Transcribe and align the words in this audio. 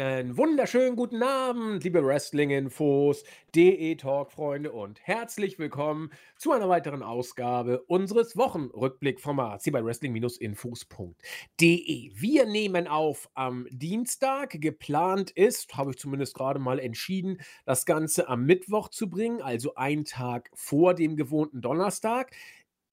Einen 0.00 0.36
wunderschönen 0.36 0.96
guten 0.96 1.22
Abend, 1.22 1.84
liebe 1.84 2.04
Wrestling-Infos, 2.04 3.22
DE-Talk-Freunde 3.54 4.72
und 4.72 4.98
herzlich 5.06 5.60
willkommen 5.60 6.10
zu 6.36 6.50
einer 6.50 6.68
weiteren 6.68 7.04
Ausgabe 7.04 7.84
unseres 7.86 8.36
Wochenrückblick-Formats 8.36 9.62
hier 9.62 9.72
bei 9.72 9.84
Wrestling-Infos.de. 9.84 12.10
Wir 12.12 12.46
nehmen 12.46 12.88
auf 12.88 13.30
am 13.34 13.68
Dienstag. 13.70 14.60
Geplant 14.60 15.30
ist, 15.30 15.76
habe 15.76 15.92
ich 15.92 15.98
zumindest 15.98 16.34
gerade 16.34 16.58
mal 16.58 16.80
entschieden, 16.80 17.38
das 17.64 17.86
Ganze 17.86 18.28
am 18.28 18.46
Mittwoch 18.46 18.88
zu 18.88 19.08
bringen, 19.08 19.42
also 19.42 19.76
einen 19.76 20.04
Tag 20.04 20.50
vor 20.54 20.94
dem 20.94 21.14
gewohnten 21.14 21.60
Donnerstag 21.60 22.32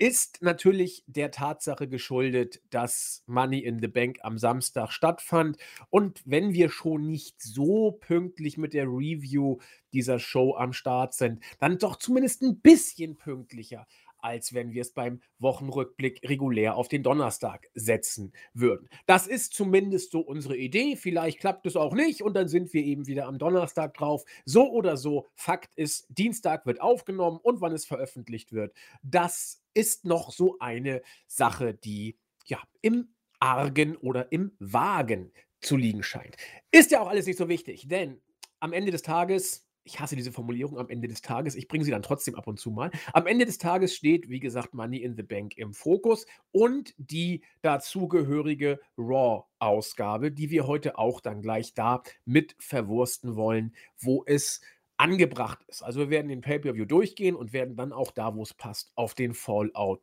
ist 0.02 0.41
natürlich 0.41 1.04
der 1.05 1.30
Tatsache 1.30 1.88
geschuldet, 1.88 2.60
dass 2.72 3.23
Money 3.28 3.60
in 3.60 3.78
the 3.80 3.88
Bank 3.88 4.18
am 4.24 4.40
Samstag 4.40 4.91
stattfand. 4.91 5.58
Und 5.91 6.24
wenn 6.26 6.54
wir 6.54 6.70
schon 6.70 7.05
nicht 7.05 7.40
so 7.40 7.91
pünktlich 7.91 8.58
mit 8.58 8.74
der 8.74 8.86
Review 8.86 9.60
dieser 9.94 10.18
Show 10.18 10.55
am 10.55 10.74
Start 10.74 11.14
sind, 11.14 11.44
dann 11.60 11.77
doch 11.77 11.98
zumindest 11.98 12.41
ein 12.41 12.62
bisschen 12.62 13.16
pünktlicher 13.16 13.86
als 14.24 14.54
wenn 14.54 14.72
wir 14.72 14.82
es 14.82 14.94
beim 14.94 15.20
Wochenrückblick 15.40 16.22
regulär 16.30 16.76
auf 16.76 16.88
den 16.88 17.04
Donnerstag 17.04 17.70
setzen 17.74 18.34
würden. 18.54 18.88
Das 19.08 19.27
ist 19.27 19.54
zumindest 19.54 20.12
so 20.12 20.20
unsere 20.20 20.55
Idee. 20.55 20.96
Vielleicht 20.96 21.40
klappt 21.40 21.66
es 21.66 21.76
auch 21.76 21.94
nicht 21.94 22.22
und 22.22 22.36
dann 22.36 22.48
sind 22.48 22.72
wir 22.74 22.84
eben 22.84 23.08
wieder 23.08 23.26
am 23.26 23.40
Donnerstag 23.40 23.96
drauf. 23.96 24.24
So 24.46 24.70
oder 24.72 24.96
so, 24.96 25.27
Fakt 25.34 25.76
ist, 25.76 26.05
Dienstag 26.10 26.66
wird 26.66 26.82
aufgenommen 26.82 27.40
und 27.41 27.62
wann 27.62 27.74
es 27.74 27.86
veröffentlicht 27.86 28.54
wird, 28.54 28.76
das 29.02 29.60
ist 29.74 30.05
noch 30.05 30.32
so 30.32 30.58
eine 30.60 31.02
Sache, 31.27 31.74
die 31.74 32.18
ja 32.46 32.60
im 32.82 33.14
Argen 33.40 33.96
oder 33.98 34.32
im 34.32 34.52
Wagen 34.60 35.32
zu 35.62 35.77
liegen 35.77 36.04
scheint. 36.04 36.38
Ist 36.72 36.91
ja 36.91 37.02
auch 37.02 37.08
alles 37.08 37.26
nicht 37.26 37.38
so 37.38 37.50
wichtig, 37.50 37.88
denn 37.88 38.22
am 38.60 38.74
Ende 38.74 38.92
des 38.92 39.02
Tages 39.02 39.68
ich 39.84 39.99
hasse 39.99 40.16
diese 40.16 40.32
Formulierung 40.32 40.77
am 40.77 40.90
Ende 40.90 41.08
des 41.08 41.22
Tages. 41.22 41.55
Ich 41.55 41.68
bringe 41.68 41.84
sie 41.84 41.92
dann 41.92 42.04
trotzdem 42.04 42.36
ab 42.36 42.48
und 42.48 42.60
zu 42.60 42.72
mal. 42.72 42.92
Am 43.14 43.26
Ende 43.26 43.46
des 43.46 43.58
Tages 43.58 43.96
steht, 43.96 44.30
wie 44.30 44.40
gesagt, 44.40 44.74
Money 44.74 44.98
in 44.98 45.16
the 45.16 45.24
Bank 45.24 45.58
im 45.58 45.74
Fokus 45.74 46.26
und 46.52 46.94
die 46.98 47.44
dazugehörige 47.62 48.80
Raw-Ausgabe, 48.98 50.32
die 50.32 50.49
wir 50.49 50.68
heute 50.68 50.98
auch 50.98 51.20
dann 51.22 51.42
gleich 51.42 51.74
da 51.74 52.04
mit 52.26 52.55
verwursten 52.60 53.36
wollen, 53.36 53.76
wo 53.98 54.24
es 54.26 54.62
angebracht 55.02 55.63
ist. 55.68 55.82
Also 55.82 55.99
wir 55.99 56.10
werden 56.12 56.30
den 56.30 56.41
Pay-per-View 56.41 56.85
durchgehen 56.85 57.35
und 57.35 57.54
werden 57.54 57.76
dann 57.76 57.91
auch 57.91 58.12
da, 58.12 58.35
wo 58.35 58.44
es 58.44 58.54
passt, 58.54 58.91
auf 58.96 59.16
den 59.16 59.34
Fallout 59.34 59.99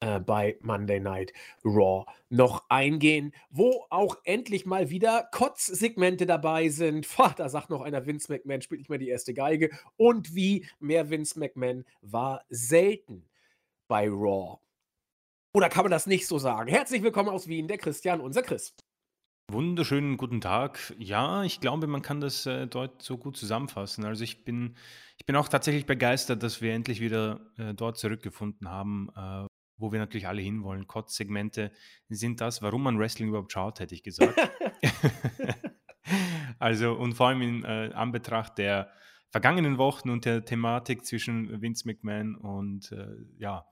äh, 0.00 0.20
bei 0.20 0.58
Monday 0.60 1.00
Night 1.00 1.32
Raw 1.64 2.04
noch 2.28 2.68
eingehen, 2.68 3.32
wo 3.48 3.86
auch 3.88 4.18
endlich 4.24 4.66
mal 4.66 4.90
wieder 4.90 5.26
Kotz-Segmente 5.32 6.26
dabei 6.26 6.68
sind. 6.68 7.08
Boah, 7.16 7.34
da 7.34 7.48
sagt 7.48 7.70
noch 7.70 7.80
einer, 7.80 8.04
Vince 8.04 8.30
McMahon 8.30 8.60
spielt 8.60 8.80
nicht 8.80 8.90
mehr 8.90 8.98
die 8.98 9.08
erste 9.08 9.32
Geige. 9.32 9.70
Und 9.96 10.34
wie 10.34 10.68
mehr 10.80 11.08
Vince 11.08 11.38
McMahon 11.38 11.86
war 12.02 12.44
selten 12.50 13.26
bei 13.88 14.06
Raw. 14.06 14.58
Oder 15.54 15.70
kann 15.70 15.84
man 15.84 15.90
das 15.90 16.06
nicht 16.06 16.26
so 16.26 16.38
sagen? 16.38 16.68
Herzlich 16.68 17.02
willkommen 17.02 17.30
aus 17.30 17.48
Wien, 17.48 17.68
der 17.68 17.78
Christian, 17.78 18.20
unser 18.20 18.42
Chris. 18.42 18.74
Wunderschönen 19.52 20.16
guten 20.16 20.40
Tag. 20.40 20.94
Ja, 20.96 21.42
ich 21.42 21.60
glaube, 21.60 21.88
man 21.88 22.02
kann 22.02 22.20
das 22.20 22.46
äh, 22.46 22.68
dort 22.68 23.02
so 23.02 23.18
gut 23.18 23.36
zusammenfassen. 23.36 24.04
Also 24.04 24.22
ich 24.22 24.44
bin, 24.44 24.76
ich 25.18 25.26
bin 25.26 25.34
auch 25.34 25.48
tatsächlich 25.48 25.86
begeistert, 25.86 26.44
dass 26.44 26.62
wir 26.62 26.72
endlich 26.72 27.00
wieder 27.00 27.40
äh, 27.58 27.74
dort 27.74 27.98
zurückgefunden 27.98 28.68
haben, 28.68 29.08
äh, 29.16 29.46
wo 29.76 29.90
wir 29.90 29.98
natürlich 29.98 30.28
alle 30.28 30.40
hinwollen. 30.40 30.86
Kotz-Segmente 30.86 31.72
sind 32.08 32.40
das, 32.40 32.62
warum 32.62 32.84
man 32.84 33.00
Wrestling 33.00 33.30
überhaupt 33.30 33.50
schaut, 33.50 33.80
hätte 33.80 33.92
ich 33.92 34.04
gesagt. 34.04 34.38
also, 36.60 36.92
und 36.92 37.14
vor 37.14 37.28
allem 37.28 37.42
in 37.42 37.64
äh, 37.64 37.90
Anbetracht 37.92 38.56
der 38.56 38.92
vergangenen 39.30 39.78
Wochen 39.78 40.10
und 40.10 40.26
der 40.26 40.44
Thematik 40.44 41.04
zwischen 41.04 41.60
Vince 41.60 41.88
McMahon 41.88 42.36
und 42.36 42.92
äh, 42.92 43.16
ja, 43.36 43.66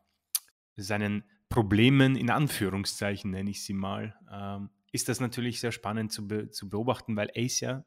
seinen 0.75 1.23
Problemen, 1.49 2.17
in 2.17 2.31
Anführungszeichen 2.31 3.31
nenne 3.31 3.51
ich 3.51 3.63
sie 3.65 3.75
mal, 3.75 4.17
ähm, 4.33 4.71
ist 4.93 5.09
das 5.09 5.21
natürlich 5.21 5.61
sehr 5.61 5.73
spannend 5.73 6.13
zu, 6.13 6.27
be 6.27 6.51
zu 6.51 6.69
beobachten, 6.69 7.17
weil 7.17 7.31
Ace 7.37 7.61
ja 7.61 7.85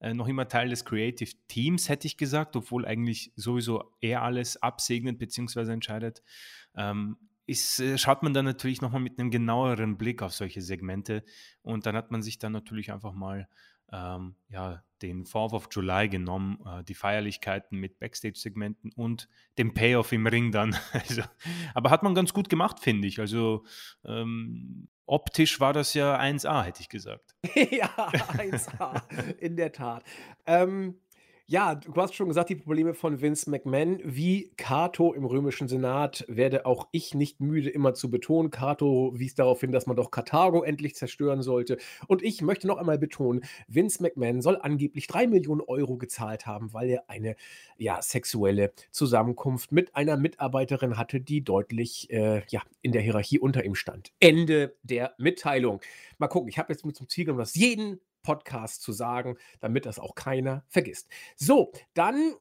äh, 0.00 0.14
noch 0.14 0.28
immer 0.28 0.48
Teil 0.48 0.68
des 0.68 0.84
Creative 0.84 1.30
Teams, 1.48 1.88
hätte 1.88 2.06
ich 2.06 2.16
gesagt, 2.16 2.56
obwohl 2.56 2.86
eigentlich 2.86 3.32
sowieso 3.36 3.92
er 4.00 4.22
alles 4.22 4.56
absegnet 4.62 5.18
bzw. 5.18 5.72
entscheidet. 5.72 6.22
Ähm, 6.76 7.16
ist, 7.46 7.80
äh, 7.80 7.98
schaut 7.98 8.22
man 8.22 8.34
dann 8.34 8.44
natürlich 8.44 8.80
nochmal 8.80 9.00
mit 9.00 9.18
einem 9.18 9.30
genaueren 9.30 9.96
Blick 9.96 10.22
auf 10.22 10.34
solche 10.34 10.60
Segmente 10.60 11.24
und 11.62 11.86
dann 11.86 11.96
hat 11.96 12.10
man 12.10 12.22
sich 12.22 12.38
dann 12.38 12.52
natürlich 12.52 12.92
einfach 12.92 13.12
mal 13.12 13.48
ähm, 13.90 14.34
ja, 14.50 14.82
den 15.00 15.24
4th 15.24 15.54
of 15.54 15.68
July 15.70 16.08
genommen, 16.08 16.58
äh, 16.66 16.84
die 16.84 16.94
Feierlichkeiten 16.94 17.78
mit 17.78 17.98
Backstage-Segmenten 17.98 18.92
und 18.92 19.28
den 19.56 19.72
Payoff 19.72 20.12
im 20.12 20.26
Ring 20.26 20.52
dann. 20.52 20.76
Also, 20.92 21.22
aber 21.74 21.90
hat 21.90 22.02
man 22.02 22.14
ganz 22.14 22.34
gut 22.34 22.48
gemacht, 22.48 22.80
finde 22.80 23.08
ich. 23.08 23.18
Also 23.18 23.64
ähm, 24.04 24.88
optisch 25.08 25.60
war 25.60 25.72
das 25.72 25.94
ja 25.94 26.18
1A, 26.18 26.62
hätte 26.62 26.80
ich 26.80 26.88
gesagt. 26.88 27.34
ja, 27.54 27.90
1A, 28.36 29.02
in 29.38 29.56
der 29.56 29.72
Tat. 29.72 30.04
Ähm, 30.46 31.00
ja, 31.50 31.74
du 31.76 31.94
hast 31.96 32.14
schon 32.14 32.28
gesagt, 32.28 32.50
die 32.50 32.56
Probleme 32.56 32.92
von 32.92 33.22
Vince 33.22 33.48
McMahon. 33.48 34.00
Wie 34.04 34.52
Cato 34.58 35.14
im 35.14 35.24
römischen 35.24 35.66
Senat 35.66 36.26
werde 36.28 36.66
auch 36.66 36.88
ich 36.92 37.14
nicht 37.14 37.40
müde, 37.40 37.70
immer 37.70 37.94
zu 37.94 38.10
betonen. 38.10 38.50
Cato 38.50 39.12
wies 39.14 39.34
darauf 39.34 39.62
hin, 39.62 39.72
dass 39.72 39.86
man 39.86 39.96
doch 39.96 40.10
Karthago 40.10 40.62
endlich 40.62 40.94
zerstören 40.94 41.40
sollte. 41.40 41.78
Und 42.06 42.22
ich 42.22 42.42
möchte 42.42 42.66
noch 42.66 42.76
einmal 42.76 42.98
betonen, 42.98 43.44
Vince 43.66 44.02
McMahon 44.02 44.42
soll 44.42 44.58
angeblich 44.60 45.06
drei 45.06 45.26
Millionen 45.26 45.62
Euro 45.62 45.96
gezahlt 45.96 46.44
haben, 46.44 46.74
weil 46.74 46.90
er 46.90 47.08
eine 47.08 47.34
ja, 47.78 48.02
sexuelle 48.02 48.74
Zusammenkunft 48.90 49.72
mit 49.72 49.96
einer 49.96 50.18
Mitarbeiterin 50.18 50.98
hatte, 50.98 51.18
die 51.18 51.42
deutlich 51.42 52.10
äh, 52.10 52.42
ja, 52.50 52.60
in 52.82 52.92
der 52.92 53.00
Hierarchie 53.00 53.38
unter 53.38 53.64
ihm 53.64 53.74
stand. 53.74 54.12
Ende 54.20 54.76
der 54.82 55.14
Mitteilung. 55.16 55.80
Mal 56.18 56.28
gucken, 56.28 56.50
ich 56.50 56.58
habe 56.58 56.74
jetzt 56.74 56.84
mit 56.84 56.94
zum 56.94 57.08
Ziel 57.08 57.24
genommen, 57.24 57.40
dass 57.40 57.54
jeden 57.54 58.00
Podcast 58.28 58.82
zu 58.82 58.92
sagen, 58.92 59.38
damit 59.60 59.86
das 59.86 59.98
auch 59.98 60.14
keiner 60.14 60.62
vergisst. 60.68 61.08
So, 61.34 61.72
dann 61.94 62.34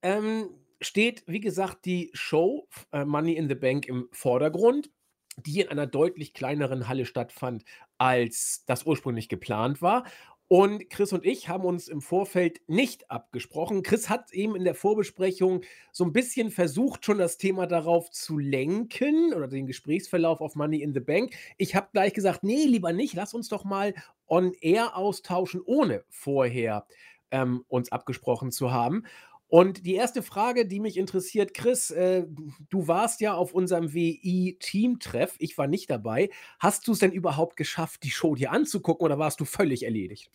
ähm, 0.00 0.50
steht, 0.80 1.24
wie 1.26 1.40
gesagt, 1.40 1.86
die 1.86 2.10
Show 2.12 2.68
äh, 2.92 3.04
Money 3.04 3.32
in 3.32 3.48
the 3.48 3.56
Bank 3.56 3.86
im 3.86 4.08
Vordergrund, 4.12 4.90
die 5.36 5.60
in 5.60 5.68
einer 5.70 5.88
deutlich 5.88 6.34
kleineren 6.34 6.86
Halle 6.86 7.04
stattfand, 7.04 7.64
als 7.98 8.62
das 8.66 8.84
ursprünglich 8.84 9.28
geplant 9.28 9.82
war. 9.82 10.04
Und 10.48 10.90
Chris 10.90 11.12
und 11.12 11.24
ich 11.24 11.48
haben 11.48 11.64
uns 11.64 11.88
im 11.88 12.02
Vorfeld 12.02 12.60
nicht 12.66 13.10
abgesprochen. 13.10 13.82
Chris 13.82 14.10
hat 14.10 14.32
eben 14.32 14.54
in 14.54 14.64
der 14.64 14.74
Vorbesprechung 14.74 15.62
so 15.90 16.04
ein 16.04 16.12
bisschen 16.12 16.50
versucht, 16.50 17.04
schon 17.04 17.16
das 17.18 17.38
Thema 17.38 17.66
darauf 17.66 18.10
zu 18.10 18.38
lenken 18.38 19.32
oder 19.32 19.48
den 19.48 19.66
Gesprächsverlauf 19.66 20.42
auf 20.42 20.54
Money 20.54 20.82
in 20.82 20.92
the 20.92 21.00
Bank. 21.00 21.34
Ich 21.56 21.74
habe 21.74 21.88
gleich 21.92 22.12
gesagt, 22.12 22.44
nee, 22.44 22.64
lieber 22.64 22.92
nicht, 22.92 23.14
lass 23.14 23.32
uns 23.32 23.48
doch 23.48 23.64
mal 23.64 23.94
on 24.26 24.52
air 24.60 24.96
austauschen, 24.96 25.62
ohne 25.64 26.04
vorher 26.10 26.86
ähm, 27.30 27.64
uns 27.68 27.90
abgesprochen 27.90 28.52
zu 28.52 28.70
haben. 28.70 29.04
Und 29.48 29.86
die 29.86 29.94
erste 29.94 30.22
Frage, 30.22 30.66
die 30.66 30.80
mich 30.80 30.96
interessiert, 30.96 31.54
Chris, 31.54 31.90
äh, 31.90 32.24
du 32.70 32.88
warst 32.88 33.20
ja 33.20 33.34
auf 33.34 33.52
unserem 33.52 33.92
WI-Team-Treff, 33.92 35.36
ich 35.38 35.56
war 35.58 35.66
nicht 35.66 35.90
dabei. 35.90 36.30
Hast 36.58 36.88
du 36.88 36.92
es 36.92 36.98
denn 36.98 37.12
überhaupt 37.12 37.56
geschafft, 37.56 38.02
die 38.02 38.10
Show 38.10 38.34
dir 38.34 38.52
anzugucken 38.52 39.04
oder 39.04 39.18
warst 39.18 39.40
du 39.40 39.44
völlig 39.44 39.84
erledigt? 39.84 40.30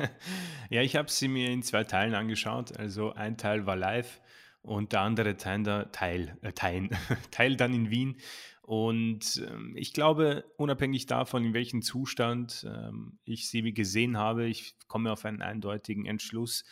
ja, 0.70 0.82
ich 0.82 0.96
habe 0.96 1.10
sie 1.10 1.28
mir 1.28 1.50
in 1.50 1.62
zwei 1.62 1.84
Teilen 1.84 2.14
angeschaut. 2.14 2.76
Also 2.76 3.12
ein 3.12 3.36
Teil 3.36 3.66
war 3.66 3.76
live 3.76 4.20
und 4.62 4.92
der 4.92 5.02
andere 5.02 5.36
Teil, 5.36 5.88
Teil, 5.92 6.36
äh, 6.42 6.52
Teil, 6.52 6.88
Teil 7.30 7.56
dann 7.56 7.74
in 7.74 7.90
Wien. 7.90 8.16
Und 8.62 9.42
ähm, 9.48 9.74
ich 9.76 9.94
glaube, 9.94 10.44
unabhängig 10.56 11.06
davon, 11.06 11.44
in 11.44 11.54
welchem 11.54 11.80
Zustand 11.80 12.66
ähm, 12.68 13.18
ich 13.24 13.48
sie 13.48 13.62
gesehen 13.72 14.18
habe, 14.18 14.46
ich 14.46 14.76
komme 14.88 15.10
auf 15.10 15.24
einen 15.24 15.40
eindeutigen 15.40 16.04
Entschluss. 16.04 16.64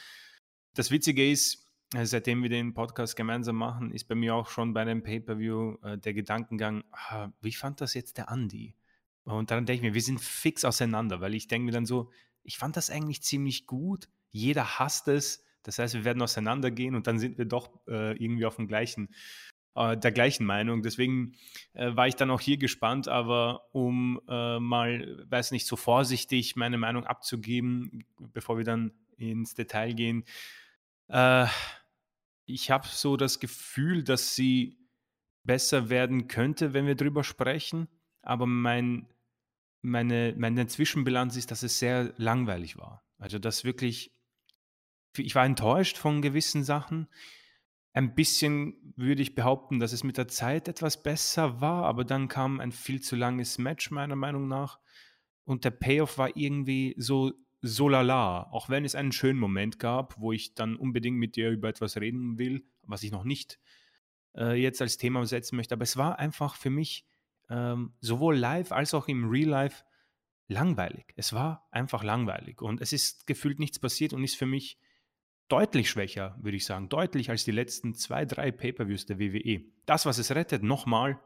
Das 0.74 0.90
Witzige 0.90 1.30
ist, 1.30 1.65
seitdem 2.04 2.42
wir 2.42 2.50
den 2.50 2.74
Podcast 2.74 3.16
gemeinsam 3.16 3.56
machen, 3.56 3.92
ist 3.92 4.04
bei 4.04 4.14
mir 4.14 4.34
auch 4.34 4.48
schon 4.50 4.74
bei 4.74 4.82
einem 4.82 5.02
Pay-Per-View 5.02 5.76
äh, 5.82 5.98
der 5.98 6.14
Gedankengang, 6.14 6.84
ah, 6.90 7.28
wie 7.40 7.52
fand 7.52 7.80
das 7.80 7.94
jetzt 7.94 8.18
der 8.18 8.28
Andi? 8.28 8.74
Und 9.24 9.50
dann 9.50 9.66
denke 9.66 9.78
ich 9.78 9.90
mir, 9.90 9.94
wir 9.94 10.02
sind 10.02 10.20
fix 10.20 10.64
auseinander, 10.64 11.20
weil 11.20 11.34
ich 11.34 11.48
denke 11.48 11.66
mir 11.66 11.72
dann 11.72 11.86
so, 11.86 12.10
ich 12.42 12.58
fand 12.58 12.76
das 12.76 12.90
eigentlich 12.90 13.22
ziemlich 13.22 13.66
gut, 13.66 14.08
jeder 14.30 14.78
hasst 14.78 15.08
es, 15.08 15.44
das 15.62 15.78
heißt, 15.78 15.94
wir 15.94 16.04
werden 16.04 16.22
auseinandergehen 16.22 16.94
und 16.94 17.06
dann 17.08 17.18
sind 17.18 17.38
wir 17.38 17.44
doch 17.44 17.70
äh, 17.88 18.16
irgendwie 18.22 18.46
auf 18.46 18.56
dem 18.56 18.68
gleichen, 18.68 19.08
äh, 19.74 19.96
der 19.96 20.12
gleichen 20.12 20.46
Meinung. 20.46 20.82
Deswegen 20.82 21.34
äh, 21.72 21.96
war 21.96 22.06
ich 22.06 22.14
dann 22.14 22.30
auch 22.30 22.40
hier 22.40 22.56
gespannt, 22.56 23.08
aber 23.08 23.68
um 23.72 24.20
äh, 24.28 24.60
mal, 24.60 25.24
weiß 25.28 25.50
nicht, 25.50 25.66
so 25.66 25.74
vorsichtig 25.74 26.54
meine 26.54 26.78
Meinung 26.78 27.04
abzugeben, 27.04 28.04
bevor 28.32 28.58
wir 28.58 28.64
dann 28.64 28.92
ins 29.16 29.54
Detail 29.54 29.92
gehen, 29.92 30.24
äh, 31.08 31.46
ich 32.46 32.70
habe 32.70 32.86
so 32.86 33.16
das 33.16 33.40
Gefühl, 33.40 34.04
dass 34.04 34.34
sie 34.34 34.78
besser 35.44 35.90
werden 35.90 36.28
könnte, 36.28 36.72
wenn 36.72 36.86
wir 36.86 36.94
drüber 36.94 37.24
sprechen. 37.24 37.88
Aber 38.22 38.46
mein, 38.46 39.08
meine, 39.82 40.34
meine 40.36 40.66
Zwischenbilanz 40.66 41.36
ist, 41.36 41.50
dass 41.50 41.62
es 41.62 41.78
sehr 41.78 42.12
langweilig 42.16 42.76
war. 42.76 43.04
Also 43.18 43.38
das 43.38 43.64
wirklich, 43.64 44.14
ich 45.16 45.34
war 45.34 45.44
enttäuscht 45.44 45.98
von 45.98 46.22
gewissen 46.22 46.64
Sachen. 46.64 47.08
Ein 47.92 48.14
bisschen 48.14 48.92
würde 48.96 49.22
ich 49.22 49.34
behaupten, 49.34 49.80
dass 49.80 49.92
es 49.92 50.04
mit 50.04 50.18
der 50.18 50.28
Zeit 50.28 50.68
etwas 50.68 51.02
besser 51.02 51.60
war, 51.60 51.84
aber 51.84 52.04
dann 52.04 52.28
kam 52.28 52.60
ein 52.60 52.72
viel 52.72 53.00
zu 53.00 53.16
langes 53.16 53.58
Match 53.58 53.90
meiner 53.90 54.16
Meinung 54.16 54.48
nach 54.48 54.78
und 55.44 55.64
der 55.64 55.70
Payoff 55.70 56.18
war 56.18 56.36
irgendwie 56.36 56.94
so 56.98 57.32
so 57.66 57.88
lala, 57.88 58.50
auch 58.50 58.68
wenn 58.68 58.84
es 58.84 58.94
einen 58.94 59.12
schönen 59.12 59.38
Moment 59.38 59.78
gab, 59.78 60.18
wo 60.18 60.32
ich 60.32 60.54
dann 60.54 60.76
unbedingt 60.76 61.18
mit 61.18 61.36
dir 61.36 61.50
über 61.50 61.68
etwas 61.68 61.96
reden 61.96 62.38
will, 62.38 62.64
was 62.82 63.02
ich 63.02 63.12
noch 63.12 63.24
nicht 63.24 63.58
äh, 64.36 64.54
jetzt 64.60 64.80
als 64.80 64.96
Thema 64.96 65.24
setzen 65.26 65.56
möchte. 65.56 65.74
Aber 65.74 65.82
es 65.82 65.96
war 65.96 66.18
einfach 66.18 66.54
für 66.54 66.70
mich 66.70 67.06
ähm, 67.48 67.94
sowohl 68.00 68.36
live 68.36 68.72
als 68.72 68.94
auch 68.94 69.08
im 69.08 69.28
Real 69.28 69.48
Life 69.48 69.84
langweilig. 70.48 71.12
Es 71.16 71.32
war 71.32 71.68
einfach 71.70 72.04
langweilig 72.04 72.62
und 72.62 72.80
es 72.80 72.92
ist 72.92 73.26
gefühlt 73.26 73.58
nichts 73.58 73.78
passiert 73.78 74.12
und 74.12 74.22
ist 74.22 74.36
für 74.36 74.46
mich 74.46 74.78
deutlich 75.48 75.90
schwächer, 75.90 76.36
würde 76.40 76.56
ich 76.56 76.64
sagen, 76.64 76.88
deutlich 76.88 77.30
als 77.30 77.44
die 77.44 77.52
letzten 77.52 77.94
zwei, 77.94 78.24
drei 78.24 78.50
Pay-per-Views 78.50 79.06
der 79.06 79.18
WWE. 79.18 79.64
Das, 79.86 80.06
was 80.06 80.18
es 80.18 80.34
rettet, 80.34 80.62
nochmal, 80.62 81.20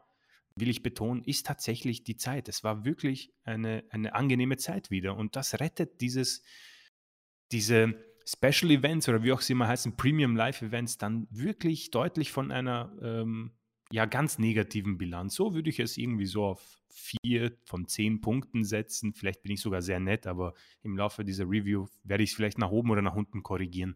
will 0.55 0.69
ich 0.69 0.83
betonen, 0.83 1.23
ist 1.23 1.45
tatsächlich 1.45 2.03
die 2.03 2.17
Zeit. 2.17 2.49
Es 2.49 2.63
war 2.63 2.85
wirklich 2.85 3.33
eine, 3.43 3.83
eine 3.89 4.13
angenehme 4.13 4.57
Zeit 4.57 4.91
wieder 4.91 5.15
und 5.15 5.35
das 5.35 5.59
rettet 5.59 6.01
dieses, 6.01 6.43
diese 7.51 7.95
Special 8.25 8.71
Events 8.71 9.09
oder 9.09 9.23
wie 9.23 9.31
auch 9.31 9.41
sie 9.41 9.53
immer 9.53 9.67
heißen, 9.67 9.97
Premium 9.97 10.35
Live 10.35 10.61
Events 10.61 10.97
dann 10.97 11.27
wirklich 11.31 11.91
deutlich 11.91 12.31
von 12.31 12.51
einer 12.51 12.95
ähm, 13.01 13.51
ja 13.91 14.05
ganz 14.05 14.39
negativen 14.39 14.97
Bilanz. 14.97 15.35
So 15.35 15.53
würde 15.53 15.69
ich 15.69 15.79
es 15.79 15.97
irgendwie 15.97 16.25
so 16.25 16.45
auf 16.45 16.81
vier 16.89 17.53
von 17.65 17.87
zehn 17.87 18.21
Punkten 18.21 18.63
setzen. 18.63 19.13
Vielleicht 19.13 19.43
bin 19.43 19.53
ich 19.53 19.61
sogar 19.61 19.81
sehr 19.81 19.99
nett, 19.99 20.27
aber 20.27 20.53
im 20.83 20.97
Laufe 20.97 21.23
dieser 21.23 21.45
Review 21.45 21.87
werde 22.03 22.23
ich 22.23 22.31
es 22.31 22.35
vielleicht 22.35 22.57
nach 22.57 22.71
oben 22.71 22.91
oder 22.91 23.01
nach 23.01 23.15
unten 23.15 23.43
korrigieren. 23.43 23.95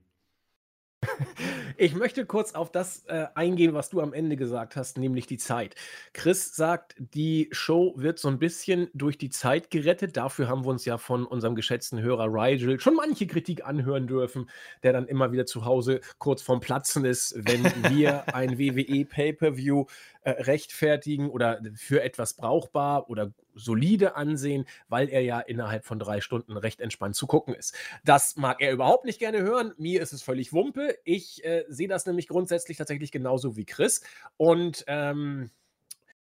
Ich 1.77 1.93
möchte 1.93 2.25
kurz 2.25 2.53
auf 2.53 2.71
das 2.71 3.03
äh, 3.07 3.25
eingehen, 3.35 3.73
was 3.73 3.89
du 3.89 4.01
am 4.01 4.13
Ende 4.13 4.37
gesagt 4.37 4.75
hast, 4.75 4.97
nämlich 4.97 5.27
die 5.27 5.37
Zeit. 5.37 5.75
Chris 6.13 6.55
sagt, 6.55 6.95
die 6.97 7.49
Show 7.51 7.93
wird 7.97 8.17
so 8.17 8.29
ein 8.29 8.39
bisschen 8.39 8.89
durch 8.93 9.17
die 9.17 9.29
Zeit 9.29 9.69
gerettet. 9.71 10.15
Dafür 10.15 10.47
haben 10.47 10.63
wir 10.63 10.69
uns 10.69 10.85
ja 10.85 10.97
von 10.97 11.25
unserem 11.25 11.55
geschätzten 11.55 12.01
Hörer 12.01 12.27
Rigel 12.27 12.79
schon 12.79 12.95
manche 12.95 13.27
Kritik 13.27 13.65
anhören 13.65 14.07
dürfen, 14.07 14.49
der 14.83 14.93
dann 14.93 15.07
immer 15.07 15.31
wieder 15.31 15.45
zu 15.45 15.65
Hause 15.65 16.01
kurz 16.17 16.41
vorm 16.41 16.59
Platzen 16.59 17.03
ist, 17.05 17.35
wenn 17.37 17.63
wir 17.93 18.33
ein 18.33 18.57
WWE 18.57 19.05
Pay-per-View 19.05 19.85
äh, 20.21 20.29
rechtfertigen 20.31 21.29
oder 21.29 21.61
für 21.75 22.01
etwas 22.03 22.35
brauchbar 22.35 23.09
oder 23.09 23.31
solide 23.55 24.15
ansehen, 24.15 24.65
weil 24.87 25.09
er 25.09 25.21
ja 25.21 25.39
innerhalb 25.39 25.85
von 25.85 25.99
drei 25.99 26.21
Stunden 26.21 26.57
recht 26.57 26.81
entspannt 26.81 27.15
zu 27.15 27.27
gucken 27.27 27.53
ist. 27.53 27.75
Das 28.03 28.35
mag 28.35 28.61
er 28.61 28.71
überhaupt 28.71 29.05
nicht 29.05 29.19
gerne 29.19 29.41
hören. 29.41 29.73
Mir 29.77 30.01
ist 30.01 30.13
es 30.13 30.21
völlig 30.21 30.53
Wumpe. 30.53 30.97
Ich 31.03 31.43
äh, 31.43 31.65
sehe 31.67 31.87
das 31.87 32.05
nämlich 32.05 32.27
grundsätzlich 32.27 32.77
tatsächlich 32.77 33.11
genauso 33.11 33.55
wie 33.55 33.65
Chris. 33.65 34.01
Und 34.37 34.83
ähm, 34.87 35.49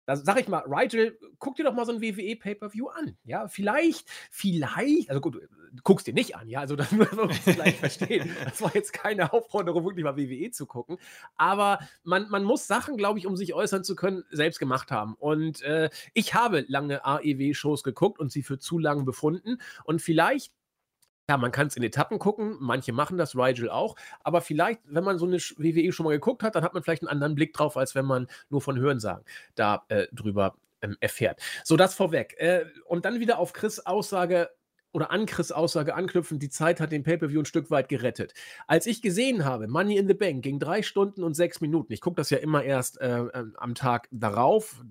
da 0.07 0.15
sag 0.15 0.39
ich 0.39 0.47
mal, 0.47 0.63
Rigel, 0.65 1.19
guck 1.37 1.57
dir 1.57 1.65
doch 1.65 1.73
mal 1.73 1.85
so 1.85 1.91
ein 1.91 2.01
WWE 2.01 2.37
Pay-Per-View 2.37 2.87
an. 2.87 3.17
Ja, 3.25 3.49
vielleicht, 3.49 4.09
vielleicht, 4.31 5.09
also 5.09 5.19
gut, 5.19 5.35
du 5.35 5.83
guckst 5.83 6.07
dir 6.07 6.13
nicht 6.13 6.37
an, 6.37 6.47
ja, 6.47 6.61
also 6.61 6.75
das 6.77 6.93
muss 6.93 7.11
man 7.11 7.29
vielleicht 7.29 7.79
verstehen. 7.79 8.31
Das 8.45 8.61
war 8.61 8.73
jetzt 8.73 8.93
keine 8.93 9.33
Aufforderung, 9.33 9.83
wirklich 9.83 10.05
mal 10.05 10.15
WWE 10.15 10.49
zu 10.51 10.65
gucken. 10.65 10.97
Aber 11.35 11.79
man, 12.05 12.29
man 12.29 12.45
muss 12.45 12.67
Sachen, 12.67 12.95
glaube 12.95 13.19
ich, 13.19 13.27
um 13.27 13.35
sich 13.35 13.53
äußern 13.53 13.83
zu 13.83 13.97
können, 13.97 14.23
selbst 14.31 14.59
gemacht 14.59 14.91
haben. 14.91 15.15
Und 15.15 15.61
äh, 15.63 15.89
ich 16.13 16.33
habe 16.33 16.63
lange 16.69 17.03
AEW-Shows 17.03 17.83
geguckt 17.83 18.17
und 18.17 18.31
sie 18.31 18.43
für 18.43 18.59
zu 18.59 18.79
lang 18.79 19.03
befunden. 19.03 19.57
Und 19.83 20.01
vielleicht 20.01 20.53
ja, 21.29 21.37
man 21.37 21.51
kann 21.51 21.67
es 21.67 21.75
in 21.75 21.83
Etappen 21.83 22.19
gucken, 22.19 22.55
manche 22.59 22.93
machen 22.93 23.17
das, 23.17 23.35
Rigel 23.35 23.69
auch, 23.69 23.95
aber 24.23 24.41
vielleicht, 24.41 24.81
wenn 24.85 25.03
man 25.03 25.19
so 25.19 25.25
eine 25.25 25.37
WWE 25.37 25.91
schon 25.91 26.05
mal 26.05 26.11
geguckt 26.11 26.43
hat, 26.43 26.55
dann 26.55 26.63
hat 26.63 26.73
man 26.73 26.83
vielleicht 26.83 27.03
einen 27.03 27.09
anderen 27.09 27.35
Blick 27.35 27.53
drauf, 27.53 27.75
als 27.75 27.95
wenn 27.95 28.05
man 28.05 28.27
nur 28.49 28.61
von 28.61 28.77
Hörensagen 28.77 29.25
da 29.55 29.83
äh, 29.89 30.07
drüber 30.13 30.55
ähm, 30.81 30.95
erfährt. 30.99 31.41
So, 31.63 31.75
das 31.75 31.95
vorweg. 31.95 32.35
Äh, 32.37 32.65
und 32.85 33.05
dann 33.05 33.19
wieder 33.19 33.39
auf 33.39 33.51
Chris 33.53 33.79
Aussage 33.79 34.49
oder 34.93 35.11
an 35.11 35.25
Chris 35.25 35.51
Aussage 35.51 35.95
anknüpfen, 35.95 36.39
die 36.39 36.49
Zeit 36.49 36.79
hat 36.79 36.91
den 36.91 37.03
Pay-Per-View 37.03 37.41
ein 37.41 37.45
Stück 37.45 37.69
weit 37.69 37.89
gerettet. 37.89 38.33
Als 38.67 38.87
ich 38.87 39.01
gesehen 39.01 39.43
habe, 39.43 39.67
Money 39.67 39.97
in 39.97 40.07
the 40.07 40.13
Bank 40.13 40.43
ging 40.43 40.59
drei 40.59 40.81
Stunden 40.81 41.23
und 41.23 41.35
sechs 41.35 41.61
Minuten, 41.61 41.91
ich 41.91 42.01
gucke 42.01 42.15
das 42.15 42.29
ja 42.29 42.37
immer 42.37 42.63
erst 42.63 43.01
äh, 43.01 43.19
ähm, 43.19 43.53
am 43.57 43.75
Tag 43.75 44.07
darauf, 44.11 44.83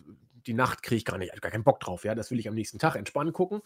die 0.47 0.55
Nacht 0.55 0.83
kriege 0.83 0.99
ich 0.99 1.05
gar 1.05 1.19
nicht, 1.19 1.41
gar 1.41 1.51
keinen 1.51 1.65
Bock 1.65 1.81
drauf, 1.81 2.05
ja, 2.05 2.15
das 2.15 2.31
will 2.31 2.39
ich 2.39 2.49
am 2.49 2.55
nächsten 2.55 2.79
Tag 2.79 2.97
entspannen 2.97 3.33
gucken. 3.33 3.61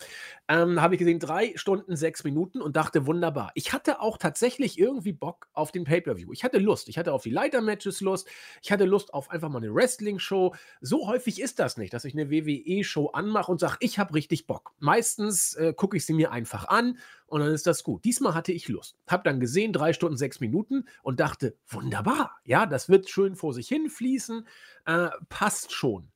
Ähm, 0.49 0.81
habe 0.81 0.95
ich 0.95 0.99
gesehen, 0.99 1.19
drei 1.19 1.53
Stunden, 1.57 1.97
sechs 1.97 2.25
Minuten 2.25 2.61
und 2.61 2.77
dachte, 2.77 3.07
wunderbar. 3.07 3.53
Ich 3.55 3.73
hatte 3.73 4.01
auch 4.01 4.17
tatsächlich 4.19 4.79
irgendwie 4.79 5.13
Bock 5.13 5.49
auf 5.53 5.73
den 5.73 5.85
Pay-Per-View. 5.85 6.33
Ich 6.33 6.45
hatte 6.45 6.59
Lust. 6.59 6.89
Ich 6.89 6.99
hatte 6.99 7.13
auf 7.13 7.23
die 7.23 7.31
Leiter-Matches 7.31 8.01
Lust. 8.01 8.29
Ich 8.63 8.73
hatte 8.73 8.85
Lust 8.85 9.15
auf 9.15 9.31
einfach 9.31 9.49
mal 9.49 9.59
eine 9.59 9.75
Wrestling-Show. 9.75 10.55
So 10.81 11.07
häufig 11.07 11.41
ist 11.41 11.59
das 11.59 11.77
nicht, 11.77 11.93
dass 11.93 12.05
ich 12.05 12.15
eine 12.15 12.31
WWE-Show 12.31 13.09
anmache 13.09 13.51
und 13.51 13.61
sage, 13.61 13.77
ich 13.81 13.99
habe 13.99 14.15
richtig 14.15 14.47
Bock. 14.47 14.73
Meistens 14.79 15.55
äh, 15.55 15.73
gucke 15.75 15.97
ich 15.97 16.07
sie 16.07 16.15
mir 16.15 16.33
einfach 16.33 16.69
an 16.69 16.99
und 17.27 17.41
dann 17.41 17.53
ist 17.53 17.67
das 17.67 17.85
gut. 17.85 18.05
Diesmal 18.05 18.35
hatte 18.35 18.53
ich 18.53 18.69
Lust. 18.69 18.97
Habe 19.07 19.23
dann 19.25 19.39
gesehen, 19.41 19.73
drei 19.73 19.93
Stunden, 19.93 20.17
sechs 20.17 20.41
Minuten 20.41 20.85
und 21.03 21.21
dachte, 21.21 21.57
wunderbar. 21.69 22.41
Ja, 22.45 22.67
das 22.67 22.89
wird 22.89 23.09
schön 23.09 23.37
vor 23.37 23.55
sich 23.55 23.69
hin 23.69 23.89
fließen. 23.89 24.47
Äh, 24.87 25.09
passt 25.29 25.73
schon. 25.73 26.11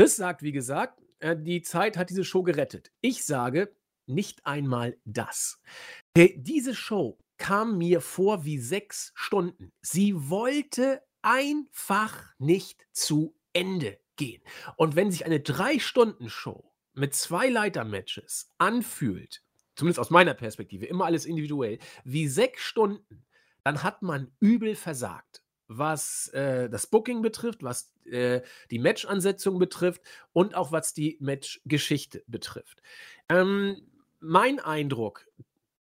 Chris 0.00 0.16
sagt, 0.16 0.42
wie 0.42 0.52
gesagt, 0.52 0.98
äh, 1.18 1.36
die 1.36 1.60
Zeit 1.60 1.98
hat 1.98 2.08
diese 2.08 2.24
Show 2.24 2.42
gerettet. 2.42 2.90
Ich 3.02 3.26
sage 3.26 3.76
nicht 4.06 4.46
einmal 4.46 4.96
das. 5.04 5.60
Diese 6.16 6.74
Show 6.74 7.18
kam 7.36 7.76
mir 7.76 8.00
vor 8.00 8.46
wie 8.46 8.56
sechs 8.56 9.12
Stunden. 9.14 9.74
Sie 9.82 10.30
wollte 10.30 11.02
einfach 11.20 12.32
nicht 12.38 12.86
zu 12.92 13.36
Ende 13.52 14.00
gehen. 14.16 14.40
Und 14.78 14.96
wenn 14.96 15.10
sich 15.10 15.26
eine 15.26 15.40
Drei-Stunden-Show 15.40 16.72
mit 16.94 17.14
zwei 17.14 17.50
Leiter-Matches 17.50 18.48
anfühlt, 18.56 19.42
zumindest 19.74 20.00
aus 20.00 20.08
meiner 20.08 20.32
Perspektive, 20.32 20.86
immer 20.86 21.04
alles 21.04 21.26
individuell, 21.26 21.78
wie 22.04 22.26
sechs 22.26 22.62
Stunden, 22.62 23.26
dann 23.64 23.82
hat 23.82 24.00
man 24.00 24.32
übel 24.40 24.76
versagt 24.76 25.42
was 25.70 26.28
äh, 26.28 26.68
das 26.68 26.88
Booking 26.88 27.22
betrifft, 27.22 27.62
was 27.62 27.92
äh, 28.04 28.40
die 28.72 28.80
Match-Ansetzung 28.80 29.60
betrifft 29.60 30.02
und 30.32 30.56
auch 30.56 30.72
was 30.72 30.92
die 30.94 31.16
Match-Geschichte 31.20 32.24
betrifft. 32.26 32.82
Ähm, 33.28 33.80
mein 34.18 34.58
Eindruck 34.58 35.26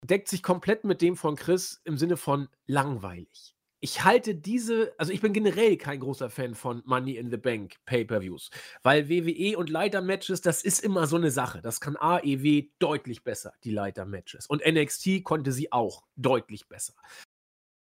deckt 0.04 0.28
sich 0.28 0.44
komplett 0.44 0.84
mit 0.84 1.02
dem 1.02 1.16
von 1.16 1.38
Chris 1.38 1.82
im 1.86 1.98
Sinne 1.98 2.18
von 2.18 2.50
langweilig. 2.68 3.56
Ich 3.80 4.04
halte 4.04 4.36
diese, 4.36 4.94
also 4.98 5.12
ich 5.12 5.22
bin 5.22 5.34
generell 5.34 5.78
kein 5.78 6.02
großer 6.02 6.30
Fan 6.30 6.54
von 6.54 6.84
Money 6.86 7.16
in 7.16 7.32
the 7.32 7.38
Bank 7.38 7.78
Pay-per-Views, 7.86 8.52
weil 8.84 9.10
WWE 9.10 9.58
und 9.58 9.70
Leiter-Matches, 9.70 10.42
das 10.42 10.64
ist 10.64 10.84
immer 10.84 11.08
so 11.08 11.16
eine 11.16 11.32
Sache. 11.32 11.62
Das 11.62 11.80
kann 11.80 11.96
AEW 11.96 12.64
deutlich 12.78 13.24
besser, 13.24 13.54
die 13.64 13.72
Leiter-Matches. 13.72 14.48
Und 14.48 14.64
NXT 14.66 15.24
konnte 15.24 15.52
sie 15.52 15.72
auch 15.72 16.04
deutlich 16.16 16.68
besser. 16.68 16.94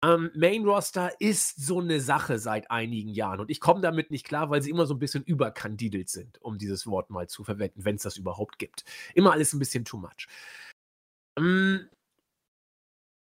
Ähm, 0.02 0.32
Main 0.34 0.64
Roster 0.64 1.12
ist 1.20 1.66
so 1.66 1.80
eine 1.80 2.00
Sache 2.00 2.40
seit 2.40 2.72
einigen 2.72 3.10
Jahren 3.10 3.42
und 3.42 3.50
ich 3.50 3.60
komme 3.60 3.82
damit 3.82 4.12
nicht 4.12 4.26
klar, 4.26 4.50
weil 4.50 4.62
sie 4.62 4.70
immer 4.70 4.86
so 4.86 4.94
ein 4.94 5.00
bisschen 5.00 5.24
überkandidelt 5.24 6.10
sind, 6.10 6.42
um 6.42 6.58
dieses 6.58 6.88
Wort 6.88 7.10
mal 7.10 7.28
zu 7.28 7.44
verwenden, 7.44 7.84
wenn 7.84 7.96
es 7.96 8.04
das 8.04 8.18
überhaupt 8.18 8.60
gibt. 8.60 8.86
Immer 9.14 9.34
alles 9.34 9.54
ein 9.54 9.60
bisschen 9.60 9.84
too 9.84 9.98
much. 9.98 10.28
Ähm, 11.38 11.90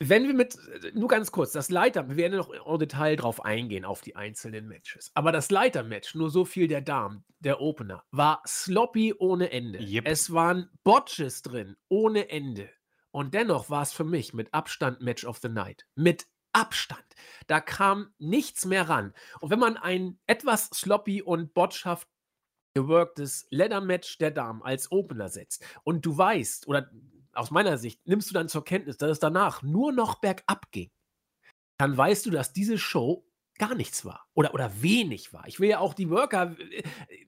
wenn 0.01 0.27
wir 0.27 0.35
mit, 0.35 0.59
nur 0.95 1.09
ganz 1.09 1.31
kurz, 1.31 1.53
das 1.53 1.71
Leiter, 1.71 2.09
wir 2.09 2.17
werden 2.17 2.37
noch 2.37 2.51
im 2.51 2.79
Detail 2.79 3.15
drauf 3.15 3.45
eingehen, 3.45 3.85
auf 3.85 4.01
die 4.01 4.17
einzelnen 4.17 4.67
Matches. 4.67 5.13
Aber 5.15 5.31
das 5.31 5.51
Leiter-Match, 5.51 6.17
nur 6.17 6.31
so 6.31 6.45
viel 6.45 6.67
der 6.67 6.81
Damen, 6.81 7.25
der 7.39 7.61
Opener, 7.61 8.05
war 8.11 8.43
sloppy 8.47 9.15
ohne 9.17 9.53
Ende. 9.53 9.79
Yep. 9.79 10.07
Es 10.07 10.33
waren 10.33 10.69
Botches 10.83 11.43
drin, 11.43 11.77
ohne 11.89 12.29
Ende. 12.29 12.69
Und 13.13 13.33
dennoch 13.35 13.71
war 13.71 13.83
es 13.83 13.93
für 13.93 14.03
mich 14.03 14.35
mit 14.35 14.53
Abstand 14.53 15.01
Match 15.01 15.25
of 15.25 15.39
the 15.39 15.49
Night. 15.49 15.87
Mit 15.95 16.27
Abstand. 16.55 17.05
Da 17.47 17.61
kam 17.61 18.15
nichts 18.19 18.65
mehr 18.65 18.89
ran. 18.89 19.13
Und 19.41 19.51
wenn 19.51 19.59
man 19.59 19.77
ein 19.77 20.19
etwas 20.27 20.71
sloppy 20.73 21.23
und 21.23 21.53
botschhaft 21.53 22.09
geworktes 22.75 23.47
Leather-Match 23.51 24.19
der 24.19 24.31
Damen 24.31 24.63
als 24.63 24.91
Opener 24.91 25.29
setzt 25.29 25.65
und 25.85 26.05
du 26.05 26.17
weißt, 26.17 26.67
oder 26.67 26.91
aus 27.33 27.51
meiner 27.51 27.79
Sicht 27.79 28.07
nimmst 28.07 28.31
du 28.31 28.35
dann 28.35 28.49
zur 28.49 28.65
Kenntnis, 28.65 28.97
dass 28.97 29.11
es 29.11 29.19
danach 29.21 29.63
nur 29.63 29.93
noch 29.93 30.17
bergab 30.17 30.71
ging, 30.73 30.91
dann 31.79 31.97
weißt 31.97 32.27
du, 32.27 32.31
dass 32.31 32.53
diese 32.53 32.79
Show 32.79 33.27
gar 33.59 33.75
nichts 33.75 34.05
war 34.05 34.27
oder, 34.35 34.53
oder 34.53 34.83
wenig 34.83 35.33
war. 35.33 35.47
Ich 35.47 35.61
will 35.61 35.69
ja 35.69 35.79
auch 35.79 35.95
die 35.95 36.11
Worker, 36.11 36.57
äh, 36.59 36.83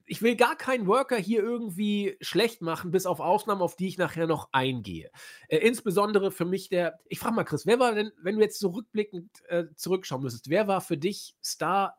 ich 0.05 0.21
will 0.21 0.35
gar 0.35 0.55
keinen 0.55 0.87
Worker 0.87 1.17
hier 1.17 1.41
irgendwie 1.41 2.17
schlecht 2.21 2.61
machen, 2.61 2.91
bis 2.91 3.05
auf 3.05 3.19
Ausnahmen, 3.19 3.61
auf 3.61 3.75
die 3.75 3.87
ich 3.87 3.97
nachher 3.97 4.27
noch 4.27 4.49
eingehe. 4.51 5.09
Äh, 5.47 5.57
insbesondere 5.57 6.31
für 6.31 6.45
mich 6.45 6.69
der, 6.69 6.99
ich 7.07 7.19
frage 7.19 7.35
mal 7.35 7.43
Chris, 7.43 7.65
wer 7.65 7.79
war 7.79 7.93
denn, 7.95 8.11
wenn 8.21 8.35
du 8.35 8.41
jetzt 8.41 8.59
zurückblickend 8.59 9.29
äh, 9.47 9.65
zurückschauen 9.75 10.21
müsstest, 10.21 10.49
wer 10.49 10.67
war 10.67 10.81
für 10.81 10.97
dich 10.97 11.35
Star 11.43 11.97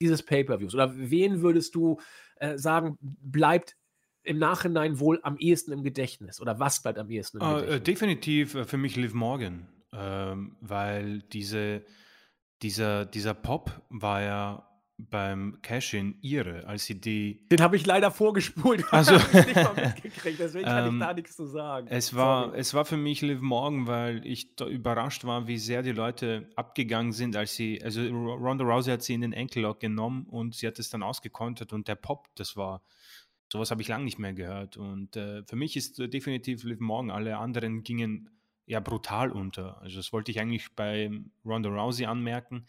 dieses 0.00 0.22
Pay-Per-Views 0.22 0.74
oder 0.74 0.92
wen 0.94 1.42
würdest 1.42 1.74
du 1.74 1.98
äh, 2.36 2.58
sagen, 2.58 2.98
bleibt 3.00 3.76
im 4.22 4.38
Nachhinein 4.38 5.00
wohl 5.00 5.20
am 5.22 5.38
ehesten 5.38 5.72
im 5.72 5.82
Gedächtnis? 5.82 6.40
Oder 6.40 6.58
was 6.58 6.82
bleibt 6.82 6.98
am 6.98 7.08
ehesten 7.10 7.38
im 7.38 7.44
Äh, 7.44 7.54
Gedächtnis? 7.54 7.82
definitiv 7.84 8.54
äh, 8.54 8.64
für 8.64 8.76
mich 8.76 8.96
Liv 8.96 9.14
Morgan, 9.14 9.68
ähm, 9.92 10.56
weil 10.60 11.22
diese, 11.32 11.84
dieser, 12.62 13.06
dieser 13.06 13.34
Pop 13.34 13.82
war 13.90 14.22
ja 14.22 14.66
beim 14.98 15.58
Cash-In 15.60 16.18
ihre, 16.22 16.66
als 16.66 16.86
sie 16.86 16.98
die. 16.98 17.46
Den 17.50 17.60
habe 17.60 17.76
ich 17.76 17.84
leider 17.84 18.10
vorgespult. 18.10 18.84
Also, 18.92 19.20
habe 19.20 19.40
ich 19.40 19.46
nicht 19.46 19.56
mal 19.56 19.74
mitgekriegt, 19.74 20.38
deswegen 20.38 20.64
kann 20.64 20.84
ich 20.86 20.92
ähm, 20.92 21.00
da 21.00 21.12
nichts 21.12 21.36
zu 21.36 21.46
sagen. 21.46 21.86
es 21.90 22.14
war, 22.14 22.46
Sorry. 22.46 22.58
es 22.58 22.74
war 22.74 22.84
für 22.86 22.96
mich 22.96 23.20
Liv 23.20 23.40
Morgan, 23.40 23.86
weil 23.86 24.26
ich 24.26 24.58
überrascht 24.60 25.24
war, 25.24 25.46
wie 25.46 25.58
sehr 25.58 25.82
die 25.82 25.92
Leute 25.92 26.48
abgegangen 26.56 27.12
sind, 27.12 27.36
als 27.36 27.54
sie, 27.54 27.82
also 27.82 28.00
Ronda 28.00 28.64
Rousey 28.64 28.90
hat 28.90 29.02
sie 29.02 29.14
in 29.14 29.20
den 29.20 29.32
Enkellock 29.32 29.80
genommen 29.80 30.26
und 30.30 30.54
sie 30.54 30.66
hat 30.66 30.78
es 30.78 30.88
dann 30.88 31.02
ausgekontert 31.02 31.72
und 31.74 31.88
der 31.88 31.96
Pop, 31.96 32.28
das 32.36 32.56
war, 32.56 32.82
sowas 33.52 33.70
habe 33.70 33.82
ich 33.82 33.88
lange 33.88 34.04
nicht 34.04 34.18
mehr 34.18 34.32
gehört. 34.32 34.78
Und 34.78 35.16
äh, 35.16 35.42
für 35.44 35.56
mich 35.56 35.76
ist 35.76 35.98
definitiv 35.98 36.64
Liv 36.64 36.80
Morgan, 36.80 37.10
alle 37.10 37.36
anderen 37.36 37.82
gingen 37.82 38.30
ja 38.66 38.80
brutal 38.80 39.30
unter. 39.30 39.80
Also 39.80 39.96
das 39.96 40.12
wollte 40.12 40.30
ich 40.30 40.40
eigentlich 40.40 40.74
bei 40.74 41.10
Ronda 41.44 41.70
Rousey 41.70 42.06
anmerken. 42.06 42.66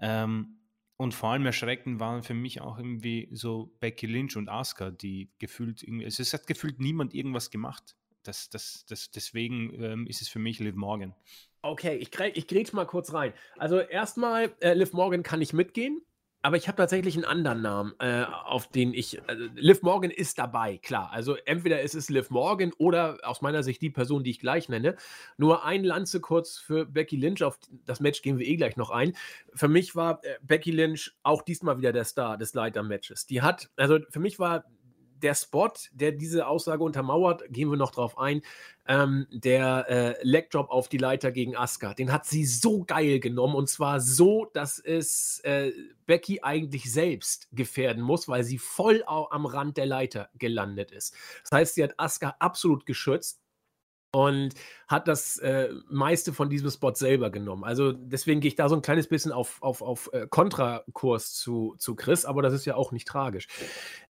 Ähm, 0.00 0.58
und 0.96 1.12
vor 1.12 1.30
allem 1.30 1.44
erschreckend 1.44 1.98
waren 1.98 2.22
für 2.22 2.34
mich 2.34 2.60
auch 2.60 2.78
irgendwie 2.78 3.28
so 3.32 3.74
Becky 3.80 4.06
Lynch 4.06 4.36
und 4.36 4.48
Asuka, 4.48 4.90
die 4.90 5.28
gefühlt 5.38 5.82
irgendwie, 5.82 6.04
also 6.04 6.22
es 6.22 6.32
hat 6.32 6.46
gefühlt 6.46 6.78
niemand 6.78 7.14
irgendwas 7.14 7.50
gemacht. 7.50 7.96
Das, 8.22 8.48
das, 8.48 8.86
das, 8.88 9.10
deswegen 9.10 9.74
ähm, 9.82 10.06
ist 10.06 10.22
es 10.22 10.28
für 10.28 10.38
mich 10.38 10.60
Liv 10.60 10.76
Morgan. 10.76 11.14
Okay, 11.62 11.96
ich, 11.96 12.10
ich 12.34 12.46
grätsch 12.46 12.72
mal 12.72 12.86
kurz 12.86 13.12
rein. 13.12 13.34
Also 13.56 13.80
erstmal, 13.80 14.54
äh, 14.60 14.74
Liv 14.74 14.92
Morgan 14.92 15.22
kann 15.22 15.42
ich 15.42 15.52
mitgehen, 15.52 16.00
aber 16.44 16.58
ich 16.58 16.68
habe 16.68 16.76
tatsächlich 16.76 17.14
einen 17.14 17.24
anderen 17.24 17.62
Namen, 17.62 17.94
äh, 18.00 18.26
auf 18.44 18.68
den 18.68 18.92
ich. 18.92 19.18
Also 19.26 19.46
Liv 19.54 19.80
Morgan 19.80 20.10
ist 20.10 20.38
dabei, 20.38 20.76
klar. 20.76 21.10
Also 21.10 21.36
entweder 21.46 21.80
ist 21.80 21.94
es 21.94 22.10
Liv 22.10 22.28
Morgan 22.28 22.74
oder 22.76 23.16
aus 23.22 23.40
meiner 23.40 23.62
Sicht 23.62 23.80
die 23.80 23.88
Person, 23.88 24.24
die 24.24 24.30
ich 24.32 24.40
gleich 24.40 24.68
nenne. 24.68 24.96
Nur 25.38 25.64
ein 25.64 25.84
Lanze 25.84 26.20
kurz 26.20 26.58
für 26.58 26.84
Becky 26.84 27.16
Lynch, 27.16 27.42
auf 27.42 27.58
das 27.86 28.00
Match 28.00 28.20
gehen 28.20 28.38
wir 28.38 28.46
eh 28.46 28.56
gleich 28.56 28.76
noch 28.76 28.90
ein. 28.90 29.16
Für 29.54 29.68
mich 29.68 29.96
war 29.96 30.22
äh, 30.22 30.34
Becky 30.42 30.70
Lynch 30.70 31.16
auch 31.22 31.40
diesmal 31.40 31.78
wieder 31.78 31.94
der 31.94 32.04
Star 32.04 32.36
des 32.36 32.52
Leiter-Matches. 32.52 33.24
Die 33.24 33.40
hat, 33.40 33.70
also 33.76 34.00
für 34.10 34.20
mich 34.20 34.38
war 34.38 34.64
der 35.24 35.34
Spot, 35.34 35.72
der 35.92 36.12
diese 36.12 36.46
Aussage 36.46 36.84
untermauert, 36.84 37.42
gehen 37.48 37.70
wir 37.70 37.76
noch 37.76 37.90
drauf 37.90 38.18
ein, 38.18 38.42
ähm, 38.86 39.26
der 39.30 39.86
äh, 39.88 40.14
Legdrop 40.22 40.70
auf 40.70 40.88
die 40.88 40.98
Leiter 40.98 41.32
gegen 41.32 41.56
Asuka, 41.56 41.94
den 41.94 42.12
hat 42.12 42.26
sie 42.26 42.44
so 42.44 42.84
geil 42.84 43.18
genommen 43.18 43.54
und 43.54 43.68
zwar 43.68 44.00
so, 44.00 44.50
dass 44.52 44.78
es 44.78 45.40
äh, 45.40 45.72
Becky 46.06 46.40
eigentlich 46.42 46.92
selbst 46.92 47.48
gefährden 47.52 48.02
muss, 48.02 48.28
weil 48.28 48.44
sie 48.44 48.58
voll 48.58 49.02
am 49.06 49.46
Rand 49.46 49.78
der 49.78 49.86
Leiter 49.86 50.28
gelandet 50.34 50.92
ist. 50.92 51.14
Das 51.42 51.52
heißt, 51.52 51.74
sie 51.74 51.82
hat 51.82 51.94
Asuka 51.98 52.36
absolut 52.38 52.84
geschützt 52.84 53.40
und 54.14 54.54
hat 54.86 55.08
das 55.08 55.38
äh, 55.38 55.70
meiste 55.88 56.32
von 56.32 56.48
diesem 56.48 56.70
Spot 56.70 56.94
selber 56.94 57.30
genommen. 57.30 57.64
Also 57.64 57.90
deswegen 57.90 58.40
gehe 58.40 58.48
ich 58.48 58.54
da 58.54 58.68
so 58.68 58.76
ein 58.76 58.82
kleines 58.82 59.08
bisschen 59.08 59.32
auf, 59.32 59.60
auf, 59.60 59.82
auf 59.82 60.08
äh, 60.12 60.28
Kontrakurs 60.28 61.34
zu, 61.34 61.74
zu 61.78 61.96
Chris, 61.96 62.24
aber 62.24 62.40
das 62.40 62.52
ist 62.52 62.64
ja 62.64 62.76
auch 62.76 62.92
nicht 62.92 63.08
tragisch. 63.08 63.48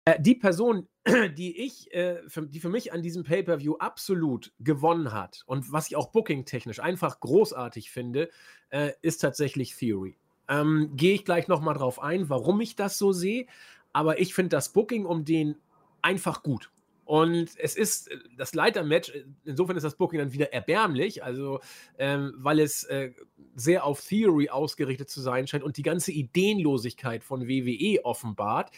Äh, 0.05 0.21
die 0.21 0.35
Person, 0.35 0.87
die 1.37 1.59
ich, 1.59 1.91
äh, 1.91 2.21
für, 2.27 2.43
die 2.43 2.59
für 2.59 2.69
mich 2.69 2.93
an 2.93 3.01
diesem 3.01 3.23
Pay-Per-View 3.23 3.77
absolut 3.77 4.53
gewonnen 4.59 5.11
hat 5.11 5.43
und 5.47 5.71
was 5.71 5.87
ich 5.87 5.95
auch 5.95 6.11
booking-technisch 6.11 6.79
einfach 6.79 7.19
großartig 7.19 7.89
finde, 7.89 8.29
äh, 8.69 8.91
ist 9.01 9.17
tatsächlich 9.17 9.75
Theory. 9.75 10.17
Ähm, 10.47 10.91
Gehe 10.95 11.15
ich 11.15 11.25
gleich 11.25 11.47
nochmal 11.47 11.73
drauf 11.73 11.99
ein, 11.99 12.29
warum 12.29 12.61
ich 12.61 12.75
das 12.75 12.99
so 12.99 13.11
sehe, 13.11 13.47
aber 13.91 14.19
ich 14.19 14.35
finde 14.35 14.49
das 14.49 14.71
Booking 14.71 15.07
um 15.07 15.25
den 15.25 15.55
einfach 16.03 16.43
gut. 16.43 16.69
Und 17.05 17.51
es 17.57 17.75
ist 17.75 18.11
äh, 18.11 18.17
das 18.35 18.53
Leitermatch, 18.53 19.09
äh, 19.09 19.23
insofern 19.45 19.77
ist 19.77 19.83
das 19.83 19.95
Booking 19.95 20.19
dann 20.19 20.33
wieder 20.33 20.51
erbärmlich, 20.51 21.23
also 21.23 21.59
ähm, 21.97 22.33
weil 22.37 22.59
es 22.59 22.83
äh, 22.85 23.11
sehr 23.55 23.85
auf 23.85 24.05
Theory 24.05 24.49
ausgerichtet 24.49 25.09
zu 25.09 25.21
sein 25.21 25.47
scheint 25.47 25.63
und 25.63 25.77
die 25.77 25.83
ganze 25.83 26.11
Ideenlosigkeit 26.11 27.23
von 27.23 27.47
WWE 27.47 28.03
offenbart. 28.03 28.71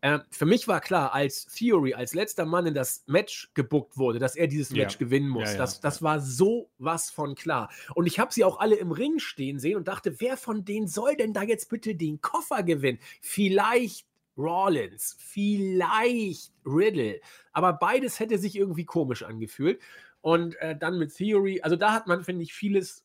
Äh, 0.00 0.18
für 0.30 0.46
mich 0.46 0.66
war 0.66 0.80
klar, 0.80 1.12
als 1.12 1.46
Theory, 1.46 1.94
als 1.94 2.14
letzter 2.14 2.44
Mann 2.44 2.66
in 2.66 2.74
das 2.74 3.04
Match 3.06 3.50
gebuckt 3.54 3.96
wurde, 3.96 4.18
dass 4.18 4.34
er 4.36 4.48
dieses 4.48 4.70
Ja. 4.70 4.84
Match 4.84 4.98
gewinnen 4.98 5.28
muss. 5.28 5.44
Ja, 5.44 5.52
ja. 5.52 5.58
Das, 5.58 5.80
das 5.80 6.02
war 6.02 6.20
so 6.20 6.70
was 6.78 7.10
von 7.10 7.34
klar. 7.34 7.70
Und 7.94 8.06
ich 8.06 8.18
habe 8.18 8.32
sie 8.32 8.44
auch 8.44 8.58
alle 8.58 8.76
im 8.76 8.90
Ring 8.90 9.20
stehen 9.20 9.58
sehen 9.60 9.76
und 9.76 9.86
dachte, 9.88 10.20
wer 10.20 10.36
von 10.36 10.64
denen 10.64 10.88
soll 10.88 11.16
denn 11.16 11.32
da 11.32 11.42
jetzt 11.42 11.68
bitte 11.68 11.94
den 11.94 12.20
Koffer 12.20 12.64
gewinnen? 12.64 12.98
Vielleicht 13.20 14.06
Rollins, 14.36 15.16
vielleicht 15.18 16.52
Riddle. 16.64 17.20
Aber 17.52 17.74
beides 17.74 18.20
hätte 18.20 18.38
sich 18.38 18.56
irgendwie 18.56 18.84
komisch 18.84 19.22
angefühlt. 19.22 19.80
Und 20.20 20.54
äh, 20.56 20.76
dann 20.76 20.98
mit 20.98 21.14
Theory, 21.14 21.60
also 21.62 21.76
da 21.76 21.92
hat 21.92 22.06
man, 22.06 22.24
finde 22.24 22.44
ich, 22.44 22.54
vieles 22.54 23.04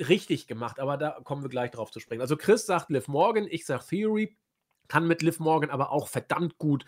richtig 0.00 0.46
gemacht, 0.46 0.80
aber 0.80 0.96
da 0.96 1.20
kommen 1.24 1.42
wir 1.42 1.50
gleich 1.50 1.70
drauf 1.70 1.90
zu 1.90 2.00
sprechen. 2.00 2.22
Also 2.22 2.36
Chris 2.36 2.66
sagt 2.66 2.90
Liv 2.90 3.06
Morgan, 3.06 3.46
ich 3.50 3.66
sage 3.66 3.84
Theory, 3.86 4.36
kann 4.88 5.06
mit 5.06 5.22
Liv 5.22 5.38
Morgan 5.40 5.70
aber 5.70 5.92
auch 5.92 6.08
verdammt 6.08 6.58
gut 6.58 6.84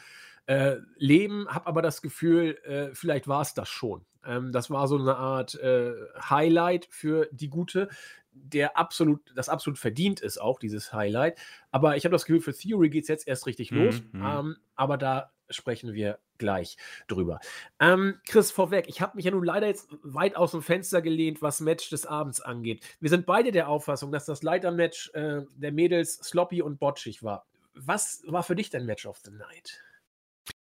äh, 0.46 0.76
leben, 0.96 1.46
habe 1.48 1.66
aber 1.66 1.82
das 1.82 2.02
Gefühl, 2.02 2.58
äh, 2.64 2.94
vielleicht 2.94 3.28
war 3.28 3.42
es 3.42 3.54
das 3.54 3.68
schon. 3.68 4.04
Ähm, 4.26 4.52
das 4.52 4.70
war 4.70 4.88
so 4.88 4.96
eine 4.96 5.16
Art 5.16 5.54
äh, 5.56 5.92
Highlight 6.18 6.86
für 6.90 7.28
die 7.32 7.48
Gute, 7.48 7.88
der 8.32 8.76
absolut, 8.78 9.20
das 9.34 9.48
absolut 9.48 9.78
verdient 9.78 10.20
ist 10.20 10.38
auch, 10.40 10.58
dieses 10.58 10.92
Highlight. 10.92 11.38
Aber 11.70 11.96
ich 11.96 12.04
habe 12.04 12.12
das 12.12 12.24
Gefühl, 12.24 12.40
für 12.40 12.54
Theory 12.54 12.88
geht 12.90 13.02
es 13.04 13.08
jetzt 13.08 13.28
erst 13.28 13.46
richtig 13.46 13.70
Mhm, 13.70 13.76
los. 13.76 14.02
mhm. 14.12 14.22
Ähm, 14.24 14.56
aber 14.74 14.96
da 14.96 15.32
sprechen 15.50 15.92
wir 15.92 16.18
gleich 16.38 16.76
drüber. 17.08 17.40
Ähm, 17.78 18.20
Chris, 18.26 18.50
vorweg, 18.50 18.88
ich 18.88 19.00
habe 19.00 19.16
mich 19.16 19.26
ja 19.26 19.30
nun 19.30 19.44
leider 19.44 19.66
jetzt 19.66 19.88
weit 20.02 20.34
aus 20.34 20.52
dem 20.52 20.62
Fenster 20.62 21.02
gelehnt, 21.02 21.42
was 21.42 21.60
Match 21.60 21.90
des 21.90 22.06
Abends 22.06 22.40
angeht. 22.40 22.82
Wir 23.00 23.10
sind 23.10 23.26
beide 23.26 23.52
der 23.52 23.68
Auffassung, 23.68 24.12
dass 24.12 24.24
das 24.24 24.42
Leitermatch 24.42 25.10
äh, 25.14 25.42
der 25.56 25.72
Mädels 25.72 26.14
sloppy 26.14 26.62
und 26.62 26.78
botschig 26.80 27.22
war. 27.22 27.46
Was 27.74 28.22
war 28.26 28.42
für 28.42 28.56
dich 28.56 28.70
dein 28.70 28.86
Match 28.86 29.06
of 29.06 29.18
the 29.24 29.30
Night? 29.30 29.82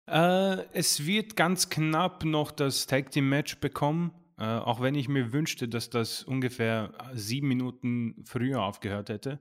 Äh, 0.08 0.66
es 0.74 1.06
wird 1.06 1.36
ganz 1.36 1.70
knapp 1.70 2.26
noch 2.26 2.52
das 2.52 2.88
Tag 2.88 3.12
Team 3.12 3.30
Match 3.30 3.58
bekommen, 3.60 4.12
äh, 4.38 4.44
auch 4.44 4.82
wenn 4.82 4.96
ich 4.96 5.08
mir 5.08 5.32
wünschte, 5.32 5.68
dass 5.68 5.90
das 5.90 6.24
ungefähr 6.24 6.94
sieben 7.14 7.48
Minuten 7.48 8.24
früher 8.26 8.62
aufgehört 8.64 9.10
hätte. 9.10 9.40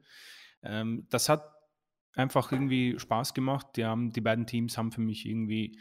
Ähm, 0.63 1.07
das 1.11 1.29
hat 1.29 1.53
einfach 2.15 2.53
irgendwie 2.53 2.99
Spaß 2.99 3.35
gemacht. 3.35 3.69
Die, 3.77 3.85
haben, 3.85 4.13
die 4.13 4.21
beiden 4.21 4.47
Teams 4.47 4.77
haben 4.79 4.93
für 4.93 5.01
mich 5.01 5.27
irgendwie 5.27 5.79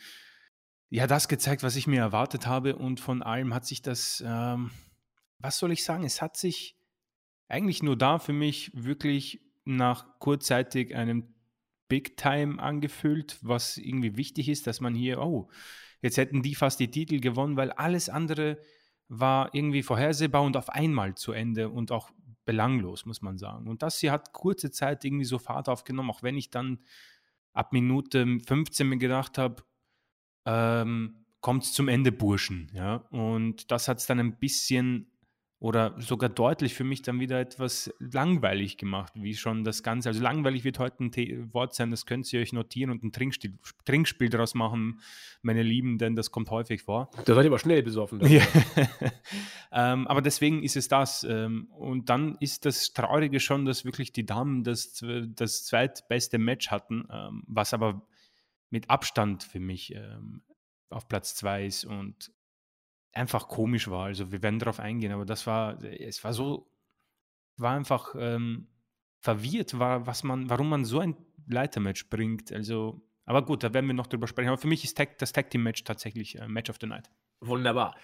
ja 0.90 1.08
das 1.08 1.28
gezeigt, 1.28 1.64
was 1.64 1.76
ich 1.76 1.88
mir 1.88 2.02
erwartet 2.02 2.48
habe 2.48 2.76
und 2.76 3.00
von 3.00 3.22
allem 3.22 3.54
hat 3.54 3.66
sich 3.66 3.82
das, 3.82 4.24
ähm, 4.26 4.72
was 5.40 5.58
soll 5.58 5.72
ich 5.72 5.84
sagen, 5.84 6.04
es 6.04 6.22
hat 6.22 6.38
sich 6.38 6.78
eigentlich 7.48 7.84
nur 7.84 7.98
da 7.98 8.20
für 8.20 8.34
mich 8.34 8.72
wirklich 8.74 9.42
nach 9.64 10.20
kurzzeitig 10.20 10.96
einem 10.96 11.34
Big 11.92 12.16
Time 12.16 12.64
angefühlt, 12.64 13.38
was 13.42 13.76
irgendwie 13.76 14.16
wichtig 14.16 14.48
ist, 14.48 14.66
dass 14.66 14.80
man 14.80 14.96
hier, 14.96 15.22
oh, 15.22 15.50
jetzt 16.02 16.16
hätten 16.16 16.42
die 16.42 16.56
fast 16.56 16.80
die 16.80 16.90
Titel 16.90 17.20
gewonnen, 17.20 17.58
weil 17.58 17.70
alles 17.74 18.08
andere 18.08 18.60
war 19.10 19.54
irgendwie 19.54 19.84
vorhersehbar 19.84 20.44
und 20.44 20.56
auf 20.56 20.70
einmal 20.70 21.16
zu 21.16 21.34
Ende 21.34 21.68
und 21.68 21.92
auch 21.92 22.10
belanglos, 22.46 23.06
muss 23.06 23.22
man 23.22 23.38
sagen. 23.38 23.68
Und 23.68 23.82
das 23.82 24.00
hier 24.00 24.14
hat 24.14 24.32
kurze 24.32 24.72
Zeit 24.72 25.04
irgendwie 25.04 25.26
so 25.26 25.38
Fahrt 25.38 25.68
aufgenommen, 25.68 26.12
auch 26.12 26.24
wenn 26.24 26.38
ich 26.38 26.50
dann 26.50 26.80
ab 27.52 27.74
Minute 27.74 28.40
15 28.40 28.88
mir 28.88 28.98
gedacht 28.98 29.38
habe, 29.38 29.62
ähm, 30.46 31.26
kommt 31.42 31.64
es 31.64 31.74
zum 31.74 31.90
Ende, 31.90 32.14
Burschen. 32.14 32.72
Ja? 32.74 33.08
Und 33.10 33.70
das 33.70 33.90
hat 33.90 33.98
es 33.98 34.06
dann 34.06 34.22
ein 34.22 34.40
bisschen 34.40 35.11
oder 35.62 35.94
sogar 36.00 36.27
deutlich 36.27 36.74
für 36.74 36.84
mich 36.84 37.03
dann 37.03 37.20
wieder 37.20 37.39
etwas 37.39 37.94
langweilig 38.00 38.77
gemacht, 38.77 39.13
wie 39.15 39.36
schon 39.36 39.63
das 39.63 39.84
Ganze. 39.84 40.10
Also 40.10 40.20
langweilig 40.20 40.63
wird 40.63 40.80
heute 40.80 41.03
ein 41.03 41.13
The 41.13 41.53
Wort 41.53 41.75
sein, 41.75 41.91
das 41.91 42.08
könnt 42.08 42.34
ihr 42.34 42.41
euch 42.41 42.51
notieren 42.51 42.89
und 42.89 43.03
ein 43.03 43.12
Trinkspiel, 43.12 43.60
Trinkspiel 43.86 44.30
daraus 44.30 44.56
machen, 44.56 45.01
meine 45.44 45.62
Lieben, 45.62 46.00
denn 46.00 46.15
das 46.15 46.32
kommt 46.32 46.50
häufig 46.50 46.82
vor. 46.82 47.12
Da 47.25 47.36
seid 47.36 47.46
ihr 47.46 47.51
aber 47.51 47.60
schnell 47.60 47.84
besoffen. 47.84 48.25
Ja. 48.27 48.41
ähm, 49.72 50.08
aber 50.08 50.24
deswegen 50.24 50.63
ist 50.63 50.77
es 50.77 50.88
das. 50.88 51.24
Ähm, 51.30 51.68
und 51.77 52.10
dann 52.10 52.38
ist 52.39 52.65
das 52.65 52.94
Traurige 52.94 53.39
schon, 53.39 53.65
dass 53.65 53.86
wirklich 53.86 54.12
die 54.12 54.25
Damen 54.25 54.63
das, 54.63 55.06
das 55.36 55.65
zweitbeste 55.65 56.39
Match 56.39 56.72
hatten, 56.72 57.08
ähm, 57.12 57.44
was 57.46 57.75
aber 57.75 58.01
mit 58.72 58.89
Abstand 58.89 59.44
für 59.44 59.60
mich 59.60 59.94
ähm, 59.94 60.41
auf 60.89 61.08
Platz 61.08 61.36
zwei 61.36 61.68
ist 61.68 61.86
und 61.86 62.32
einfach 63.13 63.48
komisch 63.48 63.89
war. 63.89 64.06
Also 64.06 64.32
wir 64.32 64.41
werden 64.41 64.60
darauf 64.60 64.80
eingehen, 64.80 65.12
aber 65.12 65.25
das 65.25 65.48
war, 65.48 65.84
es 65.84 66.24
war 66.24 66.34
so, 66.34 66.72
war 67.58 67.75
einfach 67.75 68.15
ähm, 68.18 68.68
verwirrt, 69.20 69.77
war, 69.77 70.08
was 70.08 70.24
man, 70.24 70.50
warum 70.50 70.70
man 70.70 70.86
so 70.86 71.00
ein 71.00 71.15
Leitermatch 71.48 72.10
bringt. 72.10 72.51
Also, 72.51 73.01
aber 73.25 73.44
gut, 73.44 73.63
da 73.63 73.74
werden 73.74 73.88
wir 73.88 73.94
noch 73.94 74.08
drüber 74.08 74.27
sprechen. 74.27 74.50
Aber 74.50 74.58
für 74.58 74.68
mich 74.68 74.84
ist 74.84 74.98
Tag, 74.98 75.18
das 75.18 75.34
Tag 75.34 75.50
Team 75.50 75.63
Match 75.63 75.84
tatsächlich 75.84 76.39
äh, 76.39 76.48
Match 76.48 76.70
of 76.70 76.77
the 76.80 76.88
Night. 76.88 77.10
Wunderbar. 77.41 77.96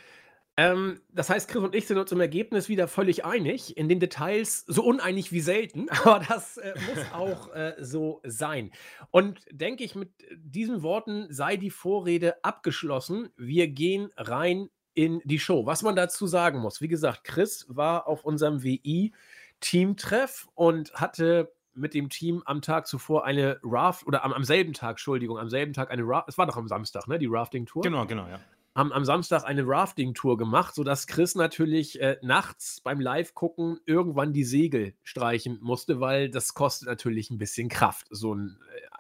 Ähm, 0.59 1.01
das 1.09 1.29
heißt, 1.29 1.47
Chris 1.49 1.63
und 1.63 1.75
ich 1.75 1.85
sind 1.85 1.99
uns 1.99 2.11
im 2.11 2.19
Ergebnis 2.19 2.67
wieder 2.67 2.87
völlig 2.87 3.23
einig, 3.23 3.77
in 3.77 3.87
den 3.87 3.99
Details 3.99 4.65
so 4.65 4.83
uneinig 4.83 5.31
wie 5.31 5.39
selten, 5.39 5.87
aber 6.03 6.25
das 6.27 6.57
äh, 6.57 6.73
muss 6.87 7.11
auch 7.13 7.53
äh, 7.53 7.75
so 7.79 8.21
sein. 8.25 8.71
Und 9.11 9.45
denke 9.51 9.83
ich, 9.83 9.93
mit 9.93 10.09
diesen 10.35 10.81
Worten 10.81 11.27
sei 11.29 11.57
die 11.57 11.69
Vorrede 11.69 12.43
abgeschlossen. 12.43 13.29
Wir 13.37 13.67
gehen 13.67 14.09
rein 14.17 14.69
in 14.97 15.21
die 15.25 15.37
Show. 15.37 15.67
Was 15.67 15.83
man 15.83 15.95
dazu 15.95 16.25
sagen 16.25 16.59
muss, 16.59 16.81
wie 16.81 16.87
gesagt, 16.87 17.23
Chris 17.23 17.67
war 17.69 18.07
auf 18.07 18.25
unserem 18.25 18.63
WI-Teamtreff 18.63 20.49
und 20.55 20.91
hatte 20.95 21.53
mit 21.75 21.93
dem 21.93 22.09
Team 22.09 22.41
am 22.45 22.63
Tag 22.63 22.87
zuvor 22.87 23.23
eine 23.23 23.59
Raft, 23.61 24.07
oder 24.07 24.25
am, 24.25 24.33
am 24.33 24.43
selben 24.43 24.73
Tag, 24.73 24.93
Entschuldigung, 24.93 25.37
am 25.37 25.49
selben 25.49 25.73
Tag 25.73 25.91
eine 25.91 26.01
Raft, 26.03 26.29
es 26.29 26.39
war 26.39 26.47
doch 26.47 26.57
am 26.57 26.67
Samstag, 26.67 27.07
ne, 27.07 27.19
die 27.19 27.27
Rafting-Tour. 27.29 27.83
Genau, 27.83 28.07
genau, 28.07 28.27
ja 28.27 28.39
haben 28.77 28.93
am 28.93 29.05
Samstag 29.05 29.43
eine 29.43 29.67
Rafting-Tour 29.67 30.37
gemacht, 30.37 30.75
sodass 30.75 31.07
Chris 31.07 31.33
natürlich 31.33 31.99
äh, 31.99 32.17
nachts 32.21 32.79
beim 32.79 32.99
Live-Gucken 32.99 33.79
irgendwann 33.87 34.33
die 34.33 34.43
Segel 34.43 34.93
streichen 35.01 35.57
musste, 35.63 35.99
weil 35.99 36.29
das 36.29 36.53
kostet 36.53 36.87
natürlich 36.87 37.31
ein 37.31 37.39
bisschen 37.39 37.69
Kraft, 37.69 38.05
so 38.11 38.35
ein 38.35 38.59
äh, 38.75 38.96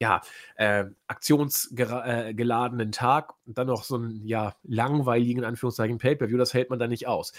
ja, 0.00 0.20
äh, 0.56 0.84
aktionsgeladenen 1.06 2.92
Tag 2.92 3.34
und 3.46 3.56
dann 3.58 3.66
noch 3.66 3.84
so 3.84 3.96
einen 3.96 4.26
ja, 4.26 4.54
langweiligen 4.62 5.44
Anführungszeichen 5.44 5.98
Pay-Per-View, 5.98 6.36
das 6.36 6.54
hält 6.54 6.70
man 6.70 6.78
da 6.78 6.86
nicht 6.86 7.06
aus. 7.06 7.32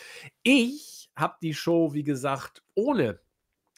Ich 0.43 1.09
habe 1.15 1.35
die 1.41 1.53
Show, 1.53 1.93
wie 1.93 2.03
gesagt, 2.03 2.63
ohne 2.73 3.19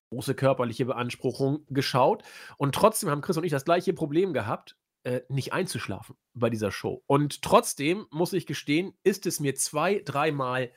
große 0.10 0.34
körperliche 0.34 0.86
Beanspruchung 0.86 1.66
geschaut 1.70 2.24
und 2.58 2.74
trotzdem 2.74 3.10
haben 3.10 3.22
Chris 3.22 3.38
und 3.38 3.44
ich 3.44 3.52
das 3.52 3.66
gleiche 3.66 3.94
Problem 3.94 4.34
gehabt 4.34 4.76
äh, 5.04 5.22
nicht 5.30 5.54
einzuschlafen 5.54 6.16
bei 6.34 6.50
dieser 6.50 6.72
Show. 6.72 7.04
Und 7.08 7.42
trotzdem 7.42 8.06
muss 8.12 8.34
ich 8.34 8.46
gestehen, 8.46 8.94
ist 9.04 9.26
es 9.26 9.40
mir 9.40 9.56
zwei, 9.56 10.02
dreimal 10.04 10.72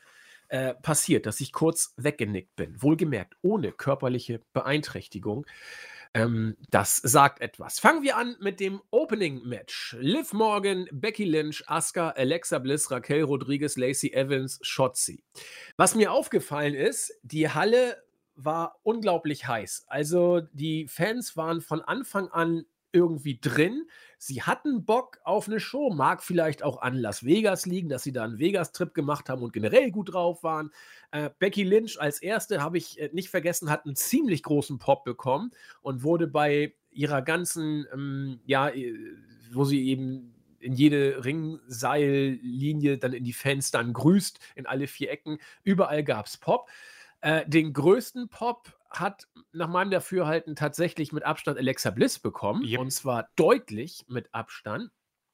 äh, 0.48 0.74
passiert, 0.74 1.26
dass 1.26 1.40
ich 1.40 1.52
kurz 1.52 1.94
weggenickt 1.96 2.54
bin. 2.54 2.80
Wohlgemerkt, 2.82 3.36
ohne 3.42 3.72
körperliche 3.72 4.40
Beeinträchtigung. 4.52 5.46
Ähm, 6.14 6.56
das 6.70 6.96
sagt 6.96 7.40
etwas. 7.40 7.78
Fangen 7.78 8.02
wir 8.02 8.16
an 8.16 8.36
mit 8.40 8.60
dem 8.60 8.82
Opening 8.90 9.42
Match. 9.44 9.96
Liv 9.98 10.32
Morgan, 10.32 10.86
Becky 10.92 11.24
Lynch, 11.24 11.64
Asuka, 11.66 12.10
Alexa 12.10 12.58
Bliss, 12.58 12.90
Raquel 12.90 13.22
Rodriguez, 13.22 13.76
Lacey 13.76 14.12
Evans, 14.12 14.58
Shotzi. 14.62 15.24
Was 15.76 15.94
mir 15.94 16.12
aufgefallen 16.12 16.74
ist, 16.74 17.14
die 17.22 17.48
Halle 17.48 17.96
war 18.34 18.78
unglaublich 18.82 19.46
heiß. 19.46 19.84
Also 19.88 20.40
die 20.52 20.86
Fans 20.88 21.36
waren 21.36 21.60
von 21.60 21.80
Anfang 21.80 22.28
an 22.28 22.66
irgendwie 22.92 23.38
drin. 23.40 23.88
Sie 24.24 24.40
hatten 24.40 24.84
Bock 24.84 25.18
auf 25.24 25.48
eine 25.48 25.58
Show, 25.58 25.90
mag 25.90 26.22
vielleicht 26.22 26.62
auch 26.62 26.80
an 26.80 26.94
Las 26.94 27.24
Vegas 27.24 27.66
liegen, 27.66 27.88
dass 27.88 28.04
sie 28.04 28.12
da 28.12 28.22
einen 28.22 28.38
Vegas-Trip 28.38 28.94
gemacht 28.94 29.28
haben 29.28 29.42
und 29.42 29.52
generell 29.52 29.90
gut 29.90 30.12
drauf 30.12 30.44
waren. 30.44 30.70
Äh, 31.10 31.30
Becky 31.40 31.64
Lynch 31.64 32.00
als 32.00 32.22
erste, 32.22 32.62
habe 32.62 32.78
ich 32.78 33.00
äh, 33.00 33.10
nicht 33.12 33.30
vergessen, 33.30 33.68
hat 33.68 33.84
einen 33.84 33.96
ziemlich 33.96 34.44
großen 34.44 34.78
Pop 34.78 35.02
bekommen 35.02 35.50
und 35.80 36.04
wurde 36.04 36.28
bei 36.28 36.72
ihrer 36.92 37.20
ganzen, 37.20 37.84
ähm, 37.92 38.38
ja, 38.46 38.68
äh, 38.68 38.94
wo 39.52 39.64
sie 39.64 39.88
eben 39.88 40.32
in 40.60 40.74
jede 40.74 41.24
Ringseillinie 41.24 42.98
dann 42.98 43.14
in 43.14 43.24
die 43.24 43.32
Fans 43.32 43.72
dann 43.72 43.92
grüßt, 43.92 44.38
in 44.54 44.66
alle 44.66 44.86
vier 44.86 45.10
Ecken. 45.10 45.38
Überall 45.64 46.04
gab 46.04 46.26
es 46.26 46.36
Pop. 46.36 46.70
Äh, 47.22 47.44
den 47.48 47.72
größten 47.72 48.28
Pop 48.28 48.72
hat 49.00 49.28
nach 49.52 49.68
meinem 49.68 49.90
Dafürhalten 49.90 50.56
tatsächlich 50.56 51.12
mit 51.12 51.24
Abstand 51.24 51.58
Alexa 51.58 51.90
Bliss 51.90 52.18
bekommen. 52.18 52.64
Yep. 52.64 52.80
Und 52.80 52.90
zwar 52.90 53.28
deutlich 53.36 54.04
mit 54.08 54.34
Abstand. 54.34 54.90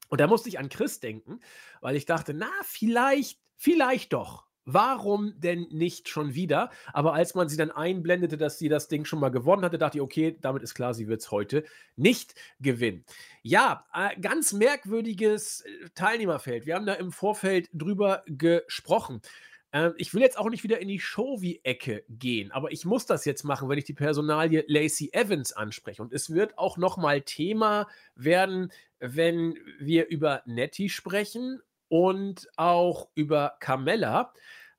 Und 0.08 0.20
da 0.20 0.26
musste 0.26 0.48
ich 0.48 0.58
an 0.58 0.68
Chris 0.68 1.00
denken, 1.00 1.40
weil 1.80 1.96
ich 1.96 2.06
dachte, 2.06 2.34
na, 2.34 2.50
vielleicht, 2.62 3.40
vielleicht 3.56 4.12
doch. 4.12 4.48
Warum 4.70 5.32
denn 5.40 5.66
nicht 5.70 6.10
schon 6.10 6.34
wieder? 6.34 6.68
Aber 6.92 7.14
als 7.14 7.34
man 7.34 7.48
sie 7.48 7.56
dann 7.56 7.70
einblendete, 7.70 8.36
dass 8.36 8.58
sie 8.58 8.68
das 8.68 8.86
Ding 8.88 9.06
schon 9.06 9.18
mal 9.18 9.30
gewonnen 9.30 9.64
hatte, 9.64 9.78
dachte 9.78 9.96
ich, 9.96 10.02
okay, 10.02 10.36
damit 10.42 10.62
ist 10.62 10.74
klar, 10.74 10.92
sie 10.92 11.08
wird 11.08 11.22
es 11.22 11.30
heute 11.30 11.64
nicht 11.96 12.34
gewinnen. 12.60 13.06
Ja, 13.42 13.86
äh, 13.94 14.20
ganz 14.20 14.52
merkwürdiges 14.52 15.62
äh, 15.62 15.88
Teilnehmerfeld. 15.94 16.66
Wir 16.66 16.74
haben 16.74 16.84
da 16.84 16.92
im 16.92 17.12
Vorfeld 17.12 17.70
drüber 17.72 18.22
gesprochen. 18.26 19.22
Ähm, 19.72 19.94
ich 19.96 20.14
will 20.14 20.22
jetzt 20.22 20.38
auch 20.38 20.48
nicht 20.48 20.64
wieder 20.64 20.80
in 20.80 20.88
die 20.88 21.00
Showy-Ecke 21.00 22.04
gehen, 22.08 22.50
aber 22.52 22.72
ich 22.72 22.84
muss 22.84 23.06
das 23.06 23.24
jetzt 23.24 23.44
machen, 23.44 23.68
wenn 23.68 23.78
ich 23.78 23.84
die 23.84 23.94
Personalie 23.94 24.64
Lacey 24.66 25.10
Evans 25.12 25.52
anspreche. 25.52 26.02
Und 26.02 26.12
es 26.12 26.30
wird 26.30 26.58
auch 26.58 26.76
nochmal 26.76 27.20
Thema 27.22 27.86
werden, 28.14 28.72
wenn 28.98 29.56
wir 29.78 30.08
über 30.08 30.42
Nettie 30.46 30.88
sprechen 30.88 31.60
und 31.88 32.48
auch 32.56 33.08
über 33.14 33.56
Carmella. 33.60 34.32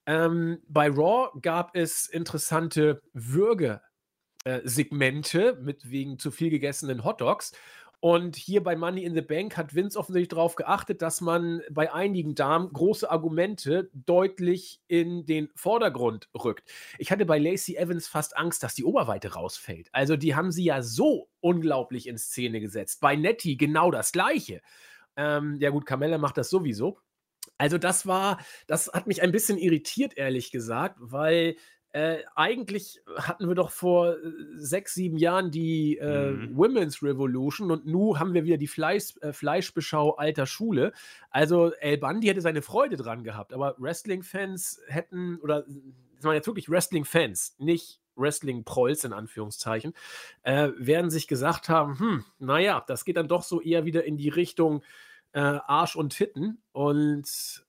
Ähm, 0.05 0.61
bei 0.67 0.89
Raw 0.89 1.29
gab 1.41 1.75
es 1.75 2.07
interessante 2.07 3.01
Würgesegmente 3.13 5.57
mit 5.61 5.89
wegen 5.89 6.17
zu 6.17 6.31
viel 6.31 6.49
gegessenen 6.49 7.03
Hotdogs. 7.03 7.51
Und 8.01 8.37
hier 8.37 8.63
bei 8.63 8.77
Money 8.77 9.03
in 9.03 9.13
the 9.13 9.21
Bank 9.21 9.57
hat 9.57 9.75
Vince 9.75 9.99
offensichtlich 9.99 10.29
darauf 10.29 10.55
geachtet, 10.55 11.01
dass 11.01 11.19
man 11.19 11.61
bei 11.69 11.91
einigen 11.93 12.33
Damen 12.33 12.71
große 12.71 13.09
Argumente 13.11 13.89
deutlich 13.93 14.81
in 14.87 15.25
den 15.25 15.49
Vordergrund 15.55 16.29
rückt. 16.33 16.69
Ich 16.97 17.11
hatte 17.11 17.25
bei 17.25 17.37
Lacey 17.39 17.75
Evans 17.75 18.07
fast 18.07 18.37
Angst, 18.37 18.63
dass 18.63 18.73
die 18.73 18.85
Oberweite 18.85 19.33
rausfällt. 19.33 19.89
Also 19.91 20.15
die 20.15 20.33
haben 20.33 20.51
sie 20.51 20.63
ja 20.63 20.81
so 20.81 21.29
unglaublich 21.41 22.07
in 22.07 22.17
Szene 22.17 22.61
gesetzt. 22.61 23.01
Bei 23.01 23.17
Nettie 23.17 23.57
genau 23.57 23.91
das 23.91 24.13
gleiche. 24.13 24.61
Ähm, 25.17 25.57
ja 25.59 25.69
gut, 25.69 25.85
Carmella 25.85 26.17
macht 26.17 26.37
das 26.37 26.49
sowieso. 26.49 26.99
Also 27.57 27.77
das 27.77 28.07
war, 28.07 28.39
das 28.67 28.89
hat 28.93 29.07
mich 29.07 29.21
ein 29.21 29.33
bisschen 29.33 29.57
irritiert, 29.57 30.15
ehrlich 30.15 30.51
gesagt, 30.51 30.95
weil 30.99 31.57
äh, 31.91 32.19
eigentlich 32.35 33.01
hatten 33.17 33.47
wir 33.47 33.55
doch 33.55 33.71
vor 33.71 34.13
äh, 34.13 34.17
sechs, 34.55 34.93
sieben 34.93 35.17
Jahren 35.17 35.49
die 35.49 35.97
äh, 35.97 36.31
mhm. 36.31 36.55
Women's 36.55 37.01
Revolution 37.01 37.71
und 37.71 37.87
nun 37.87 38.19
haben 38.19 38.33
wir 38.33 38.43
wieder 38.43 38.57
die 38.57 38.67
Fleisch, 38.67 39.15
äh, 39.21 39.33
Fleischbeschau 39.33 40.15
alter 40.15 40.45
Schule. 40.45 40.93
Also 41.31 41.71
El 41.73 41.97
Bandi 41.97 42.27
hätte 42.27 42.41
seine 42.41 42.61
Freude 42.61 42.95
dran 42.95 43.23
gehabt, 43.23 43.53
aber 43.53 43.75
Wrestling-Fans 43.79 44.81
hätten, 44.87 45.39
oder 45.41 45.63
das 46.15 46.23
waren 46.23 46.35
jetzt 46.35 46.47
wirklich 46.47 46.69
Wrestling-Fans, 46.69 47.55
nicht 47.57 47.99
Wrestling-Prolls 48.15 49.05
in 49.05 49.13
Anführungszeichen, 49.13 49.93
äh, 50.43 50.69
werden 50.77 51.09
sich 51.09 51.27
gesagt 51.27 51.69
haben, 51.69 51.97
hm, 51.97 52.25
naja, 52.37 52.83
das 52.85 53.03
geht 53.03 53.17
dann 53.17 53.27
doch 53.27 53.41
so 53.43 53.61
eher 53.61 53.85
wieder 53.85 54.03
in 54.03 54.17
die 54.17 54.29
Richtung 54.29 54.83
äh, 55.31 55.39
Arsch 55.39 55.95
und 55.95 56.15
Titten 56.15 56.61
und 56.71 57.63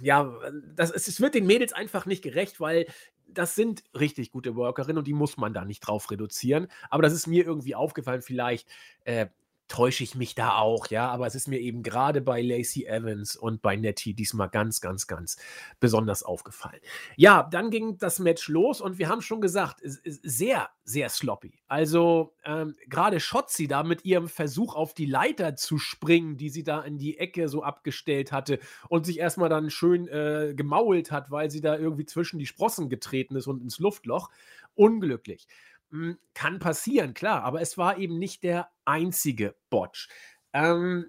ja, 0.00 0.32
das, 0.74 0.90
es 0.90 1.20
wird 1.20 1.34
den 1.34 1.46
Mädels 1.46 1.72
einfach 1.72 2.06
nicht 2.06 2.22
gerecht, 2.22 2.60
weil 2.60 2.86
das 3.28 3.54
sind 3.54 3.84
richtig 3.98 4.30
gute 4.30 4.56
Workerinnen 4.56 4.98
und 4.98 5.06
die 5.06 5.12
muss 5.12 5.36
man 5.36 5.52
da 5.52 5.64
nicht 5.64 5.80
drauf 5.80 6.10
reduzieren. 6.10 6.68
Aber 6.90 7.02
das 7.02 7.12
ist 7.12 7.26
mir 7.26 7.44
irgendwie 7.44 7.74
aufgefallen, 7.74 8.22
vielleicht 8.22 8.68
äh, 9.04 9.26
täusche 9.68 10.04
ich 10.04 10.14
mich 10.14 10.34
da 10.34 10.56
auch, 10.56 10.88
ja, 10.88 11.08
aber 11.08 11.26
es 11.26 11.34
ist 11.34 11.48
mir 11.48 11.58
eben 11.58 11.82
gerade 11.82 12.20
bei 12.20 12.40
Lacey 12.40 12.86
Evans 12.86 13.36
und 13.36 13.62
bei 13.62 13.76
Nettie 13.76 14.14
diesmal 14.14 14.48
ganz, 14.48 14.80
ganz, 14.80 15.06
ganz 15.06 15.36
besonders 15.80 16.22
aufgefallen. 16.22 16.80
Ja, 17.16 17.42
dann 17.42 17.70
ging 17.70 17.98
das 17.98 18.18
Match 18.18 18.48
los 18.48 18.80
und 18.80 18.98
wir 18.98 19.08
haben 19.08 19.22
schon 19.22 19.40
gesagt, 19.40 19.80
sehr, 19.82 20.68
sehr 20.84 21.08
sloppy. 21.08 21.58
Also 21.66 22.34
ähm, 22.44 22.76
gerade 22.86 23.18
Schotzi 23.18 23.66
da 23.66 23.82
mit 23.82 24.04
ihrem 24.04 24.28
Versuch 24.28 24.76
auf 24.76 24.94
die 24.94 25.06
Leiter 25.06 25.56
zu 25.56 25.78
springen, 25.78 26.36
die 26.36 26.48
sie 26.48 26.62
da 26.62 26.82
in 26.82 26.98
die 26.98 27.18
Ecke 27.18 27.48
so 27.48 27.62
abgestellt 27.62 28.30
hatte 28.30 28.60
und 28.88 29.04
sich 29.04 29.18
erstmal 29.18 29.48
dann 29.48 29.70
schön 29.70 30.06
äh, 30.08 30.54
gemault 30.54 31.10
hat, 31.10 31.30
weil 31.30 31.50
sie 31.50 31.60
da 31.60 31.76
irgendwie 31.76 32.06
zwischen 32.06 32.38
die 32.38 32.46
Sprossen 32.46 32.88
getreten 32.88 33.34
ist 33.36 33.48
und 33.48 33.62
ins 33.62 33.78
Luftloch. 33.80 34.30
Unglücklich. 34.74 35.48
Hm, 35.90 36.18
kann 36.34 36.58
passieren, 36.58 37.14
klar, 37.14 37.44
aber 37.44 37.60
es 37.60 37.78
war 37.78 37.98
eben 37.98 38.18
nicht 38.18 38.42
der 38.42 38.70
einzige 38.84 39.54
Botch. 39.70 40.08
Ähm, 40.52 41.06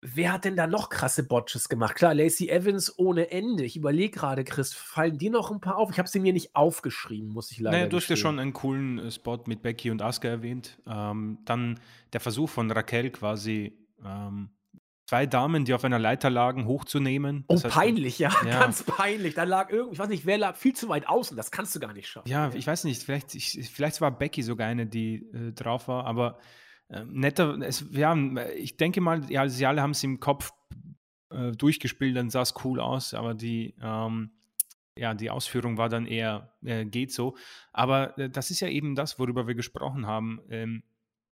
wer 0.00 0.32
hat 0.32 0.44
denn 0.44 0.56
da 0.56 0.66
noch 0.66 0.88
krasse 0.88 1.24
Botches 1.26 1.68
gemacht? 1.68 1.96
Klar, 1.96 2.14
Lacey 2.14 2.48
Evans 2.48 2.96
ohne 2.98 3.30
Ende. 3.30 3.64
Ich 3.64 3.76
überlege 3.76 4.16
gerade, 4.16 4.44
Chris, 4.44 4.72
fallen 4.72 5.18
dir 5.18 5.30
noch 5.30 5.50
ein 5.50 5.60
paar 5.60 5.76
auf? 5.76 5.90
Ich 5.90 5.98
habe 5.98 6.08
sie 6.08 6.20
mir 6.20 6.32
nicht 6.32 6.54
aufgeschrieben, 6.54 7.30
muss 7.30 7.50
ich 7.50 7.58
leider 7.58 7.78
naja, 7.78 7.88
du 7.88 7.96
hast 7.96 8.08
ja 8.08 8.16
schon 8.16 8.38
einen 8.38 8.52
coolen 8.52 8.98
äh, 8.98 9.10
Spot 9.10 9.42
mit 9.46 9.62
Becky 9.62 9.90
und 9.90 10.02
Asuka 10.02 10.28
erwähnt. 10.28 10.78
Ähm, 10.86 11.38
dann 11.44 11.80
der 12.12 12.20
Versuch 12.20 12.48
von 12.48 12.70
Raquel 12.70 13.10
quasi 13.10 13.76
ähm, 14.04 14.50
zwei 15.06 15.26
Damen, 15.26 15.64
die 15.64 15.74
auf 15.74 15.84
einer 15.84 15.98
Leiter 15.98 16.30
lagen, 16.30 16.66
hochzunehmen. 16.66 17.44
Oh, 17.48 17.54
heißt, 17.54 17.68
peinlich, 17.68 18.18
ja, 18.18 18.30
ja, 18.44 18.60
ganz 18.60 18.82
peinlich. 18.82 19.34
Da 19.34 19.44
lag 19.44 19.70
irgendwie, 19.70 19.94
ich 19.94 19.98
weiß 19.98 20.08
nicht, 20.08 20.26
wer 20.26 20.38
lag 20.38 20.56
viel 20.56 20.74
zu 20.74 20.88
weit 20.88 21.08
außen, 21.08 21.36
das 21.36 21.50
kannst 21.50 21.74
du 21.74 21.80
gar 21.80 21.92
nicht 21.92 22.08
schaffen. 22.08 22.28
Ja, 22.28 22.52
ich 22.52 22.66
weiß 22.66 22.84
nicht, 22.84 23.02
vielleicht, 23.02 23.34
ich, 23.34 23.70
vielleicht 23.72 24.00
war 24.00 24.10
Becky 24.10 24.42
sogar 24.42 24.66
eine, 24.66 24.86
die 24.86 25.26
äh, 25.32 25.52
drauf 25.52 25.88
war, 25.88 26.04
aber 26.04 26.38
äh, 26.88 27.04
netter, 27.04 27.58
es, 27.60 27.84
ja, 27.92 28.14
ich 28.56 28.76
denke 28.76 29.00
mal, 29.00 29.30
ja, 29.30 29.48
sie 29.48 29.66
alle 29.66 29.82
haben 29.82 29.92
es 29.92 30.02
im 30.02 30.20
Kopf 30.20 30.52
äh, 31.30 31.52
durchgespielt, 31.52 32.16
dann 32.16 32.30
sah 32.30 32.42
es 32.42 32.54
cool 32.64 32.80
aus, 32.80 33.14
aber 33.14 33.34
die, 33.34 33.74
ähm, 33.80 34.30
ja, 34.98 35.14
die 35.14 35.30
Ausführung 35.30 35.76
war 35.76 35.88
dann 35.88 36.06
eher, 36.06 36.54
äh, 36.64 36.84
geht 36.84 37.12
so. 37.12 37.36
Aber 37.72 38.18
äh, 38.18 38.30
das 38.30 38.50
ist 38.50 38.60
ja 38.60 38.68
eben 38.68 38.94
das, 38.94 39.18
worüber 39.18 39.46
wir 39.46 39.54
gesprochen 39.54 40.06
haben. 40.06 40.40
Ähm, 40.48 40.82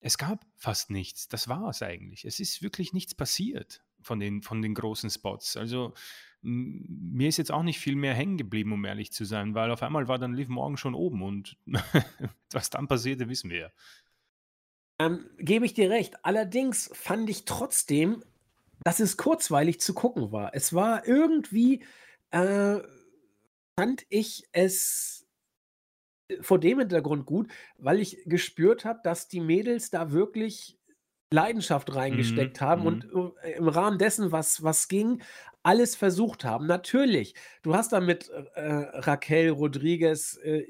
es 0.01 0.17
gab 0.17 0.45
fast 0.57 0.89
nichts. 0.89 1.27
Das 1.27 1.47
war 1.47 1.69
es 1.69 1.81
eigentlich. 1.81 2.25
Es 2.25 2.39
ist 2.39 2.61
wirklich 2.61 2.91
nichts 2.91 3.15
passiert 3.15 3.83
von 4.01 4.19
den, 4.19 4.41
von 4.41 4.61
den 4.61 4.73
großen 4.73 5.09
Spots. 5.09 5.55
Also 5.55 5.93
mir 6.41 7.29
ist 7.29 7.37
jetzt 7.37 7.51
auch 7.51 7.61
nicht 7.61 7.79
viel 7.79 7.95
mehr 7.95 8.15
hängen 8.15 8.37
geblieben, 8.37 8.73
um 8.73 8.83
ehrlich 8.83 9.13
zu 9.13 9.25
sein, 9.25 9.53
weil 9.53 9.69
auf 9.69 9.83
einmal 9.83 10.07
war 10.07 10.17
dann 10.17 10.33
Liv 10.33 10.47
Morgan 10.47 10.75
schon 10.75 10.95
oben 10.95 11.21
und 11.21 11.55
was 12.51 12.71
dann 12.71 12.87
passierte, 12.87 13.29
wissen 13.29 13.51
wir 13.51 13.59
ja. 13.59 13.71
Ähm, 14.99 15.29
gebe 15.37 15.65
ich 15.65 15.75
dir 15.75 15.91
recht. 15.91 16.25
Allerdings 16.25 16.89
fand 16.93 17.29
ich 17.29 17.45
trotzdem, 17.45 18.23
dass 18.83 18.99
es 18.99 19.17
kurzweilig 19.17 19.79
zu 19.79 19.93
gucken 19.93 20.31
war. 20.31 20.55
Es 20.55 20.73
war 20.73 21.07
irgendwie, 21.07 21.83
äh, 22.31 22.79
fand 23.75 24.05
ich 24.09 24.47
es 24.51 25.20
vor 26.41 26.59
dem 26.59 26.79
Hintergrund 26.79 27.25
gut, 27.25 27.51
weil 27.77 27.99
ich 27.99 28.23
gespürt 28.25 28.85
habe, 28.85 28.99
dass 29.03 29.27
die 29.27 29.39
Mädels 29.41 29.89
da 29.89 30.11
wirklich 30.11 30.77
Leidenschaft 31.33 31.95
reingesteckt 31.95 32.59
Mhm, 32.59 32.65
haben 32.65 32.85
und 32.85 33.13
mhm. 33.13 33.31
äh, 33.41 33.51
im 33.53 33.67
Rahmen 33.67 33.97
dessen, 33.97 34.31
was, 34.31 34.63
was 34.63 34.87
ging, 34.87 35.21
alles 35.63 35.95
versucht 35.95 36.43
haben. 36.43 36.67
Natürlich, 36.67 37.35
du 37.61 37.73
hast 37.75 37.93
da 37.93 38.01
mit 38.01 38.29
äh, 38.29 38.61
Raquel 38.61 39.49
Rodriguez 39.49 40.37
äh, 40.43 40.63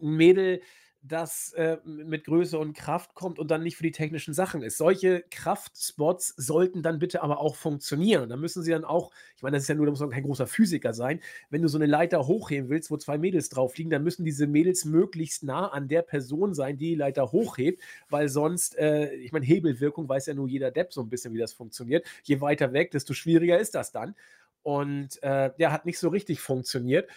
ein 0.00 0.10
Mädel, 0.16 0.60
das 1.04 1.52
äh, 1.54 1.78
mit 1.84 2.24
Größe 2.24 2.56
und 2.56 2.74
Kraft 2.74 3.14
kommt 3.14 3.40
und 3.40 3.50
dann 3.50 3.64
nicht 3.64 3.76
für 3.76 3.82
die 3.82 3.90
technischen 3.90 4.34
Sachen 4.34 4.62
ist. 4.62 4.78
Solche 4.78 5.24
Kraftspots 5.30 6.28
sollten 6.36 6.82
dann 6.82 7.00
bitte 7.00 7.22
aber 7.22 7.40
auch 7.40 7.56
funktionieren. 7.56 8.22
Und 8.22 8.28
da 8.28 8.36
müssen 8.36 8.62
sie 8.62 8.70
dann 8.70 8.84
auch, 8.84 9.10
ich 9.36 9.42
meine, 9.42 9.56
das 9.56 9.64
ist 9.64 9.68
ja 9.68 9.74
nur, 9.74 9.86
da 9.86 9.90
muss 9.90 10.00
man 10.00 10.10
kein 10.10 10.22
großer 10.22 10.46
Physiker 10.46 10.94
sein, 10.94 11.20
wenn 11.50 11.60
du 11.60 11.66
so 11.66 11.76
eine 11.76 11.86
Leiter 11.86 12.28
hochheben 12.28 12.70
willst, 12.70 12.90
wo 12.92 12.96
zwei 12.96 13.18
Mädels 13.18 13.48
drauf 13.48 13.76
liegen, 13.76 13.90
dann 13.90 14.04
müssen 14.04 14.24
diese 14.24 14.46
Mädels 14.46 14.84
möglichst 14.84 15.42
nah 15.42 15.66
an 15.68 15.88
der 15.88 16.02
Person 16.02 16.54
sein, 16.54 16.78
die 16.78 16.90
die 16.90 16.94
Leiter 16.94 17.32
hochhebt, 17.32 17.82
weil 18.08 18.28
sonst, 18.28 18.78
äh, 18.78 19.12
ich 19.14 19.32
meine, 19.32 19.44
Hebelwirkung 19.44 20.08
weiß 20.08 20.26
ja 20.26 20.34
nur 20.34 20.48
jeder 20.48 20.70
Depp 20.70 20.92
so 20.92 21.00
ein 21.00 21.08
bisschen, 21.08 21.34
wie 21.34 21.38
das 21.38 21.52
funktioniert. 21.52 22.06
Je 22.22 22.40
weiter 22.40 22.72
weg, 22.72 22.92
desto 22.92 23.12
schwieriger 23.12 23.58
ist 23.58 23.74
das 23.74 23.90
dann. 23.90 24.14
Und 24.62 25.20
äh, 25.24 25.50
der 25.58 25.72
hat 25.72 25.84
nicht 25.84 25.98
so 25.98 26.08
richtig 26.08 26.40
funktioniert. 26.40 27.10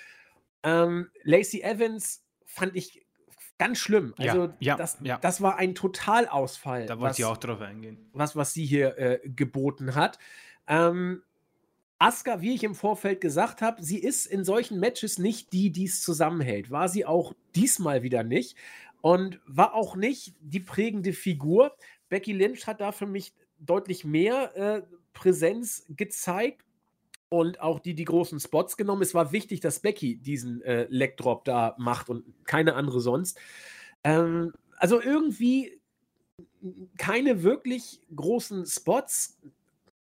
Ähm, 0.64 1.10
Lacey 1.24 1.62
Evans 1.62 2.24
fand 2.46 2.76
ich 2.76 3.05
ganz 3.58 3.78
schlimm. 3.78 4.14
Ja, 4.18 4.34
Also 4.34 4.54
ja, 4.60 4.76
das, 4.76 4.98
ja. 5.02 5.18
das 5.18 5.42
war 5.42 5.58
ein 5.58 5.76
Totalausfall, 5.76 6.86
Da 6.86 7.00
wollte 7.00 7.16
ich 7.20 7.26
auch 7.26 7.38
drauf 7.38 7.62
eingehen. 7.62 7.98
was, 8.14 8.36
was 8.36 8.54
sie 8.54 8.66
hier 8.66 8.98
äh, 8.98 9.20
geboten 9.24 9.96
hat. 9.96 10.20
Ähm, 10.68 11.24
Asuka, 11.98 12.42
wie 12.42 12.54
ich 12.54 12.64
im 12.64 12.76
Vorfeld 12.76 13.22
gesagt 13.22 13.62
habe, 13.62 13.82
sie 13.82 14.00
ist 14.00 14.26
in 14.26 14.44
solchen 14.44 14.80
Matches 14.80 15.18
nicht 15.18 15.54
die, 15.54 15.72
die 15.72 15.86
es 15.86 16.02
zusammenhält. 16.02 16.70
War 16.70 16.90
sie 16.90 17.06
auch 17.06 17.34
diesmal 17.56 18.04
wieder 18.04 18.24
nicht 18.24 18.58
und 19.02 19.40
war 19.46 19.74
auch 19.74 19.96
nicht 19.96 20.36
die 20.42 20.60
prägende 20.60 21.14
Figur. 21.14 21.76
Becky 22.10 22.34
Lynch 22.34 22.68
hat 22.68 22.82
da 22.82 22.92
für 22.92 23.06
mich 23.06 23.34
deutlich 23.60 24.04
mehr 24.04 24.56
äh, 24.58 24.82
Präsenz 25.14 25.86
gezeigt 25.90 26.65
und 27.30 27.60
auch 27.60 27.80
die, 27.80 27.96
die 27.96 28.06
großen 28.06 28.40
Spots 28.40 28.78
genommen. 28.78 29.02
Es 29.02 29.14
war 29.14 29.32
wichtig, 29.32 29.60
dass 29.60 29.80
Becky 29.80 30.18
diesen 30.18 30.62
äh, 30.62 30.88
Leg 30.90 31.18
Drop 31.18 31.46
da 31.46 31.76
macht 31.78 32.10
und 32.10 32.24
keine 32.46 32.76
andere 32.76 33.02
sonst. 33.02 33.40
Ähm, 34.04 34.54
also 34.78 35.02
irgendwie 35.02 35.80
keine 36.98 37.44
wirklich 37.44 38.02
großen 38.16 38.66
Spots, 38.66 39.38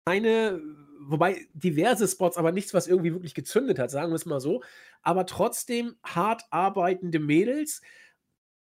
keine, 0.06 0.60
wobei 1.00 1.46
diverse 1.54 2.08
Spots, 2.08 2.36
aber 2.36 2.52
nichts, 2.52 2.74
was 2.74 2.86
irgendwie 2.86 3.12
wirklich 3.12 3.34
gezündet 3.34 3.78
hat, 3.78 3.90
sagen 3.90 4.10
wir 4.10 4.16
es 4.16 4.26
mal 4.26 4.40
so. 4.40 4.62
Aber 5.02 5.26
trotzdem 5.26 5.96
hart 6.02 6.42
arbeitende 6.50 7.18
Mädels 7.18 7.82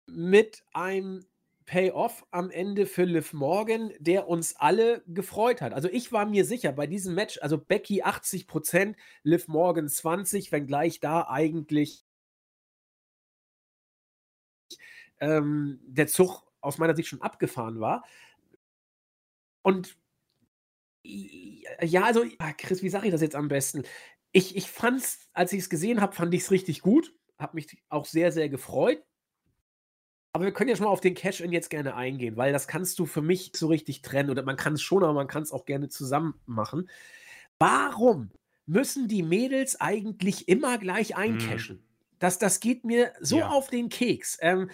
mit 0.07 0.63
einem 0.73 1.25
Payoff 1.69 2.25
am 2.31 2.49
Ende 2.49 2.87
für 2.87 3.03
Liv 3.03 3.31
Morgan, 3.31 3.93
der 3.99 4.27
uns 4.27 4.55
alle 4.55 5.03
gefreut 5.05 5.61
hat. 5.61 5.71
Also 5.71 5.87
ich 5.87 6.11
war 6.11 6.25
mir 6.25 6.43
sicher, 6.43 6.71
bei 6.71 6.87
diesem 6.87 7.13
Match, 7.13 7.37
also 7.43 7.59
Becky 7.59 8.03
80%, 8.03 8.95
Liv 9.21 9.47
Morgan 9.47 9.85
20%, 9.85 10.51
wenngleich 10.51 10.99
da 10.99 11.27
eigentlich 11.29 12.03
ähm, 15.19 15.79
der 15.83 16.07
Zug 16.07 16.41
aus 16.59 16.79
meiner 16.79 16.95
Sicht 16.95 17.07
schon 17.07 17.21
abgefahren 17.21 17.79
war. 17.79 18.03
Und 19.61 19.95
ja, 21.03 22.03
also, 22.03 22.25
ah, 22.39 22.53
Chris, 22.53 22.81
wie 22.81 22.89
sage 22.89 23.05
ich 23.05 23.11
das 23.11 23.21
jetzt 23.21 23.35
am 23.35 23.47
besten? 23.47 23.83
Ich, 24.31 24.55
ich 24.55 24.71
fand 24.71 25.01
es, 25.01 25.29
als 25.33 25.53
ich 25.53 25.59
es 25.59 25.69
gesehen 25.69 26.01
habe, 26.01 26.15
fand 26.15 26.33
ich 26.33 26.41
es 26.41 26.51
richtig 26.51 26.81
gut. 26.81 27.13
Habe 27.37 27.57
mich 27.57 27.77
auch 27.89 28.05
sehr, 28.05 28.31
sehr 28.31 28.49
gefreut. 28.49 29.03
Aber 30.39 30.45
wir 30.45 30.53
können 30.53 30.69
ja 30.69 30.77
schon 30.77 30.85
mal 30.85 30.91
auf 30.91 31.01
den 31.01 31.15
Cash-In 31.15 31.51
jetzt 31.51 31.69
gerne 31.69 31.95
eingehen, 31.95 32.37
weil 32.37 32.53
das 32.53 32.65
kannst 32.65 32.97
du 32.97 33.05
für 33.05 33.21
mich 33.21 33.51
so 33.57 33.67
richtig 33.67 34.01
trennen. 34.01 34.29
Oder 34.29 34.41
man 34.41 34.55
kann 34.55 34.71
es 34.71 34.81
schon, 34.81 35.03
aber 35.03 35.11
man 35.11 35.27
kann 35.27 35.43
es 35.43 35.51
auch 35.51 35.65
gerne 35.65 35.89
zusammen 35.89 36.35
machen. 36.45 36.89
Warum 37.57 38.31
müssen 38.65 39.09
die 39.09 39.21
Mädels 39.21 39.81
eigentlich 39.81 40.47
immer 40.47 40.77
gleich 40.77 41.09
Mhm. 41.09 41.15
eincashen? 41.17 41.83
Das, 42.19 42.39
das 42.39 42.61
geht 42.61 42.85
mir 42.85 43.11
so 43.19 43.39
Ja. 43.39 43.49
auf 43.49 43.69
den 43.69 43.89
Keks. 43.89 44.37
Ähm, 44.39 44.69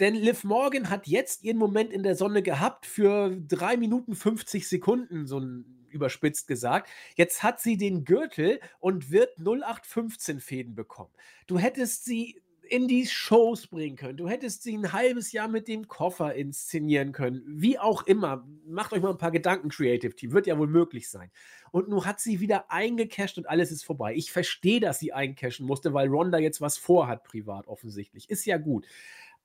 denn 0.00 0.16
Liv 0.16 0.42
Morgan 0.42 0.90
hat 0.90 1.06
jetzt 1.06 1.44
ihren 1.44 1.56
Moment 1.56 1.92
in 1.92 2.02
der 2.02 2.16
Sonne 2.16 2.42
gehabt 2.42 2.84
für 2.84 3.30
3 3.30 3.76
Minuten 3.76 4.16
50 4.16 4.68
Sekunden, 4.68 5.28
so 5.28 5.38
ein, 5.38 5.86
überspitzt 5.88 6.48
gesagt. 6.48 6.90
Jetzt 7.14 7.44
hat 7.44 7.60
sie 7.60 7.76
den 7.76 8.04
Gürtel 8.04 8.58
und 8.80 9.12
wird 9.12 9.38
0815 9.38 10.40
Fäden 10.40 10.74
bekommen. 10.74 11.12
Du 11.46 11.60
hättest 11.60 12.04
sie 12.06 12.42
in 12.66 12.88
die 12.88 13.06
Shows 13.06 13.66
bringen 13.66 13.96
können. 13.96 14.16
Du 14.16 14.28
hättest 14.28 14.62
sie 14.62 14.76
ein 14.76 14.92
halbes 14.92 15.32
Jahr 15.32 15.48
mit 15.48 15.68
dem 15.68 15.88
Koffer 15.88 16.34
inszenieren 16.34 17.12
können. 17.12 17.42
Wie 17.46 17.78
auch 17.78 18.02
immer. 18.02 18.46
Macht 18.66 18.92
euch 18.92 19.00
mal 19.00 19.10
ein 19.10 19.18
paar 19.18 19.30
Gedanken, 19.30 19.68
Creative 19.68 20.14
Team. 20.14 20.32
Wird 20.32 20.46
ja 20.46 20.58
wohl 20.58 20.66
möglich 20.66 21.08
sein. 21.08 21.30
Und 21.72 21.88
nun 21.88 22.04
hat 22.04 22.20
sie 22.20 22.40
wieder 22.40 22.70
eingecasht 22.70 23.38
und 23.38 23.48
alles 23.48 23.70
ist 23.70 23.84
vorbei. 23.84 24.14
Ich 24.14 24.32
verstehe, 24.32 24.80
dass 24.80 24.98
sie 24.98 25.12
eincashen 25.12 25.66
musste, 25.66 25.94
weil 25.94 26.08
Ronda 26.08 26.38
jetzt 26.38 26.60
was 26.60 26.78
vorhat, 26.78 27.24
privat 27.24 27.66
offensichtlich. 27.66 28.28
Ist 28.30 28.44
ja 28.44 28.56
gut. 28.58 28.86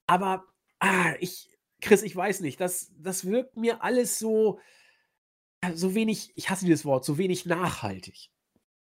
Aber, 0.08 0.46
ah, 0.80 1.14
ich, 1.20 1.50
Chris, 1.82 2.04
ich 2.04 2.16
weiß 2.16 2.42
nicht. 2.42 2.60
Das, 2.60 2.92
das 2.98 3.26
wirkt 3.26 3.58
mir 3.58 3.84
alles 3.84 4.20
so, 4.20 4.60
so 5.74 5.94
wenig, 5.96 6.32
ich 6.36 6.50
hasse 6.50 6.66
dieses 6.66 6.86
Wort, 6.86 7.06
so 7.06 7.18
wenig 7.18 7.46
nachhaltig. 7.46 8.30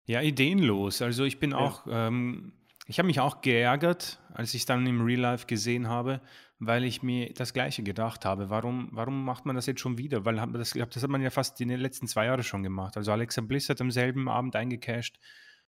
Ja, 0.06 0.22
ideenlos. 0.22 1.02
Also 1.02 1.24
ich 1.24 1.38
bin 1.38 1.50
Ja. 1.50 1.58
auch, 1.58 1.86
ähm, 1.90 2.52
ich 2.88 2.98
habe 2.98 3.06
mich 3.06 3.20
auch 3.20 3.42
geärgert, 3.42 4.18
als 4.32 4.54
ich 4.54 4.62
es 4.62 4.66
dann 4.66 4.86
im 4.86 5.02
Real 5.02 5.20
Life 5.20 5.46
gesehen 5.46 5.88
habe, 5.88 6.22
weil 6.58 6.84
ich 6.84 7.02
mir 7.02 7.32
das 7.34 7.52
Gleiche 7.52 7.82
gedacht 7.82 8.24
habe. 8.24 8.48
Warum, 8.48 8.88
warum 8.92 9.26
macht 9.26 9.44
man 9.44 9.54
das 9.54 9.66
jetzt 9.66 9.80
schon 9.80 9.98
wieder? 9.98 10.24
Weil 10.24 10.36
das, 10.54 10.70
das 10.72 11.02
hat 11.02 11.10
man 11.10 11.20
ja 11.20 11.28
fast 11.28 11.60
in 11.60 11.68
den 11.68 11.80
letzten 11.80 12.06
zwei 12.08 12.24
Jahren 12.24 12.42
schon 12.42 12.62
gemacht. 12.62 12.96
Also 12.96 13.12
Alexa 13.12 13.42
Bliss 13.42 13.68
hat 13.68 13.82
am 13.82 13.90
selben 13.90 14.26
Abend 14.26 14.56
eingecasht. 14.56 15.20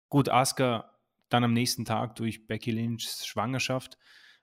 Gut, 0.09 0.31
Asuka 0.31 0.91
dann 1.29 1.45
am 1.45 1.53
nächsten 1.53 1.85
Tag 1.85 2.17
durch 2.17 2.47
Becky 2.47 2.71
Lynchs 2.71 3.27
Schwangerschaft. 3.27 3.99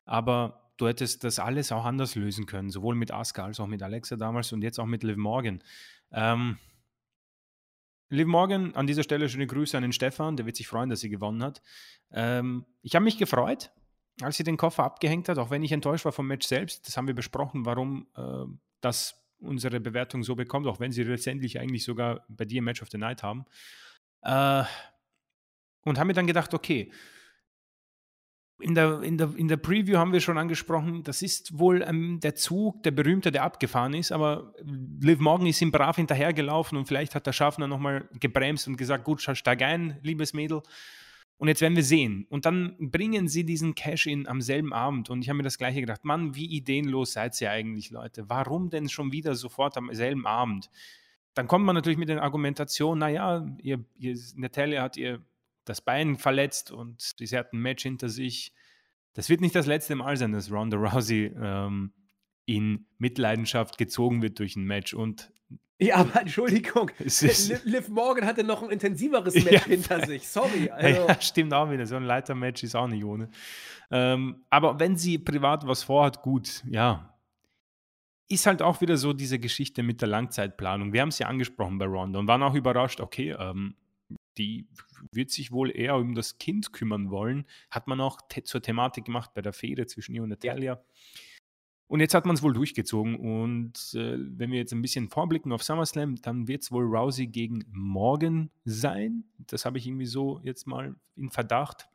Aber 0.05 0.71
du 0.77 0.87
hättest 0.87 1.23
das 1.23 1.39
alles 1.39 1.71
auch 1.71 1.85
anders 1.85 2.13
lösen 2.13 2.45
können, 2.45 2.69
sowohl 2.69 2.93
mit 2.93 3.11
Asuka 3.11 3.45
als 3.45 3.59
auch 3.59 3.67
mit 3.67 3.81
Alexa 3.81 4.15
damals 4.15 4.53
und 4.53 4.61
jetzt 4.61 4.79
auch 4.79 4.85
mit 4.85 5.01
Liv 5.03 5.17
Morgan. 5.17 5.63
Ähm, 6.11 6.59
Liv 8.09 8.27
Morgan, 8.27 8.73
an 8.75 8.87
dieser 8.87 9.03
Stelle 9.03 9.29
schöne 9.29 9.47
Grüße 9.47 9.77
an 9.77 9.83
den 9.83 9.93
Stefan, 9.93 10.35
der 10.35 10.45
wird 10.45 10.55
sich 10.55 10.67
freuen, 10.67 10.89
dass 10.89 10.99
sie 10.99 11.09
gewonnen 11.09 11.43
hat. 11.43 11.61
Ähm, 12.11 12.65
ich 12.81 12.95
habe 12.95 13.05
mich 13.05 13.17
gefreut, 13.17 13.71
als 14.21 14.37
sie 14.37 14.43
den 14.43 14.57
Koffer 14.57 14.83
abgehängt 14.83 15.29
hat, 15.29 15.37
auch 15.37 15.51
wenn 15.51 15.63
ich 15.63 15.71
enttäuscht 15.71 16.05
war 16.05 16.11
vom 16.11 16.27
Match 16.27 16.47
selbst. 16.47 16.87
Das 16.87 16.97
haben 16.97 17.07
wir 17.07 17.13
besprochen, 17.13 17.65
warum 17.65 18.07
äh, 18.15 18.45
das 18.81 19.15
unsere 19.39 19.79
Bewertung 19.79 20.23
so 20.23 20.35
bekommt, 20.35 20.67
auch 20.67 20.79
wenn 20.79 20.91
sie 20.91 21.03
letztendlich 21.03 21.59
eigentlich 21.59 21.83
sogar 21.83 22.25
bei 22.27 22.45
dir 22.45 22.61
Match 22.61 22.81
of 22.81 22.89
the 22.89 22.97
Night 22.97 23.23
haben. 23.23 23.45
Äh, 24.21 24.63
und 25.85 25.97
haben 25.97 26.07
mir 26.07 26.13
dann 26.13 26.27
gedacht, 26.27 26.53
okay, 26.53 26.91
in 28.59 28.75
der, 28.75 29.01
in, 29.01 29.17
der, 29.17 29.33
in 29.35 29.47
der 29.47 29.57
Preview 29.57 29.97
haben 29.97 30.11
wir 30.11 30.21
schon 30.21 30.37
angesprochen, 30.37 31.03
das 31.03 31.21
ist 31.21 31.57
wohl 31.57 31.81
ähm, 31.81 32.19
der 32.19 32.35
Zug, 32.35 32.83
der 32.83 32.91
berühmte, 32.91 33.31
der 33.31 33.43
abgefahren 33.43 33.93
ist, 33.93 34.11
aber 34.11 34.53
Liv 35.01 35.19
Morgan 35.19 35.47
ist 35.47 35.61
ihm 35.61 35.71
brav 35.71 35.95
hinterhergelaufen 35.95 36.77
und 36.77 36.85
vielleicht 36.85 37.15
hat 37.15 37.25
der 37.25 37.33
Schaffner 37.33 37.67
nochmal 37.67 38.09
gebremst 38.19 38.67
und 38.67 38.77
gesagt, 38.77 39.03
gut, 39.05 39.21
steig 39.21 39.61
ein, 39.61 39.97
liebes 40.03 40.33
Mädel. 40.33 40.61
Und 41.37 41.47
jetzt 41.47 41.61
werden 41.61 41.77
wir 41.77 41.85
sehen. 41.85 42.27
Und 42.29 42.45
dann 42.45 42.75
bringen 42.79 43.29
sie 43.29 43.45
diesen 43.45 43.73
Cash-In 43.73 44.27
am 44.27 44.41
selben 44.41 44.73
Abend. 44.73 45.09
Und 45.09 45.21
ich 45.21 45.29
habe 45.29 45.37
mir 45.37 45.43
das 45.43 45.57
gleiche 45.57 45.79
gedacht, 45.79 46.03
Mann, 46.03 46.35
wie 46.35 46.45
ideenlos 46.45 47.13
seid 47.13 47.39
ihr 47.39 47.49
eigentlich, 47.49 47.91
Leute? 47.91 48.29
Warum 48.29 48.69
denn 48.69 48.89
schon 48.89 49.13
wieder 49.13 49.35
sofort 49.35 49.77
am 49.77 49.89
selben 49.93 50.27
Abend? 50.27 50.69
Dann 51.35 51.47
kommt 51.47 51.63
man 51.63 51.75
natürlich 51.75 51.97
mit 51.97 52.09
der 52.09 52.21
Argumentation, 52.21 52.99
naja, 52.99 53.47
ihr, 53.61 53.85
ihr, 53.97 54.17
Natalia 54.35 54.81
hat 54.81 54.97
ihr 54.97 55.21
das 55.69 55.81
Bein 55.81 56.17
verletzt 56.17 56.71
und 56.71 56.99
sie 57.17 57.37
hat 57.37 57.53
ein 57.53 57.59
Match 57.59 57.83
hinter 57.83 58.09
sich. 58.09 58.53
Das 59.13 59.29
wird 59.29 59.39
nicht 59.39 59.53
das 59.53 59.67
letzte 59.67 59.95
Mal 59.95 60.17
sein, 60.17 60.31
dass 60.31 60.51
Ronda 60.51 60.77
Rousey 60.77 61.31
ähm, 61.39 61.93
in 62.45 62.87
Mitleidenschaft 62.97 63.77
gezogen 63.77 64.23
wird 64.23 64.39
durch 64.39 64.55
ein 64.55 64.63
Match. 64.63 64.95
Und 64.95 65.31
Ja, 65.77 65.97
aber 65.97 66.21
Entschuldigung, 66.21 66.89
Liv, 66.99 67.87
Morgan 67.89 68.25
hatte 68.25 68.43
noch 68.43 68.63
ein 68.63 68.71
intensiveres 68.71 69.35
Ja, 69.35 69.43
Match 69.43 69.63
hinter 69.65 70.05
sich. 70.07 70.27
Sorry. 70.27 70.69
Also, 70.73 71.07
ja, 71.07 71.21
stimmt 71.21 71.53
auch 71.53 71.69
wieder. 71.69 71.85
So 71.85 71.97
ein 71.97 72.03
Leitermatch 72.03 72.63
ist 72.63 72.75
auch 72.75 72.87
nicht 72.87 73.03
ohne. 73.03 73.29
Ähm, 73.91 74.43
aber 74.49 74.79
wenn 74.79 74.97
sie 74.97 75.19
privat 75.19 75.67
was 75.67 75.83
vorhat, 75.83 76.23
gut, 76.23 76.63
ja. 76.67 77.15
Ist 78.27 78.45
halt 78.45 78.61
auch 78.61 78.81
wieder 78.81 78.97
so 78.97 79.13
diese 79.13 79.39
Geschichte 79.39 79.81
mit 79.81 80.01
der 80.01 80.07
Langzeitplanung. 80.07 80.93
Wir 80.93 81.01
haben 81.01 81.09
es 81.09 81.19
ja 81.19 81.27
angesprochen 81.27 81.77
bei 81.79 81.85
Ronda 81.85 82.19
und 82.19 82.27
waren 82.27 82.43
auch 82.43 82.53
überrascht, 82.53 83.01
okay, 83.01 83.35
ähm, 83.37 83.75
die 84.37 84.67
wird 85.11 85.31
sich 85.31 85.51
wohl 85.51 85.75
eher 85.75 85.95
um 85.95 86.15
das 86.15 86.37
Kind 86.37 86.73
kümmern 86.73 87.09
wollen. 87.09 87.45
Hat 87.69 87.87
man 87.87 88.01
auch 88.01 88.19
te 88.29 88.43
zur 88.43 88.61
Thematik 88.61 89.05
gemacht 89.05 89.33
bei 89.33 89.41
der 89.41 89.53
Fehde 89.53 89.87
zwischen 89.87 90.15
ihr 90.15 90.23
und 90.23 90.29
Natalia. 90.29 90.73
Ja. 90.73 90.83
Und 91.91 92.01
jetzt 92.01 92.13
hat 92.13 92.27
man 92.27 92.35
es 92.35 92.43
wohl 92.43 92.53
durchgezogen. 92.53 93.15
Und 93.15 93.95
äh, 93.95 94.15
wenn 94.19 94.51
wir 94.51 94.59
jetzt 94.59 94.73
ein 94.73 94.81
bisschen 94.81 95.09
vorblicken 95.09 95.51
auf 95.51 95.63
SummerSlam, 95.63 96.17
dann 96.17 96.47
wird 96.47 96.61
es 96.61 96.71
wohl 96.71 96.85
Rousey 96.85 97.25
gegen 97.25 97.65
Morgan 97.71 98.51
sein. 98.63 99.23
Das 99.39 99.65
habe 99.65 99.79
ich 99.79 99.87
irgendwie 99.87 100.05
so 100.05 100.39
jetzt 100.43 100.67
mal 100.67 100.95
in 101.15 101.31
Verdacht. 101.31 101.89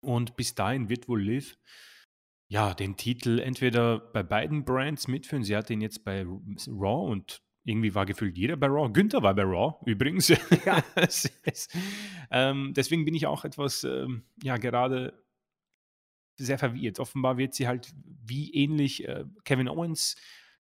Und 0.00 0.36
bis 0.36 0.56
dahin 0.56 0.88
wird 0.88 1.08
wohl 1.08 1.22
Liv 1.22 1.56
ja 2.48 2.74
den 2.74 2.96
Titel 2.96 3.38
entweder 3.38 3.98
bei 3.98 4.24
beiden 4.24 4.64
Brands 4.64 5.06
mitführen. 5.06 5.44
Sie 5.44 5.56
hat 5.56 5.68
den 5.68 5.80
jetzt 5.80 6.04
bei 6.04 6.22
Raw 6.24 7.10
und 7.10 7.42
irgendwie 7.66 7.94
war 7.94 8.06
gefühlt 8.06 8.38
jeder 8.38 8.56
bei 8.56 8.68
Raw. 8.68 8.90
Günther 8.90 9.22
war 9.22 9.34
bei 9.34 9.42
Raw 9.42 9.74
übrigens. 9.84 10.28
Ja. 10.64 10.82
ähm, 12.30 12.72
deswegen 12.74 13.04
bin 13.04 13.14
ich 13.14 13.26
auch 13.26 13.44
etwas, 13.44 13.84
ähm, 13.84 14.22
ja, 14.42 14.56
gerade 14.56 15.24
sehr 16.36 16.58
verwirrt. 16.58 17.00
Offenbar 17.00 17.38
wird 17.38 17.54
sie 17.54 17.66
halt 17.66 17.92
wie 18.24 18.54
ähnlich 18.54 19.06
äh, 19.06 19.24
Kevin 19.44 19.68
Owens 19.68 20.16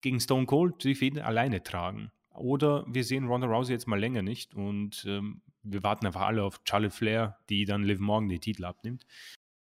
gegen 0.01 0.19
Stone 0.19 0.45
Cold 0.45 0.83
die 0.83 0.95
Fäden 0.95 1.21
alleine 1.21 1.63
tragen. 1.63 2.11
Oder 2.33 2.85
wir 2.87 3.03
sehen 3.03 3.27
Ronda 3.27 3.47
Rousey 3.47 3.73
jetzt 3.73 3.87
mal 3.87 3.99
länger 3.99 4.21
nicht 4.21 4.55
und 4.55 5.05
ähm, 5.07 5.41
wir 5.63 5.83
warten 5.83 6.05
einfach 6.05 6.21
alle 6.21 6.43
auf 6.43 6.61
Charlotte 6.63 6.95
Flair, 6.95 7.37
die 7.49 7.65
dann 7.65 7.83
Liv 7.83 7.99
Morgan 7.99 8.29
den 8.29 8.41
Titel 8.41 8.65
abnimmt. 8.65 9.05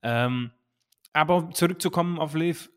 Ähm, 0.01 0.51
aber 1.13 1.51
zurückzukommen 1.51 2.19
auf 2.19 2.33
Liv 2.33 2.69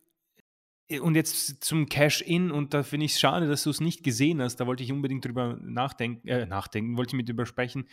und 1.00 1.14
jetzt 1.14 1.64
zum 1.64 1.88
Cash-In 1.88 2.50
und 2.50 2.74
da 2.74 2.82
finde 2.82 3.06
ich 3.06 3.12
es 3.12 3.20
schade, 3.20 3.48
dass 3.48 3.64
du 3.64 3.70
es 3.70 3.80
nicht 3.80 4.04
gesehen 4.04 4.40
hast. 4.40 4.56
Da 4.56 4.66
wollte 4.66 4.82
ich 4.82 4.92
unbedingt 4.92 5.24
drüber 5.24 5.58
nachdenken, 5.60 6.28
äh, 6.28 6.46
nachdenken, 6.46 6.96
wollte 6.96 7.10
ich 7.10 7.16
mit 7.16 7.28
drüber 7.28 7.46
sprechen. 7.46 7.88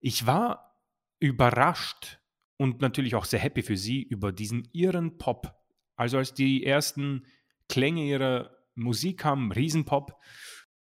Ich 0.00 0.26
war 0.26 0.78
überrascht, 1.20 2.18
und 2.58 2.80
natürlich 2.80 3.14
auch 3.14 3.24
sehr 3.24 3.38
happy 3.38 3.62
für 3.62 3.76
sie 3.76 4.02
über 4.02 4.32
diesen 4.32 4.68
ihren 4.72 5.16
Pop. 5.16 5.54
Also 5.96 6.18
als 6.18 6.34
die 6.34 6.64
ersten 6.64 7.24
Klänge 7.68 8.04
ihrer 8.04 8.50
Musik 8.74 9.20
kamen, 9.20 9.52
Riesenpop, 9.52 10.16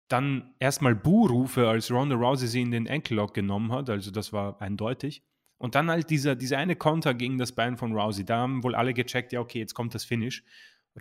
dann 0.08 0.56
erstmal 0.60 0.96
Buhrufe, 0.96 1.70
als 1.70 1.92
Ronda 1.92 2.16
Rousey 2.16 2.48
sie 2.48 2.62
in 2.62 2.72
den 2.72 2.88
Enkellock 2.88 3.34
genommen 3.34 3.72
hat, 3.72 3.90
also 3.90 4.12
das 4.12 4.34
war 4.34 4.60
eindeutig. 4.62 5.24
Und 5.58 5.76
dann 5.76 5.90
halt 5.90 6.10
dieser, 6.10 6.36
dieser 6.36 6.58
eine 6.58 6.76
Konter 6.76 7.14
gegen 7.14 7.38
das 7.38 7.52
Bein 7.52 7.78
von 7.78 7.94
Rousey, 7.94 8.26
da 8.26 8.38
haben 8.38 8.64
wohl 8.64 8.76
alle 8.76 8.94
gecheckt, 8.94 9.32
ja 9.32 9.40
okay, 9.40 9.60
jetzt 9.60 9.76
kommt 9.76 9.94
das 9.94 10.06
Finish. 10.06 10.44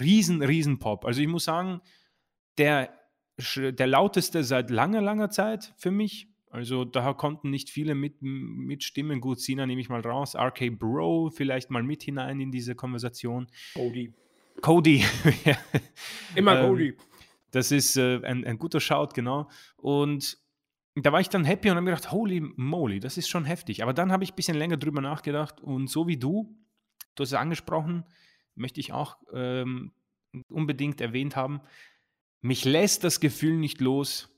Riesen, 0.01 0.43
riesen 0.43 0.79
Pop. 0.79 1.05
Also 1.05 1.21
ich 1.21 1.29
muss 1.29 1.45
sagen, 1.45 1.81
der, 2.59 2.93
der 3.57 3.87
lauteste 3.87 4.45
seit 4.45 4.71
langer, 4.71 5.01
langer 5.01 5.31
Zeit 5.31 5.73
für 5.77 5.91
mich. 5.91 6.29
Also 6.51 6.85
da 6.85 7.13
konnten 7.13 7.51
nicht 7.51 7.71
viele 7.71 7.95
mit, 7.95 8.17
mitstimmen. 8.21 9.21
Gut, 9.21 9.41
Sina 9.41 9.67
nehme 9.67 9.81
ich 9.81 9.89
mal 9.89 10.01
raus. 10.01 10.35
RK 10.35 10.71
Bro 10.79 11.31
vielleicht 11.31 11.71
mal 11.71 11.83
mit 11.83 12.03
hinein 12.03 12.41
in 12.41 12.51
diese 12.51 12.75
Konversation. 12.75 13.49
Cody. 13.75 14.13
Cody. 14.61 15.05
Immer 16.35 16.61
ähm, 16.61 16.67
Cody. 16.67 16.97
Das 17.51 17.71
ist 17.71 17.97
äh, 17.97 18.21
ein, 18.25 18.45
ein 18.45 18.59
guter 18.59 18.81
Shout, 18.81 19.09
genau. 19.15 19.49
Und 19.77 20.39
da 20.95 21.13
war 21.13 21.21
ich 21.21 21.29
dann 21.29 21.45
happy 21.45 21.71
und 21.71 21.77
habe 21.77 21.85
mir 21.85 21.91
gedacht, 21.93 22.13
holy 22.13 22.41
moly, 22.57 23.01
das 23.01 23.17
ist 23.17 23.29
schon 23.29 23.45
heftig. 23.45 23.83
Aber 23.83 23.93
dann 23.93 24.13
habe 24.13 24.25
ich 24.25 24.33
ein 24.33 24.37
bisschen 24.37 24.57
länger 24.57 24.77
drüber 24.77 25.01
nachgedacht 25.01 25.61
und 25.61 25.89
so 25.89 26.09
wie 26.09 26.17
du, 26.17 26.57
du 27.15 27.23
hast 27.23 27.33
es 27.33 27.39
angesprochen, 27.39 28.05
möchte 28.59 28.81
ich 28.81 28.92
auch 28.92 29.18
ähm, 29.33 29.92
unbedingt 30.49 31.01
erwähnt 31.01 31.37
haben, 31.37 31.61
mich 32.40 32.64
lässt 32.64 33.05
das 33.05 33.21
Gefühl 33.21 33.57
nicht 33.57 33.81
los, 33.81 34.29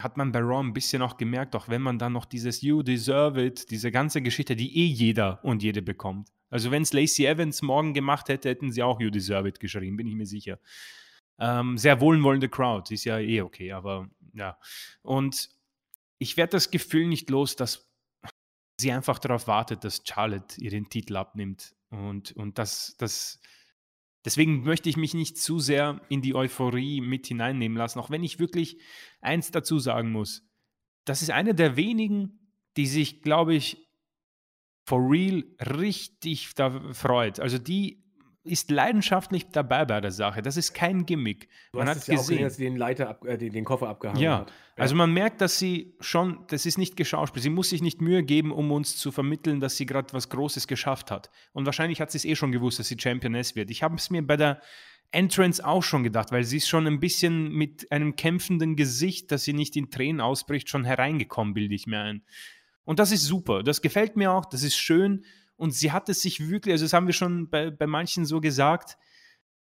hat 0.00 0.16
man 0.16 0.32
bei 0.32 0.40
Raw 0.40 0.60
ein 0.60 0.72
bisschen 0.72 1.02
auch 1.02 1.16
gemerkt, 1.16 1.56
auch 1.56 1.68
wenn 1.68 1.82
man 1.82 1.98
dann 1.98 2.12
noch 2.12 2.26
dieses 2.26 2.60
You 2.62 2.82
deserve 2.82 3.44
it, 3.44 3.70
diese 3.70 3.90
ganze 3.90 4.20
Geschichte, 4.22 4.56
die 4.56 4.76
eh 4.76 4.86
jeder 4.86 5.42
und 5.44 5.62
jede 5.62 5.82
bekommt. 5.82 6.32
Also 6.50 6.70
wenn 6.70 6.82
es 6.82 6.92
Lacey 6.92 7.26
Evans 7.26 7.62
morgen 7.62 7.94
gemacht 7.94 8.28
hätte, 8.28 8.48
hätten 8.48 8.72
sie 8.72 8.82
auch 8.82 9.00
You 9.00 9.10
deserve 9.10 9.48
it 9.48 9.58
geschrieben, 9.58 9.96
bin 9.96 10.06
ich 10.06 10.14
mir 10.14 10.26
sicher. 10.26 10.58
Ähm, 11.38 11.76
sehr 11.76 12.00
wohlwollende 12.00 12.48
Crowd, 12.48 12.92
ist 12.92 13.04
ja 13.04 13.18
eh 13.18 13.40
okay, 13.40 13.72
aber 13.72 14.08
ja. 14.32 14.58
Und 15.02 15.50
ich 16.18 16.36
werde 16.36 16.52
das 16.52 16.70
Gefühl 16.70 17.06
nicht 17.06 17.28
los, 17.30 17.56
dass 17.56 17.90
sie 18.80 18.92
einfach 18.92 19.18
darauf 19.18 19.46
wartet, 19.46 19.84
dass 19.84 20.02
Charlotte 20.04 20.60
ihren 20.60 20.88
Titel 20.88 21.16
abnimmt. 21.16 21.74
Und, 21.90 22.32
und 22.32 22.58
das, 22.58 22.96
das, 22.98 23.40
Deswegen 24.26 24.64
möchte 24.64 24.88
ich 24.88 24.96
mich 24.96 25.14
nicht 25.14 25.38
zu 25.38 25.60
sehr 25.60 26.00
in 26.08 26.20
die 26.20 26.34
Euphorie 26.34 27.00
mit 27.00 27.28
hineinnehmen 27.28 27.78
lassen, 27.78 28.00
auch 28.00 28.10
wenn 28.10 28.24
ich 28.24 28.40
wirklich 28.40 28.82
eins 29.20 29.52
dazu 29.52 29.78
sagen 29.78 30.10
muss. 30.10 30.42
Das 31.04 31.22
ist 31.22 31.30
eine 31.30 31.54
der 31.54 31.76
wenigen, 31.76 32.50
die 32.76 32.88
sich, 32.88 33.22
glaube 33.22 33.54
ich, 33.54 33.86
for 34.84 34.98
real 35.08 35.44
richtig 35.60 36.54
da 36.56 36.92
freut. 36.92 37.38
Also 37.38 37.58
die 37.58 38.04
ist 38.46 38.70
leidenschaftlich 38.70 39.48
dabei 39.50 39.84
bei 39.84 40.00
der 40.00 40.10
Sache. 40.10 40.42
Das 40.42 40.56
ist 40.56 40.72
kein 40.72 41.06
Gimmick. 41.06 41.48
Du 41.72 41.78
man 41.78 41.88
hat 41.88 41.98
es 41.98 42.06
ja 42.06 42.16
gesehen, 42.16 42.42
dass 42.42 42.56
sie 42.56 42.64
den 42.64 42.76
Leiter 42.76 43.08
ab, 43.08 43.24
äh, 43.24 43.36
den, 43.36 43.64
Koffer 43.64 43.88
abgehangen 43.88 44.20
ja. 44.20 44.38
hat. 44.40 44.50
Ja, 44.50 44.82
also 44.82 44.94
man 44.94 45.12
merkt, 45.12 45.40
dass 45.40 45.58
sie 45.58 45.94
schon, 46.00 46.44
das 46.48 46.66
ist 46.66 46.78
nicht 46.78 46.96
geschauspielt. 46.96 47.42
Sie 47.42 47.50
muss 47.50 47.70
sich 47.70 47.82
nicht 47.82 48.00
Mühe 48.00 48.22
geben, 48.22 48.52
um 48.52 48.72
uns 48.72 48.96
zu 48.96 49.12
vermitteln, 49.12 49.60
dass 49.60 49.76
sie 49.76 49.86
gerade 49.86 50.12
was 50.12 50.28
Großes 50.28 50.66
geschafft 50.66 51.10
hat. 51.10 51.30
Und 51.52 51.66
wahrscheinlich 51.66 52.00
hat 52.00 52.10
sie 52.10 52.18
es 52.18 52.24
eh 52.24 52.36
schon 52.36 52.52
gewusst, 52.52 52.78
dass 52.78 52.88
sie 52.88 52.96
Championess 52.98 53.56
wird. 53.56 53.70
Ich 53.70 53.82
habe 53.82 53.96
es 53.96 54.10
mir 54.10 54.26
bei 54.26 54.36
der 54.36 54.60
Entrance 55.12 55.64
auch 55.64 55.82
schon 55.82 56.02
gedacht, 56.02 56.32
weil 56.32 56.44
sie 56.44 56.58
ist 56.58 56.68
schon 56.68 56.86
ein 56.86 57.00
bisschen 57.00 57.52
mit 57.52 57.90
einem 57.90 58.16
kämpfenden 58.16 58.76
Gesicht, 58.76 59.30
dass 59.30 59.44
sie 59.44 59.52
nicht 59.52 59.76
in 59.76 59.90
Tränen 59.90 60.20
ausbricht, 60.20 60.68
schon 60.68 60.84
hereingekommen, 60.84 61.54
bilde 61.54 61.74
ich 61.74 61.86
mir 61.86 62.00
ein. 62.00 62.22
Und 62.84 62.98
das 62.98 63.12
ist 63.12 63.24
super. 63.24 63.62
Das 63.62 63.82
gefällt 63.82 64.16
mir 64.16 64.32
auch. 64.32 64.46
Das 64.46 64.62
ist 64.62 64.76
schön. 64.76 65.24
Und 65.56 65.72
sie 65.72 65.92
hat 65.92 66.08
es 66.08 66.22
sich 66.22 66.48
wirklich, 66.48 66.72
also 66.72 66.84
das 66.84 66.92
haben 66.92 67.06
wir 67.06 67.14
schon 67.14 67.48
bei, 67.48 67.70
bei 67.70 67.86
manchen 67.86 68.26
so 68.26 68.40
gesagt, 68.40 68.96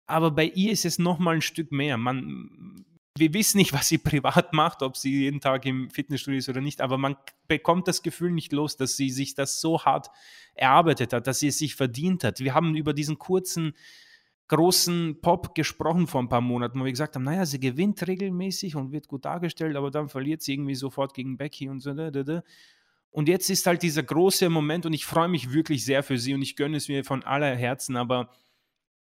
aber 0.08 0.32
bei 0.32 0.46
ihr 0.46 0.72
ist 0.72 0.86
es 0.86 1.00
noch 1.00 1.20
mal 1.20 1.36
ein 1.36 1.42
Stück 1.42 1.72
mehr. 1.72 1.98
Man, 1.98 2.86
wir 3.18 3.34
wissen 3.34 3.58
nicht, 3.58 3.74
was 3.74 3.88
sie 3.88 3.98
privat 3.98 4.54
macht, 4.54 4.82
ob 4.82 4.98
sie 4.98 5.22
jeden 5.22 5.42
Tag 5.42 5.66
im 5.66 5.90
Fitnessstudio 5.90 6.40
ist 6.40 6.50
oder 6.50 6.62
nicht, 6.62 6.82
aber 6.82 6.98
man 6.98 7.16
bekommt 7.48 7.88
das 7.88 8.02
Gefühl 8.02 8.32
nicht 8.32 8.54
los, 8.54 8.78
dass 8.78 8.96
sie 8.96 9.10
sich 9.10 9.36
das 9.36 9.62
so 9.62 9.84
hart 9.84 10.10
erarbeitet 10.54 11.14
hat, 11.14 11.28
dass 11.28 11.40
sie 11.40 11.48
es 11.48 11.58
sich 11.58 11.76
verdient 11.76 12.24
hat. 12.24 12.40
Wir 12.40 12.54
haben 12.54 12.76
über 12.76 12.94
diesen 12.94 13.20
kurzen, 13.20 13.74
großen 14.48 15.22
Pop 15.22 15.56
gesprochen 15.56 16.08
vor 16.08 16.22
ein 16.22 16.30
paar 16.30 16.42
Monaten, 16.42 16.80
wo 16.80 16.84
wir 16.84 16.92
gesagt 16.92 17.16
haben, 17.16 17.24
naja, 17.24 17.46
sie 17.46 17.60
gewinnt 17.60 18.06
regelmäßig 18.06 18.76
und 18.76 18.92
wird 18.92 19.08
gut 19.08 19.24
dargestellt, 19.24 19.78
aber 19.78 19.92
dann 19.92 20.10
verliert 20.10 20.42
sie 20.42 20.54
irgendwie 20.54 20.76
sofort 20.76 21.14
gegen 21.14 21.38
Becky 21.38 21.70
und 21.70 21.80
so. 21.80 21.94
Da, 21.94 22.12
da, 22.12 22.24
da. 22.24 22.44
Und 23.12 23.28
jetzt 23.28 23.50
ist 23.50 23.68
halt 23.68 23.84
dieser 23.84 24.04
große 24.04 24.50
Moment 24.50 24.86
und 24.86 24.94
ich 24.94 25.06
freue 25.06 25.28
mich 25.28 25.52
wirklich 25.52 25.84
sehr 25.84 26.02
für 26.02 26.18
sie 26.18 26.34
und 26.34 26.42
ich 26.42 26.56
gönne 26.56 26.78
es 26.78 26.88
mir 26.88 27.04
von 27.04 27.24
aller 27.24 27.56
Herzen, 27.56 27.98
aber 27.98 28.32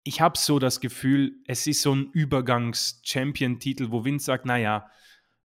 ich 0.02 0.22
habe 0.22 0.38
so 0.38 0.58
das 0.58 0.80
Gefühl, 0.80 1.36
es 1.46 1.66
ist 1.66 1.82
so 1.82 1.94
ein 1.94 2.10
Übergangs-Champion-Titel, 2.12 3.90
wo 3.90 4.04
Vince 4.04 4.24
sagt, 4.24 4.46
naja, 4.46 4.90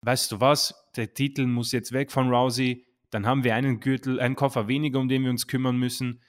weißt 0.02 0.32
du 0.32 0.40
was, 0.40 0.76
der 0.96 1.16
Titel 1.16 1.48
muss 1.48 1.72
jetzt 1.72 1.92
weg 1.92 2.12
von 2.12 2.30
Rousey, 2.30 2.86
dann 3.10 3.26
haben 3.26 3.44
wir 3.44 3.56
einen 3.56 3.80
Gürtel, 3.80 4.20
einen 4.20 4.36
Koffer 4.36 4.68
weniger, 4.68 5.00
um 5.00 5.08
den 5.08 5.24
wir 5.24 5.32
uns 5.32 5.48
kümmern 5.48 5.78
müssen 5.78 6.22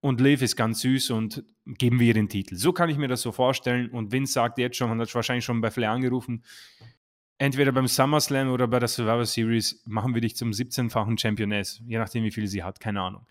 und 0.00 0.20
Liv 0.20 0.42
ist 0.42 0.56
ganz 0.56 0.80
süß 0.80 1.10
und 1.10 1.44
geben 1.64 2.00
wir 2.00 2.08
ihr 2.08 2.14
den 2.14 2.28
Titel. 2.28 2.56
So 2.56 2.72
kann 2.72 2.88
ich 2.88 2.98
mir 2.98 3.08
das 3.08 3.22
so 3.22 3.32
vorstellen 3.32 3.90
und 3.90 4.12
Vince 4.12 4.32
sagt 4.32 4.58
jetzt 4.58 4.76
schon, 4.76 4.90
hat 4.90 5.14
wahrscheinlich 5.14 5.44
schon 5.44 5.60
bei 5.60 5.70
Flair 5.70 5.90
angerufen, 5.90 6.42
entweder 7.38 7.72
beim 7.72 7.86
SummerSlam 7.86 8.50
oder 8.50 8.66
bei 8.66 8.78
der 8.78 8.88
Survivor 8.88 9.24
Series 9.24 9.82
machen 9.86 10.14
wir 10.14 10.20
dich 10.20 10.36
zum 10.36 10.50
17-fachen 10.50 11.18
Championess, 11.18 11.80
je 11.86 11.98
nachdem, 11.98 12.24
wie 12.24 12.30
viel 12.30 12.46
sie 12.46 12.62
hat, 12.62 12.80
keine 12.80 13.00
Ahnung. 13.00 13.26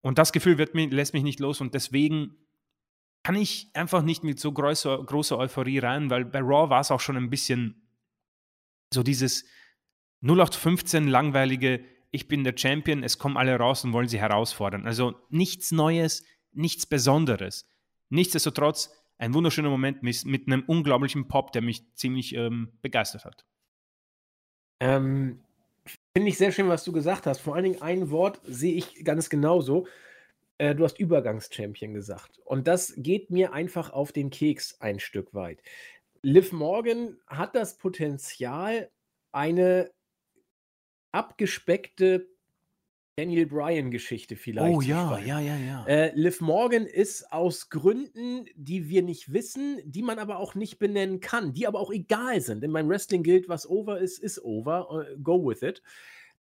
Und 0.00 0.18
das 0.18 0.32
Gefühl 0.32 0.58
wird, 0.58 0.74
lässt 0.74 1.14
mich 1.14 1.22
nicht 1.22 1.40
los 1.40 1.60
und 1.60 1.74
deswegen 1.74 2.36
kann 3.22 3.34
ich 3.34 3.70
einfach 3.74 4.02
nicht 4.02 4.22
mit 4.22 4.38
so 4.38 4.52
großer, 4.52 5.02
großer 5.04 5.36
Euphorie 5.36 5.78
rein, 5.78 6.10
weil 6.10 6.24
bei 6.24 6.40
Raw 6.40 6.70
war 6.70 6.80
es 6.80 6.90
auch 6.90 7.00
schon 7.00 7.16
ein 7.16 7.30
bisschen 7.30 7.88
so 8.92 9.02
dieses 9.02 9.44
0815 10.22 11.08
langweilige, 11.08 11.84
ich 12.12 12.28
bin 12.28 12.44
der 12.44 12.56
Champion, 12.56 13.02
es 13.02 13.18
kommen 13.18 13.36
alle 13.36 13.56
raus 13.56 13.84
und 13.84 13.92
wollen 13.92 14.08
sie 14.08 14.20
herausfordern. 14.20 14.86
Also 14.86 15.14
nichts 15.28 15.72
Neues, 15.72 16.24
nichts 16.52 16.86
Besonderes. 16.86 17.68
Nichtsdestotrotz 18.08 18.90
ein 19.18 19.34
wunderschöner 19.34 19.70
Moment 19.70 20.02
mit, 20.02 20.24
mit 20.24 20.46
einem 20.46 20.64
unglaublichen 20.66 21.28
Pop, 21.28 21.52
der 21.52 21.62
mich 21.62 21.84
ziemlich 21.94 22.34
ähm, 22.34 22.72
begeistert 22.82 23.24
hat. 23.24 23.46
Ähm, 24.80 25.42
Finde 26.16 26.28
ich 26.28 26.38
sehr 26.38 26.52
schön, 26.52 26.68
was 26.68 26.84
du 26.84 26.92
gesagt 26.92 27.26
hast. 27.26 27.40
Vor 27.40 27.54
allen 27.54 27.64
Dingen 27.64 27.82
ein 27.82 28.10
Wort 28.10 28.40
sehe 28.44 28.74
ich 28.74 29.04
ganz 29.04 29.30
genauso. 29.30 29.86
Äh, 30.58 30.74
du 30.74 30.84
hast 30.84 30.98
Übergangschampion 30.98 31.94
gesagt. 31.94 32.38
Und 32.44 32.66
das 32.66 32.94
geht 32.96 33.30
mir 33.30 33.52
einfach 33.52 33.90
auf 33.90 34.12
den 34.12 34.30
Keks 34.30 34.80
ein 34.80 34.98
Stück 34.98 35.34
weit. 35.34 35.62
Liv 36.22 36.52
Morgan 36.52 37.18
hat 37.26 37.54
das 37.54 37.78
Potenzial, 37.78 38.90
eine 39.32 39.90
abgespeckte 41.12 42.26
Daniel 43.18 43.46
Bryan-Geschichte 43.46 44.36
vielleicht. 44.36 44.76
Oh 44.76 44.82
ja, 44.82 45.18
ja, 45.18 45.40
ja, 45.40 45.56
ja. 45.56 45.86
Äh, 45.86 46.12
Liv 46.14 46.42
Morgan 46.42 46.84
ist 46.84 47.32
aus 47.32 47.70
Gründen, 47.70 48.44
die 48.56 48.90
wir 48.90 49.00
nicht 49.00 49.32
wissen, 49.32 49.80
die 49.86 50.02
man 50.02 50.18
aber 50.18 50.38
auch 50.38 50.54
nicht 50.54 50.78
benennen 50.78 51.20
kann, 51.20 51.54
die 51.54 51.66
aber 51.66 51.80
auch 51.80 51.90
egal 51.90 52.42
sind. 52.42 52.62
In 52.62 52.70
meinem 52.70 52.90
Wrestling 52.90 53.22
gilt, 53.22 53.48
was 53.48 53.66
over 53.66 54.00
ist, 54.00 54.18
ist 54.18 54.44
over. 54.44 54.90
Uh, 54.92 55.22
go 55.22 55.42
with 55.42 55.62
it. 55.62 55.82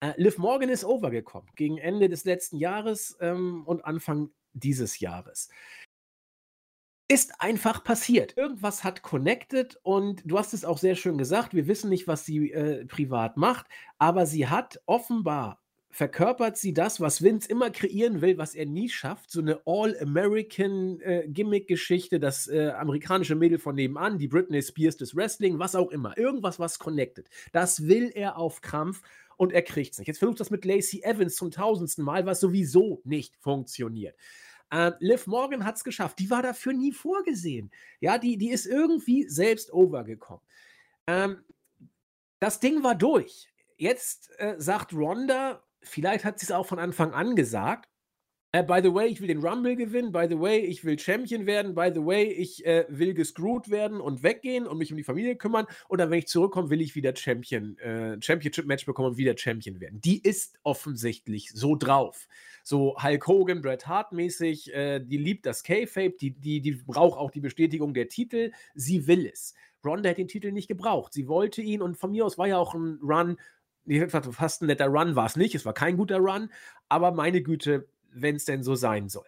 Äh, 0.00 0.14
Liv 0.16 0.36
Morgan 0.38 0.68
ist 0.68 0.84
overgekommen 0.84 1.48
gegen 1.54 1.78
Ende 1.78 2.08
des 2.08 2.24
letzten 2.24 2.56
Jahres 2.56 3.16
ähm, 3.20 3.62
und 3.66 3.84
Anfang 3.84 4.30
dieses 4.52 4.98
Jahres. 4.98 5.50
Ist 7.06 7.40
einfach 7.40 7.84
passiert. 7.84 8.36
Irgendwas 8.36 8.82
hat 8.82 9.02
connected 9.02 9.78
und 9.84 10.22
du 10.24 10.38
hast 10.38 10.52
es 10.52 10.64
auch 10.64 10.78
sehr 10.78 10.96
schön 10.96 11.18
gesagt. 11.18 11.54
Wir 11.54 11.68
wissen 11.68 11.88
nicht, 11.88 12.08
was 12.08 12.26
sie 12.26 12.50
äh, 12.50 12.84
privat 12.86 13.36
macht, 13.36 13.66
aber 13.98 14.26
sie 14.26 14.48
hat 14.48 14.82
offenbar 14.86 15.63
verkörpert 15.94 16.56
sie 16.56 16.72
das, 16.74 17.00
was 17.00 17.22
Vince 17.22 17.48
immer 17.48 17.70
kreieren 17.70 18.20
will, 18.20 18.36
was 18.36 18.56
er 18.56 18.66
nie 18.66 18.88
schafft. 18.88 19.30
So 19.30 19.40
eine 19.40 19.60
All-American-Gimmick-Geschichte, 19.64 22.16
äh, 22.16 22.18
das 22.18 22.48
äh, 22.48 22.70
amerikanische 22.70 23.36
Mädel 23.36 23.60
von 23.60 23.76
nebenan, 23.76 24.18
die 24.18 24.26
Britney 24.26 24.60
Spears 24.60 24.96
des 24.96 25.14
Wrestling, 25.14 25.60
was 25.60 25.76
auch 25.76 25.92
immer. 25.92 26.18
Irgendwas, 26.18 26.58
was 26.58 26.80
connected. 26.80 27.30
Das 27.52 27.86
will 27.86 28.10
er 28.12 28.38
auf 28.38 28.60
Krampf 28.60 29.02
und 29.36 29.52
er 29.52 29.62
kriegt 29.62 29.92
es 29.92 30.00
nicht. 30.00 30.08
Jetzt 30.08 30.18
versucht 30.18 30.40
das 30.40 30.50
mit 30.50 30.64
Lacey 30.64 31.04
Evans 31.04 31.36
zum 31.36 31.52
tausendsten 31.52 32.04
Mal, 32.04 32.26
was 32.26 32.40
sowieso 32.40 33.00
nicht 33.04 33.36
funktioniert. 33.36 34.16
Äh, 34.70 34.90
Liv 34.98 35.28
Morgan 35.28 35.64
hat 35.64 35.76
es 35.76 35.84
geschafft. 35.84 36.18
Die 36.18 36.28
war 36.28 36.42
dafür 36.42 36.72
nie 36.72 36.90
vorgesehen. 36.90 37.70
Ja, 38.00 38.18
die, 38.18 38.36
die 38.36 38.50
ist 38.50 38.66
irgendwie 38.66 39.28
selbst 39.28 39.72
overgekommen. 39.72 40.42
Ähm, 41.06 41.44
das 42.40 42.58
Ding 42.58 42.82
war 42.82 42.96
durch. 42.96 43.48
Jetzt 43.76 44.32
äh, 44.38 44.56
sagt 44.58 44.92
Ronda, 44.92 45.62
vielleicht 45.84 46.24
hat 46.24 46.38
sie 46.38 46.46
es 46.46 46.52
auch 46.52 46.66
von 46.66 46.78
Anfang 46.78 47.12
an 47.12 47.36
gesagt. 47.36 47.88
Uh, 48.56 48.62
by 48.62 48.80
the 48.80 48.94
way, 48.94 49.08
ich 49.08 49.20
will 49.20 49.26
den 49.26 49.44
Rumble 49.44 49.74
gewinnen. 49.74 50.12
By 50.12 50.26
the 50.28 50.38
way, 50.38 50.60
ich 50.60 50.84
will 50.84 50.96
Champion 50.96 51.44
werden. 51.44 51.74
By 51.74 51.90
the 51.92 52.04
way, 52.04 52.26
ich 52.26 52.64
äh, 52.64 52.84
will 52.88 53.12
gescrewt 53.12 53.68
werden 53.68 54.00
und 54.00 54.22
weggehen 54.22 54.68
und 54.68 54.78
mich 54.78 54.92
um 54.92 54.96
die 54.96 55.02
Familie 55.02 55.34
kümmern. 55.34 55.66
Und 55.88 55.98
dann, 55.98 56.10
wenn 56.10 56.20
ich 56.20 56.28
zurückkomme, 56.28 56.70
will 56.70 56.80
ich 56.80 56.94
wieder 56.94 57.16
Champion, 57.16 57.76
äh, 57.78 58.16
Championship-Match 58.20 58.86
bekommen 58.86 59.08
und 59.08 59.16
wieder 59.16 59.36
Champion 59.36 59.80
werden. 59.80 60.00
Die 60.02 60.22
ist 60.22 60.60
offensichtlich 60.62 61.50
so 61.52 61.74
drauf. 61.74 62.28
So 62.62 62.96
Hulk 63.02 63.26
Hogan, 63.26 63.60
Bret 63.60 63.88
Hart-mäßig. 63.88 64.72
Äh, 64.72 65.00
die 65.00 65.18
liebt 65.18 65.46
das 65.46 65.64
K-Fape. 65.64 66.14
Die, 66.20 66.30
die, 66.30 66.60
die 66.60 66.72
braucht 66.74 67.18
auch 67.18 67.32
die 67.32 67.40
Bestätigung 67.40 67.92
der 67.92 68.08
Titel. 68.08 68.52
Sie 68.76 69.08
will 69.08 69.26
es. 69.26 69.54
Ronda 69.84 70.10
hat 70.10 70.18
den 70.18 70.28
Titel 70.28 70.52
nicht 70.52 70.68
gebraucht. 70.68 71.12
Sie 71.12 71.28
wollte 71.28 71.60
ihn 71.60 71.82
und 71.82 71.96
von 71.96 72.12
mir 72.12 72.24
aus 72.24 72.38
war 72.38 72.46
ja 72.46 72.58
auch 72.58 72.74
ein 72.74 72.98
Run 73.02 73.36
fast 74.08 74.62
ein 74.62 74.66
netter 74.66 74.86
Run 74.86 75.16
war 75.16 75.26
es 75.26 75.36
nicht. 75.36 75.54
Es 75.54 75.64
war 75.64 75.74
kein 75.74 75.96
guter 75.96 76.18
Run, 76.18 76.50
aber 76.88 77.12
meine 77.12 77.42
Güte, 77.42 77.88
wenn 78.10 78.36
es 78.36 78.44
denn 78.44 78.62
so 78.62 78.74
sein 78.74 79.08
soll. 79.08 79.26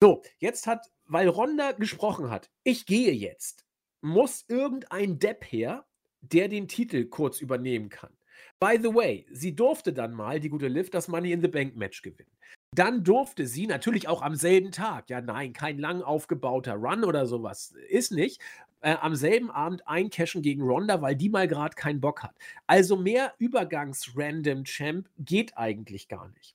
So, 0.00 0.22
jetzt 0.38 0.66
hat, 0.66 0.90
weil 1.06 1.28
Ronda 1.28 1.72
gesprochen 1.72 2.30
hat, 2.30 2.50
ich 2.62 2.86
gehe 2.86 3.12
jetzt, 3.12 3.64
muss 4.00 4.44
irgendein 4.48 5.18
Depp 5.18 5.44
her, 5.50 5.84
der 6.20 6.48
den 6.48 6.68
Titel 6.68 7.06
kurz 7.06 7.40
übernehmen 7.40 7.88
kann. 7.88 8.12
By 8.60 8.78
the 8.80 8.94
way, 8.94 9.26
sie 9.30 9.54
durfte 9.54 9.92
dann 9.92 10.14
mal, 10.14 10.40
die 10.40 10.48
gute 10.48 10.68
Liv, 10.68 10.90
das 10.90 11.08
Money 11.08 11.32
in 11.32 11.40
the 11.40 11.48
Bank 11.48 11.76
Match 11.76 12.02
gewinnen. 12.02 12.30
Dann 12.74 13.02
durfte 13.02 13.46
sie 13.46 13.66
natürlich 13.66 14.08
auch 14.08 14.20
am 14.20 14.34
selben 14.34 14.72
Tag, 14.72 15.10
ja 15.10 15.20
nein, 15.20 15.52
kein 15.52 15.78
lang 15.78 16.02
aufgebauter 16.02 16.74
Run 16.74 17.04
oder 17.04 17.26
sowas, 17.26 17.74
ist 17.88 18.12
nicht, 18.12 18.40
äh, 18.80 18.94
am 19.00 19.14
selben 19.14 19.50
Abend 19.50 19.86
eincashen 19.86 20.42
gegen 20.42 20.62
Ronda, 20.62 21.02
weil 21.02 21.16
die 21.16 21.28
mal 21.28 21.48
gerade 21.48 21.74
keinen 21.74 22.00
Bock 22.00 22.22
hat. 22.22 22.34
Also 22.66 22.96
mehr 22.96 23.34
Übergangs-Random-Champ 23.38 25.08
geht 25.18 25.56
eigentlich 25.56 26.08
gar 26.08 26.28
nicht. 26.28 26.54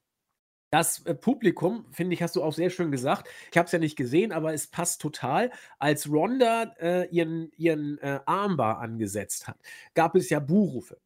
Das 0.74 1.06
äh, 1.06 1.14
Publikum, 1.14 1.86
finde 1.92 2.16
ich, 2.16 2.24
hast 2.24 2.36
du 2.36 2.42
auch 2.42 2.54
sehr 2.54 2.72
schön 2.72 2.92
gesagt. 2.92 3.30
Ich 3.52 3.58
habe 3.60 3.68
es 3.68 3.72
ja 3.72 3.78
nicht 3.78 3.96
gesehen, 3.96 4.32
aber 4.32 4.54
es 4.56 4.66
passt 4.66 5.02
total. 5.02 5.52
Als 5.78 6.10
Ronda 6.10 6.74
äh, 6.80 7.08
ihren, 7.10 7.52
ihren 7.58 8.00
äh, 8.00 8.22
Armbar 8.26 8.80
angesetzt 8.80 9.48
hat, 9.48 9.58
gab 9.94 10.16
es 10.16 10.32
ja 10.32 10.40
Buhrufe. 10.40 10.98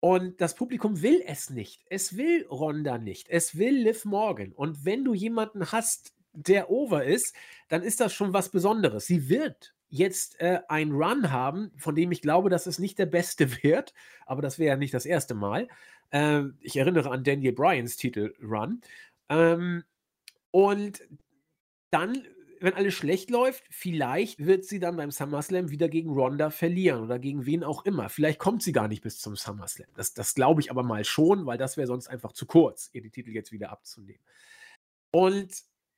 Und 0.00 0.40
das 0.42 0.54
Publikum 0.54 1.00
will 1.00 1.22
es 1.26 1.48
nicht. 1.48 1.86
Es 1.88 2.18
will 2.18 2.46
Ronda 2.50 2.98
nicht. 2.98 3.30
Es 3.30 3.56
will 3.56 3.74
Liv 3.74 4.04
Morgan. 4.04 4.52
Und 4.52 4.84
wenn 4.84 5.02
du 5.02 5.14
jemanden 5.14 5.72
hast, 5.72 6.12
der 6.34 6.70
over 6.70 7.04
ist, 7.04 7.34
dann 7.68 7.82
ist 7.82 8.00
das 8.00 8.12
schon 8.12 8.34
was 8.34 8.50
Besonderes. 8.50 9.06
Sie 9.06 9.30
wird 9.30 9.74
jetzt 9.88 10.40
äh, 10.40 10.60
einen 10.68 10.92
Run 10.92 11.30
haben, 11.30 11.72
von 11.76 11.94
dem 11.94 12.12
ich 12.12 12.22
glaube, 12.22 12.50
dass 12.50 12.66
es 12.66 12.78
nicht 12.78 12.98
der 12.98 13.06
beste 13.06 13.50
wird, 13.62 13.94
aber 14.26 14.42
das 14.42 14.58
wäre 14.58 14.70
ja 14.70 14.76
nicht 14.76 14.94
das 14.94 15.06
erste 15.06 15.34
Mal. 15.34 15.68
Ähm, 16.10 16.56
ich 16.60 16.76
erinnere 16.76 17.10
an 17.10 17.24
Daniel 17.24 17.52
Bryans 17.52 17.96
Titel 17.96 18.34
Run. 18.42 18.80
Ähm, 19.28 19.84
und 20.50 21.02
dann, 21.90 22.26
wenn 22.60 22.74
alles 22.74 22.94
schlecht 22.94 23.30
läuft, 23.30 23.64
vielleicht 23.70 24.44
wird 24.44 24.64
sie 24.64 24.78
dann 24.78 24.96
beim 24.96 25.10
SummerSlam 25.10 25.70
wieder 25.70 25.88
gegen 25.88 26.10
Ronda 26.10 26.50
verlieren 26.50 27.02
oder 27.02 27.18
gegen 27.18 27.46
wen 27.46 27.64
auch 27.64 27.84
immer. 27.84 28.08
Vielleicht 28.08 28.38
kommt 28.38 28.62
sie 28.62 28.72
gar 28.72 28.88
nicht 28.88 29.02
bis 29.02 29.18
zum 29.18 29.36
SummerSlam. 29.36 29.88
Das, 29.94 30.14
das 30.14 30.34
glaube 30.34 30.60
ich 30.60 30.70
aber 30.70 30.82
mal 30.82 31.04
schon, 31.04 31.46
weil 31.46 31.58
das 31.58 31.76
wäre 31.76 31.86
sonst 31.86 32.08
einfach 32.08 32.32
zu 32.32 32.46
kurz, 32.46 32.90
ihr 32.92 33.02
die 33.02 33.10
Titel 33.10 33.30
jetzt 33.30 33.52
wieder 33.52 33.70
abzunehmen. 33.70 34.22
Und 35.10 35.52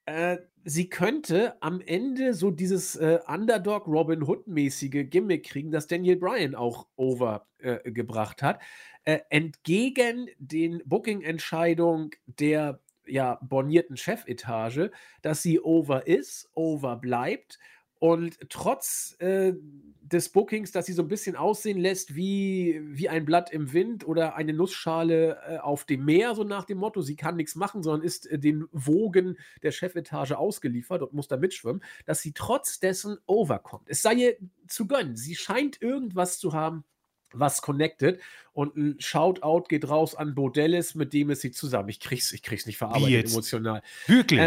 äh, 0.09 0.39
sie 0.65 0.89
könnte 0.89 1.63
am 1.63 1.83
Ende 1.83 2.33
so 2.33 2.51
dieses 2.51 2.97
äh, 2.97 3.21
Underdog 3.27 3.87
Robin 3.87 4.23
Hood-mäßige 4.23 5.09
Gimmick 5.11 5.45
kriegen, 5.45 5.71
das 5.71 5.87
Daniel 5.87 6.17
Bryan 6.17 6.55
auch 6.55 6.87
overgebracht 6.97 8.43
äh, 8.43 8.45
hat, 8.45 8.63
äh, 9.05 9.19
entgegen 9.29 10.29
den 10.39 10.83
Booking-Entscheidungen 10.87 12.11
der 12.27 12.81
ja, 13.07 13.39
bornierten 13.43 13.97
Chefetage, 13.99 14.91
dass 15.21 15.43
sie 15.43 15.61
over 15.61 16.07
ist, 16.07 16.51
over 16.55 16.97
bleibt 16.97 17.59
und 17.99 18.39
trotz 18.49 19.17
äh, 19.19 19.55
des 20.01 20.29
Bookings, 20.31 20.73
dass 20.73 20.87
sie 20.87 20.93
so 20.93 21.03
ein 21.03 21.09
bisschen 21.09 21.37
aussehen 21.37 21.79
lässt 21.79 22.15
wie, 22.15 22.81
wie 22.85 23.09
ein 23.09 23.25
Blatt 23.25 23.51
im 23.51 23.73
Wind 23.73 24.07
oder 24.07 24.37
eine 24.37 24.53
Nussschale 24.53 25.39
äh, 25.47 25.59
auf 25.59 25.85
dem 25.85 26.05
Meer, 26.05 26.35
so 26.35 26.45
nach 26.45 26.65
dem 26.65 26.79
Motto, 26.79 27.03
sie 27.03 27.17
kann 27.17 27.37
nichts 27.37 27.55
machen, 27.57 27.83
sondern 27.83 28.07
ist 28.07 28.27
äh, 28.27 28.39
den 28.39 28.67
Wogen 28.73 29.37
der 29.63 29.73
Chefetage 29.73 30.33
ausgeliefert 30.33 31.03
und 31.03 31.13
muss 31.13 31.29
da 31.29 31.37
mitschwimmen, 31.37 31.83
dass 32.07 32.23
sie 32.23 32.33
trotz 32.33 32.81
dessen 32.81 33.19
overkommt. 33.27 33.89
Es 33.89 34.03
sei 34.03 34.15
ihr 34.15 34.37
zu 34.67 34.87
gönnen. 34.87 35.17
Sie 35.17 35.35
scheint 35.35 35.83
irgendwas 35.83 36.39
zu 36.39 36.53
haben, 36.53 36.85
was 37.33 37.61
connected. 37.61 38.21
Und 38.53 38.77
ein 38.77 38.97
Shoutout 39.01 39.65
geht 39.69 39.89
raus 39.89 40.15
an 40.15 40.35
Bodellis, 40.35 40.95
mit 40.95 41.13
dem 41.13 41.31
ist 41.31 41.43
sie 41.43 41.51
zusammen. 41.51 41.89
Ich 41.89 42.01
krieg's, 42.01 42.33
ich 42.33 42.43
krieg's 42.43 42.67
nicht 42.67 42.79
verarbeitet 42.79 43.31
emotional. 43.31 43.83
Wirklich? 44.07 44.41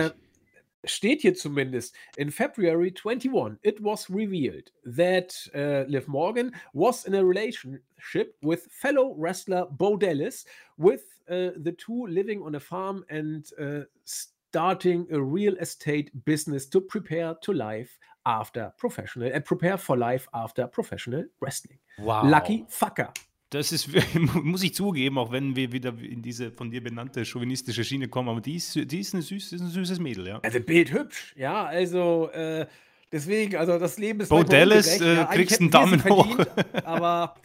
Steht 0.86 1.22
hier 1.22 1.36
zumindest, 1.36 1.96
in 2.17 2.32
February 2.32 2.91
21, 2.91 3.60
it 3.62 3.80
was 3.82 4.10
revealed 4.10 4.72
that 4.84 5.48
uh, 5.54 5.88
Liv 5.88 6.08
Morgan 6.08 6.56
was 6.74 7.06
in 7.06 7.13
a 7.13 7.24
relationship 7.24 8.36
with 8.41 8.67
fellow 8.72 9.13
wrestler 9.15 9.67
Bo 9.70 9.96
Dallas, 9.96 10.46
with 10.78 11.04
uh, 11.30 11.52
the 11.58 11.76
two 11.78 12.08
living 12.08 12.41
on 12.41 12.56
a 12.56 12.60
farm 12.60 13.06
and 13.10 13.48
uh, 13.60 13.82
starting 14.06 15.06
a 15.12 15.22
real 15.22 15.56
estate 15.58 16.10
business 16.26 16.65
to 16.65 16.82
prepare 16.82 17.36
to 17.41 17.54
life 17.54 18.00
after 18.26 18.74
professional, 18.78 19.32
and 19.32 19.46
prepare 19.46 19.78
for 19.78 19.96
life 19.96 20.28
after 20.34 20.65
professional 20.65 21.26
wrestling. 21.41 21.78
Wow. 22.00 22.26
Lucky 22.26 22.65
fucker. 22.70 23.15
Das 23.52 23.74
ist, 23.74 23.90
muss 24.34 24.64
ich 24.64 24.74
zugeben, 24.74 25.18
auch 25.18 25.32
wenn 25.32 25.58
wir 25.58 25.74
wieder 25.74 25.94
in 26.00 26.22
diese 26.22 26.52
von 26.52 26.72
dir 26.72 26.82
benannte 26.82 27.26
chauvinistische 27.26 27.84
Schiene 27.84 28.08
kommen, 28.08 28.30
aber 28.30 28.40
die 28.40 28.56
ist, 28.56 28.74
die 28.76 29.00
ist, 29.00 29.14
eine 29.14 29.22
süß, 29.22 29.52
ist 29.52 29.62
ein 29.62 29.68
süßes 29.68 30.00
Mädel, 30.00 30.26
ja. 30.26 30.40
Also 30.42 30.62
Bild 30.62 30.94
hübsch, 30.94 31.36
ja, 31.38 31.66
also 31.66 32.30
äh, 32.30 32.66
deswegen, 33.12 33.58
also 33.58 33.78
das 33.78 33.98
Leben 33.98 34.22
ist 34.22 34.30
Bo 34.30 34.44
Dallas, 34.44 35.02
äh, 35.02 35.16
ja, 35.16 35.26
kriegst 35.26 35.60
einen 35.60 35.70
Daumen 35.70 36.02
hoch. 36.06 36.38
aber 36.86 37.36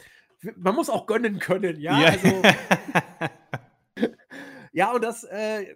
man 0.55 0.77
muss 0.77 0.89
auch 0.91 1.07
gönnen 1.07 1.41
können, 1.41 1.81
ja, 1.81 2.01
ja. 2.01 2.09
also 2.11 2.43
ja, 4.73 4.93
und 4.93 5.03
das, 5.03 5.25
äh, 5.25 5.75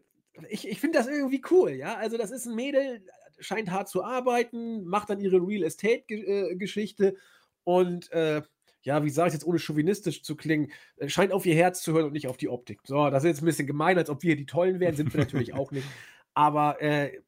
ich, 0.48 0.68
ich 0.68 0.78
finde 0.78 0.98
das 0.98 1.08
irgendwie 1.08 1.42
cool, 1.50 1.72
ja, 1.72 1.96
also 1.96 2.16
das 2.16 2.30
ist 2.30 2.46
ein 2.46 2.54
Mädel, 2.54 3.04
scheint 3.40 3.72
hart 3.72 3.88
zu 3.88 4.04
arbeiten, 4.04 4.84
macht 4.84 5.10
dann 5.10 5.18
ihre 5.18 5.44
Real 5.44 5.64
Estate-Geschichte 5.64 7.08
äh, 7.08 7.16
und 7.64 8.12
äh, 8.12 8.42
ja, 8.82 9.04
wie 9.04 9.10
sage 9.10 9.28
ich 9.28 9.34
jetzt, 9.34 9.46
ohne 9.46 9.58
chauvinistisch 9.58 10.22
zu 10.22 10.36
klingen, 10.36 10.72
äh, 10.96 11.08
scheint 11.08 11.32
auf 11.32 11.46
ihr 11.46 11.54
Herz 11.54 11.82
zu 11.82 11.92
hören 11.92 12.06
und 12.06 12.12
nicht 12.12 12.28
auf 12.28 12.36
die 12.36 12.48
Optik. 12.48 12.80
So, 12.84 13.10
das 13.10 13.24
ist 13.24 13.28
jetzt 13.28 13.42
ein 13.42 13.46
bisschen 13.46 13.66
gemein, 13.66 13.98
als 13.98 14.10
ob 14.10 14.22
wir 14.22 14.36
die 14.36 14.46
Tollen 14.46 14.80
wären, 14.80 14.94
sind 14.94 15.12
wir 15.12 15.20
natürlich 15.20 15.54
auch 15.54 15.70
nicht. 15.70 15.86
Aber 16.34 16.80
äh, 16.80 17.18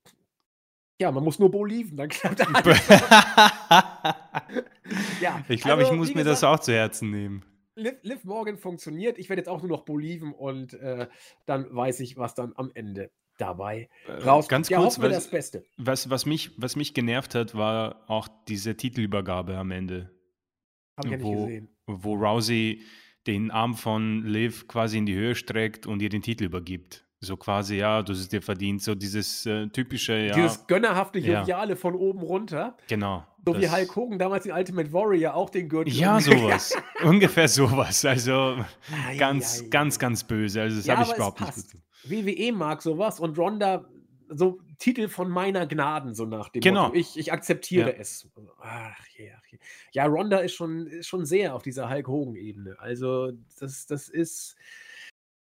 ja, 0.99 1.11
man 1.11 1.25
muss 1.25 1.39
nur 1.39 1.51
Boliven, 1.51 1.97
dann 1.97 2.09
klappt 2.09 2.41
alles. 2.55 2.89
ja, 5.21 5.45
ich 5.49 5.61
glaube, 5.61 5.83
also, 5.83 5.93
ich 5.93 5.99
muss 5.99 6.09
mir 6.09 6.25
gesagt, 6.25 6.43
das 6.43 6.45
auch 6.45 6.61
zu 6.61 6.73
Herzen 6.73 7.11
nehmen. 7.11 7.45
Liv, 7.75 7.95
Liv 8.03 8.25
Morgan 8.25 8.57
funktioniert. 8.57 9.19
Ich 9.19 9.29
werde 9.29 9.41
jetzt 9.41 9.49
auch 9.49 9.63
nur 9.63 9.71
noch 9.71 9.85
Boliven 9.85 10.33
und 10.33 10.75
äh, 10.75 11.09
dann 11.47 11.75
weiß 11.75 12.01
ich, 12.01 12.17
was 12.17 12.35
dann 12.35 12.53
am 12.57 12.71
Ende 12.75 13.11
dabei 13.39 13.89
äh, 14.07 14.13
raus. 14.13 14.49
Ganz 14.49 14.69
ja, 14.69 14.79
kurz, 14.79 15.01
was, 15.01 15.11
das 15.11 15.31
Beste. 15.31 15.65
Was, 15.77 16.11
was, 16.11 16.27
mich, 16.27 16.53
was 16.57 16.77
mich 16.77 16.95
genervt 16.95 17.35
hat, 17.35 17.55
war 17.55 18.05
auch 18.09 18.29
diese 18.47 18.77
Titelübergabe 18.77 19.57
am 19.57 19.71
Ende. 19.71 20.11
Hab 20.97 21.05
ich 21.05 21.11
ja 21.11 21.17
nicht 21.19 21.33
gesehen. 21.33 21.69
Wo 21.87 22.15
Rousey 22.15 22.83
den 23.27 23.51
Arm 23.51 23.75
von 23.75 24.25
Liv 24.25 24.67
quasi 24.69 24.99
in 24.99 25.07
die 25.07 25.15
Höhe 25.15 25.35
streckt 25.35 25.87
und 25.87 26.03
ihr 26.03 26.09
den 26.09 26.23
Titel 26.23 26.45
übergibt. 26.45 27.05
So 27.25 27.37
quasi, 27.37 27.77
ja, 27.77 28.03
du 28.03 28.15
hast 28.15 28.33
dir 28.33 28.43
verdient. 28.43 28.83
So 28.83 28.97
dieses 28.97 29.47
äh, 29.47 29.69
typische, 29.69 30.15
ja. 30.15 30.35
Dieses 30.35 30.67
gönnerhafte 30.67 31.21
Joviale 31.21 31.71
ja. 31.71 31.77
von 31.77 31.95
oben 31.95 32.21
runter. 32.21 32.77
Genau. 32.89 33.25
So 33.47 33.61
wie 33.61 33.69
Hulk 33.69 33.95
Hogan 33.95 34.19
damals 34.19 34.45
in 34.45 34.53
Ultimate 34.53 34.93
Warrior 34.93 35.35
auch 35.35 35.49
den 35.49 35.69
Gürtel. 35.69 35.95
Ja, 35.95 36.21
sowas. 36.21 36.77
Ungefähr 37.05 37.47
sowas. 37.47 38.05
Also 38.05 38.57
ganz, 39.19 39.71
ganz, 39.71 40.01
ganz 40.01 40.25
böse. 40.25 40.63
Also 40.63 40.77
das 40.79 40.87
ja, 40.87 40.97
habe 40.97 41.09
ich 41.09 41.15
überhaupt 41.15 41.41
nicht 41.41 41.55
gut. 41.55 41.81
WWE 42.05 42.53
mag 42.53 42.83
sowas 42.83 43.21
und 43.21 43.39
Ronda 43.39 43.85
so 44.35 44.61
Titel 44.79 45.09
von 45.09 45.31
meiner 45.31 45.67
Gnaden, 45.67 46.15
so 46.15 46.25
nach 46.25 46.49
dem 46.49 46.61
genau. 46.61 46.85
Motto. 46.85 46.97
Ich, 46.97 47.17
ich 47.17 47.33
akzeptiere 47.33 47.93
ja. 47.93 47.99
es. 47.99 48.29
Ach, 48.61 49.19
yeah, 49.19 49.41
yeah. 49.53 49.61
Ja, 49.93 50.07
Ronda 50.07 50.39
ist 50.39 50.55
schon, 50.55 50.87
ist 50.87 51.09
schon 51.09 51.25
sehr 51.25 51.55
auf 51.55 51.63
dieser 51.63 51.89
Hulk 51.89 52.09
Hogan-Ebene. 52.09 52.77
Also, 52.79 53.33
das, 53.59 53.87
das 53.87 54.09
ist. 54.09 54.57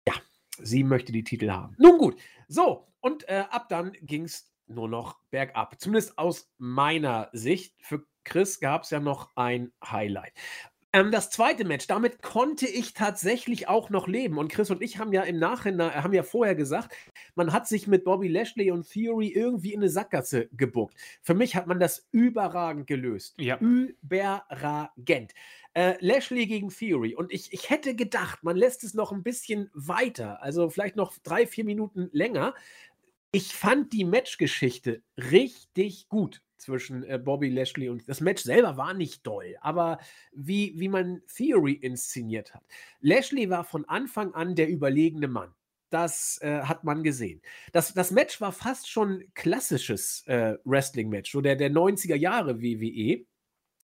Ja, 0.07 0.13
sie 0.61 0.83
möchte 0.83 1.11
die 1.11 1.23
Titel 1.23 1.49
haben. 1.51 1.75
Nun 1.77 1.97
gut. 1.97 2.19
So, 2.47 2.87
und 2.99 3.27
äh, 3.27 3.45
ab 3.49 3.69
dann 3.69 3.93
ging 4.01 4.25
es 4.25 4.51
nur 4.67 4.87
noch 4.87 5.19
bergab. 5.29 5.79
Zumindest 5.79 6.17
aus 6.17 6.51
meiner 6.57 7.29
Sicht. 7.33 7.75
Für 7.81 8.05
Chris 8.23 8.59
gab 8.59 8.83
es 8.83 8.89
ja 8.89 8.99
noch 8.99 9.29
ein 9.35 9.71
Highlight. 9.83 10.33
Ähm, 10.93 11.11
das 11.11 11.29
zweite 11.29 11.63
Match, 11.63 11.87
damit 11.87 12.21
konnte 12.21 12.67
ich 12.67 12.93
tatsächlich 12.93 13.67
auch 13.69 13.89
noch 13.89 14.07
leben. 14.07 14.37
Und 14.37 14.51
Chris 14.51 14.69
und 14.71 14.81
ich 14.81 14.97
haben 14.97 15.13
ja 15.13 15.23
im 15.23 15.39
Nachhinein, 15.39 16.03
haben 16.03 16.13
ja 16.13 16.23
vorher 16.23 16.55
gesagt, 16.55 16.93
man 17.35 17.53
hat 17.53 17.67
sich 17.67 17.87
mit 17.87 18.03
Bobby 18.03 18.27
Lashley 18.27 18.71
und 18.71 18.89
Theory 18.89 19.29
irgendwie 19.29 19.73
in 19.73 19.79
eine 19.79 19.89
Sackgasse 19.89 20.49
gebuckt. 20.51 20.95
Für 21.21 21.33
mich 21.33 21.55
hat 21.55 21.67
man 21.67 21.79
das 21.79 22.07
überragend 22.11 22.87
gelöst. 22.87 23.35
Ja. 23.39 23.57
Überragend. 23.59 25.33
Äh, 25.73 25.95
Lashley 25.99 26.45
gegen 26.45 26.69
Theory. 26.69 27.15
Und 27.15 27.31
ich, 27.31 27.53
ich 27.53 27.69
hätte 27.69 27.95
gedacht, 27.95 28.43
man 28.43 28.57
lässt 28.57 28.83
es 28.83 28.93
noch 28.93 29.13
ein 29.13 29.23
bisschen 29.23 29.69
weiter, 29.73 30.41
also 30.43 30.69
vielleicht 30.69 30.97
noch 30.97 31.17
drei, 31.23 31.47
vier 31.47 31.63
Minuten 31.63 32.09
länger. 32.11 32.53
Ich 33.31 33.55
fand 33.55 33.93
die 33.93 34.03
Matchgeschichte 34.03 35.03
richtig 35.15 36.09
gut 36.09 36.41
zwischen 36.61 37.03
äh, 37.03 37.17
Bobby 37.17 37.49
Lashley 37.49 37.89
und 37.89 38.07
das 38.07 38.21
Match 38.21 38.43
selber 38.43 38.77
war 38.77 38.93
nicht 38.93 39.25
doll, 39.25 39.57
aber 39.61 39.99
wie, 40.31 40.73
wie 40.77 40.89
man 40.89 41.21
Theory 41.35 41.73
inszeniert 41.73 42.53
hat. 42.53 42.63
Lashley 43.01 43.49
war 43.49 43.63
von 43.63 43.85
Anfang 43.85 44.33
an 44.33 44.55
der 44.55 44.69
überlegene 44.69 45.27
Mann. 45.27 45.53
Das 45.89 46.39
äh, 46.41 46.61
hat 46.61 46.85
man 46.85 47.03
gesehen. 47.03 47.41
Das, 47.73 47.93
das 47.93 48.11
Match 48.11 48.39
war 48.39 48.53
fast 48.53 48.89
schon 48.89 49.25
klassisches 49.33 50.23
äh, 50.27 50.55
Wrestling-Match, 50.63 51.31
so 51.31 51.41
der, 51.41 51.57
der 51.57 51.69
90er 51.69 52.15
Jahre 52.15 52.61
WWE. 52.61 53.25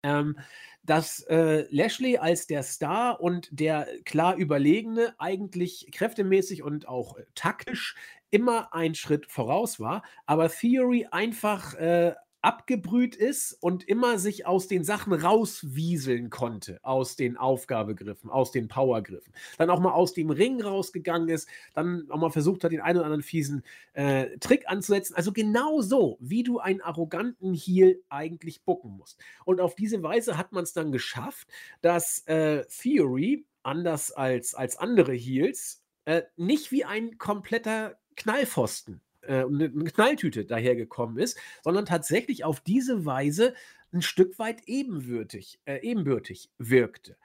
Ähm, 0.03 0.35
dass 0.83 1.21
äh, 1.29 1.67
Lashley 1.69 2.17
als 2.17 2.47
der 2.47 2.63
Star 2.63 3.21
und 3.21 3.49
der 3.51 3.87
klar 4.03 4.35
Überlegene 4.35 5.13
eigentlich 5.19 5.87
kräftemäßig 5.91 6.63
und 6.63 6.87
auch 6.87 7.17
äh, 7.17 7.25
taktisch 7.35 7.95
immer 8.31 8.73
einen 8.73 8.95
Schritt 8.95 9.29
voraus 9.29 9.79
war, 9.79 10.03
aber 10.25 10.49
Theory 10.49 11.07
einfach 11.11 11.75
äh, 11.75 12.15
abgebrüht 12.41 13.15
ist 13.15 13.53
und 13.53 13.87
immer 13.87 14.17
sich 14.17 14.45
aus 14.45 14.67
den 14.67 14.83
Sachen 14.83 15.13
rauswieseln 15.13 16.29
konnte, 16.29 16.79
aus 16.83 17.15
den 17.15 17.37
Aufgabegriffen, 17.37 18.29
aus 18.29 18.51
den 18.51 18.67
Powergriffen. 18.67 19.33
Dann 19.57 19.69
auch 19.69 19.79
mal 19.79 19.91
aus 19.91 20.13
dem 20.13 20.29
Ring 20.29 20.61
rausgegangen 20.61 21.29
ist, 21.29 21.47
dann 21.73 22.09
auch 22.09 22.17
mal 22.17 22.31
versucht 22.31 22.63
hat, 22.63 22.71
den 22.71 22.81
einen 22.81 22.97
oder 22.97 23.05
anderen 23.05 23.23
fiesen 23.23 23.63
äh, 23.93 24.37
Trick 24.39 24.63
anzusetzen. 24.67 25.15
Also 25.15 25.31
genau 25.31 25.81
so, 25.81 26.17
wie 26.19 26.43
du 26.43 26.59
einen 26.59 26.81
arroganten 26.81 27.53
Heel 27.53 28.01
eigentlich 28.09 28.63
bucken 28.63 28.97
musst. 28.97 29.19
Und 29.45 29.61
auf 29.61 29.75
diese 29.75 30.01
Weise 30.01 30.37
hat 30.37 30.51
man 30.51 30.63
es 30.63 30.73
dann 30.73 30.91
geschafft, 30.91 31.47
dass 31.81 32.25
äh, 32.27 32.65
Theory, 32.65 33.45
anders 33.63 34.11
als, 34.11 34.55
als 34.55 34.77
andere 34.77 35.13
Heels, 35.13 35.83
äh, 36.05 36.23
nicht 36.35 36.71
wie 36.71 36.85
ein 36.85 37.19
kompletter 37.19 37.99
Knallpfosten 38.15 39.01
äh, 39.21 39.43
eine 39.43 39.69
Knalltüte 39.69 40.45
dahergekommen 40.45 41.17
ist, 41.17 41.37
sondern 41.63 41.85
tatsächlich 41.85 42.43
auf 42.43 42.59
diese 42.59 43.05
Weise 43.05 43.53
ein 43.93 44.01
Stück 44.01 44.39
weit 44.39 44.61
ebenbürtig, 44.67 45.59
äh, 45.65 45.79
ebenbürtig 45.81 46.49
wirkte. 46.57 47.17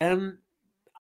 Ähm, 0.00 0.38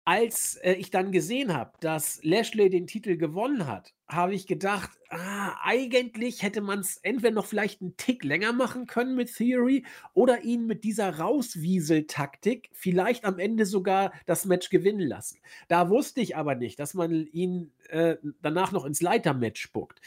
als 0.05 0.57
äh, 0.57 0.72
ich 0.72 0.91
dann 0.91 1.12
gesehen 1.12 1.55
habe, 1.55 1.72
dass 1.80 2.20
Lashley 2.22 2.70
den 2.70 2.86
Titel 2.86 3.16
gewonnen 3.16 3.66
hat, 3.66 3.95
habe 4.09 4.34
ich 4.34 4.47
gedacht, 4.47 4.91
ah, 5.11 5.55
eigentlich 5.62 6.43
hätte 6.43 6.62
man 6.62 6.80
es 6.80 6.97
entweder 6.97 7.34
noch 7.34 7.47
vielleicht 7.47 7.80
einen 7.80 7.97
Tick 7.97 8.24
länger 8.24 8.53
machen 8.53 8.86
können 8.86 9.14
mit 9.14 9.32
Theory 9.34 9.84
oder 10.14 10.43
ihn 10.43 10.66
mit 10.66 10.84
dieser 10.84 11.18
Rauswiesel-Taktik 11.18 12.70
vielleicht 12.72 13.24
am 13.24 13.38
Ende 13.38 13.66
sogar 13.66 14.12
das 14.26 14.47
Match 14.47 14.70
gewinnen 14.70 15.07
lassen. 15.07 15.38
Da 15.68 15.91
wusste 15.91 16.20
ich 16.22 16.36
aber 16.36 16.55
nicht, 16.55 16.80
dass 16.80 16.95
man 16.95 17.26
ihn 17.28 17.70
äh, 17.88 18.16
danach 18.43 18.72
noch 18.72 18.84
ins 18.84 19.03
Leitermatch 19.03 19.61
spuckt. 19.61 20.01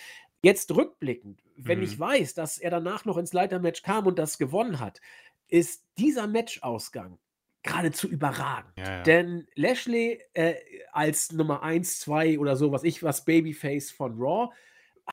Jetzt 0.44 0.76
rückblickend, 0.76 1.42
wenn 1.56 1.80
mhm. 1.80 1.86
ich 1.86 1.98
weiß, 1.98 2.34
dass 2.34 2.58
er 2.58 2.70
danach 2.70 3.06
noch 3.06 3.18
ins 3.18 3.32
Leitermatch 3.32 3.82
kam 3.82 4.06
und 4.06 4.20
das 4.20 4.38
gewonnen 4.38 4.80
hat, 4.80 5.00
ist 5.48 5.86
dieser 5.98 6.28
Matchausgang 6.28 7.18
geradezu 7.64 8.10
überragend. 8.10 8.74
Ja, 8.78 8.98
ja. 8.98 9.04
Denn 9.04 9.48
Lashley 9.56 10.22
äh, 10.34 10.56
als 10.92 11.32
Nummer 11.32 11.64
1, 11.64 12.02
2 12.02 12.40
oder 12.40 12.58
so, 12.58 12.74
was 12.74 12.84
ich 12.84 13.02
was, 13.04 13.24
Babyface 13.24 13.92
von 13.92 14.20
Raw, 14.20 14.54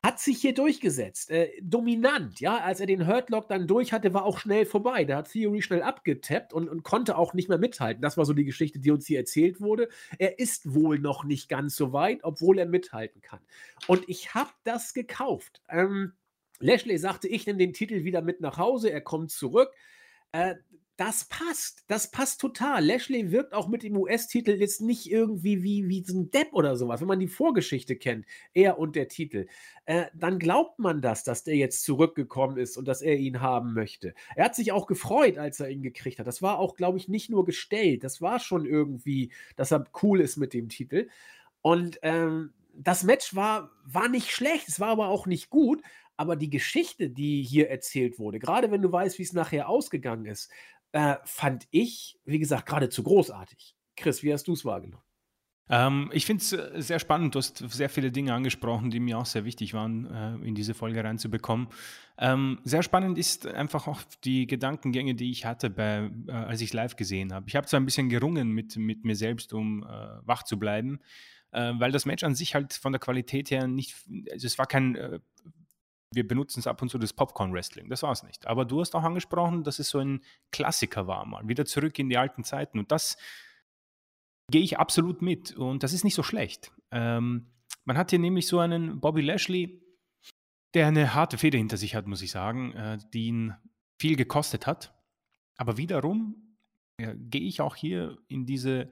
hat 0.03 0.19
sich 0.19 0.39
hier 0.39 0.53
durchgesetzt. 0.53 1.31
Äh, 1.31 1.51
dominant, 1.61 2.39
ja. 2.39 2.57
Als 2.57 2.79
er 2.79 2.85
den 2.85 3.07
Hurtlock 3.07 3.47
dann 3.49 3.67
durch 3.67 3.91
hatte, 3.93 4.13
war 4.13 4.25
auch 4.25 4.39
schnell 4.39 4.65
vorbei. 4.65 5.03
Da 5.03 5.17
hat 5.17 5.31
Theory 5.31 5.61
schnell 5.61 5.83
abgetappt 5.83 6.53
und, 6.53 6.69
und 6.69 6.83
konnte 6.83 7.17
auch 7.17 7.33
nicht 7.33 7.49
mehr 7.49 7.57
mithalten. 7.57 8.01
Das 8.01 8.17
war 8.17 8.25
so 8.25 8.33
die 8.33 8.45
Geschichte, 8.45 8.79
die 8.79 8.91
uns 8.91 9.05
hier 9.05 9.19
erzählt 9.19 9.59
wurde. 9.59 9.89
Er 10.17 10.39
ist 10.39 10.73
wohl 10.73 10.99
noch 10.99 11.23
nicht 11.23 11.49
ganz 11.49 11.75
so 11.75 11.93
weit, 11.93 12.23
obwohl 12.23 12.57
er 12.57 12.65
mithalten 12.65 13.21
kann. 13.21 13.39
Und 13.87 14.07
ich 14.07 14.33
habe 14.33 14.51
das 14.63 14.93
gekauft. 14.93 15.61
Ähm, 15.69 16.13
Lashley 16.59 16.97
sagte, 16.97 17.27
ich 17.27 17.45
nehme 17.45 17.59
den 17.59 17.73
Titel 17.73 18.03
wieder 18.03 18.21
mit 18.21 18.39
nach 18.39 18.57
Hause, 18.57 18.91
er 18.91 19.01
kommt 19.01 19.31
zurück. 19.31 19.71
Äh, 20.31 20.55
das 21.01 21.25
passt. 21.25 21.83
Das 21.87 22.11
passt 22.11 22.39
total. 22.39 22.85
Lashley 22.85 23.31
wirkt 23.31 23.55
auch 23.55 23.67
mit 23.67 23.81
dem 23.81 23.97
US-Titel 23.97 24.51
jetzt 24.51 24.81
nicht 24.81 25.09
irgendwie 25.09 25.63
wie, 25.63 25.89
wie 25.89 26.03
so 26.03 26.15
ein 26.15 26.29
Depp 26.29 26.53
oder 26.53 26.75
sowas. 26.75 27.01
Wenn 27.01 27.07
man 27.07 27.19
die 27.19 27.27
Vorgeschichte 27.27 27.95
kennt, 27.95 28.27
er 28.53 28.77
und 28.77 28.95
der 28.95 29.07
Titel, 29.07 29.47
äh, 29.85 30.05
dann 30.13 30.37
glaubt 30.37 30.77
man 30.77 31.01
das, 31.01 31.23
dass 31.23 31.43
der 31.43 31.55
jetzt 31.55 31.81
zurückgekommen 31.85 32.57
ist 32.57 32.77
und 32.77 32.87
dass 32.87 33.01
er 33.01 33.17
ihn 33.17 33.41
haben 33.41 33.73
möchte. 33.73 34.13
Er 34.35 34.45
hat 34.45 34.55
sich 34.55 34.73
auch 34.73 34.85
gefreut, 34.85 35.39
als 35.39 35.59
er 35.59 35.69
ihn 35.69 35.81
gekriegt 35.81 36.19
hat. 36.19 36.27
Das 36.27 36.43
war 36.43 36.59
auch, 36.59 36.75
glaube 36.75 36.99
ich, 36.99 37.07
nicht 37.07 37.31
nur 37.31 37.45
gestellt. 37.45 38.03
Das 38.03 38.21
war 38.21 38.39
schon 38.39 38.67
irgendwie, 38.67 39.31
dass 39.55 39.71
er 39.71 39.85
cool 40.03 40.21
ist 40.21 40.37
mit 40.37 40.53
dem 40.53 40.69
Titel. 40.69 41.09
Und 41.63 41.97
ähm, 42.03 42.53
das 42.75 43.03
Match 43.03 43.35
war, 43.35 43.71
war 43.85 44.07
nicht 44.07 44.29
schlecht, 44.29 44.67
es 44.67 44.79
war 44.79 44.89
aber 44.89 45.07
auch 45.07 45.25
nicht 45.25 45.49
gut. 45.49 45.81
Aber 46.21 46.35
die 46.35 46.51
Geschichte, 46.51 47.09
die 47.09 47.41
hier 47.41 47.71
erzählt 47.71 48.19
wurde, 48.19 48.37
gerade 48.37 48.69
wenn 48.69 48.83
du 48.83 48.91
weißt, 48.91 49.17
wie 49.17 49.23
es 49.23 49.33
nachher 49.33 49.67
ausgegangen 49.67 50.27
ist, 50.27 50.51
äh, 50.91 51.15
fand 51.23 51.67
ich, 51.71 52.19
wie 52.25 52.37
gesagt, 52.37 52.67
geradezu 52.67 53.01
großartig. 53.01 53.75
Chris, 53.95 54.21
wie 54.21 54.31
hast 54.31 54.47
du 54.47 54.53
es 54.53 54.63
wahrgenommen? 54.63 55.01
Ähm, 55.67 56.11
ich 56.13 56.27
finde 56.27 56.43
es 56.43 56.53
äh, 56.53 56.79
sehr 56.79 56.99
spannend. 56.99 57.33
Du 57.33 57.39
hast 57.39 57.57
sehr 57.57 57.89
viele 57.89 58.11
Dinge 58.11 58.35
angesprochen, 58.35 58.91
die 58.91 58.99
mir 58.99 59.17
auch 59.17 59.25
sehr 59.25 59.45
wichtig 59.45 59.73
waren, 59.73 60.05
äh, 60.05 60.47
in 60.47 60.53
diese 60.53 60.75
Folge 60.75 61.03
reinzubekommen. 61.03 61.69
Ähm, 62.19 62.59
sehr 62.65 62.83
spannend 62.83 63.17
ist 63.17 63.47
einfach 63.47 63.87
auch 63.87 64.03
die 64.23 64.45
Gedankengänge, 64.45 65.15
die 65.15 65.31
ich 65.31 65.45
hatte, 65.45 65.71
bei, 65.71 66.11
äh, 66.27 66.31
als 66.31 66.61
ich 66.61 66.71
live 66.71 66.97
gesehen 66.97 67.33
habe. 67.33 67.45
Ich 67.47 67.55
habe 67.55 67.65
zwar 67.65 67.79
ein 67.79 67.85
bisschen 67.85 68.09
gerungen 68.09 68.51
mit, 68.51 68.77
mit 68.77 69.05
mir 69.05 69.15
selbst, 69.15 69.53
um 69.53 69.81
äh, 69.81 69.87
wach 70.23 70.43
zu 70.43 70.59
bleiben, 70.59 70.99
äh, 71.49 71.73
weil 71.79 71.91
das 71.91 72.05
Match 72.05 72.23
an 72.23 72.35
sich 72.35 72.53
halt 72.53 72.73
von 72.73 72.91
der 72.91 72.99
Qualität 72.99 73.49
her 73.49 73.65
nicht, 73.65 73.95
also 74.31 74.45
es 74.45 74.59
war 74.59 74.67
kein 74.67 74.95
äh, 74.95 75.19
wir 76.13 76.27
benutzen 76.27 76.59
es 76.59 76.67
ab 76.67 76.81
und 76.81 76.89
zu 76.89 76.97
das 76.97 77.13
Popcorn-Wrestling. 77.13 77.89
Das 77.89 78.03
war 78.03 78.11
es 78.11 78.23
nicht. 78.23 78.45
Aber 78.47 78.65
du 78.65 78.81
hast 78.81 78.95
auch 78.95 79.03
angesprochen, 79.03 79.63
dass 79.63 79.79
es 79.79 79.89
so 79.89 79.99
ein 79.99 80.21
Klassiker 80.51 81.07
war, 81.07 81.25
mal 81.25 81.47
wieder 81.47 81.65
zurück 81.65 81.97
in 81.99 82.09
die 82.09 82.17
alten 82.17 82.43
Zeiten. 82.43 82.79
Und 82.79 82.91
das 82.91 83.17
gehe 84.49 84.61
ich 84.61 84.77
absolut 84.77 85.21
mit. 85.21 85.53
Und 85.55 85.83
das 85.83 85.93
ist 85.93 86.03
nicht 86.03 86.15
so 86.15 86.23
schlecht. 86.23 86.71
Ähm, 86.91 87.47
man 87.85 87.97
hat 87.97 88.09
hier 88.09 88.19
nämlich 88.19 88.47
so 88.47 88.59
einen 88.59 88.99
Bobby 88.99 89.21
Lashley, 89.21 89.81
der 90.73 90.87
eine 90.87 91.13
harte 91.13 91.37
Feder 91.37 91.57
hinter 91.57 91.77
sich 91.77 91.95
hat, 91.95 92.07
muss 92.07 92.21
ich 92.21 92.31
sagen, 92.31 92.73
äh, 92.73 92.97
die 93.13 93.27
ihn 93.27 93.55
viel 93.99 94.17
gekostet 94.17 94.67
hat. 94.67 94.93
Aber 95.57 95.77
wiederum 95.77 96.57
ja, 96.99 97.13
gehe 97.13 97.41
ich 97.41 97.61
auch 97.61 97.75
hier 97.75 98.17
in 98.27 98.45
diese 98.45 98.91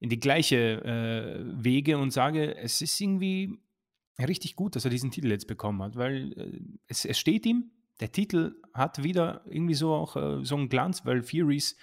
in 0.00 0.10
die 0.10 0.18
gleiche 0.18 0.82
äh, 0.84 1.64
Wege 1.64 1.96
und 1.96 2.10
sage, 2.10 2.56
es 2.56 2.80
ist 2.80 3.00
irgendwie 3.00 3.61
richtig 4.18 4.56
gut, 4.56 4.76
dass 4.76 4.84
er 4.84 4.90
diesen 4.90 5.10
Titel 5.10 5.30
jetzt 5.30 5.46
bekommen 5.46 5.82
hat, 5.82 5.96
weil 5.96 6.32
äh, 6.32 6.60
es, 6.86 7.04
es, 7.04 7.18
steht 7.18 7.46
ihm, 7.46 7.70
der 8.00 8.12
Titel 8.12 8.54
hat 8.74 9.02
wieder 9.02 9.42
irgendwie 9.46 9.74
so 9.74 9.94
auch 9.94 10.16
äh, 10.16 10.44
so 10.44 10.56
einen 10.56 10.68
Glanz, 10.68 11.04
weil 11.04 11.22
Furies 11.22 11.76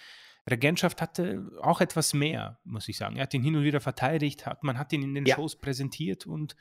Regentschaft 0.50 1.02
hatte 1.02 1.52
auch 1.62 1.82
etwas 1.82 2.14
mehr, 2.14 2.60
muss 2.64 2.88
ich 2.88 2.98
sagen. 2.98 3.18
Er 3.18 3.24
hat 3.24 3.34
ihn 3.34 3.44
hin 3.44 3.56
und 3.56 3.64
wieder 3.64 3.82
verteidigt, 3.82 4.46
hat, 4.46 4.64
man 4.64 4.78
hat 4.78 4.92
ihn 4.94 5.04
in 5.04 5.14
den 5.14 5.26
ja. 5.26 5.36
Shows 5.36 5.60
präsentiert 5.60 6.26
und 6.26 6.56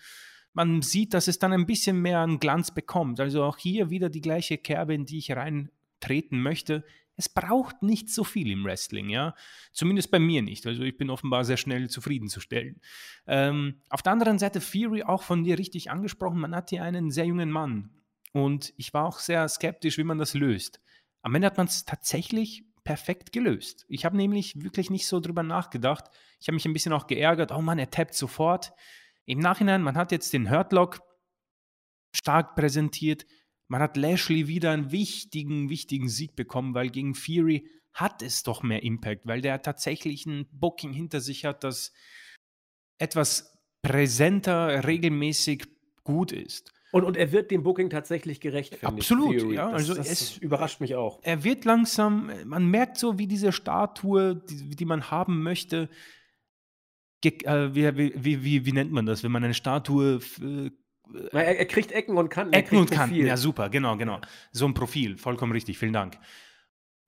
man 0.52 0.82
sieht, 0.82 1.14
dass 1.14 1.28
es 1.28 1.38
dann 1.38 1.52
ein 1.52 1.66
bisschen 1.66 2.00
mehr 2.00 2.20
einen 2.20 2.40
Glanz 2.40 2.72
bekommt. 2.72 3.20
Also 3.20 3.44
auch 3.44 3.58
hier 3.58 3.90
wieder 3.90 4.10
die 4.10 4.20
gleiche 4.20 4.58
Kerbe, 4.58 4.94
in 4.94 5.06
die 5.06 5.18
ich 5.18 5.32
reintreten 5.32 6.40
möchte 6.40 6.84
es 7.18 7.28
braucht 7.28 7.82
nicht 7.82 8.10
so 8.10 8.22
viel 8.22 8.48
im 8.50 8.64
Wrestling, 8.64 9.10
ja. 9.10 9.34
Zumindest 9.72 10.12
bei 10.12 10.20
mir 10.20 10.40
nicht. 10.40 10.64
Also 10.66 10.84
ich 10.84 10.96
bin 10.96 11.10
offenbar 11.10 11.44
sehr 11.44 11.56
schnell 11.56 11.90
zufriedenzustellen. 11.90 12.80
Ähm, 13.26 13.82
auf 13.90 14.02
der 14.02 14.12
anderen 14.12 14.38
Seite, 14.38 14.60
Fury 14.60 15.02
auch 15.02 15.24
von 15.24 15.42
dir 15.42 15.58
richtig 15.58 15.90
angesprochen, 15.90 16.38
man 16.38 16.54
hat 16.54 16.70
hier 16.70 16.84
einen 16.84 17.10
sehr 17.10 17.26
jungen 17.26 17.50
Mann. 17.50 17.90
Und 18.32 18.72
ich 18.76 18.94
war 18.94 19.04
auch 19.04 19.18
sehr 19.18 19.48
skeptisch, 19.48 19.98
wie 19.98 20.04
man 20.04 20.18
das 20.18 20.34
löst. 20.34 20.80
am 21.22 21.34
Ende 21.34 21.46
hat 21.46 21.56
man 21.56 21.66
es 21.66 21.84
tatsächlich 21.84 22.64
perfekt 22.84 23.32
gelöst. 23.32 23.84
Ich 23.88 24.04
habe 24.04 24.16
nämlich 24.16 24.62
wirklich 24.62 24.88
nicht 24.88 25.08
so 25.08 25.18
drüber 25.18 25.42
nachgedacht. 25.42 26.04
Ich 26.40 26.46
habe 26.46 26.54
mich 26.54 26.66
ein 26.66 26.72
bisschen 26.72 26.92
auch 26.92 27.08
geärgert. 27.08 27.50
Oh 27.50 27.60
Mann, 27.60 27.80
er 27.80 27.90
tappt 27.90 28.14
sofort. 28.14 28.72
Im 29.24 29.40
Nachhinein, 29.40 29.82
man 29.82 29.96
hat 29.96 30.12
jetzt 30.12 30.32
den 30.32 30.50
Hurtlock 30.50 31.00
stark 32.14 32.54
präsentiert. 32.54 33.26
Man 33.68 33.82
hat 33.82 33.96
Lashley 33.96 34.48
wieder 34.48 34.72
einen 34.72 34.90
wichtigen, 34.90 35.68
wichtigen 35.68 36.08
Sieg 36.08 36.34
bekommen, 36.34 36.74
weil 36.74 36.88
gegen 36.88 37.14
Fury 37.14 37.68
hat 37.92 38.22
es 38.22 38.42
doch 38.42 38.62
mehr 38.62 38.82
Impact, 38.82 39.26
weil 39.26 39.40
der 39.40 39.60
tatsächlich 39.62 40.24
ein 40.26 40.46
Booking 40.52 40.92
hinter 40.92 41.20
sich 41.20 41.44
hat, 41.44 41.64
das 41.64 41.92
etwas 42.98 43.58
präsenter, 43.82 44.86
regelmäßig 44.86 45.66
gut 46.02 46.32
ist. 46.32 46.72
Und, 46.90 47.04
und 47.04 47.16
er 47.16 47.32
wird 47.32 47.50
dem 47.50 47.62
Booking 47.62 47.90
tatsächlich 47.90 48.40
gerecht, 48.40 48.82
Absolut, 48.82 49.34
ich, 49.34 49.42
ja. 49.44 49.70
Das, 49.70 49.74
also 49.74 49.94
das 49.94 50.10
es 50.10 50.38
überrascht 50.38 50.80
mich 50.80 50.94
auch. 50.94 51.20
Er 51.22 51.44
wird 51.44 51.66
langsam, 51.66 52.30
man 52.46 52.66
merkt 52.66 52.96
so, 52.96 53.18
wie 53.18 53.26
diese 53.26 53.52
Statue, 53.52 54.36
die, 54.36 54.70
die 54.70 54.84
man 54.86 55.10
haben 55.10 55.42
möchte, 55.42 55.90
äh, 57.22 57.74
wie, 57.74 57.96
wie, 57.96 58.44
wie, 58.44 58.64
wie, 58.64 58.72
nennt 58.72 58.92
man 58.92 59.04
das, 59.04 59.22
wenn 59.22 59.32
man 59.32 59.44
eine 59.44 59.54
Statue 59.54 60.20
äh, 60.40 60.70
er, 61.32 61.58
er, 61.58 61.66
kriegt 61.66 61.92
Ecken 61.92 62.16
und 62.16 62.28
Kanten. 62.28 62.52
Ecken 62.52 62.78
und 62.78 62.90
Kanten, 62.90 63.26
ja 63.26 63.36
super, 63.36 63.68
genau, 63.68 63.96
genau. 63.96 64.20
So 64.52 64.66
ein 64.66 64.74
Profil, 64.74 65.16
vollkommen 65.18 65.52
richtig, 65.52 65.78
vielen 65.78 65.92
Dank. 65.92 66.18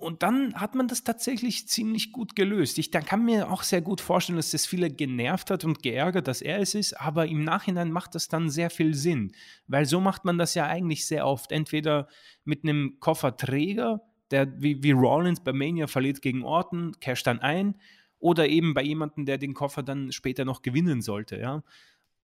Und 0.00 0.22
dann 0.22 0.54
hat 0.54 0.74
man 0.74 0.88
das 0.88 1.04
tatsächlich 1.04 1.68
ziemlich 1.68 2.10
gut 2.10 2.34
gelöst. 2.34 2.78
Ich 2.78 2.90
dann 2.90 3.04
kann 3.04 3.22
mir 3.22 3.50
auch 3.50 3.62
sehr 3.62 3.82
gut 3.82 4.00
vorstellen, 4.00 4.38
dass 4.38 4.50
das 4.50 4.64
viele 4.64 4.88
genervt 4.90 5.50
hat 5.50 5.62
und 5.62 5.82
geärgert, 5.82 6.26
dass 6.26 6.40
er 6.40 6.58
es 6.58 6.74
ist, 6.74 6.98
aber 6.98 7.26
im 7.26 7.44
Nachhinein 7.44 7.92
macht 7.92 8.14
das 8.14 8.28
dann 8.28 8.48
sehr 8.48 8.70
viel 8.70 8.94
Sinn, 8.94 9.32
weil 9.66 9.84
so 9.84 10.00
macht 10.00 10.24
man 10.24 10.38
das 10.38 10.54
ja 10.54 10.66
eigentlich 10.66 11.06
sehr 11.06 11.26
oft. 11.26 11.52
Entweder 11.52 12.08
mit 12.44 12.64
einem 12.64 12.96
Kofferträger, 12.98 14.00
der 14.30 14.50
wie, 14.62 14.82
wie 14.82 14.92
Rollins 14.92 15.40
bei 15.40 15.52
Mania 15.52 15.86
verliert 15.86 16.22
gegen 16.22 16.44
Orton, 16.44 16.96
casht 17.00 17.26
dann 17.26 17.40
ein, 17.40 17.74
oder 18.18 18.48
eben 18.48 18.72
bei 18.72 18.82
jemandem, 18.82 19.26
der 19.26 19.36
den 19.36 19.52
Koffer 19.52 19.82
dann 19.82 20.12
später 20.12 20.46
noch 20.46 20.62
gewinnen 20.62 21.02
sollte. 21.02 21.38
Ja? 21.38 21.62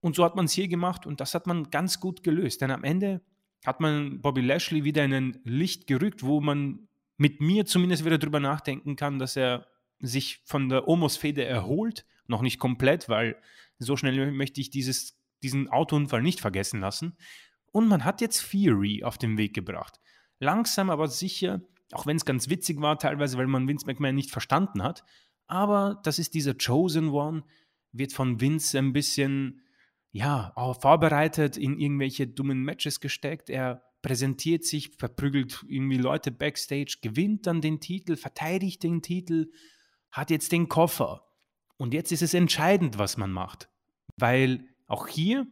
Und 0.01 0.15
so 0.15 0.25
hat 0.25 0.35
man 0.35 0.45
es 0.45 0.51
hier 0.51 0.67
gemacht 0.67 1.05
und 1.05 1.21
das 1.21 1.33
hat 1.33 1.47
man 1.47 1.69
ganz 1.69 1.99
gut 1.99 2.23
gelöst. 2.23 2.61
Denn 2.61 2.71
am 2.71 2.83
Ende 2.83 3.21
hat 3.65 3.79
man 3.79 4.21
Bobby 4.21 4.41
Lashley 4.41 4.83
wieder 4.83 5.05
in 5.05 5.13
ein 5.13 5.41
Licht 5.43 5.87
gerückt, 5.87 6.23
wo 6.23 6.41
man 6.41 6.87
mit 7.17 7.39
mir 7.39 7.65
zumindest 7.65 8.03
wieder 8.03 8.17
drüber 8.17 8.39
nachdenken 8.39 8.95
kann, 8.95 9.19
dass 9.19 9.35
er 9.35 9.67
sich 9.99 10.41
von 10.45 10.69
der 10.69 10.87
Omos-Fehde 10.87 11.45
erholt. 11.45 12.05
Noch 12.27 12.41
nicht 12.41 12.59
komplett, 12.59 13.09
weil 13.09 13.37
so 13.77 13.95
schnell 13.95 14.31
möchte 14.31 14.59
ich 14.59 14.71
dieses, 14.71 15.19
diesen 15.43 15.69
Autounfall 15.69 16.23
nicht 16.23 16.41
vergessen 16.41 16.79
lassen. 16.79 17.15
Und 17.71 17.87
man 17.87 18.03
hat 18.03 18.21
jetzt 18.21 18.41
Fury 18.41 19.03
auf 19.03 19.17
den 19.17 19.37
Weg 19.37 19.53
gebracht. 19.53 19.99
Langsam, 20.39 20.89
aber 20.89 21.07
sicher, 21.07 21.61
auch 21.91 22.05
wenn 22.07 22.17
es 22.17 22.25
ganz 22.25 22.49
witzig 22.49 22.81
war, 22.81 22.97
teilweise, 22.97 23.37
weil 23.37 23.47
man 23.47 23.67
Vince 23.67 23.85
McMahon 23.85 24.15
nicht 24.15 24.31
verstanden 24.31 24.81
hat. 24.81 25.03
Aber 25.47 25.99
das 26.03 26.19
ist 26.19 26.33
dieser 26.33 26.55
Chosen 26.55 27.09
One, 27.09 27.43
wird 27.91 28.13
von 28.13 28.41
Vince 28.41 28.77
ein 28.79 28.93
bisschen, 28.93 29.61
ja, 30.11 30.53
vorbereitet, 30.79 31.57
in 31.57 31.77
irgendwelche 31.79 32.27
dummen 32.27 32.63
Matches 32.63 32.99
gesteckt. 32.99 33.49
Er 33.49 33.83
präsentiert 34.01 34.65
sich, 34.65 34.91
verprügelt 34.97 35.63
irgendwie 35.67 35.97
Leute 35.97 36.31
backstage, 36.31 36.97
gewinnt 37.01 37.47
dann 37.47 37.61
den 37.61 37.79
Titel, 37.79 38.15
verteidigt 38.15 38.83
den 38.83 39.01
Titel, 39.01 39.51
hat 40.11 40.29
jetzt 40.29 40.51
den 40.51 40.67
Koffer. 40.67 41.25
Und 41.77 41.93
jetzt 41.93 42.11
ist 42.11 42.21
es 42.21 42.33
entscheidend, 42.33 42.97
was 42.97 43.17
man 43.17 43.31
macht. 43.31 43.69
Weil 44.17 44.67
auch 44.87 45.07
hier, 45.07 45.47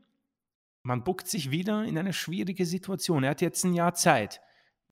man 0.83 1.03
buckt 1.03 1.27
sich 1.27 1.51
wieder 1.51 1.85
in 1.85 1.97
eine 1.97 2.13
schwierige 2.13 2.65
Situation. 2.65 3.23
Er 3.23 3.31
hat 3.31 3.41
jetzt 3.41 3.63
ein 3.63 3.73
Jahr 3.73 3.93
Zeit. 3.93 4.41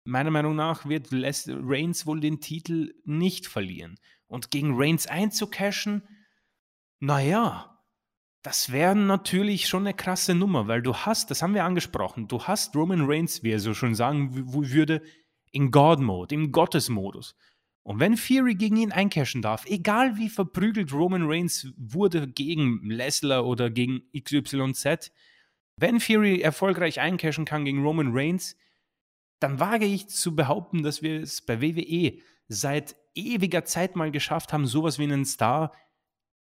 Meiner 0.03 0.31
Meinung 0.31 0.55
nach 0.55 0.87
wird 0.87 1.11
Les 1.11 1.49
Reigns 1.49 2.05
wohl 2.05 2.21
den 2.21 2.39
Titel 2.39 2.93
nicht 3.03 3.47
verlieren. 3.47 3.99
Und 4.27 4.51
gegen 4.51 4.75
Reigns 4.75 5.07
einzucashen, 5.07 6.03
naja, 6.99 7.76
das 8.47 8.71
wäre 8.71 8.95
natürlich 8.95 9.67
schon 9.67 9.85
eine 9.85 9.93
krasse 9.93 10.33
Nummer, 10.33 10.69
weil 10.69 10.81
du 10.81 10.95
hast, 10.95 11.29
das 11.29 11.41
haben 11.41 11.53
wir 11.53 11.65
angesprochen, 11.65 12.29
du 12.29 12.41
hast 12.43 12.73
Roman 12.77 13.01
Reigns, 13.05 13.43
wie 13.43 13.51
er 13.51 13.59
so 13.59 13.73
schon 13.73 13.93
sagen 13.93 14.29
würde, 14.47 15.01
in 15.51 15.69
God-Mode, 15.69 16.33
im 16.33 16.53
Gottesmodus. 16.53 17.35
Und 17.83 17.99
wenn 17.99 18.15
Fury 18.15 18.55
gegen 18.55 18.77
ihn 18.77 18.93
eincashen 18.93 19.41
darf, 19.41 19.65
egal 19.65 20.15
wie 20.15 20.29
verprügelt 20.29 20.93
Roman 20.93 21.29
Reigns 21.29 21.73
wurde 21.75 22.25
gegen 22.25 22.89
Lesnar 22.89 23.45
oder 23.45 23.69
gegen 23.69 24.03
XYZ, 24.17 25.11
wenn 25.75 25.99
Fury 25.99 26.39
erfolgreich 26.39 27.01
eincashen 27.01 27.43
kann 27.43 27.65
gegen 27.65 27.83
Roman 27.83 28.11
Reigns, 28.13 28.55
dann 29.41 29.59
wage 29.59 29.87
ich 29.87 30.07
zu 30.07 30.37
behaupten, 30.37 30.83
dass 30.83 31.01
wir 31.01 31.19
es 31.19 31.41
bei 31.41 31.61
WWE 31.61 32.13
seit 32.47 32.95
ewiger 33.13 33.65
Zeit 33.65 33.97
mal 33.97 34.09
geschafft 34.09 34.53
haben, 34.53 34.67
sowas 34.67 34.99
wie 34.99 35.03
einen 35.03 35.25
Star 35.25 35.73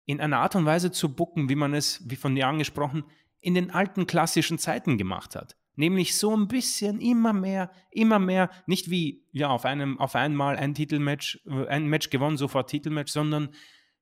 in 0.07 0.21
einer 0.21 0.39
Art 0.39 0.55
und 0.55 0.65
Weise 0.65 0.91
zu 0.91 1.15
bucken, 1.15 1.49
wie 1.49 1.57
man 1.57 1.75
es, 1.75 2.09
wie 2.09 2.17
von 2.17 2.35
dir 2.35 2.47
angesprochen, 2.47 3.05
in 3.41 3.55
den 3.55 3.71
alten 3.71 4.07
klassischen 4.07 4.59
Zeiten 4.59 4.97
gemacht 4.97 5.37
hat. 5.37 5.57
Nämlich 5.75 6.17
so 6.17 6.35
ein 6.35 6.49
bisschen 6.49 7.01
immer 7.01 7.35
mehr, 7.35 7.71
immer 7.91 8.19
mehr, 8.19 8.51
nicht 8.67 8.89
wie 8.89 9.27
ja 9.33 9.49
auf 9.49 9.67
einem, 9.67 10.01
auf 10.01 10.15
einmal 10.15 10.57
ein 10.57 10.75
Titelmatch, 10.75 11.41
äh, 11.47 11.67
ein 11.67 11.87
Match 11.87 12.09
gewonnen, 12.09 12.39
sofort 12.39 12.71
Titelmatch, 12.71 13.13
sondern 13.13 13.51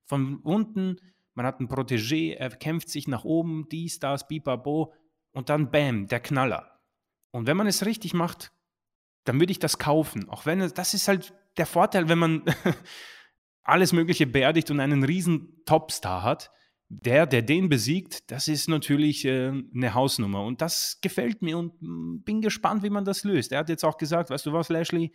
von 0.05 0.37
unten, 0.37 1.01
man 1.33 1.45
hat 1.45 1.59
einen 1.59 1.67
Protégé, 1.67 2.33
er 2.35 2.49
kämpft 2.51 2.89
sich 2.89 3.07
nach 3.07 3.25
oben, 3.25 3.67
die 3.69 3.89
Stars, 3.89 4.27
Bipabo 4.27 4.93
und 5.31 5.49
dann 5.49 5.69
Bam, 5.69 6.07
der 6.07 6.21
Knaller. 6.21 6.79
Und 7.31 7.47
wenn 7.47 7.57
man 7.57 7.67
es 7.67 7.85
richtig 7.85 8.13
macht, 8.13 8.53
dann 9.25 9.39
würde 9.39 9.51
ich 9.51 9.59
das 9.59 9.77
kaufen. 9.77 10.29
Auch 10.29 10.45
wenn 10.45 10.59
das 10.59 10.93
ist 10.93 11.09
halt 11.09 11.33
der 11.57 11.65
Vorteil, 11.65 12.07
wenn 12.07 12.19
man 12.19 12.43
alles 13.65 13.93
Mögliche 13.93 14.27
beerdigt 14.27 14.71
und 14.71 14.79
einen 14.79 15.03
riesen 15.03 15.63
Topstar 15.65 16.23
hat, 16.23 16.51
der, 16.87 17.25
der 17.25 17.41
den 17.41 17.67
besiegt, 17.67 18.31
das 18.31 18.47
ist 18.47 18.69
natürlich 18.69 19.25
äh, 19.25 19.51
eine 19.73 19.93
Hausnummer. 19.93 20.43
Und 20.43 20.61
das 20.61 20.99
gefällt 21.01 21.41
mir 21.41 21.57
und 21.57 21.81
mm, 21.81 22.21
bin 22.23 22.41
gespannt, 22.41 22.83
wie 22.83 22.91
man 22.91 23.05
das 23.05 23.23
löst. 23.23 23.51
Er 23.51 23.59
hat 23.59 23.69
jetzt 23.69 23.83
auch 23.83 23.97
gesagt, 23.97 24.29
weißt 24.29 24.45
du 24.45 24.53
was, 24.53 24.69
Lashley, 24.69 25.11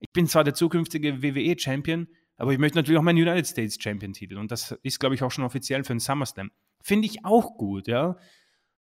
ich 0.00 0.10
bin 0.12 0.26
zwar 0.26 0.42
der 0.42 0.54
zukünftige 0.54 1.22
WWE-Champion, 1.22 2.08
aber 2.38 2.52
ich 2.52 2.58
möchte 2.58 2.78
natürlich 2.78 2.98
auch 2.98 3.02
meinen 3.02 3.18
United 3.18 3.46
States 3.46 3.76
Champion-Titel. 3.80 4.38
Und 4.38 4.50
das 4.50 4.72
ist, 4.82 4.98
glaube 4.98 5.14
ich, 5.14 5.22
auch 5.22 5.30
schon 5.30 5.44
offiziell 5.44 5.84
für 5.84 5.92
den 5.92 6.00
SummerSlam. 6.00 6.50
Finde 6.82 7.06
ich 7.06 7.24
auch 7.24 7.56
gut, 7.56 7.88
ja. 7.88 8.16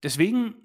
Deswegen 0.04 0.56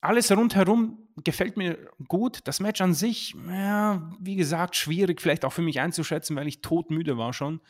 alles 0.00 0.30
rundherum 0.32 0.98
gefällt 1.24 1.56
mir 1.56 1.78
gut. 2.08 2.40
Das 2.44 2.60
Match 2.60 2.80
an 2.80 2.94
sich, 2.94 3.34
ja, 3.48 4.10
wie 4.18 4.36
gesagt, 4.36 4.76
schwierig 4.76 5.20
vielleicht 5.20 5.44
auch 5.44 5.52
für 5.52 5.62
mich 5.62 5.80
einzuschätzen, 5.80 6.36
weil 6.36 6.48
ich 6.48 6.62
todmüde 6.62 7.18
war 7.18 7.32
schon. 7.32 7.60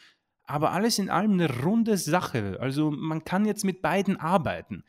Aber 0.44 0.72
alles 0.72 0.98
in 0.98 1.10
allem 1.10 1.32
eine 1.32 1.62
runde 1.62 1.96
Sache. 1.96 2.58
Also 2.60 2.90
man 2.90 3.24
kann 3.24 3.44
jetzt 3.44 3.64
mit 3.64 3.82
beiden 3.82 4.18
arbeiten. 4.18 4.84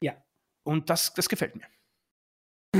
Ja. 0.00 0.14
Und 0.62 0.90
das, 0.90 1.12
das 1.14 1.28
gefällt 1.28 1.56
mir. 1.56 1.66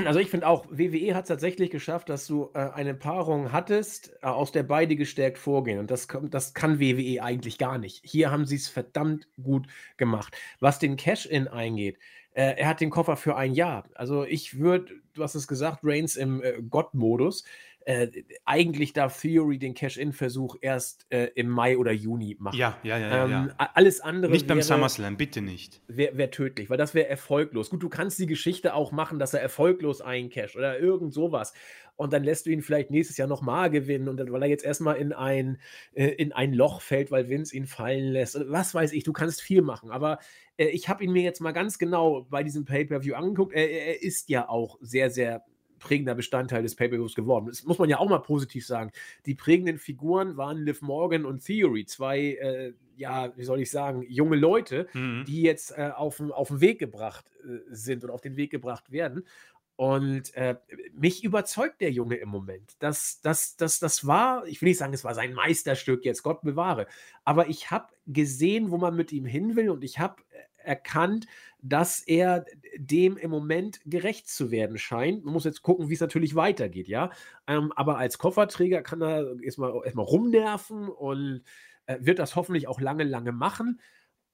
Also 0.06 0.20
ich 0.20 0.30
finde 0.30 0.46
auch, 0.46 0.66
WWE 0.70 1.14
hat 1.14 1.24
es 1.24 1.28
tatsächlich 1.28 1.68
geschafft, 1.70 2.08
dass 2.08 2.26
du 2.26 2.50
äh, 2.54 2.70
eine 2.70 2.94
Paarung 2.94 3.52
hattest, 3.52 4.10
äh, 4.22 4.26
aus 4.26 4.50
der 4.50 4.62
beide 4.62 4.96
gestärkt 4.96 5.36
vorgehen. 5.36 5.78
Und 5.78 5.90
das, 5.90 6.08
das 6.30 6.54
kann 6.54 6.80
WWE 6.80 7.22
eigentlich 7.22 7.58
gar 7.58 7.76
nicht. 7.76 8.00
Hier 8.02 8.30
haben 8.30 8.46
sie 8.46 8.56
es 8.56 8.68
verdammt 8.68 9.28
gut 9.42 9.66
gemacht. 9.98 10.34
Was 10.60 10.78
den 10.78 10.96
Cash-In 10.96 11.46
eingeht, 11.46 11.98
äh, 12.34 12.54
er 12.56 12.68
hat 12.68 12.80
den 12.80 12.90
Koffer 12.90 13.16
für 13.16 13.36
ein 13.36 13.54
Jahr. 13.54 13.84
Also 13.94 14.24
ich 14.24 14.58
würde, 14.58 14.92
du 15.14 15.22
hast 15.22 15.34
es 15.34 15.46
gesagt, 15.46 15.80
Reigns 15.82 16.16
im 16.16 16.42
äh, 16.42 16.62
Gott-Modus. 16.62 17.44
Äh, 17.86 18.08
eigentlich 18.44 18.92
darf 18.92 19.20
Theory 19.20 19.58
den 19.58 19.74
Cash-In-Versuch 19.74 20.56
erst 20.60 21.06
äh, 21.10 21.30
im 21.34 21.48
Mai 21.48 21.76
oder 21.76 21.92
Juni 21.92 22.36
machen. 22.38 22.56
Ja, 22.56 22.78
ja, 22.82 22.98
ja. 22.98 23.24
Ähm, 23.24 23.30
ja. 23.30 23.70
Alles 23.74 24.00
andere. 24.00 24.32
Nicht 24.32 24.46
beim 24.46 24.58
wäre, 24.58 24.66
SummerSlam, 24.66 25.16
bitte 25.16 25.40
nicht. 25.40 25.80
Wäre 25.88 26.16
wär 26.16 26.30
tödlich, 26.30 26.70
weil 26.70 26.78
das 26.78 26.94
wäre 26.94 27.08
erfolglos. 27.08 27.70
Gut, 27.70 27.82
du 27.82 27.88
kannst 27.88 28.18
die 28.18 28.26
Geschichte 28.26 28.74
auch 28.74 28.92
machen, 28.92 29.18
dass 29.18 29.34
er 29.34 29.40
erfolglos 29.40 30.00
eincasht 30.00 30.56
oder 30.56 30.78
irgend 30.78 31.12
sowas. 31.12 31.52
Und 31.96 32.12
dann 32.12 32.24
lässt 32.24 32.46
du 32.46 32.50
ihn 32.50 32.62
vielleicht 32.62 32.90
nächstes 32.90 33.16
Jahr 33.16 33.28
nochmal 33.28 33.70
gewinnen 33.70 34.08
und 34.08 34.16
dann, 34.16 34.32
weil 34.32 34.42
er 34.42 34.48
jetzt 34.48 34.64
erstmal 34.64 34.96
in 34.96 35.12
ein, 35.12 35.60
äh, 35.92 36.06
in 36.06 36.32
ein 36.32 36.52
Loch 36.52 36.80
fällt, 36.80 37.10
weil 37.10 37.28
Vince 37.28 37.54
ihn 37.54 37.66
fallen 37.66 38.12
lässt. 38.12 38.38
Was 38.48 38.74
weiß 38.74 38.92
ich, 38.92 39.04
du 39.04 39.12
kannst 39.12 39.42
viel 39.42 39.62
machen. 39.62 39.90
Aber 39.90 40.18
äh, 40.56 40.66
ich 40.66 40.88
habe 40.88 41.04
ihn 41.04 41.12
mir 41.12 41.22
jetzt 41.22 41.40
mal 41.40 41.52
ganz 41.52 41.78
genau 41.78 42.26
bei 42.30 42.42
diesem 42.42 42.64
Pay-Per-View 42.64 43.14
angeguckt. 43.14 43.52
Er, 43.54 43.70
er 43.70 44.02
ist 44.02 44.30
ja 44.30 44.48
auch 44.48 44.78
sehr, 44.80 45.10
sehr 45.10 45.44
prägender 45.82 46.14
Bestandteil 46.14 46.62
des 46.62 46.76
Pay-Per-Views 46.76 47.14
geworden. 47.14 47.46
Das 47.46 47.64
muss 47.64 47.78
man 47.78 47.88
ja 47.88 47.98
auch 47.98 48.08
mal 48.08 48.20
positiv 48.20 48.66
sagen. 48.66 48.92
Die 49.26 49.34
prägenden 49.34 49.78
Figuren 49.78 50.36
waren 50.36 50.58
Liv 50.58 50.80
Morgan 50.80 51.24
und 51.24 51.44
Theory, 51.44 51.84
zwei, 51.84 52.34
äh, 52.34 52.72
ja, 52.96 53.36
wie 53.36 53.44
soll 53.44 53.60
ich 53.60 53.70
sagen, 53.70 54.02
junge 54.08 54.36
Leute, 54.36 54.88
mhm. 54.92 55.24
die 55.26 55.42
jetzt 55.42 55.72
äh, 55.76 55.90
auf, 55.94 56.16
den 56.16 56.60
Weg 56.60 56.78
gebracht 56.78 57.26
äh, 57.44 57.58
sind 57.70 58.04
und 58.04 58.10
auf 58.10 58.20
den 58.20 58.36
Weg 58.36 58.50
gebracht 58.50 58.92
werden. 58.92 59.26
Und 59.74 60.34
äh, 60.34 60.56
mich 60.92 61.24
überzeugt 61.24 61.80
der 61.80 61.90
Junge 61.90 62.16
im 62.16 62.28
Moment. 62.28 62.76
Das, 62.78 63.20
das, 63.20 63.56
das, 63.56 63.80
das 63.80 64.06
war, 64.06 64.46
ich 64.46 64.60
will 64.60 64.68
nicht 64.68 64.78
sagen, 64.78 64.94
es 64.94 65.02
war 65.02 65.14
sein 65.14 65.32
Meisterstück 65.32 66.04
jetzt, 66.04 66.22
Gott 66.22 66.42
bewahre. 66.42 66.86
Aber 67.24 67.48
ich 67.48 67.70
habe 67.70 67.88
gesehen, 68.06 68.70
wo 68.70 68.78
man 68.78 68.94
mit 68.94 69.12
ihm 69.12 69.24
hin 69.24 69.56
will 69.56 69.70
und 69.70 69.82
ich 69.82 69.98
habe 69.98 70.22
erkannt, 70.58 71.26
dass 71.62 72.00
er 72.00 72.44
dem 72.76 73.16
im 73.16 73.30
Moment 73.30 73.80
gerecht 73.86 74.28
zu 74.28 74.50
werden 74.50 74.78
scheint. 74.78 75.24
Man 75.24 75.32
muss 75.32 75.44
jetzt 75.44 75.62
gucken, 75.62 75.88
wie 75.88 75.94
es 75.94 76.00
natürlich 76.00 76.34
weitergeht, 76.34 76.88
ja. 76.88 77.10
Ähm, 77.46 77.72
aber 77.76 77.98
als 77.98 78.18
Kofferträger 78.18 78.82
kann 78.82 79.00
er 79.00 79.40
erstmal 79.40 79.80
erst 79.84 79.96
rumnerven 79.96 80.88
und 80.88 81.42
äh, 81.86 81.98
wird 82.00 82.18
das 82.18 82.34
hoffentlich 82.34 82.66
auch 82.66 82.80
lange, 82.80 83.04
lange 83.04 83.30
machen. 83.32 83.80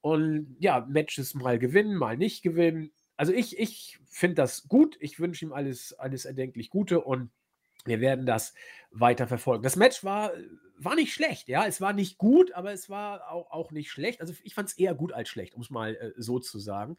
Und 0.00 0.56
ja, 0.58 0.86
Matches 0.88 1.34
mal 1.34 1.58
gewinnen, 1.58 1.96
mal 1.96 2.16
nicht 2.16 2.42
gewinnen. 2.42 2.92
Also 3.18 3.32
ich, 3.32 3.58
ich 3.58 3.98
finde 4.06 4.36
das 4.36 4.66
gut. 4.66 4.96
Ich 5.00 5.20
wünsche 5.20 5.44
ihm 5.44 5.52
alles, 5.52 5.92
alles 5.92 6.24
erdenklich 6.24 6.70
Gute 6.70 7.02
und 7.02 7.30
wir 7.84 8.00
werden 8.00 8.26
das 8.26 8.54
weiter 8.90 9.26
verfolgen. 9.26 9.62
Das 9.62 9.76
Match 9.76 10.04
war, 10.04 10.32
war 10.76 10.94
nicht 10.94 11.12
schlecht, 11.12 11.48
ja. 11.48 11.66
Es 11.66 11.80
war 11.80 11.92
nicht 11.92 12.18
gut, 12.18 12.52
aber 12.52 12.72
es 12.72 12.88
war 12.88 13.30
auch, 13.30 13.50
auch 13.50 13.70
nicht 13.70 13.90
schlecht. 13.90 14.20
Also 14.20 14.34
ich 14.42 14.54
fand 14.54 14.68
es 14.68 14.78
eher 14.78 14.94
gut 14.94 15.12
als 15.12 15.28
schlecht, 15.28 15.54
um 15.54 15.62
es 15.62 15.70
mal 15.70 15.94
äh, 15.96 16.12
so 16.16 16.38
zu 16.38 16.58
sagen. 16.58 16.96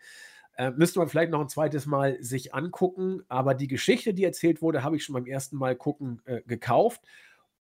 Äh, 0.57 0.71
müsste 0.71 0.99
man 0.99 1.07
vielleicht 1.07 1.31
noch 1.31 1.41
ein 1.41 1.49
zweites 1.49 1.85
Mal 1.85 2.21
sich 2.21 2.53
angucken, 2.53 3.23
aber 3.27 3.53
die 3.53 3.67
Geschichte, 3.67 4.13
die 4.13 4.25
erzählt 4.25 4.61
wurde, 4.61 4.83
habe 4.83 4.97
ich 4.97 5.03
schon 5.03 5.13
beim 5.13 5.25
ersten 5.25 5.57
Mal 5.57 5.75
gucken 5.75 6.21
äh, 6.25 6.41
gekauft 6.41 7.01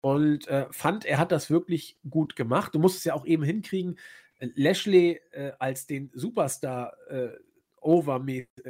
und 0.00 0.48
äh, 0.48 0.66
fand, 0.70 1.04
er 1.04 1.18
hat 1.18 1.32
das 1.32 1.50
wirklich 1.50 1.96
gut 2.08 2.36
gemacht. 2.36 2.74
Du 2.74 2.78
musst 2.78 2.98
es 2.98 3.04
ja 3.04 3.14
auch 3.14 3.26
eben 3.26 3.42
hinkriegen, 3.42 3.98
Lashley 4.40 5.20
äh, 5.32 5.52
als 5.58 5.86
den 5.86 6.10
Superstar 6.14 6.94
äh, 7.08 7.30
over, 7.80 8.24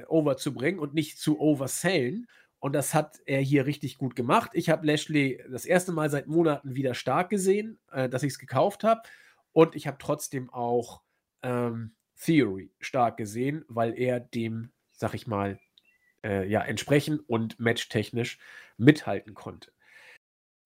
over 0.08 0.36
zu 0.36 0.54
bringen 0.54 0.78
und 0.78 0.94
nicht 0.94 1.18
zu 1.18 1.40
oversellen. 1.40 2.26
Und 2.60 2.72
das 2.72 2.92
hat 2.92 3.20
er 3.24 3.40
hier 3.40 3.66
richtig 3.66 3.98
gut 3.98 4.16
gemacht. 4.16 4.50
Ich 4.54 4.68
habe 4.68 4.86
Lashley 4.86 5.42
das 5.50 5.64
erste 5.64 5.92
Mal 5.92 6.10
seit 6.10 6.26
Monaten 6.26 6.74
wieder 6.74 6.94
stark 6.94 7.30
gesehen, 7.30 7.78
äh, 7.92 8.08
dass 8.08 8.22
ich 8.22 8.32
es 8.32 8.38
gekauft 8.38 8.82
habe. 8.82 9.02
Und 9.52 9.76
ich 9.76 9.86
habe 9.86 9.98
trotzdem 10.00 10.50
auch 10.50 11.02
ähm, 11.42 11.94
Theory 12.20 12.72
stark 12.80 13.16
gesehen, 13.16 13.64
weil 13.68 13.96
er 13.98 14.18
dem, 14.18 14.72
sag 14.90 15.14
ich 15.14 15.26
mal, 15.26 15.60
äh, 16.24 16.48
ja, 16.48 16.62
entsprechen 16.62 17.20
und 17.20 17.60
matchtechnisch 17.60 18.38
mithalten 18.76 19.34
konnte. 19.34 19.72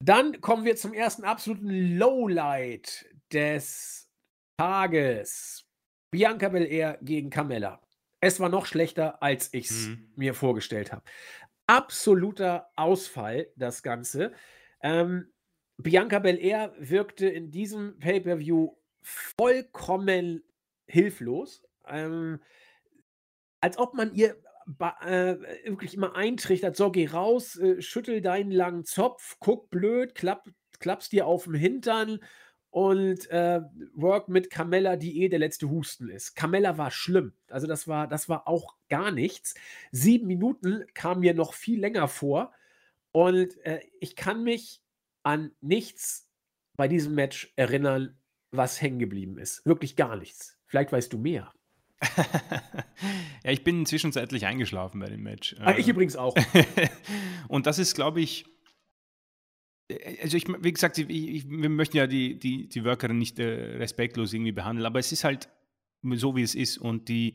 Dann 0.00 0.40
kommen 0.40 0.64
wir 0.64 0.76
zum 0.76 0.94
ersten 0.94 1.24
absoluten 1.24 1.96
Lowlight 1.98 3.06
des 3.32 4.08
Tages. 4.56 5.66
Bianca 6.10 6.48
Belair 6.48 6.98
gegen 7.02 7.30
Carmella. 7.30 7.80
Es 8.20 8.38
war 8.38 8.48
noch 8.48 8.66
schlechter, 8.66 9.22
als 9.22 9.52
ich 9.52 9.70
es 9.70 9.88
mhm. 9.88 10.12
mir 10.14 10.34
vorgestellt 10.34 10.92
habe 10.92 11.02
absoluter 11.66 12.70
Ausfall, 12.76 13.48
das 13.56 13.82
Ganze. 13.82 14.32
Ähm, 14.82 15.32
Bianca 15.78 16.18
Belair 16.18 16.74
wirkte 16.78 17.26
in 17.28 17.50
diesem 17.50 17.98
Pay-Per-View 17.98 18.76
vollkommen 19.02 20.42
hilflos. 20.86 21.62
Ähm, 21.86 22.40
als 23.60 23.78
ob 23.78 23.94
man 23.94 24.14
ihr 24.14 24.36
äh, 25.00 25.36
wirklich 25.64 25.94
immer 25.94 26.14
eintrichtert, 26.14 26.76
so 26.76 26.90
geh 26.90 27.06
raus, 27.06 27.56
äh, 27.56 27.80
schüttel 27.82 28.20
deinen 28.20 28.50
langen 28.50 28.84
Zopf, 28.84 29.36
guck 29.40 29.70
blöd, 29.70 30.14
klapp, 30.14 30.48
klappst 30.78 31.12
dir 31.12 31.26
auf 31.26 31.44
den 31.44 31.54
Hintern 31.54 32.20
und 32.72 33.28
äh, 33.30 33.60
Work 33.94 34.28
mit 34.28 34.48
Carmella, 34.48 34.96
die 34.96 35.22
eh 35.22 35.28
der 35.28 35.38
letzte 35.38 35.68
Husten 35.68 36.08
ist. 36.08 36.34
Carmella 36.34 36.78
war 36.78 36.90
schlimm. 36.90 37.34
Also 37.50 37.66
das 37.66 37.86
war, 37.86 38.08
das 38.08 38.30
war 38.30 38.48
auch 38.48 38.76
gar 38.88 39.10
nichts. 39.10 39.54
Sieben 39.90 40.26
Minuten 40.26 40.86
kam 40.94 41.20
mir 41.20 41.34
noch 41.34 41.52
viel 41.52 41.78
länger 41.78 42.08
vor. 42.08 42.50
Und 43.12 43.62
äh, 43.66 43.80
ich 44.00 44.16
kann 44.16 44.42
mich 44.42 44.80
an 45.22 45.52
nichts 45.60 46.30
bei 46.74 46.88
diesem 46.88 47.14
Match 47.14 47.52
erinnern, 47.56 48.16
was 48.52 48.80
hängen 48.80 48.98
geblieben 48.98 49.36
ist. 49.36 49.66
Wirklich 49.66 49.94
gar 49.94 50.16
nichts. 50.16 50.58
Vielleicht 50.64 50.92
weißt 50.92 51.12
du 51.12 51.18
mehr. 51.18 51.52
ja, 53.44 53.50
ich 53.50 53.64
bin 53.64 53.84
zwischenzeitlich 53.84 54.46
eingeschlafen 54.46 54.98
bei 54.98 55.10
dem 55.10 55.22
Match. 55.22 55.54
Ah, 55.60 55.74
ich 55.76 55.88
übrigens 55.88 56.16
auch. 56.16 56.34
und 57.48 57.66
das 57.66 57.78
ist, 57.78 57.94
glaube 57.94 58.22
ich, 58.22 58.46
äh, 58.46 58.51
also 60.22 60.36
ich, 60.36 60.46
wie 60.48 60.72
gesagt, 60.72 60.98
ich, 60.98 61.08
ich, 61.08 61.48
wir 61.48 61.68
möchten 61.68 61.96
ja 61.96 62.06
die, 62.06 62.38
die, 62.38 62.68
die 62.68 62.84
Workerin 62.84 63.18
nicht 63.18 63.38
äh, 63.38 63.76
respektlos 63.76 64.32
irgendwie 64.32 64.52
behandeln, 64.52 64.86
aber 64.86 64.98
es 64.98 65.12
ist 65.12 65.24
halt 65.24 65.48
so, 66.02 66.36
wie 66.36 66.42
es 66.42 66.54
ist. 66.54 66.78
Und 66.78 67.08
die, 67.08 67.34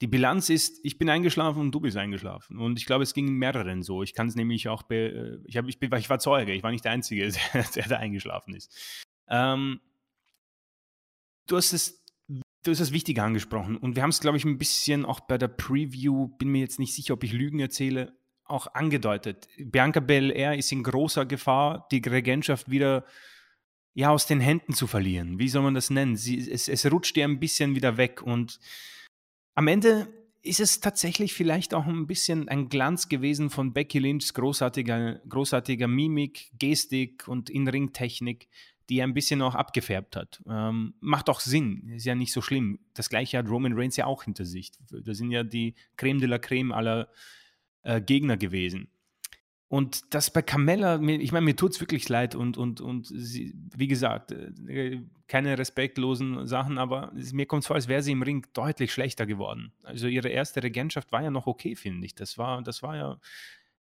die 0.00 0.06
Bilanz 0.06 0.48
ist, 0.48 0.80
ich 0.84 0.98
bin 0.98 1.08
eingeschlafen 1.08 1.60
und 1.60 1.72
du 1.72 1.80
bist 1.80 1.96
eingeschlafen. 1.96 2.58
Und 2.58 2.78
ich 2.78 2.86
glaube, 2.86 3.04
es 3.04 3.14
ging 3.14 3.32
mehreren 3.32 3.82
so. 3.82 4.02
Ich 4.02 4.14
kann 4.14 4.28
es 4.28 4.36
nämlich 4.36 4.68
auch, 4.68 4.82
be, 4.82 4.96
äh, 4.96 5.38
ich, 5.46 5.56
hab, 5.56 5.68
ich, 5.68 5.78
bin, 5.78 5.92
ich 5.94 6.10
war 6.10 6.18
Zeuge, 6.18 6.52
ich 6.52 6.62
war 6.62 6.70
nicht 6.70 6.84
der 6.84 6.92
Einzige, 6.92 7.30
der, 7.54 7.62
der 7.62 7.88
da 7.88 7.96
eingeschlafen 7.96 8.54
ist. 8.54 9.04
Ähm, 9.28 9.80
du 11.46 11.56
hast 11.56 11.72
es 11.72 12.00
Du 12.62 12.70
hast 12.70 12.80
das 12.80 12.92
Wichtige 12.92 13.22
angesprochen 13.22 13.78
und 13.78 13.96
wir 13.96 14.02
haben 14.02 14.10
es, 14.10 14.20
glaube 14.20 14.36
ich, 14.36 14.44
ein 14.44 14.58
bisschen 14.58 15.06
auch 15.06 15.20
bei 15.20 15.38
der 15.38 15.48
Preview, 15.48 16.28
bin 16.28 16.50
mir 16.50 16.60
jetzt 16.60 16.78
nicht 16.78 16.94
sicher, 16.94 17.14
ob 17.14 17.24
ich 17.24 17.32
Lügen 17.32 17.58
erzähle, 17.58 18.12
auch 18.50 18.74
angedeutet. 18.74 19.48
Bianca 19.58 20.00
Belair 20.00 20.56
ist 20.56 20.72
in 20.72 20.82
großer 20.82 21.26
Gefahr, 21.26 21.86
die 21.90 21.98
Regentschaft 21.98 22.70
wieder 22.70 23.04
ja, 23.94 24.10
aus 24.10 24.26
den 24.26 24.40
Händen 24.40 24.72
zu 24.72 24.86
verlieren. 24.86 25.38
Wie 25.38 25.48
soll 25.48 25.62
man 25.62 25.74
das 25.74 25.90
nennen? 25.90 26.16
Sie, 26.16 26.50
es, 26.50 26.68
es 26.68 26.90
rutscht 26.90 27.16
ihr 27.16 27.24
ein 27.24 27.40
bisschen 27.40 27.74
wieder 27.74 27.96
weg 27.96 28.22
und 28.22 28.60
am 29.54 29.68
Ende 29.68 30.08
ist 30.42 30.60
es 30.60 30.80
tatsächlich 30.80 31.34
vielleicht 31.34 31.74
auch 31.74 31.86
ein 31.86 32.06
bisschen 32.06 32.48
ein 32.48 32.68
Glanz 32.68 33.08
gewesen 33.08 33.50
von 33.50 33.72
Becky 33.72 33.98
Lynchs 33.98 34.32
großartiger, 34.32 35.20
großartiger 35.28 35.86
Mimik, 35.86 36.50
Gestik 36.58 37.28
und 37.28 37.50
In-Ring-Technik, 37.50 38.48
die 38.88 39.02
ein 39.02 39.12
bisschen 39.12 39.42
auch 39.42 39.54
abgefärbt 39.54 40.16
hat. 40.16 40.42
Ähm, 40.48 40.94
macht 41.00 41.28
auch 41.28 41.40
Sinn, 41.40 41.90
ist 41.94 42.06
ja 42.06 42.14
nicht 42.14 42.32
so 42.32 42.40
schlimm. 42.40 42.78
Das 42.94 43.10
gleiche 43.10 43.38
hat 43.38 43.48
Roman 43.48 43.74
Reigns 43.74 43.96
ja 43.96 44.06
auch 44.06 44.24
hinter 44.24 44.44
sich. 44.44 44.72
Da 44.90 45.14
sind 45.14 45.30
ja 45.30 45.44
die 45.44 45.74
Creme 45.96 46.20
de 46.20 46.28
la 46.28 46.38
Creme 46.38 46.72
aller 46.72 47.08
äh, 47.82 48.00
Gegner 48.00 48.36
gewesen. 48.36 48.88
Und 49.70 50.12
das 50.14 50.32
bei 50.32 50.42
Carmella, 50.42 51.00
ich 51.00 51.30
meine, 51.30 51.44
mir 51.44 51.54
tut 51.54 51.70
es 51.70 51.80
wirklich 51.80 52.08
leid 52.08 52.34
und, 52.34 52.58
und, 52.58 52.80
und 52.80 53.06
sie, 53.06 53.54
wie 53.76 53.86
gesagt, 53.86 54.32
äh, 54.32 55.00
keine 55.28 55.56
respektlosen 55.56 56.48
Sachen, 56.48 56.76
aber 56.76 57.12
mir 57.14 57.46
kommt 57.46 57.62
es 57.62 57.68
vor, 57.68 57.76
als 57.76 57.86
wäre 57.86 58.02
sie 58.02 58.10
im 58.10 58.22
Ring 58.22 58.44
deutlich 58.52 58.92
schlechter 58.92 59.26
geworden. 59.26 59.72
Also 59.84 60.08
ihre 60.08 60.28
erste 60.28 60.60
Regentschaft 60.60 61.12
war 61.12 61.22
ja 61.22 61.30
noch 61.30 61.46
okay, 61.46 61.76
finde 61.76 62.04
ich. 62.04 62.16
Das 62.16 62.36
war, 62.36 62.62
das 62.62 62.82
war 62.82 62.96
ja, 62.96 63.20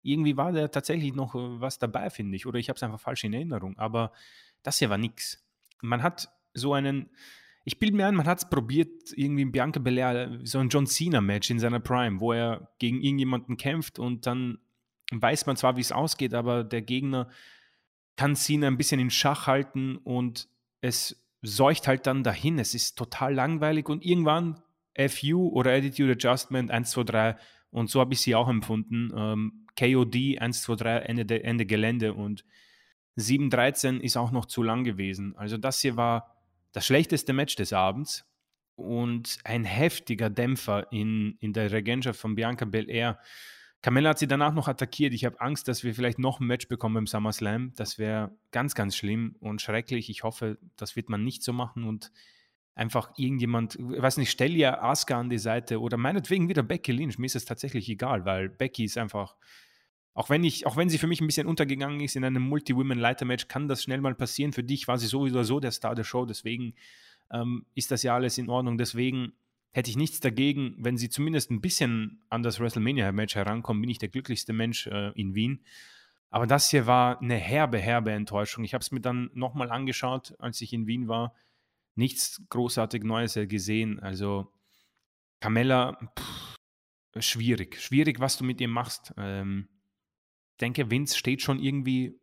irgendwie 0.03 0.37
war 0.37 0.51
da 0.51 0.67
tatsächlich 0.67 1.15
noch 1.15 1.33
äh, 1.33 1.59
was 1.59 1.79
dabei, 1.79 2.11
finde 2.11 2.35
ich. 2.35 2.45
Oder 2.45 2.59
ich 2.59 2.69
habe 2.69 2.77
es 2.77 2.83
einfach 2.83 2.99
falsch 2.99 3.23
in 3.23 3.33
Erinnerung. 3.33 3.75
Aber 3.79 4.11
das 4.61 4.77
hier 4.77 4.91
war 4.91 4.99
nichts. 4.99 5.43
Man 5.81 6.03
hat 6.03 6.29
so 6.53 6.73
einen, 6.73 7.09
ich 7.65 7.79
bilde 7.79 7.95
mir 7.95 8.07
ein, 8.07 8.15
man 8.15 8.27
hat 8.27 8.39
es 8.39 8.49
probiert, 8.49 9.13
irgendwie 9.15 9.43
in 9.43 9.51
Bianca 9.51 9.79
Belair, 9.79 10.39
so 10.43 10.59
ein 10.59 10.69
John 10.69 10.87
Cena-Match 10.87 11.49
in 11.49 11.59
seiner 11.59 11.79
Prime, 11.79 12.19
wo 12.19 12.33
er 12.33 12.71
gegen 12.79 13.01
irgendjemanden 13.01 13.57
kämpft 13.57 13.99
und 13.99 14.25
dann 14.25 14.59
weiß 15.11 15.45
man 15.45 15.55
zwar, 15.55 15.75
wie 15.75 15.81
es 15.81 15.91
ausgeht, 15.91 16.33
aber 16.33 16.63
der 16.63 16.81
Gegner 16.81 17.29
kann 18.15 18.35
Cena 18.35 18.67
ein 18.67 18.77
bisschen 18.77 18.99
in 18.99 19.09
Schach 19.09 19.47
halten 19.47 19.97
und 19.97 20.47
es 20.81 21.25
seucht 21.41 21.87
halt 21.87 22.05
dann 22.05 22.23
dahin. 22.23 22.59
Es 22.59 22.73
ist 22.73 22.97
total 22.97 23.33
langweilig 23.33 23.87
und 23.87 24.05
irgendwann 24.05 24.61
FU 25.07 25.47
oder 25.49 25.71
Attitude 25.71 26.13
Adjustment 26.13 26.71
1, 26.71 26.91
2, 26.91 27.03
3 27.03 27.35
und 27.71 27.89
so 27.89 27.99
habe 27.99 28.13
ich 28.13 28.21
sie 28.21 28.35
auch 28.35 28.49
empfunden. 28.49 29.11
Ähm, 29.15 29.67
KOD 29.77 30.39
1, 30.39 30.61
2, 30.63 30.75
3, 30.75 30.97
Ende, 30.97 31.43
Ende 31.43 31.65
Gelände 31.65 32.13
und 32.13 32.43
7, 33.15 33.49
13 33.49 34.01
ist 34.01 34.17
auch 34.17 34.31
noch 34.31 34.45
zu 34.45 34.63
lang 34.63 34.83
gewesen. 34.83 35.35
Also 35.37 35.57
das 35.57 35.79
hier 35.79 35.95
war 35.95 36.38
das 36.71 36.85
schlechteste 36.85 37.33
Match 37.33 37.55
des 37.55 37.73
Abends 37.73 38.25
und 38.75 39.37
ein 39.43 39.65
heftiger 39.65 40.29
Dämpfer 40.29 40.91
in, 40.91 41.37
in 41.39 41.53
der 41.53 41.71
Regentschaft 41.71 42.19
von 42.19 42.35
Bianca 42.35 42.65
Belair. 42.65 43.19
Carmella 43.81 44.09
hat 44.09 44.19
sie 44.19 44.27
danach 44.27 44.53
noch 44.53 44.67
attackiert. 44.67 45.13
Ich 45.13 45.25
habe 45.25 45.39
Angst, 45.39 45.67
dass 45.67 45.83
wir 45.83 45.95
vielleicht 45.95 46.19
noch 46.19 46.39
ein 46.39 46.47
Match 46.47 46.67
bekommen 46.67 46.97
im 46.97 47.07
SummerSlam. 47.07 47.73
Das 47.75 47.97
wäre 47.97 48.37
ganz, 48.51 48.75
ganz 48.75 48.95
schlimm 48.95 49.35
und 49.39 49.61
schrecklich. 49.61 50.09
Ich 50.09 50.23
hoffe, 50.23 50.57
das 50.75 50.95
wird 50.95 51.09
man 51.09 51.23
nicht 51.23 51.43
so 51.43 51.53
machen 51.53 51.85
und 51.85 52.11
einfach 52.75 53.11
irgendjemand, 53.17 53.75
ich 53.75 54.01
weiß 54.01 54.17
nicht, 54.17 54.31
stell 54.31 54.55
ja 54.55 54.81
Asuka 54.81 55.19
an 55.19 55.29
die 55.29 55.37
Seite 55.37 55.81
oder 55.81 55.97
meinetwegen 55.97 56.49
wieder 56.49 56.63
Becky 56.63 56.91
Lynch. 56.91 57.17
Mir 57.19 57.25
ist 57.25 57.35
es 57.35 57.45
tatsächlich 57.45 57.89
egal, 57.89 58.25
weil 58.25 58.49
Becky 58.49 58.85
ist 58.85 58.97
einfach, 58.97 59.35
auch 60.19 60.29
wenn 60.29 60.43
ich, 60.43 60.65
auch 60.65 60.75
wenn 60.75 60.89
sie 60.89 60.97
für 60.97 61.07
mich 61.07 61.21
ein 61.21 61.27
bisschen 61.27 61.47
untergegangen 61.47 62.01
ist 62.01 62.17
in 62.17 62.25
einem 62.25 62.43
Multi-Women-Leiter-Match, 62.43 63.47
kann 63.47 63.69
das 63.69 63.83
schnell 63.83 64.01
mal 64.01 64.15
passieren. 64.15 64.51
Für 64.51 64.65
dich 64.65 64.85
war 64.89 64.97
sie 64.97 65.07
sowieso 65.07 65.43
so 65.43 65.61
der 65.61 65.71
Star 65.71 65.95
der 65.95 66.03
Show, 66.03 66.25
deswegen 66.25 66.73
ähm, 67.31 67.65
ist 67.73 67.89
das 67.89 68.03
ja 68.03 68.15
alles 68.15 68.37
in 68.37 68.49
Ordnung. 68.49 68.77
Deswegen 68.77 69.31
hätte 69.71 69.89
ich 69.89 69.95
nichts 69.95 70.19
dagegen, 70.19 70.75
wenn 70.77 70.97
sie 70.97 71.07
zumindest 71.09 71.51
ein 71.51 71.61
bisschen 71.61 72.21
an 72.27 72.43
das 72.43 72.59
WrestleMania-Match 72.59 73.35
herankommen, 73.35 73.79
bin 73.79 73.89
ich 73.89 73.97
der 73.97 74.09
glücklichste 74.09 74.51
Mensch 74.51 74.87
äh, 74.87 75.13
in 75.13 75.35
Wien. 75.35 75.63
Aber 76.31 76.47
das 76.47 76.69
hier 76.69 76.85
war 76.85 77.21
eine 77.21 77.35
herbe, 77.35 77.77
herbe 77.77 78.11
Enttäuschung. 78.11 78.65
Ich 78.65 78.73
habe 78.73 78.81
es 78.81 78.91
mir 78.91 78.99
dann 78.99 79.31
nochmal 79.33 79.71
angeschaut, 79.71 80.35
als 80.37 80.59
ich 80.59 80.73
in 80.73 80.85
Wien 80.85 81.07
war. 81.07 81.33
Nichts 81.95 82.43
großartig 82.49 83.05
Neues 83.05 83.35
gesehen. 83.35 84.01
Also 84.01 84.51
Carmella, 85.39 85.97
pff, 86.19 86.57
schwierig. 87.23 87.79
Schwierig, 87.79 88.19
was 88.19 88.35
du 88.35 88.43
mit 88.43 88.59
ihr 88.59 88.67
machst. 88.67 89.13
Ähm, 89.15 89.69
denke, 90.61 90.91
Vince 90.91 91.17
steht 91.17 91.41
schon 91.41 91.59
irgendwie 91.59 92.19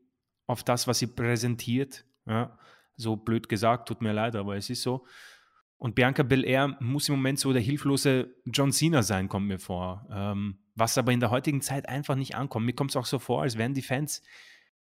auf 0.46 0.62
das, 0.62 0.86
was 0.86 0.98
sie 0.98 1.08
präsentiert. 1.08 2.04
Ja, 2.26 2.58
so 2.96 3.16
blöd 3.16 3.48
gesagt, 3.48 3.88
tut 3.88 4.02
mir 4.02 4.12
leid, 4.12 4.36
aber 4.36 4.56
es 4.56 4.70
ist 4.70 4.82
so. 4.82 5.06
Und 5.78 5.94
Bianca 5.94 6.22
Belair 6.22 6.76
muss 6.80 7.08
im 7.08 7.16
Moment 7.16 7.38
so 7.38 7.52
der 7.52 7.62
hilflose 7.62 8.34
John 8.46 8.72
Cena 8.72 9.02
sein, 9.02 9.28
kommt 9.28 9.46
mir 9.46 9.58
vor. 9.58 10.06
Ähm, 10.10 10.58
was 10.74 10.96
aber 10.96 11.12
in 11.12 11.20
der 11.20 11.30
heutigen 11.30 11.60
Zeit 11.60 11.88
einfach 11.88 12.14
nicht 12.14 12.34
ankommt. 12.34 12.66
Mir 12.66 12.74
kommt 12.74 12.90
es 12.90 12.96
auch 12.96 13.06
so 13.06 13.18
vor, 13.18 13.42
als 13.42 13.58
wären 13.58 13.74
die 13.74 13.82
Fans 13.82 14.22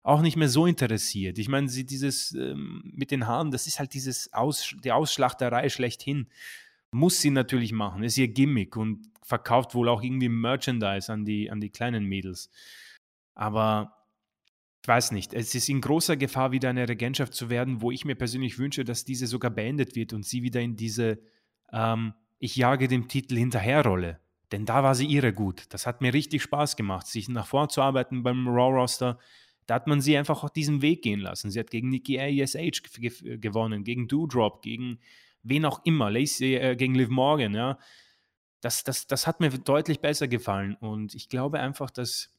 auch 0.03 0.23
nicht 0.23 0.37
mehr 0.37 0.49
so 0.49 0.67
interessiert. 0.67 1.39
Ich 1.39 1.49
meine, 1.49 1.69
sie 1.69 1.87
dieses 1.87 2.33
ähm, 2.33 2.83
mit 2.85 3.11
den 3.11 3.27
Haaren, 3.27 3.51
das 3.53 3.67
ist 3.67 3.79
halt 3.79 3.95
dieses 3.95 4.33
Aus, 4.33 4.75
die 4.83 4.91
Ausschlachterei 4.91 5.69
schlechthin. 5.69 6.29
Muss 6.91 7.21
sie 7.21 7.31
natürlich 7.31 7.73
machen, 7.73 8.03
ist 8.03 8.19
ihr 8.19 8.29
Gimmick 8.29 8.77
und 8.77 9.11
verkauft 9.23 9.75
wohl 9.75 9.89
auch 9.89 10.03
irgendwie 10.03 10.29
Merchandise 10.29 11.13
an 11.13 11.25
die, 11.25 11.51
an 11.51 11.61
die 11.61 11.71
kleinen 11.71 12.05
Mädels. 12.05 12.51
Aber 13.35 14.03
ich 14.83 14.89
weiß 14.89 15.13
nicht, 15.13 15.33
es 15.33 15.55
ist 15.55 15.69
in 15.69 15.81
großer 15.81 16.17
Gefahr, 16.17 16.51
wieder 16.51 16.71
eine 16.71 16.89
Regentschaft 16.89 17.35
zu 17.35 17.51
werden, 17.51 17.81
wo 17.83 17.91
ich 17.91 18.05
mir 18.05 18.17
persönlich 18.17 18.59
wünsche, 18.59 18.85
dass 18.85 19.05
diese 19.05 19.27
sogar 19.27 19.51
beendet 19.51 19.95
wird 19.95 20.13
und 20.13 20.27
sie 20.27 20.43
wieder 20.43 20.61
in 20.61 20.77
diese 20.77 21.21
ähm, 21.73 22.15
Ich 22.39 22.57
jage 22.57 22.89
dem 22.89 23.07
Titel 23.09 23.37
hinterherrolle. 23.37 24.19
Denn 24.51 24.67
da 24.67 24.83
war 24.83 24.95
sie 24.95 25.07
irre 25.07 25.33
gut. 25.33 25.67
Das 25.71 25.87
hat 25.87 26.03
mir 26.03 26.13
richtig 26.13 26.43
Spaß 26.43 26.77
gemacht, 26.77 27.07
sich 27.07 27.29
nach 27.29 27.47
vorn 27.47 27.71
zu 27.71 27.81
arbeiten 27.81 28.23
beim 28.23 28.49
Raw-Roster. 28.49 29.19
Da 29.67 29.75
hat 29.75 29.87
man 29.87 30.01
sie 30.01 30.17
einfach 30.17 30.43
auch 30.43 30.51
diesen 30.51 30.83
Weg 30.83 31.03
gehen 31.03 31.21
lassen. 31.21 31.51
Sie 31.51 31.59
hat 31.59 31.71
gegen 31.71 31.89
Nikki 31.89 32.21
ASH 32.21 32.83
gewonnen, 33.41 33.85
gegen 33.85 34.09
Doudrop, 34.09 34.63
gegen 34.63 34.99
wen 35.43 35.65
auch 35.65 35.85
immer, 35.85 36.11
Lacey, 36.11 36.57
äh, 36.57 36.77
gegen 36.77 36.95
Liv 36.95 37.09
Morgan, 37.09 37.55
ja. 37.55 37.79
Das, 38.61 38.85
das, 38.85 39.07
das 39.07 39.27
hat 39.27 39.41
mir 39.41 39.51
deutlich 39.51 40.01
besser 40.01 40.29
gefallen. 40.29 40.75
Und 40.75 41.15
ich 41.15 41.29
glaube 41.29 41.61
einfach, 41.61 41.91
dass 41.91 42.33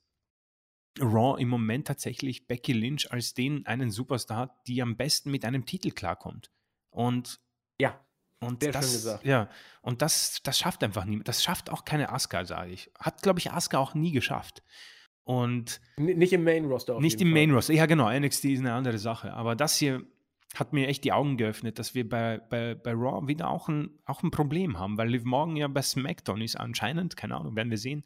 Raw 1.00 1.40
im 1.42 1.50
Moment 1.50 1.88
tatsächlich 1.88 2.48
Becky 2.48 2.74
Lynch 2.74 3.12
als 3.12 3.34
den 3.34 3.66
einen 3.66 3.92
Superstar 3.92 4.38
hat, 4.38 4.68
die 4.68 4.82
am 4.82 4.96
besten 4.96 5.32
mit 5.32 5.46
einem 5.46 5.66
Titel 5.66 5.92
klarkommt. 5.92 6.52
Und 6.90 7.40
ja, 7.80 8.00
und 8.40 8.62
Sehr 8.62 8.72
das. 8.72 9.20
Ja, 9.24 9.50
und 9.82 10.02
das, 10.02 10.42
das 10.44 10.60
schafft 10.60 10.84
einfach 10.84 11.06
niemand. 11.06 11.28
Das 11.28 11.44
schafft 11.44 11.70
auch 11.70 11.86
keine 11.86 12.12
Asuka, 12.12 12.46
sage 12.46 12.72
ich. 12.72 12.92
Hat, 13.00 13.22
glaube 13.22 13.40
ich, 13.40 13.52
Asuka 13.52 13.78
auch 13.80 13.94
nie 13.94 14.12
geschafft. 14.12 14.64
Und 15.24 15.80
N 15.96 16.06
nicht 16.06 16.34
im 16.34 16.44
Main 16.44 16.66
Roster. 16.66 17.00
nicht 17.00 17.22
im 17.22 17.30
Fall. 17.30 17.34
Main 17.34 17.52
Roster. 17.52 17.74
Ja, 17.74 17.86
genau. 17.86 18.10
NXT 18.12 18.46
ist 18.46 18.60
eine 18.60 18.74
andere 18.74 18.98
Sache. 18.98 19.34
Aber 19.34 19.56
das 19.56 19.78
hier 19.78 20.04
hat 20.56 20.74
mir 20.74 20.88
echt 20.88 21.04
die 21.04 21.14
Augen 21.14 21.38
geöffnet, 21.38 21.80
dass 21.80 21.96
wir 21.96 22.08
bei, 22.08 22.38
bei, 22.38 22.76
bei 22.76 22.92
Raw 22.92 23.28
wieder 23.28 23.50
auch 23.50 23.70
ein, 23.70 23.90
auch 24.06 24.22
ein 24.22 24.32
Problem 24.32 24.78
haben, 24.78 24.98
weil 24.98 25.10
Liv 25.10 25.24
Morgan 25.24 25.56
ja 25.56 25.68
bei 25.68 25.82
SmackDown 25.82 26.42
ist 26.42 26.56
anscheinend, 26.56 27.18
keine 27.18 27.38
Ahnung, 27.38 27.56
werden 27.56 27.72
wir 27.72 27.78
sehen. 27.78 28.04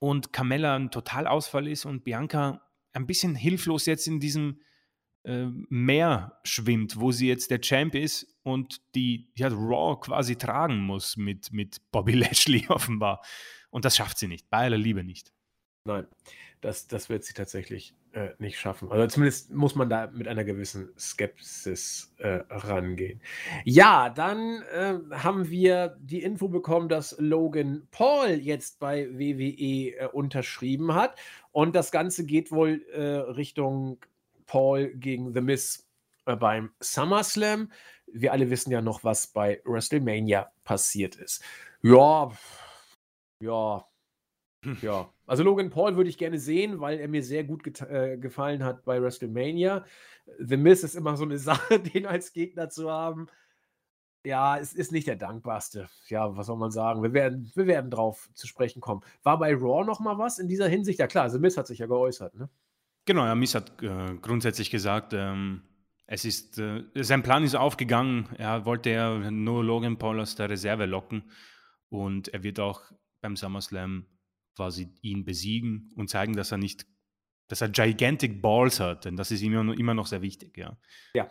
Und 0.00 0.32
Carmella 0.32 0.74
ein 0.74 0.90
Totalausfall 0.90 1.68
ist 1.68 1.84
und 1.84 2.02
Bianca 2.02 2.66
ein 2.92 3.06
bisschen 3.06 3.36
hilflos 3.36 3.86
jetzt 3.86 4.08
in 4.08 4.18
diesem 4.18 4.60
äh, 5.24 5.46
Meer 5.68 6.40
schwimmt, 6.42 6.98
wo 6.98 7.12
sie 7.12 7.28
jetzt 7.28 7.50
der 7.50 7.60
Champ 7.60 7.94
ist 7.94 8.26
und 8.42 8.80
die 8.94 9.30
ja, 9.36 9.48
Raw 9.48 10.00
quasi 10.00 10.36
tragen 10.36 10.80
muss 10.80 11.16
mit, 11.16 11.52
mit 11.52 11.80
Bobby 11.92 12.12
Lashley 12.14 12.66
offenbar. 12.68 13.22
Und 13.70 13.84
das 13.84 13.96
schafft 13.96 14.18
sie 14.18 14.26
nicht, 14.26 14.50
bei 14.50 14.64
aller 14.64 14.78
Liebe 14.78 15.04
nicht. 15.04 15.32
Nein, 15.84 16.06
das, 16.60 16.86
das 16.88 17.08
wird 17.08 17.24
sie 17.24 17.34
tatsächlich 17.34 17.94
äh, 18.12 18.30
nicht 18.38 18.58
schaffen. 18.58 18.90
Also 18.90 19.06
zumindest 19.06 19.52
muss 19.52 19.74
man 19.74 19.88
da 19.88 20.08
mit 20.12 20.26
einer 20.26 20.44
gewissen 20.44 20.90
Skepsis 20.98 22.12
äh, 22.18 22.40
rangehen. 22.48 23.20
Ja, 23.64 24.10
dann 24.10 24.62
äh, 24.72 24.98
haben 25.12 25.48
wir 25.48 25.96
die 26.00 26.22
Info 26.22 26.48
bekommen, 26.48 26.88
dass 26.88 27.16
Logan 27.18 27.86
Paul 27.90 28.30
jetzt 28.30 28.80
bei 28.80 29.08
WWE 29.12 29.96
äh, 29.96 30.08
unterschrieben 30.12 30.94
hat. 30.94 31.18
Und 31.52 31.74
das 31.76 31.92
Ganze 31.92 32.26
geht 32.26 32.50
wohl 32.50 32.84
äh, 32.92 33.02
Richtung 33.02 33.98
Paul 34.46 34.88
gegen 34.94 35.32
The 35.32 35.40
Miz 35.40 35.88
äh, 36.26 36.36
beim 36.36 36.70
SummerSlam. 36.80 37.70
Wir 38.12 38.32
alle 38.32 38.50
wissen 38.50 38.72
ja 38.72 38.82
noch, 38.82 39.04
was 39.04 39.28
bei 39.28 39.60
WrestleMania 39.64 40.50
passiert 40.64 41.14
ist. 41.16 41.44
Ja, 41.82 42.30
ja, 43.40 43.84
ja. 44.82 45.08
Also 45.30 45.44
Logan 45.44 45.70
Paul 45.70 45.94
würde 45.94 46.10
ich 46.10 46.18
gerne 46.18 46.40
sehen, 46.40 46.80
weil 46.80 46.98
er 46.98 47.06
mir 47.06 47.22
sehr 47.22 47.44
gut 47.44 47.64
äh, 47.82 48.18
gefallen 48.18 48.64
hat 48.64 48.84
bei 48.84 49.00
WrestleMania. 49.00 49.84
The 50.40 50.56
Miz 50.56 50.82
ist 50.82 50.96
immer 50.96 51.16
so 51.16 51.22
eine 51.22 51.38
Sache, 51.50 51.78
den 51.78 52.04
als 52.04 52.32
Gegner 52.32 52.68
zu 52.68 52.90
haben. 52.90 53.28
Ja, 54.24 54.58
es 54.58 54.72
ist 54.72 54.90
nicht 54.90 55.06
der 55.06 55.14
dankbarste. 55.14 55.88
Ja, 56.08 56.36
was 56.36 56.46
soll 56.46 56.56
man 56.56 56.72
sagen? 56.72 57.04
Wir 57.04 57.12
werden, 57.12 57.48
wir 57.54 57.68
werden 57.68 57.92
drauf 57.92 58.28
zu 58.34 58.48
sprechen 58.48 58.80
kommen. 58.80 59.02
War 59.22 59.38
bei 59.38 59.54
Raw 59.54 59.84
noch 59.84 60.00
mal 60.00 60.18
was 60.18 60.40
in 60.40 60.48
dieser 60.48 60.66
Hinsicht? 60.66 60.98
Ja 60.98 61.06
klar, 61.06 61.30
The 61.30 61.38
Miz 61.38 61.56
hat 61.56 61.68
sich 61.68 61.78
ja 61.78 61.86
geäußert, 61.86 62.34
ne? 62.34 62.50
Genau, 63.04 63.24
ja, 63.24 63.36
Miss 63.36 63.54
hat 63.54 63.80
äh, 63.84 64.16
grundsätzlich 64.20 64.68
gesagt, 64.68 65.12
ähm, 65.12 65.62
es 66.06 66.24
ist, 66.24 66.58
äh, 66.58 66.82
sein 66.96 67.22
Plan 67.22 67.44
ist 67.44 67.54
aufgegangen. 67.54 68.28
Er 68.36 68.64
wollte 68.64 68.90
ja 68.90 69.30
nur 69.30 69.62
Logan 69.62 69.96
Paul 69.96 70.18
aus 70.18 70.34
der 70.34 70.50
Reserve 70.50 70.86
locken 70.86 71.30
und 71.88 72.34
er 72.34 72.42
wird 72.42 72.58
auch 72.58 72.82
beim 73.20 73.36
SummerSlam 73.36 74.06
quasi 74.56 74.88
ihn 75.02 75.24
besiegen 75.24 75.92
und 75.96 76.08
zeigen, 76.08 76.34
dass 76.34 76.52
er 76.52 76.58
nicht, 76.58 76.86
dass 77.48 77.60
er 77.60 77.68
gigantic 77.68 78.42
Balls 78.42 78.80
hat, 78.80 79.04
denn 79.04 79.16
das 79.16 79.30
ist 79.30 79.42
immer, 79.42 79.76
immer 79.78 79.94
noch 79.94 80.06
sehr 80.06 80.22
wichtig, 80.22 80.56
ja. 80.56 80.76
Ja, 81.14 81.28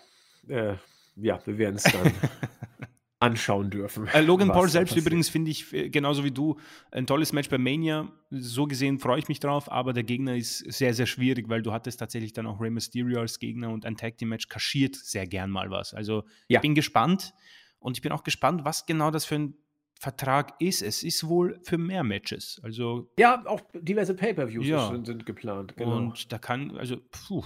äh, 0.47 0.77
ja, 1.15 1.45
wir 1.45 1.57
werden 1.57 1.75
es 1.75 1.83
dann 1.83 2.11
anschauen 3.19 3.69
dürfen. 3.69 4.07
Äh, 4.07 4.21
Logan 4.21 4.47
Paul 4.47 4.69
selbst 4.69 4.95
übrigens 4.95 5.27
finde 5.27 5.51
ich 5.51 5.73
äh, 5.73 5.89
genauso 5.89 6.23
wie 6.23 6.31
du 6.31 6.57
ein 6.91 7.05
tolles 7.05 7.33
Match 7.33 7.49
bei 7.49 7.57
Mania. 7.57 8.09
So 8.29 8.65
gesehen 8.65 8.99
freue 8.99 9.19
ich 9.19 9.27
mich 9.27 9.41
drauf, 9.41 9.69
aber 9.69 9.91
der 9.91 10.03
Gegner 10.03 10.35
ist 10.35 10.59
sehr, 10.71 10.93
sehr 10.93 11.05
schwierig, 11.05 11.49
weil 11.49 11.61
du 11.61 11.73
hattest 11.73 11.99
tatsächlich 11.99 12.31
dann 12.31 12.47
auch 12.47 12.61
Rey 12.61 12.69
Mysterio 12.69 13.19
als 13.19 13.39
Gegner 13.39 13.69
und 13.69 13.85
ein 13.85 13.97
Tag 13.97 14.17
Team 14.17 14.29
Match 14.29 14.47
kaschiert 14.47 14.95
sehr 14.95 15.27
gern 15.27 15.51
mal 15.51 15.69
was. 15.69 15.93
Also 15.93 16.23
ja. 16.47 16.59
ich 16.59 16.61
bin 16.61 16.75
gespannt 16.75 17.33
und 17.79 17.97
ich 17.97 18.01
bin 18.01 18.13
auch 18.13 18.23
gespannt, 18.23 18.63
was 18.63 18.85
genau 18.85 19.11
das 19.11 19.25
für 19.25 19.35
ein 19.35 19.53
Vertrag 19.99 20.55
ist. 20.59 20.81
Es 20.81 21.03
ist 21.03 21.27
wohl 21.27 21.59
für 21.61 21.77
mehr 21.77 22.03
Matches. 22.03 22.59
Also 22.63 23.11
ja, 23.19 23.45
auch 23.45 23.61
diverse 23.73 24.15
Pay-per-Views 24.15 24.65
ja. 24.65 24.89
sind, 24.89 25.05
sind, 25.05 25.25
geplant. 25.25 25.75
Genau. 25.75 25.97
Und 25.97 26.31
da 26.31 26.37
kann 26.37 26.77
also 26.77 26.97
puh, 27.11 27.43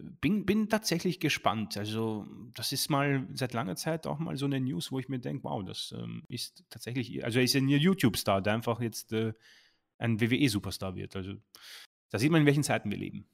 bin, 0.00 0.46
bin 0.46 0.68
tatsächlich 0.68 1.20
gespannt. 1.20 1.76
Also, 1.76 2.26
das 2.54 2.72
ist 2.72 2.88
mal 2.88 3.26
seit 3.34 3.52
langer 3.52 3.76
Zeit 3.76 4.06
auch 4.06 4.18
mal 4.18 4.36
so 4.36 4.46
eine 4.46 4.60
News, 4.60 4.92
wo 4.92 4.98
ich 4.98 5.08
mir 5.08 5.18
denke, 5.18 5.44
wow, 5.44 5.62
das 5.64 5.94
ähm, 5.96 6.22
ist 6.28 6.64
tatsächlich, 6.70 7.24
also 7.24 7.38
er 7.38 7.44
ist 7.44 7.56
ein 7.56 7.68
YouTube-Star, 7.68 8.40
der 8.40 8.54
einfach 8.54 8.80
jetzt 8.80 9.12
äh, 9.12 9.34
ein 9.98 10.20
WWE-Superstar 10.20 10.94
wird. 10.94 11.16
Also, 11.16 11.34
da 12.10 12.18
sieht 12.18 12.30
man, 12.30 12.42
in 12.42 12.46
welchen 12.46 12.62
Zeiten 12.62 12.90
wir 12.90 12.98
leben. 12.98 13.26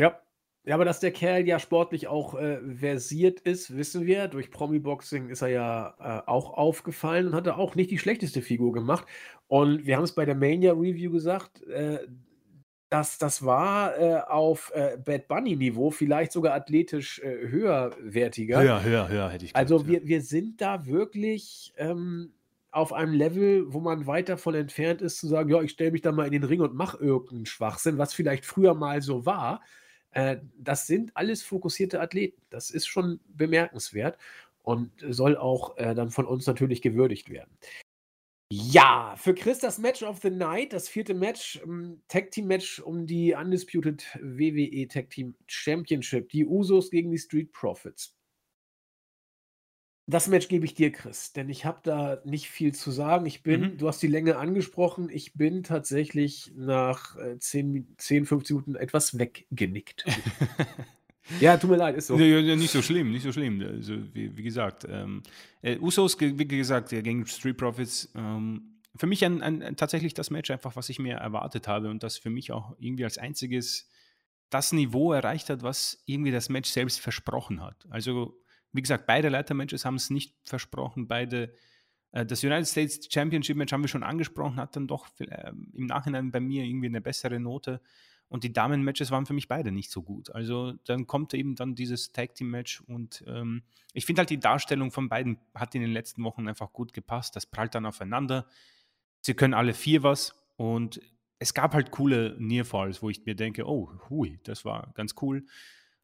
Ja. 0.00 0.20
Ja, 0.66 0.74
aber 0.74 0.84
dass 0.84 0.98
der 0.98 1.12
Kerl 1.12 1.46
ja 1.46 1.60
sportlich 1.60 2.08
auch 2.08 2.34
äh, 2.34 2.58
versiert 2.76 3.40
ist, 3.40 3.76
wissen 3.76 4.04
wir. 4.04 4.26
Durch 4.26 4.50
Promi-Boxing 4.50 5.28
ist 5.30 5.42
er 5.42 5.48
ja 5.48 5.94
äh, 6.24 6.28
auch 6.28 6.54
aufgefallen 6.54 7.28
und 7.28 7.34
hat 7.34 7.46
auch 7.48 7.76
nicht 7.76 7.90
die 7.92 7.98
schlechteste 7.98 8.42
Figur 8.42 8.72
gemacht. 8.72 9.06
Und 9.46 9.86
wir 9.86 9.96
haben 9.96 10.02
es 10.02 10.12
bei 10.14 10.24
der 10.24 10.34
Mania-Review 10.34 11.12
gesagt, 11.12 11.62
äh, 11.68 12.08
das 12.90 13.18
das 13.18 13.44
war, 13.44 13.98
äh, 13.98 14.20
auf, 14.28 14.72
äh, 14.74 14.98
Bad 15.04 15.28
Bunny-Niveau, 15.28 15.90
vielleicht 15.90 16.32
sogar 16.32 16.54
athletisch, 16.54 17.20
äh, 17.20 17.48
höherwertiger. 17.48 18.68
Höher, 18.68 18.82
höher, 18.82 19.08
höher 19.08 19.30
hätte 19.30 19.44
ich 19.44 19.54
Also, 19.54 19.86
gesagt, 19.86 19.86
ja. 19.86 19.94
wir 19.94 20.06
wir 20.06 20.20
sind 20.22 20.60
da 20.60 20.86
wirklich, 20.86 21.72
ähm, 21.76 22.34
auf 22.72 22.92
einem 22.92 23.14
Level, 23.14 23.72
wo 23.72 23.80
man 23.80 24.06
weit 24.06 24.28
davon 24.28 24.54
entfernt 24.54 25.00
ist 25.02 25.18
zu 25.18 25.28
sagen: 25.28 25.48
„Ja, 25.50 25.62
ich 25.62 25.70
stelle 25.72 25.92
mich 25.92 26.02
da 26.02 26.12
mal 26.12 26.26
in 26.26 26.32
den 26.32 26.44
Ring 26.44 26.60
und 26.60 26.74
mache 26.74 26.98
irgendeinen 26.98 27.46
Schwachsinn“, 27.46 27.96
was 27.98 28.12
vielleicht 28.14 28.44
früher 28.44 28.74
mal 28.74 29.00
so 29.02 29.24
war. 29.24 29.62
Äh, 30.16 30.38
das 30.56 30.86
sind 30.86 31.14
alles 31.14 31.42
fokussierte 31.42 32.00
Athleten. 32.00 32.40
Das 32.48 32.70
ist 32.70 32.86
schon 32.86 33.20
bemerkenswert 33.28 34.16
und 34.62 34.90
soll 35.06 35.36
auch, 35.36 35.76
äh, 35.76 35.94
dann 35.94 36.08
von 36.08 36.24
uns 36.24 36.46
natürlich 36.46 36.80
gewürdigt 36.80 37.28
werden. 37.28 37.50
Ja, 38.50 39.14
für 39.18 39.34
Chris 39.34 39.58
das 39.58 39.76
Match 39.78 40.02
of 40.02 40.20
the 40.22 40.30
Night, 40.30 40.72
das 40.72 40.88
vierte 40.88 41.12
Match, 41.12 41.60
ähm, 41.62 42.00
Tag 42.08 42.30
Team 42.30 42.46
Match 42.46 42.80
um 42.80 43.06
die 43.06 43.34
Undisputed 43.34 44.06
WWE 44.22 44.88
Tag 44.88 45.10
Team 45.10 45.34
Championship, 45.48 46.30
die 46.30 46.46
Usos 46.46 46.90
gegen 46.90 47.10
die 47.10 47.18
Street 47.18 47.52
Profits. 47.52 48.15
Das 50.08 50.28
Match 50.28 50.46
gebe 50.46 50.64
ich 50.64 50.74
dir, 50.74 50.92
Chris, 50.92 51.32
denn 51.32 51.48
ich 51.48 51.64
habe 51.64 51.80
da 51.82 52.20
nicht 52.24 52.48
viel 52.48 52.72
zu 52.72 52.92
sagen. 52.92 53.26
Ich 53.26 53.42
bin, 53.42 53.60
mhm. 53.60 53.78
du 53.78 53.88
hast 53.88 54.00
die 54.00 54.06
Länge 54.06 54.36
angesprochen, 54.36 55.08
ich 55.10 55.34
bin 55.34 55.64
tatsächlich 55.64 56.52
nach 56.56 57.16
äh, 57.16 57.38
10, 57.38 57.96
10 57.98 58.26
15 58.26 58.56
Minuten 58.56 58.74
etwas 58.76 59.18
weggenickt. 59.18 60.04
Ja, 61.40 61.56
tut 61.56 61.70
mir 61.70 61.76
leid, 61.76 61.96
ist 61.96 62.06
so. 62.06 62.18
Ja, 62.18 62.38
ja, 62.38 62.56
nicht 62.56 62.70
so 62.70 62.82
schlimm, 62.82 63.10
nicht 63.10 63.22
so 63.22 63.32
schlimm. 63.32 63.60
Also, 63.60 63.94
wie, 64.14 64.36
wie 64.36 64.42
gesagt, 64.42 64.86
ähm, 64.88 65.22
äh, 65.62 65.78
Usos, 65.78 66.18
wie 66.20 66.46
gesagt, 66.46 66.90
gegen 66.90 67.26
Street 67.26 67.56
Profits, 67.56 68.12
ähm, 68.14 68.78
für 68.94 69.06
mich 69.06 69.24
ein, 69.24 69.42
ein, 69.42 69.76
tatsächlich 69.76 70.14
das 70.14 70.30
Match 70.30 70.50
einfach, 70.50 70.76
was 70.76 70.88
ich 70.88 70.98
mir 70.98 71.16
erwartet 71.16 71.68
habe 71.68 71.90
und 71.90 72.02
das 72.02 72.16
für 72.16 72.30
mich 72.30 72.52
auch 72.52 72.76
irgendwie 72.78 73.04
als 73.04 73.18
einziges 73.18 73.88
das 74.50 74.72
Niveau 74.72 75.12
erreicht 75.12 75.50
hat, 75.50 75.62
was 75.62 76.02
irgendwie 76.06 76.30
das 76.30 76.48
Match 76.48 76.70
selbst 76.70 77.00
versprochen 77.00 77.60
hat. 77.60 77.86
Also, 77.90 78.40
wie 78.76 78.82
gesagt, 78.82 79.06
beide 79.06 79.28
Leitermatches 79.28 79.84
haben 79.84 79.96
es 79.96 80.10
nicht 80.10 80.34
versprochen, 80.44 81.08
beide 81.08 81.52
äh, 82.12 82.24
das 82.24 82.42
United 82.42 82.66
States 82.66 83.08
Championship 83.10 83.56
Match 83.56 83.72
haben 83.72 83.82
wir 83.82 83.88
schon 83.88 84.02
angesprochen, 84.02 84.56
hat 84.56 84.76
dann 84.76 84.86
doch 84.86 85.08
äh, 85.18 85.52
im 85.74 85.86
Nachhinein 85.86 86.30
bei 86.30 86.40
mir 86.40 86.64
irgendwie 86.64 86.86
eine 86.86 87.00
bessere 87.00 87.40
Note. 87.40 87.80
Und 88.28 88.42
die 88.42 88.52
Damen-Matches 88.52 89.12
waren 89.12 89.24
für 89.24 89.34
mich 89.34 89.46
beide 89.46 89.70
nicht 89.70 89.90
so 89.90 90.02
gut. 90.02 90.34
Also 90.34 90.72
dann 90.84 91.06
kommt 91.06 91.32
eben 91.32 91.54
dann 91.54 91.76
dieses 91.76 92.10
Tag-Team-Match 92.10 92.80
und 92.80 93.22
ähm, 93.28 93.62
ich 93.92 94.04
finde 94.04 94.20
halt 94.20 94.30
die 94.30 94.40
Darstellung 94.40 94.90
von 94.90 95.08
beiden 95.08 95.38
hat 95.54 95.76
in 95.76 95.80
den 95.80 95.92
letzten 95.92 96.24
Wochen 96.24 96.48
einfach 96.48 96.72
gut 96.72 96.92
gepasst. 96.92 97.36
Das 97.36 97.46
prallt 97.46 97.76
dann 97.76 97.86
aufeinander. 97.86 98.46
Sie 99.20 99.34
können 99.34 99.54
alle 99.54 99.74
vier 99.74 100.02
was 100.02 100.34
und 100.56 101.00
es 101.38 101.54
gab 101.54 101.74
halt 101.74 101.92
coole 101.92 102.34
Nearfalls, 102.38 103.02
wo 103.02 103.10
ich 103.10 103.24
mir 103.26 103.36
denke, 103.36 103.68
oh, 103.68 103.92
hui, 104.08 104.40
das 104.42 104.64
war 104.64 104.92
ganz 104.94 105.14
cool. 105.20 105.46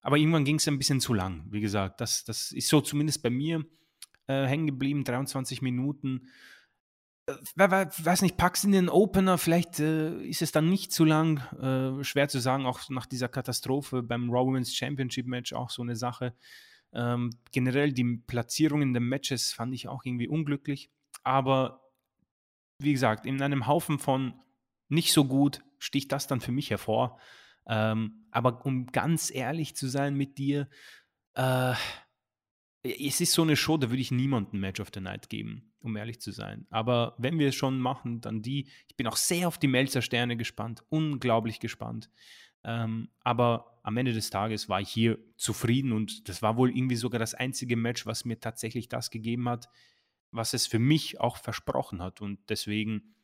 Aber 0.02 0.16
irgendwann 0.16 0.44
ging 0.44 0.56
es 0.56 0.68
ein 0.68 0.78
bisschen 0.78 1.00
zu 1.00 1.14
lang. 1.14 1.46
Wie 1.50 1.60
gesagt, 1.60 2.00
das, 2.00 2.24
das 2.24 2.52
ist 2.52 2.68
so 2.68 2.80
zumindest 2.80 3.22
bei 3.22 3.30
mir 3.30 3.64
äh, 4.26 4.44
hängen 4.44 4.66
geblieben, 4.66 5.04
23 5.04 5.62
Minuten. 5.62 6.28
Äh, 7.26 7.34
weiß 7.56 8.22
nicht, 8.22 8.36
packst 8.36 8.64
in 8.64 8.72
den 8.72 8.88
Opener, 8.88 9.38
vielleicht 9.38 9.78
äh, 9.78 10.20
ist 10.24 10.42
es 10.42 10.50
dann 10.50 10.68
nicht 10.68 10.92
zu 10.92 11.04
lang. 11.04 11.38
Äh, 11.58 12.02
schwer 12.04 12.28
zu 12.28 12.40
sagen, 12.40 12.66
auch 12.66 12.90
nach 12.90 13.06
dieser 13.06 13.28
Katastrophe 13.28 14.02
beim 14.02 14.28
Raw 14.30 14.46
Women's 14.46 14.74
Championship 14.74 15.26
Match 15.26 15.52
auch 15.52 15.70
so 15.70 15.82
eine 15.82 15.94
Sache. 15.94 16.34
Ähm, 16.92 17.30
generell 17.52 17.92
die 17.92 18.18
Platzierungen 18.26 18.92
der 18.92 19.00
Matches 19.00 19.52
fand 19.52 19.72
ich 19.72 19.88
auch 19.88 20.04
irgendwie 20.04 20.28
unglücklich. 20.28 20.90
Aber 21.22 21.80
wie 22.78 22.92
gesagt, 22.92 23.24
in 23.24 23.40
einem 23.40 23.68
Haufen 23.68 24.00
von 24.00 24.34
nicht 24.88 25.12
so 25.12 25.24
gut 25.24 25.62
sticht 25.78 26.12
das 26.12 26.26
dann 26.26 26.40
für 26.40 26.52
mich 26.52 26.70
hervor. 26.70 27.18
Ähm, 27.66 28.26
aber 28.30 28.64
um 28.66 28.86
ganz 28.86 29.30
ehrlich 29.32 29.76
zu 29.76 29.86
sein 29.88 30.16
mit 30.16 30.38
dir, 30.38 30.68
äh, 31.34 31.74
es 32.82 33.20
ist 33.20 33.32
so 33.32 33.42
eine 33.42 33.56
Show, 33.56 33.76
da 33.76 33.90
würde 33.90 34.02
ich 34.02 34.10
niemandem 34.10 34.60
Match 34.60 34.80
of 34.80 34.90
the 34.92 35.00
Night 35.00 35.28
geben, 35.28 35.72
um 35.80 35.96
ehrlich 35.96 36.20
zu 36.20 36.32
sein. 36.32 36.66
Aber 36.70 37.14
wenn 37.18 37.38
wir 37.38 37.48
es 37.48 37.54
schon 37.54 37.78
machen, 37.78 38.20
dann 38.20 38.42
die. 38.42 38.68
Ich 38.88 38.96
bin 38.96 39.06
auch 39.06 39.16
sehr 39.16 39.46
auf 39.46 39.58
die 39.58 39.68
Melzer-Sterne 39.68 40.36
gespannt, 40.36 40.82
unglaublich 40.88 41.60
gespannt. 41.60 42.10
Ähm, 42.64 43.08
aber 43.20 43.80
am 43.82 43.96
Ende 43.96 44.12
des 44.12 44.30
Tages 44.30 44.68
war 44.68 44.80
ich 44.80 44.88
hier 44.88 45.18
zufrieden 45.36 45.92
und 45.92 46.28
das 46.28 46.42
war 46.42 46.56
wohl 46.56 46.70
irgendwie 46.70 46.96
sogar 46.96 47.18
das 47.18 47.34
einzige 47.34 47.76
Match, 47.76 48.06
was 48.06 48.24
mir 48.24 48.38
tatsächlich 48.38 48.88
das 48.88 49.10
gegeben 49.10 49.48
hat, 49.48 49.68
was 50.30 50.54
es 50.54 50.66
für 50.66 50.78
mich 50.78 51.20
auch 51.20 51.36
versprochen 51.36 52.02
hat. 52.02 52.20
Und 52.20 52.38
deswegen 52.48 53.14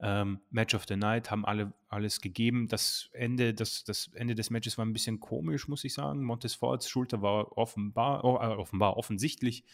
ähm, 0.00 0.40
Match 0.50 0.74
of 0.74 0.84
the 0.88 0.96
Night 0.96 1.30
haben 1.30 1.46
alle 1.46 1.72
alles 1.88 2.20
gegeben. 2.20 2.68
Das 2.68 3.08
Ende, 3.12 3.54
das, 3.54 3.84
das 3.84 4.08
Ende 4.14 4.34
des 4.34 4.50
Matches 4.50 4.76
war 4.76 4.84
ein 4.84 4.92
bisschen 4.92 5.20
komisch, 5.20 5.68
muss 5.68 5.84
ich 5.84 5.94
sagen. 5.94 6.24
Montesforts 6.24 6.88
Schulter 6.88 7.22
war 7.22 7.56
offenbar, 7.56 8.24
oh, 8.24 8.36
äh, 8.36 8.54
offenbar 8.54 8.96
offensichtlich 8.96 9.64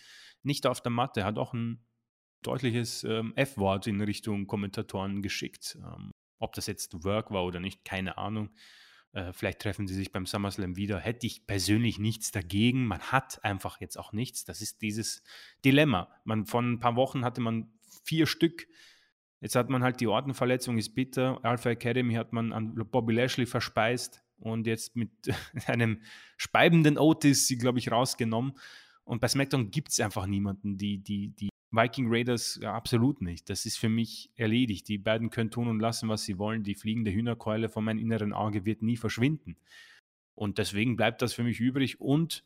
nicht 0.43 0.66
auf 0.66 0.81
der 0.81 0.93
Matte, 0.93 1.25
hat 1.25 1.39
auch 1.39 1.53
ein 1.53 1.85
deutliches 2.43 3.05
ähm, 3.05 3.33
F-Wort 3.37 3.87
in 3.87 4.01
Richtung 4.01 4.47
Kommentatoren 4.47 5.23
geschickt. 5.23 5.79
Ähm, 5.81 6.11
ob 6.39 6.55
das 6.55 6.66
jetzt 6.66 7.05
Work 7.05 7.31
war 7.31 7.45
oder 7.45 7.61
nicht, 7.61 7.85
keine 7.85 8.18
Ahnung. 8.18 8.51
Äh, 9.12 9.33
vielleicht 9.33 9.61
treffen 9.61 9.87
sie 9.87 9.95
sich 9.95 10.11
beim 10.11 10.27
SummerSlam 10.27 10.77
wieder. 10.77 10.99
Hätte 10.99 11.27
ich 11.27 11.47
persönlich 11.47 11.99
nichts 11.99 12.33
dagegen. 12.33 12.87
Man 12.87 13.01
hat 13.01 13.45
einfach 13.45 13.81
jetzt 13.81 13.97
auch 13.99 14.12
nichts. 14.12 14.45
Das 14.45 14.61
ist 14.61 14.83
dieses 14.83 15.23
Dilemma. 15.64 16.09
Man, 16.25 16.47
von 16.47 16.73
ein 16.73 16.81
paar 16.81 16.97
Wochen 16.97 17.25
hatte 17.25 17.41
man 17.41 17.73
vier 18.05 18.27
Stück 18.27 18.66
Jetzt 19.43 19.57
hat 19.57 19.68
man 19.68 19.82
halt 19.82 20.01
die 20.01 20.07
Ortenverletzung, 20.07 20.78
ist 20.78 20.95
bitter. 20.95 21.40
Alpha 21.45 21.70
Academy 21.70 22.14
hat 22.14 22.32
man 22.32 22.53
an 22.53 22.74
Bobby 22.90 23.12
Lashley 23.12 23.45
verspeist 23.45 24.22
und 24.38 24.68
jetzt 24.68 24.95
mit 24.95 25.11
einem 25.66 26.01
speibenden 26.36 26.97
Otis 26.97 27.49
sie, 27.49 27.59
glaube 27.59 27.80
ich, 27.80 27.90
rausgenommen. 27.90 28.53
Und 29.03 29.20
bei 29.20 29.26
SmackDown 29.26 29.72
gibt 29.72 29.90
es 29.90 29.99
einfach 29.99 30.26
niemanden, 30.26 30.78
die, 30.78 30.99
die, 30.99 31.30
die 31.30 31.49
Viking 31.72 32.07
Raiders 32.09 32.61
ja, 32.62 32.72
absolut 32.72 33.20
nicht. 33.20 33.51
Das 33.51 33.66
ist 33.66 33.78
für 33.78 33.88
mich 33.88 34.30
erledigt. 34.36 34.86
Die 34.86 34.99
beiden 34.99 35.30
können 35.30 35.51
tun 35.51 35.66
und 35.66 35.80
lassen, 35.80 36.09
was 36.09 36.22
sie 36.22 36.38
wollen. 36.38 36.62
Die 36.62 36.76
fliegende 36.76 37.12
Hühnerkeule 37.12 37.68
von 37.68 37.84
meinem 37.84 37.99
inneren 37.99 38.32
Auge 38.32 38.64
wird 38.64 38.82
nie 38.82 38.97
verschwinden. 38.97 39.57
Und 40.36 40.59
deswegen 40.59 40.95
bleibt 40.97 41.20
das 41.20 41.32
für 41.32 41.43
mich 41.43 41.59
übrig. 41.59 42.01
Und 42.01 42.45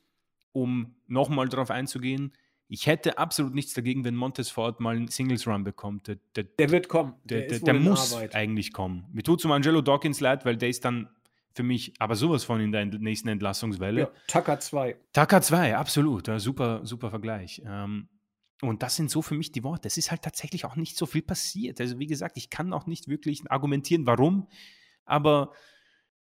um 0.53 0.95
nochmal 1.09 1.51
darauf 1.51 1.71
einzugehen, 1.71 2.33
ich 2.69 2.87
hätte 2.87 3.19
absolut 3.19 3.55
nichts 3.55 3.75
dagegen, 3.75 4.05
wenn 4.05 4.17
Montesfort 4.17 4.81
mal 4.81 4.97
einen 4.97 5.09
Singles 5.09 5.47
Run 5.47 5.63
bekommt. 5.63 6.09
Der, 6.09 6.17
der, 6.35 6.45
der 6.45 6.71
wird 6.71 6.89
kommen. 6.89 7.15
Der, 7.25 7.47
der, 7.47 7.61
der 7.61 7.75
muss 7.75 8.13
Arbeit. 8.13 8.35
eigentlich 8.35 8.73
kommen. 8.73 9.07
Mir 9.13 9.23
tut 9.23 9.41
zum 9.41 9.53
Angelo 9.53 9.83
Dawkins 9.83 10.21
leid, 10.21 10.45
weil 10.45 10.57
der 10.57 10.69
ist 10.69 10.85
dann 10.85 11.09
für 11.55 11.63
mich 11.63 11.95
aber 11.99 12.17
sowas 12.17 12.45
von 12.45 12.61
in 12.61 12.73
der 12.73 12.85
nächsten 12.85 13.29
Entlassungswelle. 13.29 14.01
Ja, 14.01 14.11
Tucker 14.27 14.61
2. 14.61 14.97
Tucker 15.13 15.41
2, 15.41 15.77
absolut. 15.77 16.29
Ja, 16.29 16.39
super, 16.39 16.81
super 16.85 17.11
Vergleich. 17.11 17.63
Ähm, 17.65 18.09
und 18.63 18.83
das 18.83 18.97
sind 18.97 19.11
so 19.11 19.23
für 19.23 19.35
mich 19.35 19.53
die 19.53 19.65
Worte. 19.65 19.87
Es 19.87 19.97
ist 19.97 20.11
halt 20.11 20.23
tatsächlich 20.23 20.65
auch 20.65 20.77
nicht 20.77 20.97
so 20.97 21.07
viel 21.07 21.23
passiert. 21.23 21.81
Also, 21.81 21.99
wie 21.99 22.07
gesagt, 22.07 22.37
ich 22.37 22.51
kann 22.51 22.73
auch 22.73 22.87
nicht 22.87 23.09
wirklich 23.09 23.43
argumentieren, 23.51 24.07
warum, 24.07 24.49
aber 25.05 25.53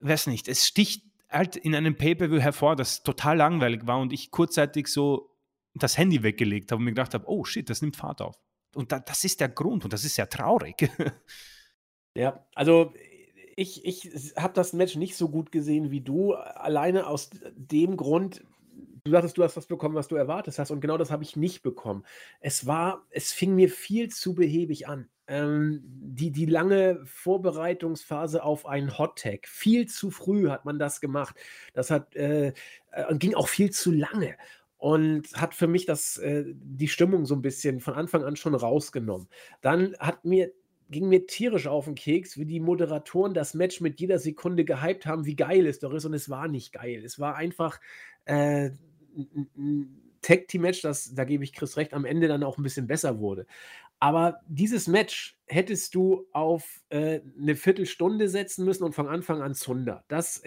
weiß 0.02 0.28
nicht, 0.28 0.48
es 0.48 0.68
sticht 0.68 1.04
halt 1.30 1.56
in 1.56 1.74
einem 1.74 1.96
Pay-Per-View 1.96 2.40
hervor, 2.40 2.76
das 2.76 3.04
total 3.04 3.38
langweilig 3.38 3.88
war 3.88 4.00
und 4.00 4.14
ich 4.14 4.32
kurzzeitig 4.32 4.88
so 4.88 5.37
das 5.84 5.98
Handy 5.98 6.24
weggelegt 6.24 6.72
habe 6.72 6.80
und 6.80 6.86
mir 6.86 6.92
gedacht 6.92 7.14
habe, 7.14 7.26
oh 7.28 7.44
shit, 7.44 7.70
das 7.70 7.82
nimmt 7.82 7.96
Fahrt 7.96 8.22
auf. 8.22 8.36
Und 8.76 8.92
da, 8.92 9.00
das 9.00 9.24
ist 9.24 9.40
der 9.40 9.50
Grund 9.50 9.84
und 9.84 9.94
das 9.94 10.04
ist 10.04 10.16
sehr 10.16 10.30
traurig. 10.30 10.90
ja, 12.16 12.46
also 12.54 12.94
ich, 13.56 13.86
ich 13.86 14.34
habe 14.38 14.54
das 14.54 14.74
Match 14.74 14.96
nicht 14.96 15.18
so 15.18 15.30
gut 15.30 15.52
gesehen 15.52 15.90
wie 15.90 16.02
du, 16.02 16.34
alleine 16.34 17.08
aus 17.08 17.32
dem 17.56 17.98
Grund, 17.98 18.44
du 19.04 19.12
sagtest, 19.12 19.38
du 19.38 19.44
hast 19.44 19.58
das 19.58 19.66
bekommen, 19.66 19.96
was 19.96 20.08
du 20.08 20.16
erwartet 20.16 20.58
hast 20.60 20.70
und 20.70 20.80
genau 20.80 20.98
das 20.98 21.10
habe 21.10 21.24
ich 21.24 21.36
nicht 21.36 21.64
bekommen. 21.64 22.04
Es 22.40 22.68
war, 22.68 23.06
es 23.10 23.34
fing 23.34 23.56
mir 23.56 23.70
viel 23.70 24.10
zu 24.10 24.36
behäbig 24.36 24.88
an. 24.88 25.10
Ähm, 25.30 25.82
die, 25.84 26.32
die 26.32 26.46
lange 26.46 27.02
Vorbereitungsphase 27.06 28.44
auf 28.44 28.66
einen 28.66 28.98
Hot 28.98 29.20
Tag. 29.20 29.48
Viel 29.48 29.88
zu 29.88 30.10
früh 30.10 30.50
hat 30.50 30.64
man 30.64 30.80
das 30.80 31.02
gemacht. 31.02 31.36
Das 31.74 31.92
hat 31.92 32.16
äh, 32.16 32.54
äh, 32.92 33.16
ging 33.16 33.34
auch 33.34 33.50
viel 33.50 33.72
zu 33.72 33.92
lange 33.92 34.38
und 34.78 35.28
hat 35.36 35.54
für 35.56 35.68
mich 35.68 35.86
das, 35.86 36.18
äh, 36.18 36.46
die 36.48 36.88
Stimmung 36.88 37.26
so 37.26 37.36
ein 37.36 37.42
bisschen 37.42 37.80
von 37.80 37.96
Anfang 37.96 38.24
an 38.24 38.36
schon 38.36 38.56
rausgenommen. 38.56 39.28
Dann 39.62 39.96
hat 40.00 40.26
mir 40.26 40.52
ging 40.90 41.10
mir 41.10 41.28
tierisch 41.28 41.68
auf 41.68 41.84
den 41.86 41.96
Keks, 41.96 42.38
wie 42.38 42.46
die 42.46 42.62
Moderatoren 42.62 43.34
das 43.34 43.54
Match 43.54 43.82
mit 43.82 44.00
jeder 44.00 44.20
Sekunde 44.20 44.64
gehypt 44.64 45.06
haben, 45.06 45.26
wie 45.26 45.36
geil 45.36 45.68
es 45.68 45.80
doch 45.80 45.94
ist 45.94 46.06
und 46.06 46.14
es 46.14 46.30
war 46.30 46.48
nicht 46.48 46.72
geil. 46.72 47.04
Es 47.04 47.20
war 47.20 47.36
einfach, 47.36 47.80
äh, 48.26 48.70
'n 49.58 50.02
Tag-Team-Match, 50.22 50.82
das 50.82 51.14
da 51.14 51.24
gebe 51.26 51.44
ich 51.44 51.54
Chris 51.54 51.76
recht, 51.78 51.94
am 51.94 52.06
Ende 52.06 52.28
dann 52.30 52.44
auch 52.44 52.58
ein 52.58 52.64
bisschen 52.64 52.88
besser 52.88 53.20
wurde. 53.20 53.46
Aber 54.02 54.42
dieses 54.48 54.88
Match 54.88 55.38
hättest 55.48 55.96
du 55.96 56.28
auf, 56.34 56.82
äh, 56.90 57.22
'ne 57.38 57.56
Viertelstunde 57.56 58.30
setzen 58.30 58.66
müssen 58.66 58.84
und 58.86 58.96
von 58.96 59.08
Anfang 59.10 59.42
an 59.42 59.56
Zunder. 59.56 60.06
Das 60.10 60.42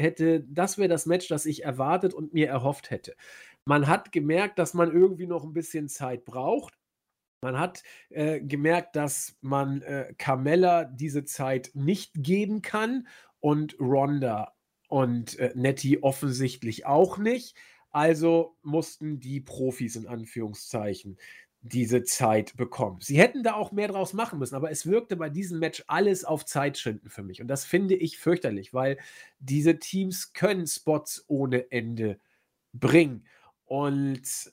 das 0.49 0.78
wäre 0.78 0.89
das 0.89 1.07
Match, 1.07 1.28
das 1.28 1.47
ich 1.47 1.64
erwartet 1.64 2.14
und 2.14 2.35
mir 2.35 2.49
erhofft 2.49 2.91
hätte. 2.91 3.14
Man 3.66 3.86
hat 3.86 4.12
gemerkt, 4.12 4.58
dass 4.58 4.74
man 4.74 4.92
irgendwie 4.92 5.26
noch 5.26 5.44
ein 5.44 5.52
bisschen 5.52 5.88
Zeit 5.88 6.24
braucht. 6.24 6.74
Man 7.42 7.58
hat, 7.58 7.82
äh, 8.11 8.40
gemerkt, 8.40 8.96
dass 8.96 9.36
man, 9.40 9.82
äh, 9.82 10.14
Carmella 10.18 10.84
diese 10.84 11.24
Zeit 11.24 11.70
nicht 11.74 12.12
geben 12.14 12.62
kann 12.62 13.08
und 13.40 13.76
Ronda 13.80 14.54
und, 14.88 15.38
äh, 15.38 15.52
Nettie 15.54 16.02
offensichtlich 16.02 16.86
auch 16.86 17.16
nicht. 17.18 17.56
Also 17.90 18.56
mussten 18.62 19.20
die 19.20 19.40
Profis 19.40 19.96
in 19.96 20.06
Anführungszeichen 20.06 21.18
diese 21.62 22.02
Zeit 22.04 22.56
bekommen. 22.56 23.00
Sie 23.00 23.18
hätten 23.18 23.42
da 23.42 23.54
auch 23.54 23.72
mehr 23.72 23.88
draus 23.88 24.12
machen 24.14 24.38
müssen, 24.38 24.54
aber 24.54 24.70
es 24.70 24.86
wirkte 24.86 25.16
bei 25.16 25.28
diesem 25.28 25.58
Match 25.58 25.84
alles 25.88 26.24
auf 26.24 26.46
Zeitschinden 26.46 27.11
für 27.11 27.22
mich 27.22 27.40
und 27.42 27.48
das 27.48 27.64
finde 27.64 27.94
ich 27.96 28.18
fürchterlich, 28.18 28.72
weil 28.72 28.98
diese 29.40 29.78
Teams 29.78 30.32
können 30.32 30.66
Spots 30.66 31.24
ohne 31.28 31.70
Ende 31.70 32.18
bringen. 32.72 33.26
Und 33.70 34.50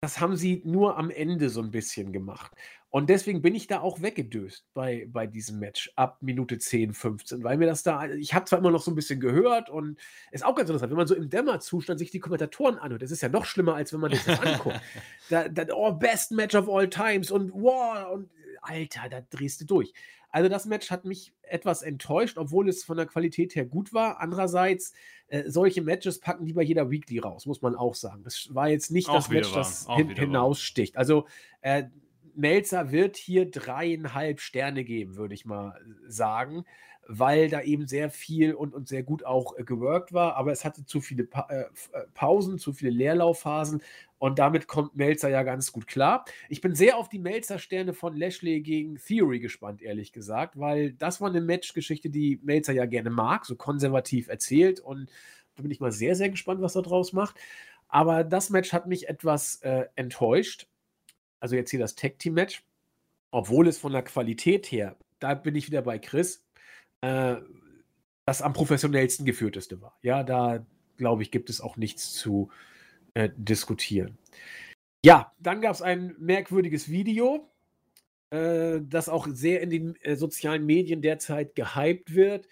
das 0.00 0.20
haben 0.20 0.36
sie 0.36 0.62
nur 0.64 0.96
am 0.98 1.10
Ende 1.10 1.48
so 1.50 1.60
ein 1.62 1.70
bisschen 1.72 2.12
gemacht. 2.12 2.52
Und 2.90 3.08
deswegen 3.10 3.42
bin 3.42 3.54
ich 3.54 3.66
da 3.68 3.80
auch 3.80 4.02
weggedöst 4.02 4.66
bei 4.74 5.06
bei 5.10 5.26
diesem 5.26 5.58
Match 5.58 5.90
ab 5.96 6.18
Minute 6.20 6.58
10, 6.58 6.92
15, 6.94 7.42
weil 7.42 7.56
mir 7.56 7.66
das 7.66 7.82
da 7.82 8.06
ich 8.08 8.34
habe 8.34 8.44
zwar 8.44 8.58
immer 8.58 8.70
noch 8.70 8.82
so 8.82 8.90
ein 8.90 8.94
bisschen 8.94 9.18
gehört 9.20 9.70
und 9.70 9.98
ist 10.30 10.44
auch 10.44 10.54
ganz 10.54 10.68
interessant, 10.68 10.90
wenn 10.90 10.98
man 10.98 11.06
so 11.08 11.14
im 11.16 11.28
Dämmerzustand 11.30 11.98
sich 11.98 12.10
die 12.10 12.20
Kommentatoren 12.20 12.78
anhört, 12.78 13.02
das 13.02 13.10
ist 13.10 13.22
ja 13.22 13.30
noch 13.30 13.46
schlimmer, 13.46 13.74
als 13.76 13.92
wenn 13.92 14.00
man 14.00 14.10
das 14.12 14.28
anguckt. 14.28 14.80
Da 15.28 15.48
da 15.48 15.64
„Oh, 15.74 15.92
best 15.92 16.32
match 16.32 16.54
of 16.54 16.68
all 16.68 16.88
times“ 16.88 17.30
und 17.30 17.52
„Wow“ 17.54 18.12
und 18.14 18.30
Alter, 18.62 19.08
da 19.10 19.20
drehst 19.20 19.60
du 19.60 19.66
durch. 19.66 19.92
Also, 20.30 20.48
das 20.48 20.64
Match 20.64 20.90
hat 20.90 21.04
mich 21.04 21.34
etwas 21.42 21.82
enttäuscht, 21.82 22.38
obwohl 22.38 22.68
es 22.68 22.84
von 22.84 22.96
der 22.96 23.06
Qualität 23.06 23.54
her 23.54 23.66
gut 23.66 23.92
war. 23.92 24.20
Andererseits, 24.20 24.94
äh, 25.28 25.44
solche 25.46 25.82
Matches 25.82 26.20
packen 26.20 26.46
die 26.46 26.54
bei 26.54 26.62
jeder 26.62 26.90
Weekly 26.90 27.18
raus, 27.18 27.44
muss 27.44 27.60
man 27.60 27.74
auch 27.74 27.94
sagen. 27.94 28.22
Das 28.24 28.48
war 28.54 28.68
jetzt 28.68 28.90
nicht 28.90 29.10
auch 29.10 29.16
das 29.16 29.28
Match, 29.28 29.52
das 29.52 29.86
hin, 29.94 30.08
hinaussticht. 30.08 30.96
Also, 30.96 31.26
äh, 31.60 31.84
Melzer 32.34 32.92
wird 32.92 33.16
hier 33.16 33.50
dreieinhalb 33.50 34.40
Sterne 34.40 34.84
geben, 34.84 35.16
würde 35.16 35.34
ich 35.34 35.44
mal 35.44 35.78
sagen, 36.08 36.64
weil 37.18 37.50
da 37.50 37.60
eben 37.60 37.86
sehr 37.86 38.08
viel 38.08 38.54
und, 38.54 38.72
und 38.72 38.88
sehr 38.88 39.02
gut 39.02 39.24
auch 39.24 39.58
äh, 39.58 39.64
geworkt 39.64 40.14
war, 40.14 40.36
aber 40.36 40.50
es 40.50 40.64
hatte 40.64 40.86
zu 40.86 41.00
viele 41.02 41.24
pa 41.24 41.46
äh, 41.50 41.60
äh, 41.60 42.06
Pausen, 42.14 42.58
zu 42.58 42.72
viele 42.72 42.90
Leerlaufphasen 42.90 43.82
und 44.18 44.38
damit 44.38 44.66
kommt 44.66 44.96
Melzer 44.96 45.28
ja 45.28 45.42
ganz 45.42 45.72
gut 45.72 45.86
klar. 45.86 46.24
Ich 46.48 46.62
bin 46.62 46.74
sehr 46.74 46.96
auf 46.96 47.10
die 47.10 47.18
Melzer-Sterne 47.18 47.92
von 47.92 48.16
Lashley 48.16 48.62
gegen 48.62 48.96
Theory 48.96 49.40
gespannt, 49.40 49.82
ehrlich 49.82 50.12
gesagt, 50.12 50.58
weil 50.58 50.92
das 50.92 51.20
war 51.20 51.28
eine 51.28 51.42
Matchgeschichte, 51.42 52.08
die 52.08 52.40
Melzer 52.42 52.72
ja 52.72 52.86
gerne 52.86 53.10
mag, 53.10 53.44
so 53.44 53.56
konservativ 53.56 54.28
erzählt 54.28 54.80
und 54.80 55.10
da 55.54 55.62
bin 55.62 55.70
ich 55.70 55.80
mal 55.80 55.92
sehr, 55.92 56.16
sehr 56.16 56.30
gespannt, 56.30 56.62
was 56.62 56.76
er 56.76 56.82
draus 56.82 57.12
macht. 57.12 57.36
Aber 57.88 58.24
das 58.24 58.48
Match 58.48 58.72
hat 58.72 58.86
mich 58.86 59.10
etwas 59.10 59.56
äh, 59.56 59.84
enttäuscht. 59.96 60.66
Also 61.40 61.56
jetzt 61.56 61.70
hier 61.70 61.80
das 61.80 61.94
Tag-Team-Match. 61.94 62.64
Obwohl 63.30 63.68
es 63.68 63.76
von 63.76 63.92
der 63.92 64.02
Qualität 64.02 64.66
her, 64.72 64.96
da 65.18 65.34
bin 65.34 65.54
ich 65.54 65.66
wieder 65.66 65.82
bei 65.82 65.98
Chris, 65.98 66.42
äh, 67.02 67.36
das 68.24 68.42
am 68.42 68.52
professionellsten 68.52 69.26
geführteste 69.26 69.80
war. 69.82 69.98
Ja, 70.02 70.22
da 70.22 70.64
glaube 70.96 71.22
ich, 71.22 71.30
gibt 71.30 71.50
es 71.50 71.60
auch 71.60 71.76
nichts 71.76 72.12
zu 72.14 72.50
äh, 73.14 73.28
diskutieren. 73.36 74.18
Ja, 75.04 75.32
dann 75.40 75.60
gab 75.60 75.74
es 75.74 75.82
ein 75.82 76.14
merkwürdiges 76.18 76.88
Video, 76.88 77.50
äh, 78.30 78.80
das 78.82 79.08
auch 79.08 79.26
sehr 79.28 79.60
in 79.60 79.70
den 79.70 79.96
äh, 80.02 80.16
sozialen 80.16 80.64
Medien 80.64 81.02
derzeit 81.02 81.54
gehypt 81.54 82.14
wird. 82.14 82.48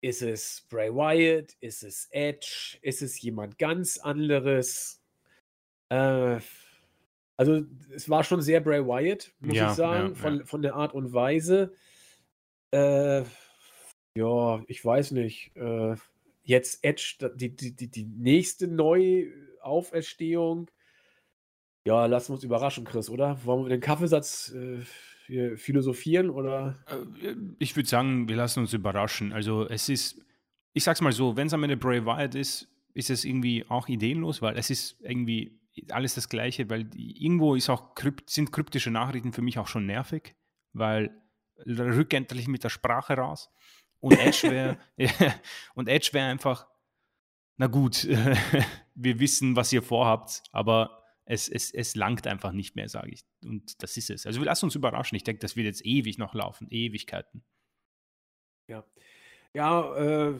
Ist 0.00 0.22
es 0.22 0.66
Bray 0.70 0.94
Wyatt? 0.94 1.56
Ist 1.60 1.82
es 1.82 2.08
Edge? 2.12 2.78
Ist 2.80 3.02
es 3.02 3.20
jemand 3.20 3.58
ganz 3.58 3.98
anderes? 3.98 5.02
Äh, 5.90 6.38
also, 7.36 7.64
es 7.94 8.08
war 8.08 8.22
schon 8.22 8.40
sehr 8.40 8.60
Bray 8.60 8.86
Wyatt, 8.86 9.32
muss 9.40 9.56
Ja, 9.56 9.70
ich 9.70 9.76
sagen, 9.76 10.10
ja, 10.10 10.14
von, 10.14 10.38
ja. 10.38 10.44
von 10.44 10.62
der 10.62 10.74
Art 10.74 10.94
und 10.94 11.12
Weise. 11.12 11.74
Äh, 12.70 13.24
ja, 14.16 14.62
ich 14.66 14.84
weiß 14.84 15.12
nicht. 15.12 15.56
Äh, 15.56 15.94
jetzt 16.42 16.84
Edge, 16.84 17.30
die, 17.36 17.54
die, 17.54 17.74
die, 17.74 17.90
die 17.90 18.04
nächste 18.04 18.68
Neuauferstehung. 18.68 20.70
Ja, 21.86 22.06
lassen 22.06 22.30
wir 22.30 22.34
uns 22.34 22.44
überraschen, 22.44 22.84
Chris, 22.84 23.08
oder? 23.08 23.42
Wollen 23.44 23.64
wir 23.64 23.70
den 23.70 23.80
Kaffeesatz 23.80 24.52
äh, 24.54 24.80
hier 25.26 25.56
philosophieren 25.56 26.30
oder? 26.30 26.76
Äh, 27.22 27.34
Ich 27.58 27.76
würde 27.76 27.88
sagen, 27.88 28.28
wir 28.28 28.36
lassen 28.36 28.60
uns 28.60 28.72
überraschen. 28.72 29.32
Also 29.32 29.66
es 29.66 29.88
ist, 29.88 30.20
ich 30.72 30.84
sag's 30.84 31.00
mal 31.00 31.12
so, 31.12 31.36
wenn 31.36 31.46
es 31.46 31.54
am 31.54 31.62
Ende 31.62 31.76
Bray 31.76 32.04
Wyatt 32.04 32.34
ist, 32.34 32.68
ist 32.92 33.10
es 33.10 33.24
irgendwie 33.24 33.64
auch 33.68 33.88
ideenlos, 33.88 34.42
weil 34.42 34.58
es 34.58 34.70
ist 34.70 35.00
irgendwie 35.00 35.58
alles 35.90 36.14
das 36.14 36.28
Gleiche, 36.28 36.68
weil 36.68 36.90
irgendwo 36.94 37.54
ist 37.54 37.70
auch 37.70 37.94
krypt, 37.94 38.28
sind 38.28 38.52
kryptische 38.52 38.90
Nachrichten 38.90 39.32
für 39.32 39.42
mich 39.42 39.58
auch 39.58 39.68
schon 39.68 39.86
nervig, 39.86 40.34
weil 40.72 41.16
rückendlich 41.66 42.48
mit 42.48 42.64
der 42.64 42.68
Sprache 42.68 43.14
raus. 43.14 43.50
Und 44.00 44.18
Edge 44.18 44.50
wäre 44.50 44.78
und 45.74 45.88
Edge 45.88 46.10
wäre 46.12 46.28
einfach, 46.28 46.66
na 47.56 47.66
gut, 47.66 48.06
wir 48.94 49.20
wissen, 49.20 49.56
was 49.56 49.72
ihr 49.72 49.82
vorhabt, 49.82 50.42
aber 50.52 51.04
es, 51.26 51.48
es, 51.48 51.72
es 51.72 51.94
langt 51.94 52.26
einfach 52.26 52.52
nicht 52.52 52.74
mehr, 52.74 52.88
sage 52.88 53.10
ich. 53.10 53.24
Und 53.44 53.82
das 53.82 53.96
ist 53.96 54.10
es. 54.10 54.26
Also 54.26 54.42
lassen 54.42 54.64
uns 54.64 54.74
überraschen. 54.74 55.14
Ich 55.16 55.22
denke, 55.22 55.40
das 55.40 55.54
wird 55.54 55.66
jetzt 55.66 55.84
ewig 55.84 56.18
noch 56.18 56.34
laufen, 56.34 56.66
Ewigkeiten. 56.70 57.44
Ja. 58.66 58.84
Ja, 59.52 59.94
äh, 59.96 60.34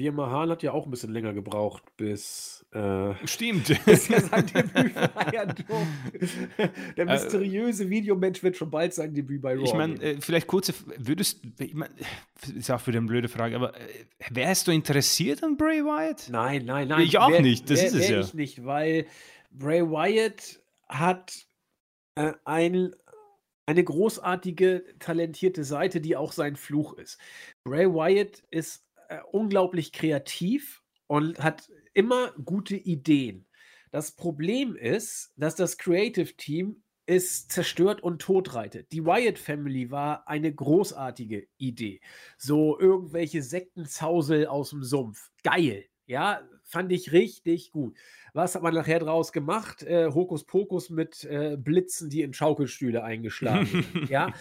Liam 0.00 0.14
Mahan 0.16 0.48
hat 0.50 0.62
ja 0.62 0.72
auch 0.72 0.86
ein 0.86 0.90
bisschen 0.90 1.12
länger 1.12 1.34
gebraucht, 1.34 1.82
bis, 1.98 2.64
äh, 2.72 3.12
Stimmt. 3.26 3.68
bis 3.84 4.08
er 4.08 4.22
sein 4.22 4.46
Debüt 4.46 4.92
feiern 4.92 5.54
durfte. 5.54 6.70
Der 6.96 7.06
Äh, 7.06 7.12
mysteriöse 7.12 7.90
Videomensch 7.90 8.42
wird 8.42 8.56
schon 8.56 8.70
bald 8.70 8.94
sein 8.94 9.12
Debüt 9.12 9.42
bei 9.42 9.52
Raw. 9.54 9.62
Ich 9.62 9.74
meine, 9.74 10.00
äh, 10.02 10.16
vielleicht 10.20 10.46
kurze, 10.46 10.72
F- 10.72 10.84
würdest, 10.96 11.40
ich 11.58 11.74
mein, 11.74 11.90
ist 12.56 12.70
auch 12.70 12.86
wieder 12.86 12.96
eine 12.98 13.08
blöde 13.08 13.28
Frage, 13.28 13.56
aber 13.56 13.76
äh, 13.76 13.82
wärst 14.30 14.66
du 14.68 14.72
interessiert 14.72 15.44
an 15.44 15.58
Bray 15.58 15.84
Wyatt? 15.84 16.28
Nein, 16.30 16.64
nein, 16.64 16.88
nein. 16.88 17.02
Ich 17.02 17.18
auch 17.18 17.30
wär- 17.30 17.42
nicht, 17.42 17.68
das 17.68 17.80
wär- 17.80 17.86
ist 17.88 17.94
es 17.94 18.08
ja. 18.08 18.20
ich 18.20 18.32
nicht, 18.32 18.64
weil 18.64 19.04
Bray 19.50 19.82
Wyatt 19.82 20.60
hat 20.88 21.44
äh, 22.14 22.32
ein, 22.46 22.94
eine 23.66 23.84
großartige, 23.84 24.82
talentierte 24.98 25.62
Seite, 25.62 26.00
die 26.00 26.16
auch 26.16 26.32
sein 26.32 26.56
Fluch 26.56 26.94
ist. 26.94 27.18
Bray 27.64 27.86
Wyatt 27.86 28.42
ist 28.50 28.82
äh, 29.10 29.18
unglaublich 29.32 29.92
kreativ 29.92 30.82
und 31.08 31.40
hat 31.40 31.68
immer 31.94 32.32
gute 32.44 32.76
Ideen. 32.76 33.46
Das 33.90 34.12
Problem 34.12 34.76
ist, 34.76 35.32
dass 35.36 35.56
das 35.56 35.78
Creative 35.78 36.32
Team 36.36 36.84
ist 37.06 37.50
zerstört 37.50 38.04
und 38.04 38.22
totreitet. 38.22 38.92
Die 38.92 39.04
Wyatt 39.04 39.36
Family 39.36 39.90
war 39.90 40.28
eine 40.28 40.54
großartige 40.54 41.48
Idee. 41.56 42.00
So 42.38 42.78
irgendwelche 42.78 43.42
Sektenzausel 43.42 44.46
aus 44.46 44.70
dem 44.70 44.84
Sumpf. 44.84 45.32
Geil. 45.42 45.86
Ja, 46.06 46.42
fand 46.62 46.92
ich 46.92 47.10
richtig 47.10 47.72
gut. 47.72 47.96
Was 48.32 48.54
hat 48.54 48.62
man 48.62 48.74
nachher 48.74 49.00
draus 49.00 49.32
gemacht? 49.32 49.82
Äh, 49.82 50.12
Hokuspokus 50.14 50.90
mit 50.90 51.24
äh, 51.24 51.56
Blitzen, 51.56 52.10
die 52.10 52.22
in 52.22 52.32
Schaukelstühle 52.32 53.02
eingeschlagen 53.02 53.72
werden. 53.72 54.06
ja. 54.08 54.32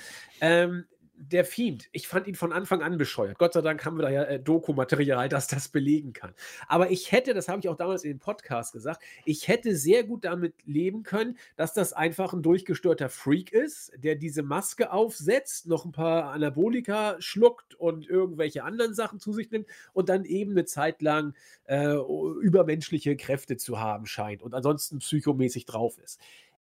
Ähm, 0.42 0.86
der 1.22 1.44
Fiend, 1.44 1.90
ich 1.92 2.08
fand 2.08 2.28
ihn 2.28 2.36
von 2.36 2.54
Anfang 2.54 2.82
an 2.82 2.98
bescheuert. 2.98 3.38
Gott 3.38 3.54
sei 3.54 3.62
Dank 3.62 3.84
haben 3.86 3.98
wir 3.98 4.04
da 4.04 4.10
ja 4.10 4.24
äh, 4.24 4.40
Doku-Material, 4.40 5.28
das 5.28 5.48
das 5.48 5.68
belegen 5.68 6.14
kann. 6.14 6.34
Aber 6.68 6.92
ich 6.92 7.12
hätte, 7.12 7.34
das 7.34 7.50
habe 7.50 7.60
ich 7.60 7.68
auch 7.68 7.76
damals 7.76 8.04
in 8.04 8.12
dem 8.12 8.20
Podcast 8.20 8.72
gesagt, 8.72 9.04
ich 9.26 9.48
hätte 9.50 9.76
sehr 9.76 10.04
gut 10.06 10.24
damit 10.24 10.56
leben 10.66 11.04
können, 11.04 11.38
dass 11.58 11.74
das 11.74 11.92
einfach 11.92 12.32
ein 12.32 12.42
durchgestörter 12.42 13.10
Freak 13.10 13.52
ist, 13.52 13.92
der 13.98 14.16
diese 14.16 14.44
Maske 14.44 14.92
aufsetzt, 14.92 15.68
noch 15.68 15.84
ein 15.84 15.92
paar 15.92 16.32
Anabolika 16.32 17.18
schluckt 17.20 17.76
und 17.76 18.08
irgendwelche 18.08 18.64
anderen 18.64 18.94
Sachen 18.94 19.20
zu 19.20 19.34
sich 19.34 19.52
nimmt 19.52 19.68
und 19.92 20.08
dann 20.08 20.24
eben 20.24 20.52
eine 20.52 20.66
Zeit 20.66 21.02
lang 21.02 21.34
äh, 21.66 21.96
übermenschliche 22.42 23.18
Kräfte 23.18 23.58
zu 23.58 23.80
haben 23.80 24.06
scheint 24.06 24.42
und 24.42 24.54
ansonsten 24.54 25.00
psychomäßig 25.00 25.66
drauf 25.66 25.98
ist. 26.00 26.20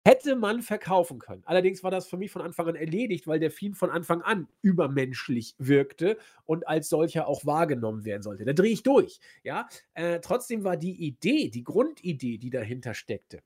Hätte 0.07 0.37
man 0.37 0.61
verkaufen 0.61 1.19
können. 1.19 1.43
Allerdings 1.47 1.83
war 1.83 1.91
das 1.91 2.07
für 2.07 2.19
mich 2.19 2.31
von 2.31 2.43
Anfang 2.43 2.69
an 2.69 2.75
erledigt, 2.75 3.27
weil 3.27 3.41
der 3.41 3.51
Fiend 3.51 3.79
von 3.79 3.91
Anfang 3.91 4.21
an 4.21 4.49
übermenschlich 4.61 5.55
wirkte 5.57 6.19
und 6.45 6.69
als 6.69 6.91
solcher 6.91 7.27
auch 7.27 7.47
wahrgenommen 7.47 8.05
werden 8.05 8.23
sollte. 8.23 8.45
Da 8.45 8.53
drehe 8.53 8.73
ich 8.73 8.83
durch. 8.83 9.19
Ja, 9.45 9.67
äh, 9.95 10.21
trotzdem 10.21 10.63
war 10.63 10.77
die 10.77 11.07
Idee, 11.07 11.49
die 11.49 11.65
Grundidee, 11.65 12.37
die 12.37 12.51
dahinter 12.51 12.93
steckte, 12.93 13.43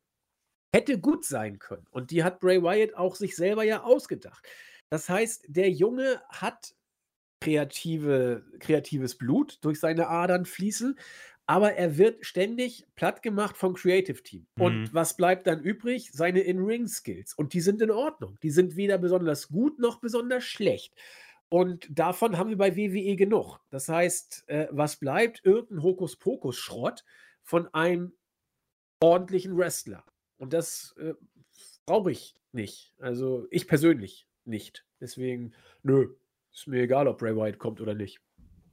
hätte 0.75 0.99
gut 0.99 1.25
sein 1.25 1.61
können. 1.61 1.87
Und 1.91 2.11
die 2.11 2.25
hat 2.25 2.41
Bray 2.41 2.61
Wyatt 2.61 2.95
auch 2.95 3.15
sich 3.15 3.37
selber 3.37 3.63
ja 3.63 3.85
ausgedacht. 3.85 4.45
Das 4.91 5.09
heißt, 5.09 5.45
der 5.49 5.71
Junge 5.71 6.21
hat 6.29 6.75
kreative, 7.41 8.45
kreatives 8.59 9.17
Blut 9.17 9.59
durch 9.63 9.79
seine 9.79 10.09
Adern 10.09 10.45
fließen, 10.45 10.99
aber 11.49 11.73
er 11.77 11.97
wird 11.97 12.27
ständig 12.27 12.87
platt 12.95 13.23
gemacht 13.23 13.57
vom 13.57 13.73
Creative 13.75 14.23
Team. 14.23 14.47
Und 14.59 14.83
Mhm. 14.83 14.89
was 14.93 15.17
bleibt 15.17 15.47
dann 15.47 15.63
übrig? 15.63 16.11
Seine 16.13 16.41
In-Ring-Skills. 16.41 17.33
Und 17.33 17.55
die 17.55 17.63
sind 17.63 17.81
in 17.81 17.91
Ordnung. 17.91 18.39
Die 18.43 18.51
sind 18.51 18.77
weder 18.77 18.99
besonders 18.99 19.49
gut 19.49 19.79
noch 19.79 19.99
besonders 19.99 20.45
schlecht. 20.45 20.95
Und 21.49 21.89
davon 21.91 22.37
haben 22.37 22.51
wir 22.51 22.59
bei 22.59 22.77
WWE 22.77 23.17
genug. 23.17 23.61
Das 23.71 23.89
heißt, 23.89 24.45
äh, 24.49 24.69
was 24.71 24.97
bleibt? 24.97 25.41
Irgendein 25.45 25.83
Hokuspokus-Schrott 25.83 27.03
von 27.43 27.73
einem 27.73 28.13
ordentlichen 29.01 29.57
Wrestler. 29.57 30.05
Und 30.37 30.53
das 30.53 30.95
äh, 30.99 31.15
brauche 31.87 32.11
ich 32.11 32.35
nicht. 32.53 32.93
Also 32.99 33.47
ich 33.51 33.67
persönlich 33.67 34.29
nicht. 34.45 34.85
Deswegen, 35.01 35.55
nö, 35.83 36.15
ist 36.53 36.67
mir 36.67 36.83
egal, 36.83 37.09
ob 37.09 37.19
Bray 37.21 37.35
Wyatt 37.35 37.59
kommt 37.59 37.81
oder 37.81 37.95
nicht. 37.95 38.21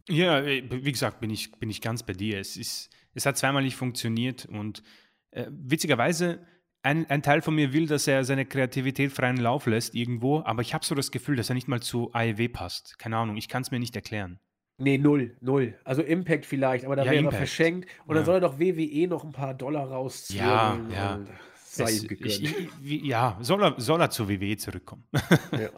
Ja, 0.10 0.40
äh, 0.42 0.64
wie 0.70 0.92
gesagt, 0.92 1.20
bin 1.20 1.30
ich, 1.30 1.52
bin 1.54 1.70
ich 1.70 1.82
ganz 1.82 2.04
bei 2.04 2.14
dir. 2.14 2.40
Es, 2.40 2.58
ist, 2.58 2.90
es 3.14 3.26
hat 3.26 3.38
zweimal 3.38 3.64
nicht 3.64 3.76
funktioniert 3.76 4.46
und 4.46 4.84
äh, 5.32 5.48
witzigerweise, 5.50 6.46
ein, 6.84 7.10
ein 7.10 7.24
Teil 7.24 7.42
von 7.42 7.56
mir 7.56 7.74
will, 7.74 7.88
dass 7.88 8.08
er 8.08 8.24
seine 8.24 8.46
Kreativität 8.46 9.12
freien 9.12 9.38
Lauf 9.38 9.66
lässt 9.66 9.96
irgendwo, 9.96 10.44
aber 10.44 10.62
ich 10.62 10.76
habe 10.76 10.86
so 10.86 10.94
das 10.94 11.10
Gefühl, 11.10 11.36
dass 11.36 11.50
er 11.50 11.56
nicht 11.56 11.68
mal 11.68 11.82
zu 11.82 12.14
AEW 12.14 12.48
passt. 12.50 13.00
Keine 13.00 13.18
Ahnung, 13.18 13.38
ich 13.38 13.50
kann 13.50 13.64
es 13.64 13.72
mir 13.72 13.80
nicht 13.80 13.96
erklären. 13.96 14.40
Nee, 14.78 14.98
null, 15.00 15.36
null. 15.42 15.80
Also 15.84 16.04
Impact 16.04 16.46
vielleicht, 16.46 16.86
aber 16.86 16.96
da 16.96 17.02
Ja, 17.04 17.06
wäre 17.12 17.16
er 17.16 17.20
Impact. 17.22 17.38
verschenkt. 17.38 17.90
Und 18.06 18.10
Ja. 18.10 18.16
dann 18.16 18.26
soll 18.26 18.36
er 18.36 18.42
doch 18.42 18.60
WWE 18.60 19.08
noch 19.08 19.24
ein 19.24 19.32
paar 19.32 19.54
Dollar 19.56 19.88
rauszwirbeln. 19.90 20.92
Ja, 20.92 21.18
ja. 21.18 21.26
Sei 21.56 21.84
Es- 21.86 22.04
ich, 22.04 22.12
ich, 22.44 22.70
wie, 22.82 23.08
ja, 23.08 23.38
soll 23.42 23.64
er, 23.64 23.74
soll 23.80 24.00
er 24.02 24.10
zur 24.12 24.30
WWE 24.30 24.56
zurückkommen? 24.58 25.08
Ja. 25.54 25.70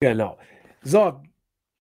Genau. 0.00 0.38
So, 0.82 1.22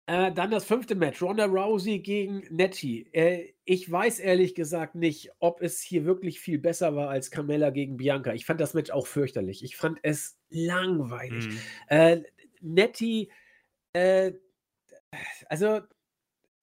äh, 0.09 0.31
dann 0.33 0.49
das 0.49 0.65
fünfte 0.65 0.95
Match. 0.95 1.21
Ronda 1.21 1.45
Rousey 1.45 1.99
gegen 1.99 2.43
Nettie. 2.49 3.05
Äh, 3.13 3.53
ich 3.63 3.89
weiß 3.91 4.17
ehrlich 4.17 4.55
gesagt 4.55 4.95
nicht, 4.95 5.29
ob 5.37 5.61
es 5.61 5.81
hier 5.81 6.03
wirklich 6.03 6.39
viel 6.39 6.57
besser 6.57 6.95
war 6.95 7.09
als 7.09 7.29
Carmella 7.29 7.69
gegen 7.69 7.97
Bianca. 7.97 8.33
Ich 8.33 8.43
fand 8.43 8.59
das 8.59 8.73
Match 8.73 8.89
auch 8.89 9.05
fürchterlich. 9.05 9.63
Ich 9.63 9.77
fand 9.77 9.99
es 10.01 10.39
langweilig. 10.49 11.49
Mhm. 11.49 11.59
Äh, 11.89 12.23
Nettie, 12.59 13.31
äh, 13.93 14.33
also 15.45 15.81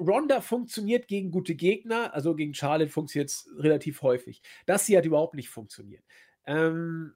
Ronda 0.01 0.41
funktioniert 0.41 1.07
gegen 1.07 1.31
gute 1.31 1.55
Gegner, 1.55 2.15
also 2.15 2.35
gegen 2.35 2.53
Charlotte 2.53 2.91
funktioniert 2.91 3.31
es 3.31 3.49
relativ 3.59 4.03
häufig. 4.03 4.43
Das 4.67 4.87
hier 4.87 4.99
hat 4.99 5.05
überhaupt 5.05 5.35
nicht 5.35 5.51
funktioniert. 5.51 6.03
Ähm, 6.47 7.15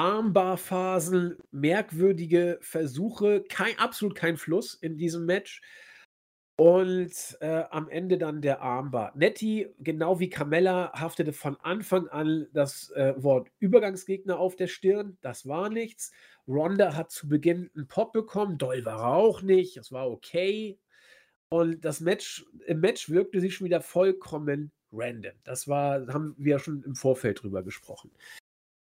Armbarphasen, 0.00 1.36
merkwürdige 1.50 2.58
Versuche, 2.62 3.44
kein, 3.48 3.78
absolut 3.78 4.14
kein 4.14 4.38
Fluss 4.38 4.74
in 4.74 4.96
diesem 4.96 5.26
Match. 5.26 5.60
Und, 6.56 7.38
äh, 7.40 7.64
am 7.70 7.88
Ende 7.88 8.18
dann 8.18 8.40
der 8.42 8.62
Armbar. 8.62 9.12
Nettie, 9.14 9.68
genau 9.78 10.18
wie 10.18 10.30
Carmella, 10.30 10.92
haftete 10.94 11.32
von 11.32 11.56
Anfang 11.60 12.08
an 12.08 12.46
das, 12.52 12.90
äh, 12.90 13.14
Wort 13.16 13.48
Übergangsgegner 13.58 14.38
auf 14.38 14.56
der 14.56 14.68
Stirn. 14.68 15.18
Das 15.20 15.46
war 15.46 15.68
nichts. 15.70 16.12
Ronda 16.48 16.94
hat 16.94 17.10
zu 17.10 17.28
Beginn 17.28 17.70
einen 17.74 17.86
Pop 17.86 18.12
bekommen, 18.12 18.58
doll 18.58 18.84
war 18.84 19.00
er 19.00 19.14
auch 19.14 19.42
nicht, 19.42 19.76
das 19.76 19.92
war 19.92 20.10
okay. 20.10 20.78
Und 21.50 21.84
das 21.84 22.00
Match 22.00 22.46
im 22.66 22.80
Match 22.80 23.10
wirkte 23.10 23.40
sie 23.40 23.50
schon 23.50 23.66
wieder 23.66 23.80
vollkommen 23.80 24.72
random. 24.92 25.32
Das 25.44 25.68
war 25.68 26.06
haben 26.08 26.34
wir 26.38 26.58
schon 26.58 26.82
im 26.84 26.94
Vorfeld 26.94 27.42
drüber 27.42 27.62
gesprochen. 27.62 28.10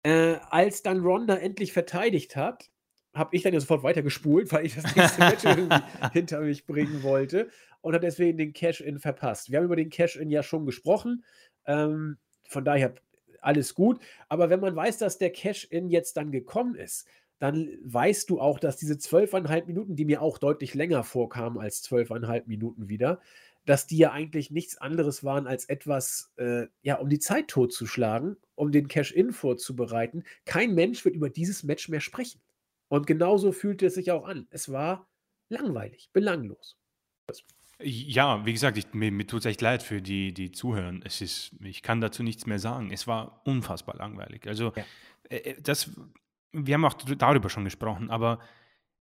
Äh, 0.03 0.37
als 0.49 0.81
dann 0.83 1.01
Ronda 1.01 1.35
endlich 1.35 1.73
verteidigt 1.73 2.35
hat, 2.35 2.69
habe 3.13 3.35
ich 3.35 3.43
dann 3.43 3.53
ja 3.53 3.59
sofort 3.59 3.83
weitergespult, 3.83 4.51
weil 4.51 4.65
ich 4.65 4.75
das 4.75 4.95
nächste 4.95 5.19
Match 5.19 5.43
irgendwie 5.43 5.83
hinter 6.13 6.41
mich 6.41 6.65
bringen 6.65 7.03
wollte 7.03 7.49
und 7.81 7.93
hat 7.93 8.03
deswegen 8.03 8.37
den 8.37 8.53
Cash-In 8.53 8.99
verpasst. 8.99 9.51
Wir 9.51 9.59
haben 9.59 9.65
über 9.65 9.75
den 9.75 9.89
Cash-In 9.89 10.29
ja 10.29 10.43
schon 10.43 10.65
gesprochen. 10.65 11.23
Ähm, 11.65 12.17
von 12.47 12.65
daher 12.65 12.93
alles 13.41 13.73
gut. 13.73 13.99
Aber 14.29 14.49
wenn 14.49 14.59
man 14.59 14.75
weiß, 14.75 14.97
dass 14.99 15.17
der 15.17 15.31
Cash-In 15.31 15.89
jetzt 15.89 16.17
dann 16.17 16.31
gekommen 16.31 16.75
ist, 16.75 17.07
dann 17.39 17.69
weißt 17.83 18.29
du 18.29 18.39
auch, 18.39 18.59
dass 18.59 18.77
diese 18.77 18.99
zwölfeinhalb 18.99 19.65
Minuten, 19.65 19.95
die 19.95 20.05
mir 20.05 20.21
auch 20.21 20.37
deutlich 20.37 20.75
länger 20.75 21.03
vorkamen 21.03 21.57
als 21.57 21.81
zwölfeinhalb 21.81 22.47
Minuten 22.47 22.87
wieder, 22.87 23.19
dass 23.65 23.87
die 23.87 23.97
ja 23.97 24.11
eigentlich 24.11 24.51
nichts 24.51 24.77
anderes 24.77 25.23
waren 25.23 25.47
als 25.47 25.65
etwas, 25.65 26.33
äh, 26.37 26.67
ja, 26.81 26.95
um 26.95 27.09
die 27.09 27.19
Zeit 27.19 27.47
totzuschlagen, 27.47 28.37
um 28.55 28.71
den 28.71 28.87
Cash-In 28.87 29.33
vorzubereiten. 29.33 30.23
Kein 30.45 30.73
Mensch 30.73 31.05
wird 31.05 31.15
über 31.15 31.29
dieses 31.29 31.63
Match 31.63 31.89
mehr 31.89 32.01
sprechen. 32.01 32.41
Und 32.87 33.07
genauso 33.07 33.51
fühlte 33.51 33.85
es 33.85 33.95
sich 33.95 34.11
auch 34.11 34.25
an. 34.25 34.47
Es 34.49 34.71
war 34.71 35.07
langweilig, 35.49 36.09
belanglos. 36.11 36.77
Ja, 37.83 38.45
wie 38.45 38.53
gesagt, 38.53 38.77
ich, 38.77 38.93
mir, 38.93 39.11
mir 39.11 39.25
tut 39.25 39.41
es 39.41 39.45
echt 39.45 39.61
leid 39.61 39.81
für 39.81 40.01
die, 40.01 40.33
die 40.33 40.51
zuhören. 40.51 41.01
Es 41.03 41.21
ist, 41.21 41.51
ich 41.61 41.81
kann 41.81 42.01
dazu 42.01 42.21
nichts 42.21 42.45
mehr 42.45 42.59
sagen. 42.59 42.91
Es 42.91 43.07
war 43.07 43.41
unfassbar 43.45 43.95
langweilig. 43.95 44.47
Also, 44.47 44.73
ja. 44.75 44.83
äh, 45.29 45.37
äh 45.37 45.61
das, 45.61 45.89
wir 46.51 46.73
haben 46.73 46.85
auch 46.85 46.93
darüber 46.93 47.49
schon 47.49 47.63
gesprochen, 47.63 48.09
aber 48.09 48.39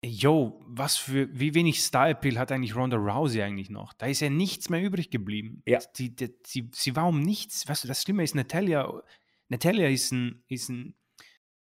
yo, 0.04 0.62
was 0.66 0.97
für, 0.97 1.28
wie 1.38 1.54
wenig 1.54 1.82
Style-Appeal 1.82 2.38
hat 2.38 2.52
eigentlich 2.52 2.76
Ronda 2.76 2.97
Rousey 2.97 3.41
eigentlich 3.41 3.70
noch? 3.70 3.93
Da 3.93 4.08
ist 4.08 4.22
ja 4.22 4.30
nichts 4.30 4.70
mehr 4.70 4.82
übrig 4.82 5.10
geblieben. 5.10 5.62
Ja. 5.66 5.80
Die, 5.97 6.16
die, 6.16 6.34
sie, 6.45 6.70
sie 6.74 6.95
war 6.95 7.08
um 7.08 7.20
nichts. 7.20 7.68
Weißt 7.68 7.84
du, 7.84 7.88
das 7.88 8.04
Schlimme 8.04 8.24
ist, 8.24 8.36
Natalia, 8.36 9.04
Natalia 9.50 9.89
ist 9.89 10.12
ein, 10.12 10.43
ist 10.47 10.70
ein 10.70 10.95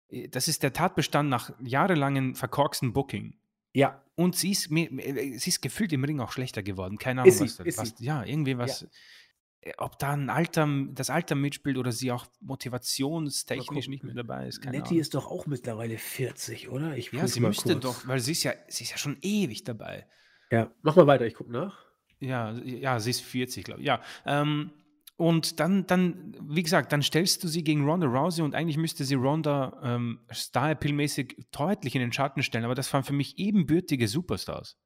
äh, 0.09 0.27
das 0.29 0.47
ist 0.47 0.63
der 0.63 0.73
Tatbestand 0.73 1.29
nach 1.29 1.51
jahrelangen 1.61 2.35
verkorksten 2.35 2.93
Booking. 2.93 3.37
Ja. 3.73 4.03
Und 4.15 4.35
sie 4.35 4.51
ist, 4.51 4.71
äh, 4.71 5.37
sie 5.37 5.49
ist 5.49 5.61
gefühlt 5.61 5.93
im 5.93 6.03
Ring 6.03 6.19
auch 6.19 6.31
schlechter 6.31 6.63
geworden. 6.63 6.97
Keine 6.97 7.21
Ahnung, 7.21 7.33
ist 7.33 7.41
was, 7.41 7.57
sie, 7.57 7.63
ist 7.63 7.77
was 7.77 7.95
ja, 7.99 8.23
irgendwie 8.23 8.57
was. 8.57 8.81
Ja. 8.81 8.87
Äh, 9.61 9.73
ob 9.77 9.99
da 9.99 10.13
ein 10.13 10.29
Alter, 10.29 10.67
das 10.91 11.09
Alter 11.09 11.35
mitspielt 11.35 11.77
oder 11.77 11.91
sie 11.91 12.11
auch 12.11 12.25
motivationstechnisch 12.41 13.87
nicht 13.87 14.03
mehr 14.03 14.15
dabei 14.15 14.47
ist. 14.47 14.61
Keine 14.61 14.77
Nettie 14.77 14.89
Ahnung. 14.89 15.01
ist 15.01 15.15
doch 15.15 15.27
auch 15.27 15.45
mittlerweile 15.45 15.97
40, 15.97 16.69
oder? 16.69 16.97
Ich 16.97 17.11
ja, 17.11 17.27
sie 17.27 17.39
müsste 17.39 17.73
kurz. 17.73 17.83
doch, 17.83 18.07
weil 18.07 18.19
sie 18.19 18.33
ist 18.33 18.43
ja, 18.43 18.53
sie 18.67 18.83
ist 18.83 18.91
ja 18.91 18.97
schon 18.97 19.17
ewig 19.21 19.63
dabei. 19.63 20.07
Ja, 20.51 20.71
mach 20.81 20.95
mal 20.95 21.07
weiter, 21.07 21.25
ich 21.25 21.35
gucke 21.35 21.51
nach. 21.51 21.85
Ja, 22.19 22.51
ja, 22.53 22.99
sie 22.99 23.11
ist 23.11 23.21
40, 23.21 23.63
glaube 23.63 23.81
ich. 23.81 23.87
Ja, 23.87 24.01
ähm, 24.25 24.71
und 25.17 25.59
dann, 25.59 25.87
dann, 25.87 26.35
wie 26.41 26.61
gesagt, 26.61 26.91
dann 26.91 27.01
stellst 27.01 27.43
du 27.43 27.47
sie 27.47 27.63
gegen 27.63 27.85
Ronda 27.85 28.05
Rousey 28.05 28.43
und 28.43 28.53
eigentlich 28.53 28.77
müsste 28.77 29.03
sie 29.03 29.15
Ronda 29.15 29.79
ähm, 29.83 30.19
Star-Appeal-mäßig 30.31 31.47
deutlich 31.51 31.95
in 31.95 32.01
den 32.01 32.13
Schatten 32.13 32.43
stellen, 32.43 32.65
aber 32.65 32.75
das 32.75 32.93
waren 32.93 33.03
für 33.03 33.13
mich 33.13 33.39
ebenbürtige 33.39 34.07
Superstars. 34.07 34.77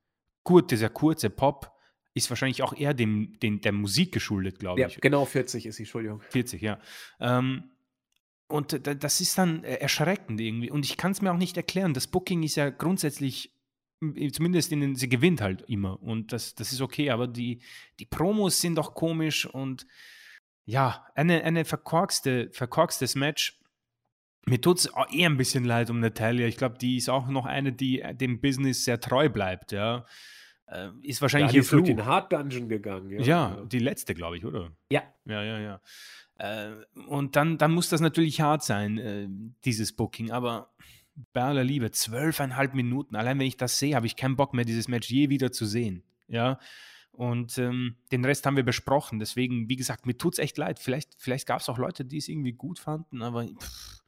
Gut, 0.44 0.72
dieser 0.72 0.90
kurze 0.90 1.30
Pop 1.30 1.72
ist 2.14 2.30
wahrscheinlich 2.30 2.62
auch 2.62 2.74
eher 2.74 2.94
dem, 2.94 3.40
dem, 3.40 3.62
der 3.62 3.72
Musik 3.72 4.12
geschuldet, 4.12 4.60
glaube 4.60 4.82
ja, 4.82 4.88
ich. 4.88 5.00
Genau 5.00 5.26
40 5.26 5.66
ist 5.66 5.78
sie, 5.78 5.84
Entschuldigung. 5.84 6.22
40, 6.30 6.62
ja. 6.62 6.80
Ähm, 7.20 7.72
und 8.48 8.86
das 8.86 9.22
ist 9.22 9.38
dann 9.38 9.64
erschreckend 9.64 10.42
irgendwie. 10.42 10.70
Und 10.70 10.86
ich 10.86 10.98
kann 10.98 11.14
es 11.14 11.22
mir 11.22 11.32
auch 11.32 11.38
nicht 11.38 11.56
erklären. 11.56 11.94
Das 11.94 12.08
Booking 12.08 12.44
ist 12.44 12.56
ja 12.56 12.70
grundsätzlich, 12.70 13.56
zumindest 14.34 14.74
in 14.74 14.82
den, 14.82 14.96
sie 14.96 15.08
gewinnt 15.08 15.40
halt 15.40 15.62
immer. 15.70 16.02
Und 16.04 16.34
das, 16.34 16.54
das 16.54 16.74
ist 16.74 16.82
okay, 16.82 17.12
aber 17.12 17.28
die, 17.28 17.62
die 18.00 18.06
Promos 18.06 18.60
sind 18.60 18.78
auch 18.78 18.94
komisch 18.94 19.46
und 19.46 19.88
ja, 20.66 21.06
eine, 21.16 21.44
eine 21.44 21.64
verkorkste, 21.64 22.50
verkorkstes 22.52 23.16
Match. 23.16 23.58
Mir 24.46 24.60
tut 24.60 24.80
es 24.80 24.86
eher 25.12 25.30
ein 25.30 25.38
bisschen 25.38 25.64
leid 25.64 25.90
um 25.90 26.02
Natalia. 26.02 26.48
Ich 26.48 26.58
glaube, 26.58 26.78
die 26.78 26.98
ist 26.98 27.10
auch 27.10 27.28
noch 27.28 27.46
eine, 27.46 27.72
die 27.72 28.04
dem 28.14 28.42
Business 28.42 28.84
sehr 28.84 29.00
treu 29.00 29.30
bleibt, 29.30 29.72
ja. 29.72 30.06
Äh, 30.72 30.90
ist 31.02 31.22
wahrscheinlich 31.22 31.68
Flug. 31.68 31.88
in 31.88 31.98
den 31.98 32.06
Hard 32.06 32.32
Dungeon 32.32 32.70
gegangen. 32.70 33.10
Ja, 33.10 33.20
ja 33.22 33.64
die 33.66 33.80
letzte, 33.80 34.14
glaube 34.14 34.38
ich, 34.38 34.46
oder? 34.46 34.72
Ja. 34.90 35.04
Ja, 35.26 35.44
ja, 35.44 35.60
ja. 35.60 35.82
Äh, 36.38 36.72
und 37.08 37.36
dann, 37.36 37.58
dann 37.58 37.74
muss 37.74 37.90
das 37.90 38.00
natürlich 38.00 38.40
hart 38.40 38.64
sein, 38.64 38.98
äh, 38.98 39.28
dieses 39.66 39.94
Booking. 39.94 40.32
Aber 40.32 40.74
bei 41.34 41.44
aller 41.44 41.66
Liebe, 41.66 41.92
zwölfeinhalb 41.92 42.74
Minuten. 42.74 43.18
Allein 43.18 43.38
wenn 43.38 43.48
ich 43.48 43.58
das 43.58 43.78
sehe, 43.78 43.96
habe 43.96 44.06
ich 44.06 44.16
keinen 44.16 44.38
Bock 44.38 44.54
mehr, 44.54 44.64
dieses 44.64 44.88
Match 44.88 45.10
je 45.10 45.30
wieder 45.30 45.52
zu 45.52 45.66
sehen. 45.66 46.04
Ja. 46.28 46.58
Und 47.12 47.58
ähm, 47.58 47.98
den 48.14 48.24
Rest 48.24 48.46
haben 48.46 48.56
wir 48.56 48.64
besprochen. 48.64 49.20
Deswegen, 49.20 49.68
wie 49.68 49.76
gesagt, 49.76 50.06
mir 50.06 50.18
tut 50.18 50.34
es 50.34 50.40
echt 50.40 50.58
leid. 50.58 50.80
Vielleicht, 50.80 51.16
vielleicht 51.18 51.48
gab 51.48 51.60
es 51.60 51.68
auch 51.68 51.78
Leute, 51.78 52.06
die 52.06 52.18
es 52.18 52.30
irgendwie 52.30 52.54
gut 52.54 52.80
fanden, 52.80 53.22
aber 53.22 53.46
pff, 53.46 54.01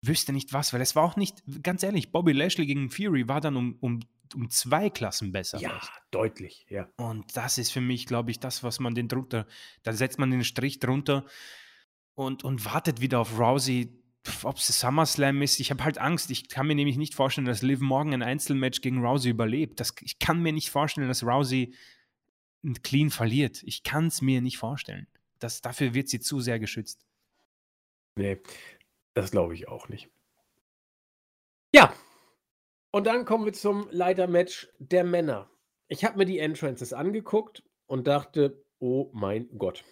ich 0.00 0.08
wüsste 0.08 0.32
nicht 0.32 0.52
was, 0.52 0.72
weil 0.72 0.80
es 0.80 0.96
war 0.96 1.04
auch 1.04 1.16
nicht, 1.16 1.42
ganz 1.62 1.82
ehrlich, 1.82 2.12
Bobby 2.12 2.32
Lashley 2.32 2.66
gegen 2.66 2.90
Fury 2.90 3.28
war 3.28 3.40
dann 3.40 3.56
um, 3.56 3.76
um, 3.80 4.00
um 4.34 4.50
zwei 4.50 4.90
Klassen 4.90 5.32
besser. 5.32 5.58
Ja, 5.58 5.70
fast. 5.70 5.92
deutlich, 6.10 6.66
ja. 6.68 6.88
Und 6.96 7.36
das 7.36 7.58
ist 7.58 7.70
für 7.70 7.80
mich, 7.80 8.06
glaube 8.06 8.30
ich, 8.30 8.40
das, 8.40 8.62
was 8.62 8.80
man 8.80 8.94
den 8.94 9.08
drunter, 9.08 9.46
da 9.82 9.92
setzt 9.92 10.18
man 10.18 10.30
den 10.30 10.44
Strich 10.44 10.78
drunter 10.78 11.24
und, 12.14 12.44
und 12.44 12.64
wartet 12.64 13.00
wieder 13.00 13.20
auf 13.20 13.38
Rousey, 13.38 13.88
ob 14.42 14.56
es 14.56 14.66
SummerSlam 14.66 15.40
ist. 15.42 15.60
Ich 15.60 15.70
habe 15.70 15.84
halt 15.84 15.98
Angst. 15.98 16.30
Ich 16.30 16.48
kann 16.48 16.66
mir 16.66 16.74
nämlich 16.74 16.96
nicht 16.96 17.14
vorstellen, 17.14 17.46
dass 17.46 17.62
Liv 17.62 17.80
morgen 17.80 18.12
ein 18.12 18.22
Einzelmatch 18.22 18.80
gegen 18.80 19.04
Rousey 19.04 19.30
überlebt. 19.30 19.80
Das, 19.80 19.94
ich 20.00 20.18
kann 20.18 20.42
mir 20.42 20.52
nicht 20.52 20.70
vorstellen, 20.70 21.08
dass 21.08 21.22
Rousey 21.24 21.74
clean 22.82 23.10
verliert. 23.10 23.62
Ich 23.64 23.82
kann 23.82 24.08
es 24.08 24.20
mir 24.20 24.40
nicht 24.40 24.58
vorstellen. 24.58 25.06
Das, 25.38 25.60
dafür 25.60 25.94
wird 25.94 26.08
sie 26.08 26.20
zu 26.20 26.40
sehr 26.40 26.58
geschützt. 26.58 27.06
Nee, 28.16 28.38
das 29.18 29.32
glaube 29.32 29.54
ich 29.54 29.68
auch 29.68 29.88
nicht. 29.88 30.08
Ja, 31.74 31.92
und 32.92 33.06
dann 33.06 33.24
kommen 33.24 33.44
wir 33.44 33.52
zum 33.52 33.88
Leitermatch 33.90 34.68
der 34.78 35.04
Männer. 35.04 35.50
Ich 35.88 36.04
habe 36.04 36.18
mir 36.18 36.24
die 36.24 36.38
Entrances 36.38 36.92
angeguckt 36.92 37.62
und 37.86 38.06
dachte, 38.06 38.64
oh 38.78 39.10
mein 39.12 39.48
Gott, 39.58 39.84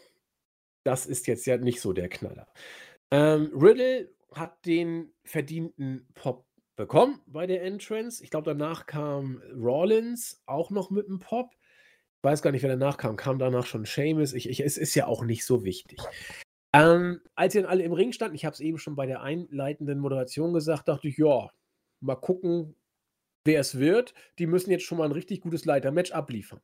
das 0.85 1.07
ist 1.07 1.27
jetzt 1.27 1.45
ja 1.47 1.57
nicht 1.57 1.81
so 1.81 1.93
der 1.93 2.09
Knaller. 2.09 2.47
Ähm, 3.11 3.51
Riddle 3.55 4.15
hat 4.33 4.65
den 4.65 5.13
verdienten 5.25 6.07
Pop 6.15 6.47
bekommen 6.77 7.21
bei 7.27 7.47
der 7.47 7.63
Entrance. 7.63 8.23
Ich 8.23 8.31
glaube, 8.31 8.51
danach 8.51 8.87
kam 8.87 9.43
Rollins 9.55 10.41
auch 10.47 10.71
noch 10.71 10.91
mit 10.91 11.07
einem 11.07 11.19
Pop 11.19 11.51
weiß 12.27 12.43
gar 12.43 12.51
nicht, 12.51 12.63
wer 12.63 12.71
danach 12.71 12.99
kam. 12.99 13.17
Kam 13.17 13.39
danach 13.39 13.67
schon 13.67 13.85
Seamus? 13.85 14.35
Ich, 14.35 14.51
ich, 14.51 14.61
es 14.61 14.77
ist 14.77 14.95
ja 14.95 15.07
auch 15.07 15.25
nicht 15.25 15.47
so 15.47 15.65
wichtig. 15.65 16.01
Ähm, 16.73 17.21
als 17.35 17.53
sie 17.53 17.61
dann 17.63 17.71
alle 17.71 17.85
im 17.85 17.93
Ring 17.93 18.13
standen, 18.13 18.35
ich 18.35 18.45
habe 18.45 18.55
es 18.55 18.61
eben 18.61 18.79
schon 18.79 18.97
bei 18.97 19.07
der 19.07 19.23
einleitenden 19.23 19.99
Moderation 19.99 20.53
gesagt, 20.53 20.89
dachte 20.89 21.09
ich, 21.09 21.17
ja, 21.17 21.51
mal 22.01 22.17
gucken, 22.17 22.77
wer 23.45 23.61
es 23.61 23.79
wird. 23.79 24.15
Die 24.39 24.47
müssen 24.47 24.71
jetzt 24.71 24.85
schon 24.85 24.99
mal 24.99 25.05
ein 25.05 25.13
richtig 25.13 25.41
gutes 25.41 25.65
Leitermatch 25.65 26.13
abliefern. 26.13 26.61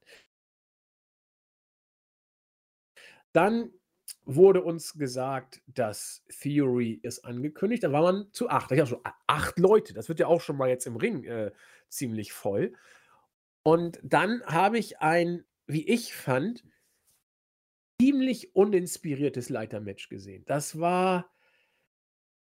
Dann 3.33 3.71
wurde 4.25 4.63
uns 4.63 4.95
gesagt, 4.95 5.63
dass 5.67 6.25
Theory 6.29 7.01
ist 7.03 7.25
angekündigt. 7.25 7.83
Da 7.83 7.93
war 7.93 8.03
man 8.03 8.29
zu 8.33 8.51
acht. 8.51 8.71
Ich 8.73 8.79
habe 8.79 8.91
schon 8.91 9.01
acht 9.27 9.59
Leute. 9.59 9.95
Das 9.95 10.09
wird 10.09 10.21
ja 10.21 10.27
auch 10.27 10.41
schon 10.41 10.57
mal 10.57 10.69
jetzt 10.69 10.87
im 10.87 10.97
Ring 10.97 11.25
äh, 11.25 11.53
ziemlich 11.89 12.33
voll. 12.33 12.75
Und 13.63 14.01
dann 14.03 14.43
habe 14.45 14.79
ich 14.79 14.99
ein 14.99 15.45
wie 15.67 15.89
ich 15.89 16.15
fand, 16.15 16.65
ziemlich 18.03 18.57
uninspiriertes 18.57 19.49
Leitermatch 19.49 20.09
gesehen. 20.09 20.45
Das 20.47 20.81
war 20.81 21.33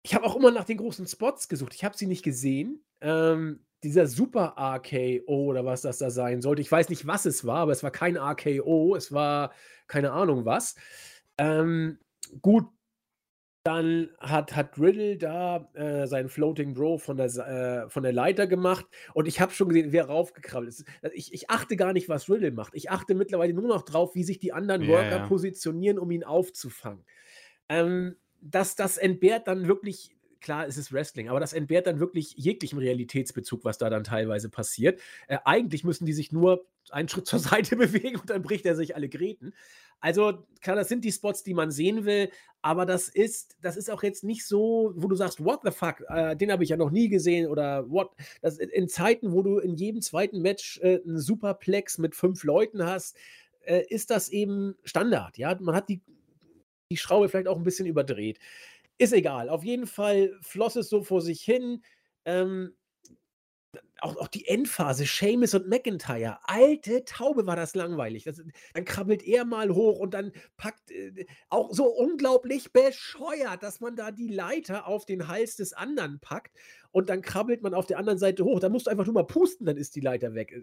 ich 0.05 0.15
habe 0.15 0.27
auch 0.27 0.37
immer 0.37 0.51
nach 0.51 0.65
den 0.65 0.77
großen 0.77 1.07
Spots 1.07 1.49
gesucht. 1.49 1.75
Ich 1.75 1.83
habe 1.83 1.97
sie 1.97 2.07
nicht 2.07 2.23
gesehen. 2.23 2.85
Ähm, 3.01 3.65
dieser 3.83 4.07
Super 4.07 4.55
RKO 4.59 5.47
oder 5.47 5.65
was 5.65 5.81
das 5.81 5.99
da 5.99 6.11
sein 6.11 6.43
sollte. 6.43 6.61
Ich 6.61 6.71
weiß 6.71 6.91
nicht, 6.91 7.07
was 7.07 7.25
es 7.25 7.47
war, 7.47 7.61
aber 7.61 7.73
es 7.73 7.83
war 7.83 7.91
kein 7.91 8.19
RKO. 8.19 8.97
Es 8.97 9.13
war 9.13 9.53
keine 9.87 10.13
Ahnung 10.13 10.45
was. 10.45 10.75
Ähm, 11.39 11.99
gut, 12.43 12.67
dann 13.65 14.11
hat, 14.21 14.55
hat 14.55 14.79
Riddle 14.79 15.17
da 15.17 15.71
äh, 15.73 16.07
seinen 16.07 16.29
Floating 16.29 16.75
Bro 16.75 16.99
von 16.99 17.17
der, 17.17 17.27
äh, 17.27 17.89
von 17.89 18.03
der 18.03 18.13
Leiter 18.13 18.47
gemacht 18.47 18.85
und 19.15 19.27
ich 19.27 19.41
habe 19.41 19.53
schon 19.53 19.71
gesehen, 19.71 19.91
wer 19.91 20.05
raufgekrabbelt 20.05 20.69
ist. 20.69 20.85
Also 21.01 21.17
ich, 21.17 21.33
ich 21.33 21.49
achte 21.49 21.77
gar 21.77 21.95
nicht, 21.95 22.11
was 22.11 22.29
Riddle 22.29 22.53
macht. 22.53 22.75
Ich 22.75 22.91
achte 22.91 23.15
mittlerweile 23.15 23.55
nur 23.55 23.67
noch 23.67 23.83
drauf, 23.83 24.15
wie 24.15 24.23
sich 24.23 24.39
die 24.39 24.53
anderen 24.53 24.83
ja, 24.83 24.89
Worker 24.89 25.17
ja. 25.17 25.27
positionieren, 25.27 25.99
um 25.99 26.11
ihn 26.11 26.25
aufzufangen. 26.25 27.05
Ähm, 27.71 28.17
das, 28.43 28.77
das 28.77 28.99
entbehrt 28.99 29.49
dann 29.49 29.67
wirklich 29.67 30.15
klar, 30.45 30.67
es 30.67 30.77
ist 30.77 30.93
Wrestling, 30.93 31.29
aber 31.31 31.41
das 31.41 31.55
entbehrt 31.55 31.87
dann 31.87 31.99
wirklich 31.99 32.35
jeglichem 32.37 32.79
Realitätsbezug, 32.79 33.65
was 33.65 33.79
da 33.79 33.89
dann 33.89 34.05
teilweise 34.05 34.51
passiert. 34.51 35.01
Äh, 35.27 35.39
eigentlich 35.45 35.85
müssen 35.85 36.05
die 36.05 36.13
sich 36.13 36.31
nur 36.33 36.67
einen 36.91 37.09
Schritt 37.09 37.27
zur 37.27 37.39
Seite 37.39 37.77
bewegen 37.77 38.21
und 38.21 38.31
dann 38.31 38.43
bricht 38.43 38.67
er 38.67 38.77
sich 38.77 38.95
alle 38.95 39.09
Gräten. 39.09 39.55
Also, 40.01 40.45
klar, 40.61 40.77
das 40.77 40.89
sind 40.89 41.03
die 41.03 41.13
Spots, 41.13 41.45
die 41.45 41.55
man 41.55 41.71
sehen 41.71 42.05
will, 42.05 42.31
aber 42.61 42.85
das 42.85 43.09
ist, 43.09 43.57
das 43.63 43.79
ist 43.79 43.91
auch 43.91 44.03
jetzt 44.03 44.23
nicht 44.23 44.47
so, 44.47 44.93
wo 44.97 45.09
du 45.09 45.17
sagst, 45.17 45.43
what 45.43 45.61
the 45.65 45.71
fuck, 45.71 46.05
äh, 46.09 46.37
den 46.37 46.53
habe 46.53 46.63
ich 46.63 46.71
ja 46.71 46.77
noch 46.77 46.91
nie 46.91 47.09
gesehen 47.09 47.49
oder 47.49 47.91
what. 47.91 48.11
Das, 48.43 48.59
in 48.59 48.89
Zeiten, 48.89 49.33
wo 49.33 49.43
du 49.43 49.59
in 49.59 49.77
jedem 49.77 50.03
zweiten 50.03 50.43
Match 50.43 50.79
äh, 50.83 51.01
einen 51.03 51.19
Superplex 51.19 51.97
mit 51.97 52.15
fünf 52.15 52.45
Leuten 52.45 52.85
hast, 52.85 53.17
äh, 53.63 53.83
ist 53.89 54.11
das 54.11 54.29
eben 54.29 54.77
Standard. 54.85 55.39
Ja, 55.39 55.57
man 55.59 55.75
hat 55.75 55.89
die, 55.89 56.03
die 56.91 56.99
Schraube 56.99 57.31
vielleicht 57.31 57.49
auch 57.49 57.57
ein 57.57 57.65
bisschen 57.65 57.87
überdreht. 57.87 58.39
Ist 58.99 59.13
egal. 59.13 59.49
Auf 59.49 59.65
jeden 59.65 59.87
Fall 59.87 60.39
floss 60.43 60.77
es 60.77 60.89
so 60.89 61.03
vor 61.03 61.21
sich 61.21 61.43
hin. 61.43 61.83
Ähm, 62.25 62.77
auch, 64.01 64.17
auch 64.17 64.29
die 64.29 64.47
Endphase, 64.47 65.05
Seamus 65.07 65.55
und 65.55 65.69
McIntyre, 65.69 66.39
alte 66.45 67.05
Taube 67.05 67.47
war 67.47 67.57
das 67.57 67.75
langweilig. 67.75 68.25
Das, 68.25 68.41
dann 68.75 68.85
krabbelt 68.85 69.23
er 69.23 69.45
mal 69.45 69.71
hoch 69.75 69.99
und 69.99 70.15
dann 70.15 70.33
packt 70.57 70.91
äh, 70.91 71.27
auch 71.49 71.73
so 71.73 71.87
unglaublich 71.87 72.73
bescheuert, 72.73 73.63
dass 73.63 73.81
man 73.81 73.97
da 73.97 74.11
die 74.11 74.29
Leiter 74.29 74.87
auf 74.87 75.07
den 75.07 75.29
Hals 75.29 75.57
des 75.57 75.73
anderen 75.73 76.21
packt 76.21 76.57
und 76.95 77.09
dann 77.09 77.23
krabbelt 77.23 77.61
man 77.61 77.75
auf 77.75 77.87
der 77.87 77.99
anderen 77.99 78.21
Seite 78.21 78.45
hoch. 78.45 78.61
Da 78.61 78.69
musst 78.69 78.87
du 78.87 78.91
einfach 78.91 79.05
nur 79.05 79.15
mal 79.15 79.25
pusten, 79.25 79.67
dann 79.67 79.77
ist 79.77 79.97
die 79.97 80.01
Leiter 80.01 80.33
weg. 80.35 80.53
Äh, 80.53 80.63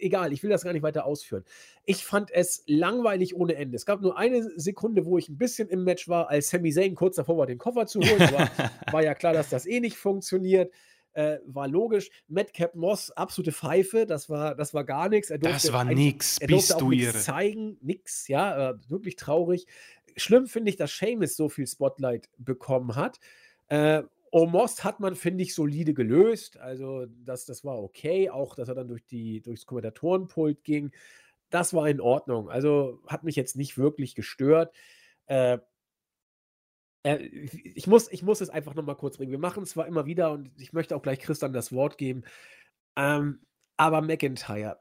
egal, 0.00 0.32
ich 0.32 0.42
will 0.42 0.50
das 0.50 0.64
gar 0.64 0.72
nicht 0.72 0.82
weiter 0.82 1.06
ausführen. 1.06 1.44
Ich 1.84 2.04
fand 2.04 2.32
es 2.32 2.64
langweilig 2.66 3.36
ohne 3.36 3.54
Ende. 3.54 3.76
Es 3.76 3.86
gab 3.86 4.02
nur 4.02 4.18
eine 4.18 4.42
Sekunde, 4.58 5.06
wo 5.06 5.18
ich 5.18 5.28
ein 5.28 5.38
bisschen 5.38 5.68
im 5.68 5.84
Match 5.84 6.08
war, 6.08 6.30
als 6.30 6.50
Sami 6.50 6.72
Zayn 6.72 6.96
kurz 6.96 7.14
davor 7.14 7.38
war, 7.38 7.46
den 7.46 7.58
Koffer 7.58 7.86
zu 7.86 8.00
holen. 8.00 8.18
War, 8.18 8.50
war 8.92 9.04
ja 9.04 9.14
klar, 9.14 9.32
dass 9.32 9.50
das 9.50 9.66
eh 9.66 9.78
nicht 9.78 9.96
funktioniert 9.96 10.72
äh, 11.12 11.38
war 11.46 11.68
logisch. 11.68 12.10
Madcap 12.26 12.74
Moss, 12.74 13.12
absolute 13.12 13.52
Pfeife, 13.52 14.04
das 14.04 14.28
war, 14.28 14.56
das 14.56 14.74
war 14.74 14.82
gar 14.82 15.08
nichts. 15.08 15.32
Das 15.40 15.72
war 15.72 15.84
nix, 15.84 16.38
er 16.38 16.48
bist 16.48 16.80
du 16.80 16.90
ihre. 16.90 17.16
zeigen, 17.16 17.78
nix, 17.80 18.26
ja, 18.26 18.70
äh, 18.70 18.74
wirklich 18.88 19.14
traurig. 19.14 19.66
Schlimm 20.16 20.48
finde 20.48 20.70
ich, 20.70 20.76
dass 20.76 20.96
Seamus 20.98 21.36
so 21.36 21.48
viel 21.48 21.68
Spotlight 21.68 22.28
bekommen 22.36 22.96
hat. 22.96 23.20
Äh, 23.68 24.02
Omos 24.32 24.84
hat 24.84 25.00
man, 25.00 25.14
finde 25.16 25.42
ich, 25.42 25.54
solide 25.54 25.94
gelöst. 25.94 26.58
Also, 26.58 27.06
das, 27.24 27.46
das 27.46 27.64
war 27.64 27.82
okay. 27.82 28.30
Auch, 28.30 28.54
dass 28.54 28.68
er 28.68 28.74
dann 28.74 28.88
durch 28.88 29.06
die, 29.06 29.40
durchs 29.40 29.66
Kommentatorenpult 29.66 30.64
ging. 30.64 30.92
Das 31.50 31.72
war 31.74 31.88
in 31.88 32.00
Ordnung. 32.00 32.50
Also, 32.50 33.00
hat 33.06 33.24
mich 33.24 33.36
jetzt 33.36 33.56
nicht 33.56 33.78
wirklich 33.78 34.14
gestört. 34.14 34.74
Äh, 35.26 35.58
äh, 37.02 37.16
ich, 37.16 37.86
muss, 37.86 38.10
ich 38.10 38.22
muss 38.22 38.40
es 38.40 38.50
einfach 38.50 38.74
nochmal 38.74 38.96
kurz 38.96 39.16
bringen. 39.16 39.32
Wir 39.32 39.38
machen 39.38 39.62
es 39.62 39.70
zwar 39.70 39.86
immer 39.86 40.06
wieder 40.06 40.32
und 40.32 40.50
ich 40.60 40.72
möchte 40.72 40.96
auch 40.96 41.02
gleich 41.02 41.20
Christian 41.20 41.52
das 41.52 41.72
Wort 41.72 41.98
geben, 41.98 42.24
ähm, 42.96 43.40
aber 43.76 44.02
McIntyre 44.02 44.78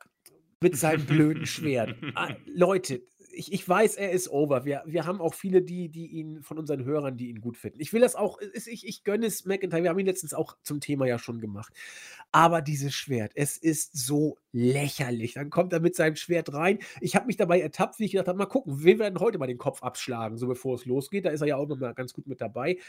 mit 0.62 0.76
seinem 0.76 1.06
blöden 1.06 1.46
Schwert. 1.46 1.96
Ah, 2.16 2.36
Leute, 2.46 3.02
ich, 3.38 3.54
ich 3.54 3.68
weiß, 3.68 3.96
er 3.96 4.12
ist 4.12 4.30
over. 4.30 4.66
Wir, 4.66 4.84
wir 4.86 5.06
haben 5.06 5.22
auch 5.22 5.34
viele, 5.34 5.62
die, 5.62 5.90
die 5.90 6.08
ihn 6.08 6.42
von 6.42 6.58
unseren 6.58 6.84
Hörern, 6.84 7.18
die 7.18 7.30
ihn 7.30 7.40
gut 7.40 7.56
finden. 7.56 7.80
Ich 7.80 7.94
will 7.94 8.02
das 8.02 8.16
auch, 8.16 8.40
ich, 8.42 8.86
ich 8.86 9.04
gönne 9.04 9.28
es 9.28 9.46
McIntyre. 9.46 9.84
Wir 9.84 9.90
haben 9.92 10.00
ihn 10.00 10.06
letztens 10.06 10.34
auch 10.34 10.58
zum 10.64 10.80
Thema 10.80 11.06
ja 11.06 11.20
schon 11.20 11.40
gemacht. 11.40 11.74
Aber 12.32 12.62
dieses 12.62 12.94
Schwert, 12.94 13.32
es 13.36 13.58
ist 13.58 13.96
so 13.96 14.38
lächerlich. 14.52 15.34
Dann 15.34 15.50
kommt 15.50 15.72
er 15.74 15.80
mit 15.80 15.96
seinem 15.96 16.16
Schwert 16.16 16.54
rein. 16.54 16.80
Ich 17.00 17.16
habe 17.16 17.28
mich 17.28 17.38
dabei 17.38 17.62
ertappt, 17.62 18.00
wie 18.00 18.06
ich 18.06 18.12
gedacht 18.12 18.28
habe, 18.28 18.38
mal 18.38 18.46
gucken, 18.46 18.84
wir 18.84 18.98
werden 19.00 19.20
heute 19.20 19.38
mal 19.38 19.48
den 19.48 19.58
Kopf 19.58 19.84
abschlagen, 19.84 20.38
so 20.38 20.48
bevor 20.48 20.76
es 20.76 20.86
losgeht. 20.86 21.26
Da 21.26 21.30
ist 21.30 21.42
er 21.42 21.48
ja 21.48 21.58
auch 21.58 21.68
noch 21.68 21.78
mal 21.78 21.94
ganz 21.94 22.14
gut 22.14 22.28
mit 22.28 22.42
dabei. 22.42 22.80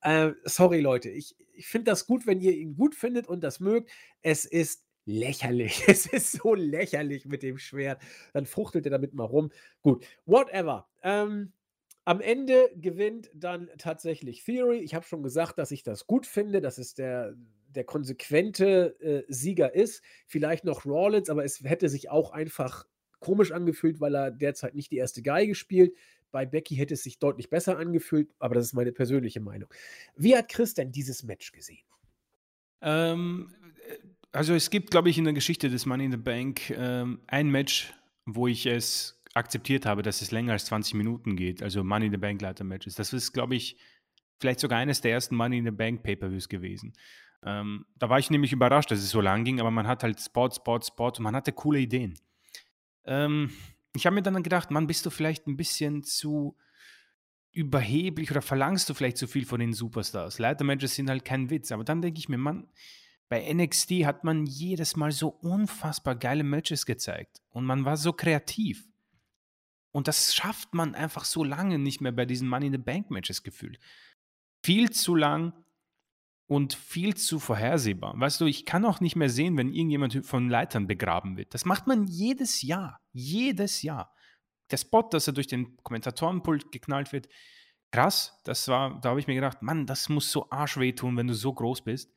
Äh, 0.00 0.32
sorry, 0.44 0.80
Leute. 0.80 1.10
Ich, 1.10 1.36
ich 1.54 1.68
finde 1.68 1.90
das 1.90 2.06
gut, 2.06 2.26
wenn 2.26 2.40
ihr 2.40 2.52
ihn 2.52 2.74
gut 2.74 2.94
findet 2.94 3.28
und 3.28 3.44
das 3.44 3.60
mögt. 3.60 3.90
Es 4.20 4.44
ist 4.44 4.84
lächerlich. 5.04 5.84
Es 5.88 6.06
ist 6.06 6.32
so 6.32 6.54
lächerlich 6.54 7.26
mit 7.26 7.42
dem 7.42 7.58
Schwert. 7.58 8.02
Dann 8.32 8.46
fuchtelt 8.46 8.86
er 8.86 8.90
damit 8.90 9.14
mal 9.14 9.24
rum. 9.24 9.50
Gut, 9.82 10.04
whatever. 10.26 10.88
Ähm, 11.02 11.52
am 12.04 12.20
Ende 12.20 12.70
gewinnt 12.76 13.30
dann 13.34 13.70
tatsächlich 13.78 14.44
Theory. 14.44 14.78
Ich 14.78 14.94
habe 14.94 15.06
schon 15.06 15.22
gesagt, 15.22 15.58
dass 15.58 15.70
ich 15.70 15.82
das 15.82 16.06
gut 16.06 16.26
finde, 16.26 16.60
dass 16.60 16.78
es 16.78 16.94
der, 16.94 17.34
der 17.68 17.84
konsequente 17.84 18.96
äh, 19.00 19.22
Sieger 19.32 19.74
ist. 19.74 20.02
Vielleicht 20.26 20.64
noch 20.64 20.84
Rawlins, 20.84 21.30
aber 21.30 21.44
es 21.44 21.62
hätte 21.62 21.88
sich 21.88 22.10
auch 22.10 22.32
einfach 22.32 22.86
komisch 23.20 23.52
angefühlt, 23.52 24.00
weil 24.00 24.16
er 24.16 24.30
derzeit 24.32 24.74
nicht 24.74 24.90
die 24.90 24.96
erste 24.96 25.22
Geige 25.22 25.54
spielt. 25.54 25.94
Bei 26.32 26.44
Becky 26.46 26.74
hätte 26.74 26.94
es 26.94 27.02
sich 27.02 27.18
deutlich 27.18 27.50
besser 27.50 27.78
angefühlt, 27.78 28.34
aber 28.38 28.54
das 28.56 28.66
ist 28.66 28.72
meine 28.72 28.90
persönliche 28.90 29.40
Meinung. 29.40 29.68
Wie 30.16 30.36
hat 30.36 30.48
Chris 30.48 30.74
denn 30.74 30.90
dieses 30.90 31.22
Match 31.22 31.52
gesehen? 31.52 31.84
Ähm, 32.80 33.54
also 34.32 34.54
es 34.54 34.70
gibt, 34.70 34.90
glaube 34.90 35.10
ich, 35.10 35.18
in 35.18 35.24
der 35.24 35.32
Geschichte 35.32 35.68
des 35.68 35.86
Money 35.86 36.06
in 36.06 36.10
the 36.10 36.16
Bank 36.16 36.70
ähm, 36.70 37.20
ein 37.26 37.50
Match, 37.50 37.92
wo 38.24 38.46
ich 38.46 38.66
es 38.66 39.22
akzeptiert 39.34 39.86
habe, 39.86 40.02
dass 40.02 40.22
es 40.22 40.30
länger 40.30 40.52
als 40.52 40.66
20 40.66 40.94
Minuten 40.94 41.36
geht, 41.36 41.62
also 41.62 41.84
Money 41.84 42.06
in 42.06 42.12
the 42.12 42.18
Bank 42.18 42.40
Leiter 42.40 42.64
Matches. 42.64 42.94
Das 42.94 43.12
ist, 43.12 43.32
glaube 43.32 43.54
ich, 43.54 43.76
vielleicht 44.40 44.60
sogar 44.60 44.78
eines 44.78 45.00
der 45.00 45.12
ersten 45.12 45.36
Money 45.36 45.58
in 45.58 45.64
the 45.64 45.70
Bank 45.70 46.02
Pay-per-Views 46.02 46.48
gewesen. 46.48 46.92
Ähm, 47.44 47.86
da 47.98 48.08
war 48.08 48.18
ich 48.18 48.30
nämlich 48.30 48.52
überrascht, 48.52 48.90
dass 48.90 48.98
es 48.98 49.10
so 49.10 49.20
lang 49.20 49.44
ging, 49.44 49.60
aber 49.60 49.70
man 49.70 49.86
hat 49.86 50.02
halt 50.02 50.20
Spot, 50.20 50.50
Spot, 50.50 50.80
Spot 50.80 51.08
und 51.08 51.20
man 51.20 51.34
hatte 51.34 51.52
coole 51.52 51.80
Ideen. 51.80 52.18
Ähm, 53.04 53.50
ich 53.94 54.06
habe 54.06 54.14
mir 54.14 54.22
dann 54.22 54.42
gedacht, 54.42 54.70
Mann, 54.70 54.86
bist 54.86 55.04
du 55.06 55.10
vielleicht 55.10 55.46
ein 55.46 55.56
bisschen 55.56 56.02
zu 56.02 56.56
überheblich 57.52 58.30
oder 58.30 58.42
verlangst 58.42 58.88
du 58.88 58.94
vielleicht 58.94 59.18
zu 59.18 59.26
viel 59.26 59.44
von 59.44 59.60
den 59.60 59.72
Superstars? 59.72 60.38
Leiter-Matches 60.38 60.94
sind 60.94 61.10
halt 61.10 61.24
kein 61.24 61.50
Witz, 61.50 61.72
aber 61.72 61.84
dann 61.84 62.00
denke 62.00 62.18
ich 62.18 62.28
mir, 62.28 62.38
Mann, 62.38 62.68
bei 63.32 63.50
NXT 63.50 64.04
hat 64.04 64.24
man 64.24 64.44
jedes 64.44 64.94
Mal 64.94 65.10
so 65.10 65.28
unfassbar 65.28 66.16
geile 66.16 66.44
Matches 66.44 66.84
gezeigt 66.84 67.40
und 67.48 67.64
man 67.64 67.86
war 67.86 67.96
so 67.96 68.12
kreativ. 68.12 68.86
Und 69.90 70.06
das 70.06 70.34
schafft 70.34 70.74
man 70.74 70.94
einfach 70.94 71.24
so 71.24 71.42
lange 71.42 71.78
nicht 71.78 72.02
mehr 72.02 72.12
bei 72.12 72.26
diesen 72.26 72.46
Money 72.46 72.66
in 72.66 72.72
the 72.72 72.78
Bank 72.78 73.10
Matches 73.10 73.42
gefühlt. 73.42 73.78
Viel 74.62 74.90
zu 74.90 75.14
lang 75.14 75.54
und 76.46 76.74
viel 76.74 77.16
zu 77.16 77.38
vorhersehbar. 77.38 78.12
Weißt 78.20 78.38
du, 78.38 78.44
ich 78.44 78.66
kann 78.66 78.84
auch 78.84 79.00
nicht 79.00 79.16
mehr 79.16 79.30
sehen, 79.30 79.56
wenn 79.56 79.72
irgendjemand 79.72 80.26
von 80.26 80.50
Leitern 80.50 80.86
begraben 80.86 81.38
wird. 81.38 81.54
Das 81.54 81.64
macht 81.64 81.86
man 81.86 82.06
jedes 82.06 82.60
Jahr. 82.60 83.00
Jedes 83.14 83.80
Jahr. 83.80 84.14
Der 84.70 84.76
Spot, 84.76 85.08
dass 85.10 85.26
er 85.26 85.32
durch 85.32 85.46
den 85.46 85.78
Kommentatorenpult 85.78 86.70
geknallt 86.70 87.14
wird, 87.14 87.30
krass. 87.92 88.38
Das 88.44 88.68
war, 88.68 89.00
da 89.00 89.08
habe 89.08 89.20
ich 89.20 89.26
mir 89.26 89.36
gedacht, 89.36 89.62
Mann, 89.62 89.86
das 89.86 90.10
muss 90.10 90.30
so 90.30 90.50
arschweh 90.50 90.92
tun, 90.92 91.16
wenn 91.16 91.28
du 91.28 91.34
so 91.34 91.50
groß 91.54 91.80
bist. 91.80 92.14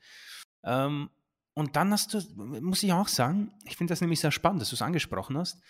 Ähm, 0.66 1.10
und 1.54 1.76
dann 1.78 1.92
hast 1.92 2.14
du, 2.14 2.20
muss 2.36 2.84
ich 2.84 2.92
auch 2.92 3.08
sagen, 3.08 3.52
ich 3.66 3.78
finde 3.78 3.92
das 3.92 4.02
nämlich 4.02 4.20
sehr 4.20 4.32
spannend, 4.32 4.62
dass 4.62 4.70
du 4.70 4.76
es 4.76 4.82
angesprochen 4.82 5.38
hast. 5.38 5.62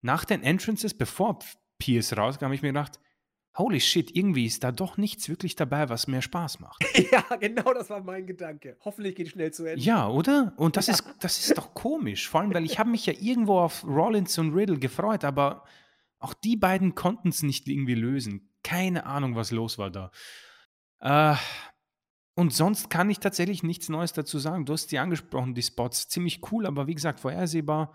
Nach 0.00 0.24
den 0.24 0.42
Entrances, 0.42 0.94
bevor 0.94 1.38
Pierce 1.78 2.16
rauskam, 2.16 2.46
habe 2.46 2.54
ich 2.54 2.62
mir 2.62 2.72
gedacht, 2.72 2.98
holy 3.56 3.80
shit, 3.80 4.14
irgendwie 4.16 4.46
ist 4.46 4.64
da 4.64 4.72
doch 4.72 4.96
nichts 4.96 5.28
wirklich 5.28 5.56
dabei, 5.56 5.88
was 5.88 6.06
mehr 6.06 6.22
Spaß 6.22 6.60
macht. 6.60 6.82
ja, 7.12 7.22
genau 7.36 7.74
das 7.74 7.90
war 7.90 8.02
mein 8.02 8.26
Gedanke. 8.26 8.76
Hoffentlich 8.84 9.14
geht 9.14 9.26
es 9.26 9.32
schnell 9.32 9.52
zu 9.52 9.64
Ende. 9.64 9.84
Ja, 9.84 10.08
oder? 10.08 10.54
Und 10.56 10.76
das, 10.76 10.88
ist, 10.88 11.04
das 11.20 11.38
ist 11.38 11.58
doch 11.58 11.74
komisch. 11.74 12.28
Vor 12.28 12.40
allem, 12.40 12.54
weil 12.54 12.64
ich 12.64 12.78
habe 12.78 12.90
mich 12.90 13.06
ja 13.06 13.12
irgendwo 13.20 13.58
auf 13.58 13.84
Rollins 13.84 14.38
und 14.38 14.54
Riddle 14.54 14.78
gefreut, 14.78 15.24
aber 15.24 15.64
auch 16.18 16.34
die 16.34 16.56
beiden 16.56 16.94
konnten 16.94 17.28
es 17.28 17.42
nicht 17.42 17.68
irgendwie 17.68 17.94
lösen. 17.94 18.48
Keine 18.62 19.06
Ahnung, 19.06 19.34
was 19.34 19.50
los 19.50 19.76
war 19.76 19.90
da. 19.90 20.10
Äh, 21.00 21.36
und 22.34 22.52
sonst 22.54 22.88
kann 22.88 23.10
ich 23.10 23.18
tatsächlich 23.18 23.62
nichts 23.62 23.88
Neues 23.88 24.12
dazu 24.12 24.38
sagen. 24.38 24.64
Du 24.64 24.72
hast 24.72 24.90
die 24.90 24.98
angesprochen, 24.98 25.54
die 25.54 25.62
Spots. 25.62 26.08
Ziemlich 26.08 26.40
cool, 26.50 26.66
aber 26.66 26.86
wie 26.86 26.94
gesagt, 26.94 27.20
vorhersehbar 27.20 27.94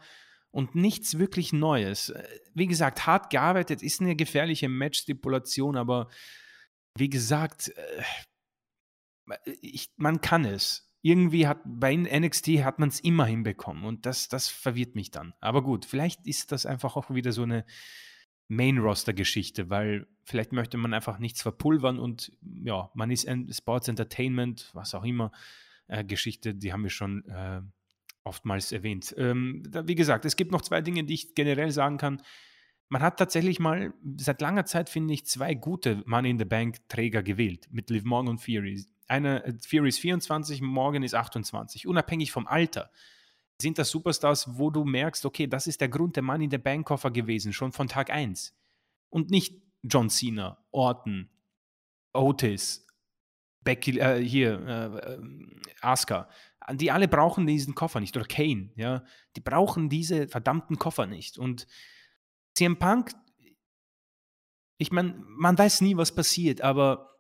und 0.52 0.76
nichts 0.76 1.18
wirklich 1.18 1.54
Neues. 1.54 2.10
Äh, 2.10 2.24
wie 2.54 2.68
gesagt, 2.68 3.06
hart 3.08 3.30
gearbeitet 3.30 3.82
ist 3.82 4.02
eine 4.02 4.16
gefährliche 4.16 4.70
Match-Stipulation, 4.70 5.76
aber 5.76 6.10
wie 6.96 7.10
gesagt, 7.10 7.70
äh, 7.76 8.04
ich, 9.62 9.92
man 9.98 10.22
kann 10.22 10.46
es. 10.46 10.92
Irgendwie 11.02 11.48
hat 11.48 11.60
bei 11.66 11.96
NXT 11.96 12.64
hat 12.64 12.80
man 12.80 12.90
es 12.90 13.00
immer 13.00 13.26
hinbekommen 13.26 13.86
und 13.86 14.06
das, 14.06 14.30
das 14.30 14.50
verwirrt 14.50 14.96
mich 14.96 15.12
dann. 15.12 15.34
Aber 15.40 15.64
gut, 15.64 15.86
vielleicht 15.86 16.26
ist 16.28 16.52
das 16.52 16.66
einfach 16.66 16.96
auch 16.96 17.10
wieder 17.14 17.32
so 17.32 17.44
eine 17.44 17.66
Main-Roster-Geschichte, 18.50 19.70
weil 19.70 20.08
vielleicht 20.28 20.52
möchte 20.52 20.78
man 20.78 20.94
einfach 20.94 21.20
nichts 21.20 21.42
verpulvern 21.42 22.00
und 22.00 22.34
ja, 22.64 22.92
man 22.94 23.10
ist 23.10 23.28
Sports 23.52 23.88
Entertainment, 23.88 24.70
was 24.74 24.94
auch 24.94 25.06
immer, 25.06 25.32
äh, 25.88 26.04
Geschichte, 26.04 26.54
die 26.54 26.74
haben 26.74 26.84
wir 26.84 26.90
schon 26.90 27.26
äh, 27.30 27.62
oftmals 28.24 28.74
erwähnt. 28.74 29.16
Ähm, 29.18 29.64
da, 29.70 29.88
wie 29.88 29.96
gesagt, 29.96 30.26
es 30.26 30.36
gibt 30.36 30.52
noch 30.52 30.62
zwei 30.62 30.82
Dinge, 30.82 31.06
die 31.06 31.14
ich 31.14 31.34
generell 31.34 31.72
sagen 31.72 31.98
kann. 31.98 32.22
Man 32.90 33.02
hat 33.02 33.18
tatsächlich 33.18 33.60
mal 33.60 33.94
seit 34.18 34.42
langer 34.42 34.66
Zeit, 34.66 34.90
finde 34.90 35.14
ich, 35.14 35.26
zwei 35.26 35.54
gute 35.54 36.04
Money 36.06 36.32
in 36.32 36.40
the 36.40 36.46
Bank 36.46 36.78
Träger 36.90 37.24
gewählt 37.24 37.68
mit 37.72 37.90
Liv 37.90 38.04
Morgan 38.04 38.32
und 38.32 38.40
Fury. 38.40 38.86
Eine, 39.08 39.46
äh, 39.46 39.54
Fury 39.66 39.88
ist 39.88 40.00
24, 40.00 40.62
Morgan 40.62 41.04
ist 41.04 41.16
28, 41.16 41.88
unabhängig 41.88 42.34
vom 42.34 42.48
Alter 42.48 42.92
sind 43.60 43.80
das 43.80 43.90
Superstars, 43.90 44.58
wo 44.58 44.70
du 44.70 44.84
merkst, 44.84 45.26
okay, 45.26 45.48
das 45.48 45.66
ist 45.66 45.82
der 45.82 45.90
Grund 45.90 46.16
der 46.16 46.22
Money 46.22 46.46
in 46.46 46.52
the 46.52 46.58
Bank 46.60 46.86
Koffer 46.86 47.10
gewesen, 47.10 47.54
schon 47.54 47.72
von 47.72 47.88
Tag 47.88 48.12
1. 48.12 48.54
Und 49.10 49.32
nicht 49.32 49.67
John 49.88 50.10
Cena, 50.10 50.58
Orton, 50.72 51.30
Otis, 52.14 52.86
Becky, 53.64 54.00
äh, 54.00 54.24
hier, 54.24 54.60
äh, 54.66 55.14
ähm, 55.14 55.62
Asuka, 55.82 56.30
die 56.74 56.92
alle 56.92 57.08
brauchen 57.08 57.48
diesen 57.48 57.76
Koffer 57.76 58.00
nicht. 58.00 58.16
Oder 58.16 58.26
Kane, 58.26 58.72
ja. 58.76 59.04
Die 59.36 59.42
brauchen 59.42 59.90
diese 59.90 60.28
verdammten 60.28 60.78
Koffer 60.78 61.06
nicht. 61.06 61.38
Und 61.38 61.68
CM 62.56 62.78
Punk, 62.78 63.12
ich 64.78 64.92
meine, 64.92 65.16
man 65.26 65.58
weiß 65.58 65.82
nie, 65.82 65.98
was 65.98 66.14
passiert, 66.14 66.62
aber 66.62 67.16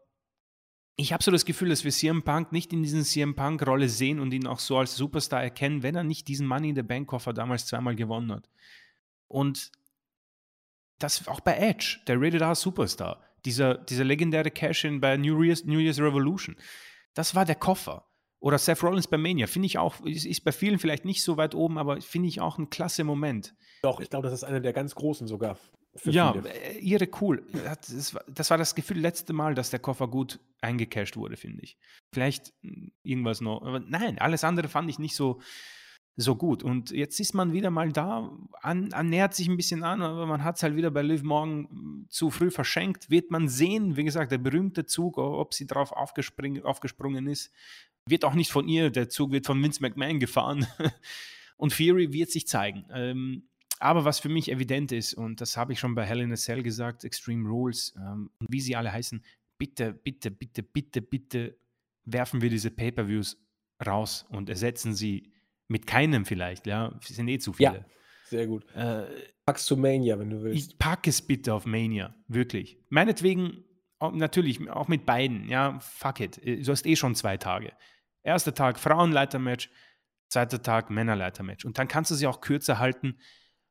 ich 0.95 1.13
habe 1.13 1.23
so 1.23 1.31
das 1.31 1.45
Gefühl, 1.45 1.69
dass 1.69 1.83
wir 1.83 1.91
CM 1.91 2.23
Punk 2.23 2.51
nicht 2.51 2.73
in 2.73 2.81
diesen 2.81 3.03
CM 3.03 3.35
Punk-Rolle 3.35 3.87
sehen 3.87 4.19
und 4.19 4.33
ihn 4.33 4.47
auch 4.47 4.59
so 4.59 4.77
als 4.77 4.95
Superstar 4.95 5.43
erkennen, 5.43 5.83
wenn 5.83 5.95
er 5.95 6.03
nicht 6.03 6.27
diesen 6.27 6.47
Money 6.47 6.69
in 6.69 6.75
the 6.75 6.81
Bank-Koffer 6.81 7.33
damals 7.33 7.67
zweimal 7.67 7.95
gewonnen 7.95 8.31
hat. 8.31 8.49
Und 9.27 9.71
das 10.99 11.27
auch 11.27 11.39
bei 11.39 11.55
Edge, 11.57 11.99
der 12.07 12.19
Rated 12.19 12.41
R 12.41 12.55
Superstar, 12.55 13.23
dieser, 13.45 13.75
dieser 13.75 14.03
legendäre 14.03 14.51
Cash-In 14.51 14.99
bei 14.99 15.17
New 15.17 15.41
Year's, 15.41 15.63
New 15.65 15.79
Year's 15.79 15.99
Revolution, 15.99 16.55
das 17.13 17.35
war 17.35 17.45
der 17.45 17.55
Koffer. 17.55 18.03
Oder 18.39 18.59
Seth 18.59 18.83
Rollins 18.83 19.07
bei 19.07 19.17
Mania, 19.17 19.47
finde 19.47 19.65
ich 19.65 19.79
auch, 19.79 19.99
ist, 20.05 20.25
ist, 20.25 20.41
bei 20.41 20.51
vielen 20.51 20.77
vielleicht 20.77 21.05
nicht 21.05 21.23
so 21.23 21.37
weit 21.37 21.55
oben, 21.55 21.79
aber 21.79 21.99
finde 22.01 22.27
ich 22.27 22.39
auch 22.39 22.59
ein 22.59 22.69
klasse 22.69 23.03
Moment. 23.03 23.55
Doch, 23.81 23.99
ich 23.99 24.09
glaube, 24.09 24.29
das 24.29 24.33
ist 24.33 24.43
einer 24.43 24.59
der 24.59 24.73
ganz 24.73 24.93
großen 24.93 25.27
sogar. 25.27 25.57
ja, 26.03 26.33
viele. 26.33 26.49
Äh, 26.49 26.77
ihre 26.77 27.07
cool. 27.19 27.47
Das 27.63 28.13
war, 28.13 28.23
das 28.27 28.51
war 28.51 28.59
das 28.59 28.75
Gefühl 28.75 28.99
letzte 28.99 29.33
Mal, 29.33 29.55
dass 29.55 29.71
der 29.71 29.79
Koffer 29.79 30.07
gut 30.07 30.39
eingecashed 30.61 31.17
wurde, 31.17 31.35
finde 31.35 31.63
ich. 31.63 31.79
Vielleicht 32.13 32.53
hm, 32.61 32.91
irgendwas 33.01 33.41
noch. 33.41 33.63
Aber 33.63 33.79
nein, 33.79 34.19
alles 34.19 34.43
andere 34.43 34.67
fand 34.67 34.87
ich 34.89 34.99
nicht 34.99 35.15
so, 35.15 35.41
so 36.17 36.35
gut. 36.35 36.63
Und 36.63 36.89
jetzt 36.89 37.19
ist 37.19 37.35
man 37.35 37.53
wieder 37.53 37.69
mal 37.69 37.91
da, 37.91 38.35
an, 38.61 38.91
an 38.91 39.09
nähert 39.09 39.35
sich 39.35 39.47
ein 39.47 39.55
bisschen 39.55 39.83
an, 39.83 40.01
aber 40.01 40.25
man 40.25 40.43
hat 40.43 40.57
es 40.57 40.63
halt 40.63 40.75
wieder 40.75 40.89
bei 40.89 41.03
Liv 41.03 41.21
Morgan 41.21 41.67
hm, 41.69 42.05
zu 42.09 42.31
früh 42.31 42.49
verschenkt. 42.49 43.09
Wird 43.11 43.29
man 43.29 43.47
sehen, 43.47 43.95
wie 43.95 44.03
gesagt, 44.03 44.31
der 44.31 44.39
berühmte 44.39 44.85
Zug, 44.85 45.19
ob 45.19 45.53
sie 45.53 45.67
drauf 45.67 45.91
aufgesprungen 45.91 47.27
ist, 47.27 47.53
wird 48.09 48.25
auch 48.25 48.33
nicht 48.33 48.51
von 48.51 48.67
ihr, 48.67 48.89
der 48.89 49.09
Zug 49.09 49.31
wird 49.31 49.45
von 49.45 49.61
Vince 49.61 49.81
McMahon 49.81 50.19
gefahren. 50.19 50.65
und 51.57 51.71
Fury 51.71 52.11
wird 52.11 52.31
sich 52.31 52.47
zeigen. 52.47 52.85
Ähm, 52.91 53.49
aber 53.79 54.03
was 54.03 54.19
für 54.19 54.29
mich 54.29 54.51
evident 54.51 54.91
ist, 54.91 55.13
und 55.13 55.39
das 55.39 55.55
habe 55.55 55.73
ich 55.73 55.79
schon 55.79 55.93
bei 55.93 56.03
Hell 56.03 56.21
in 56.21 56.31
a 56.31 56.35
Cell 56.35 56.63
gesagt, 56.63 57.03
Extreme 57.03 57.47
Rules 57.47 57.93
ähm, 57.95 58.31
und 58.39 58.47
wie 58.49 58.61
sie 58.61 58.75
alle 58.75 58.91
heißen, 58.91 59.23
bitte, 59.59 59.93
bitte, 59.93 60.31
bitte, 60.31 60.63
bitte, 60.63 61.01
bitte 61.01 61.57
werfen 62.05 62.41
wir 62.41 62.49
diese 62.49 62.71
Pay-Per-Views 62.71 63.37
raus 63.85 64.25
und 64.29 64.49
ersetzen 64.49 64.95
sie 64.95 65.31
mit 65.67 65.87
keinem 65.87 66.25
vielleicht, 66.25 66.67
ja, 66.67 66.97
es 67.01 67.09
sind 67.09 67.27
eh 67.27 67.39
zu 67.39 67.53
viele. 67.53 67.73
Ja, 67.73 67.85
sehr 68.25 68.47
gut. 68.47 68.65
Äh, 68.73 69.05
Pack's 69.45 69.65
zu 69.65 69.77
Mania, 69.77 70.19
wenn 70.19 70.29
du 70.29 70.43
willst. 70.43 70.71
Ich 70.71 70.77
pack 70.77 71.07
es 71.07 71.21
bitte 71.21 71.53
auf 71.53 71.65
Mania, 71.65 72.15
wirklich. 72.27 72.77
Meinetwegen, 72.89 73.63
natürlich, 73.99 74.69
auch 74.69 74.87
mit 74.87 75.05
beiden, 75.05 75.47
ja, 75.49 75.79
fuck 75.79 76.19
it, 76.19 76.41
du 76.43 76.71
hast 76.71 76.85
eh 76.85 76.95
schon 76.95 77.15
zwei 77.15 77.37
Tage. 77.37 77.73
Erster 78.23 78.53
Tag 78.53 78.79
Frauenleitermatch, 78.79 79.69
zweiter 80.29 80.61
Tag 80.61 80.89
Männerleitermatch. 80.89 81.65
Und 81.65 81.77
dann 81.77 81.87
kannst 81.87 82.11
du 82.11 82.15
sie 82.15 82.27
auch 82.27 82.41
kürzer 82.41 82.79
halten 82.79 83.17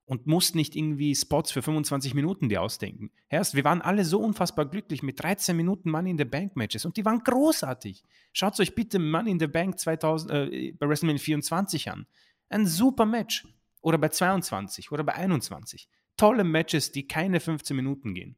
und 0.07 0.27
musst 0.27 0.55
nicht 0.55 0.75
irgendwie 0.77 1.15
Spots 1.15 1.53
für 1.53 1.63
25 1.63 2.15
Minuten 2.15 2.49
dir 2.49 2.63
ausdenken. 2.63 3.11
Erst, 3.29 3.55
wir 3.55 3.65
waren 3.65 3.83
alle 3.83 4.05
so 4.05 4.21
unfassbar 4.21 4.65
glücklich 4.65 5.03
mit 5.03 5.21
13 5.21 5.57
Minuten 5.57 5.91
Money 5.91 6.13
in 6.13 6.19
the 6.19 6.25
Bank 6.25 6.57
Matches 6.57 6.85
und 6.85 6.97
die 6.97 7.05
waren 7.05 7.23
großartig. 7.23 8.03
Schaut 8.33 8.59
euch 8.61 8.75
bitte 8.75 8.99
Money 8.99 9.33
in 9.33 9.41
the 9.41 9.49
Bank 9.49 9.79
2000, 9.79 10.31
äh, 10.31 10.73
bei 10.73 10.89
WrestleMania 10.89 11.21
24 11.21 11.91
an. 11.91 12.07
Ein 12.49 12.67
super 12.67 13.05
Match. 13.05 13.47
Oder 13.83 13.99
bei 13.99 14.09
22 14.09 14.91
oder 14.91 15.05
bei 15.05 15.15
21. 15.15 15.89
Tolle 16.17 16.43
Matches, 16.43 16.91
die 16.91 17.07
keine 17.07 17.39
15 17.39 17.77
Minuten 17.77 18.15
gehen. 18.15 18.37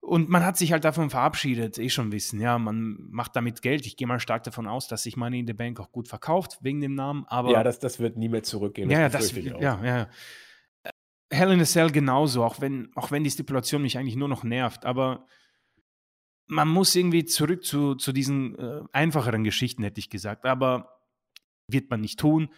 Und 0.00 0.28
man 0.28 0.44
hat 0.44 0.56
sich 0.56 0.72
halt 0.72 0.84
davon 0.84 1.10
verabschiedet, 1.10 1.78
eh 1.78 1.88
schon 1.90 2.12
wissen, 2.12 2.40
ja, 2.40 2.58
man 2.58 2.96
macht 3.10 3.34
damit 3.36 3.62
Geld. 3.62 3.84
Ich 3.84 3.96
gehe 3.96 4.06
mal 4.06 4.20
stark 4.20 4.44
davon 4.44 4.66
aus, 4.66 4.88
dass 4.88 5.02
sich 5.02 5.16
Money 5.16 5.40
in 5.40 5.46
the 5.46 5.52
Bank 5.52 5.80
auch 5.80 5.90
gut 5.90 6.08
verkauft, 6.08 6.58
wegen 6.62 6.80
dem 6.80 6.94
Namen. 6.94 7.26
Aber 7.26 7.50
ja, 7.50 7.62
das, 7.62 7.78
das 7.78 7.98
wird 7.98 8.16
nie 8.16 8.28
mehr 8.28 8.42
zurückgehen. 8.42 8.88
Ja, 8.90 9.08
das, 9.08 9.32
das 9.32 9.44
ja, 9.44 9.84
ja. 9.84 10.08
Hell 11.30 11.52
in 11.52 11.60
a 11.60 11.64
Cell 11.64 11.90
genauso, 11.90 12.42
auch 12.42 12.60
wenn, 12.60 12.90
auch 12.94 13.10
wenn 13.10 13.22
die 13.22 13.30
Stipulation 13.30 13.82
mich 13.82 13.98
eigentlich 13.98 14.16
nur 14.16 14.28
noch 14.28 14.44
nervt. 14.44 14.86
Aber 14.86 15.26
man 16.46 16.68
muss 16.68 16.94
irgendwie 16.94 17.26
zurück 17.26 17.64
zu, 17.64 17.94
zu 17.94 18.12
diesen 18.12 18.58
äh, 18.58 18.80
einfacheren 18.92 19.44
Geschichten, 19.44 19.82
hätte 19.82 20.00
ich 20.00 20.08
gesagt. 20.08 20.46
Aber 20.46 21.02
wird 21.66 21.90
man 21.90 22.00
nicht 22.00 22.18
tun. 22.18 22.48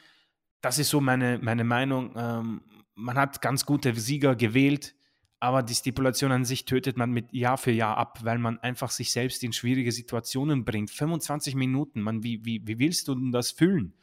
Das 0.61 0.79
ist 0.79 0.91
so 0.91 1.01
meine, 1.01 1.39
meine 1.43 1.65
Meinung. 1.65 2.15
Ähm, 2.17 2.63
man 2.95 3.17
hat 3.17 3.43
ganz 3.43 3.67
gute 3.67 3.95
Sieger 3.95 4.37
gewählt 4.37 4.95
aber 5.41 5.63
die 5.63 5.75
Stipulation 5.75 6.33
an 6.33 6.45
sich 6.45 6.67
tötet 6.67 6.99
man 6.99 7.11
mit 7.11 7.33
Jahr 7.33 7.57
für 7.57 7.71
Jahr 7.71 7.97
ab, 7.97 8.21
weil 8.23 8.39
man 8.39 8.59
einfach 8.59 8.91
sich 8.91 9.11
selbst 9.11 9.43
in 9.43 9.55
schwierige 9.55 9.91
Situationen 9.91 10.67
bringt. 10.67 10.91
25 10.91 11.55
Minuten, 11.55 12.03
man, 12.03 12.23
wie, 12.23 12.45
wie, 12.45 12.67
wie 12.67 12.79
willst 12.79 13.09
du 13.09 13.15
denn 13.15 13.33
das 13.33 13.51
füllen? 13.51 13.95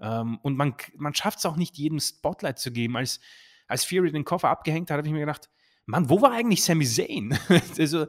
Ähm, 0.00 0.38
und 0.42 0.56
man, 0.56 0.74
man 0.96 1.12
schafft 1.12 1.38
es 1.38 1.46
auch 1.46 1.56
nicht, 1.56 1.76
jedem 1.76 1.98
Spotlight 1.98 2.60
zu 2.60 2.70
geben. 2.70 2.96
Als, 2.96 3.18
als 3.66 3.84
Fury 3.84 4.12
den 4.12 4.24
Koffer 4.24 4.50
abgehängt 4.50 4.90
hat, 4.90 4.98
habe 4.98 5.08
ich 5.08 5.12
mir 5.12 5.20
gedacht, 5.20 5.50
Mann, 5.84 6.08
wo 6.08 6.22
war 6.22 6.30
eigentlich 6.30 6.62
Sami 6.62 6.86
Zayn? 6.86 7.36
also, 7.78 8.06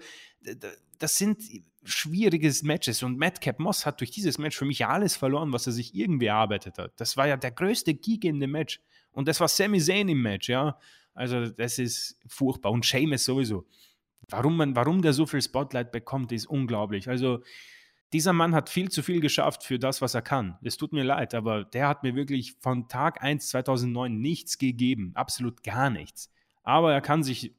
das 1.00 1.18
sind 1.18 1.42
schwierige 1.84 2.54
Matches 2.64 3.02
und 3.02 3.18
Madcap 3.18 3.60
Moss 3.60 3.86
hat 3.86 4.00
durch 4.00 4.12
dieses 4.12 4.38
Match 4.38 4.56
für 4.56 4.66
mich 4.66 4.86
alles 4.86 5.16
verloren, 5.16 5.54
was 5.54 5.66
er 5.66 5.74
sich 5.74 5.96
irgendwie 5.96 6.28
erarbeitet 6.28 6.78
hat. 6.78 6.94
Das 6.98 7.18
war 7.18 7.28
ja 7.28 7.36
der 7.36 7.52
größte 7.52 7.96
Geek 7.96 8.26
in 8.26 8.40
dem 8.40 8.52
Match 8.52 8.80
und 9.12 9.28
das 9.28 9.40
war 9.40 9.48
Sami 9.48 9.80
Zayn 9.80 10.08
im 10.08 10.22
Match, 10.22 10.50
ja. 10.50 10.80
Also 11.16 11.48
das 11.48 11.80
ist 11.80 12.20
furchtbar. 12.28 12.72
Und 12.72 12.86
Seamus 12.86 13.26
sowieso. 13.26 13.66
Warum, 14.30 14.58
man, 14.58 14.76
warum 14.76 15.02
der 15.02 15.14
so 15.14 15.26
viel 15.26 15.42
Spotlight 15.42 15.92
bekommt, 15.92 16.32
ist 16.32 16.46
unglaublich. 16.46 17.10
Also 17.10 17.42
dieser 18.14 18.34
Mann 18.34 18.54
hat 18.54 18.70
viel 18.70 18.90
zu 18.90 19.02
viel 19.02 19.20
geschafft 19.20 19.64
für 19.64 19.80
das, 19.80 20.02
was 20.02 20.14
er 20.14 20.22
kann. 20.22 20.58
Es 20.62 20.78
tut 20.78 20.94
mir 20.94 21.04
leid, 21.04 21.34
aber 21.34 21.64
der 21.64 21.88
hat 21.88 22.04
mir 22.04 22.16
wirklich 22.16 22.56
von 22.60 22.88
Tag 22.88 23.24
1 23.24 23.48
2009 23.48 24.20
nichts 24.20 24.58
gegeben. 24.58 25.12
Absolut 25.16 25.64
gar 25.64 25.90
nichts. 25.90 26.32
Aber 26.64 26.94
er 26.94 27.02
kann 27.02 27.24
sich 27.24 27.54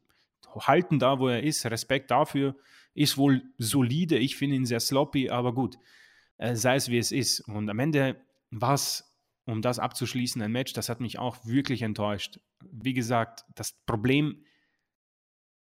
halten 0.58 0.98
da, 0.98 1.18
wo 1.18 1.28
er 1.28 1.42
ist. 1.42 1.66
Respekt 1.66 2.10
dafür. 2.10 2.56
Ist 2.94 3.18
wohl 3.18 3.42
solide. 3.58 4.18
Ich 4.18 4.36
finde 4.36 4.56
ihn 4.56 4.66
sehr 4.66 4.80
sloppy, 4.80 5.30
aber 5.30 5.52
gut. 5.52 5.78
Äh, 6.38 6.56
sei 6.56 6.76
es 6.76 6.88
wie 6.88 6.98
es 6.98 7.12
ist. 7.12 7.40
Und 7.40 7.68
am 7.68 7.78
Ende 7.78 8.16
war 8.50 8.74
es 8.74 9.15
um 9.46 9.62
das 9.62 9.78
abzuschließen, 9.78 10.42
ein 10.42 10.52
Match, 10.52 10.72
das 10.72 10.88
hat 10.88 11.00
mich 11.00 11.18
auch 11.18 11.46
wirklich 11.46 11.82
enttäuscht. 11.82 12.40
Wie 12.70 12.94
gesagt, 12.94 13.44
das 13.54 13.72
Problem, 13.72 14.44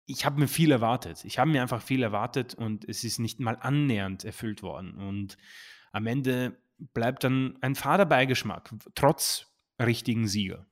ich 0.06 0.24
habe 0.24 0.40
mir 0.40 0.48
viel 0.48 0.72
erwartet. 0.72 1.24
Ich 1.24 1.38
habe 1.38 1.50
mir 1.50 1.62
einfach 1.62 1.80
viel 1.80 2.02
erwartet 2.02 2.54
und 2.54 2.86
es 2.88 3.04
ist 3.04 3.20
nicht 3.20 3.38
mal 3.38 3.56
annähernd 3.60 4.24
erfüllt 4.24 4.62
worden. 4.62 4.94
Und 4.94 5.36
am 5.92 6.06
Ende 6.06 6.58
bleibt 6.78 7.22
dann 7.22 7.58
ein 7.60 7.76
fader 7.76 8.06
Beigeschmack, 8.06 8.74
trotz 8.94 9.46
richtigen 9.80 10.26
Sieger. 10.26 10.66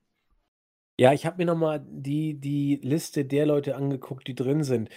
Ja, 0.98 1.12
ich 1.12 1.24
habe 1.24 1.36
mir 1.36 1.46
nochmal 1.46 1.86
die, 1.88 2.40
die 2.40 2.80
Liste 2.82 3.24
der 3.24 3.46
Leute 3.46 3.76
angeguckt, 3.76 4.26
die 4.26 4.34
drin 4.34 4.64
sind. 4.64 4.90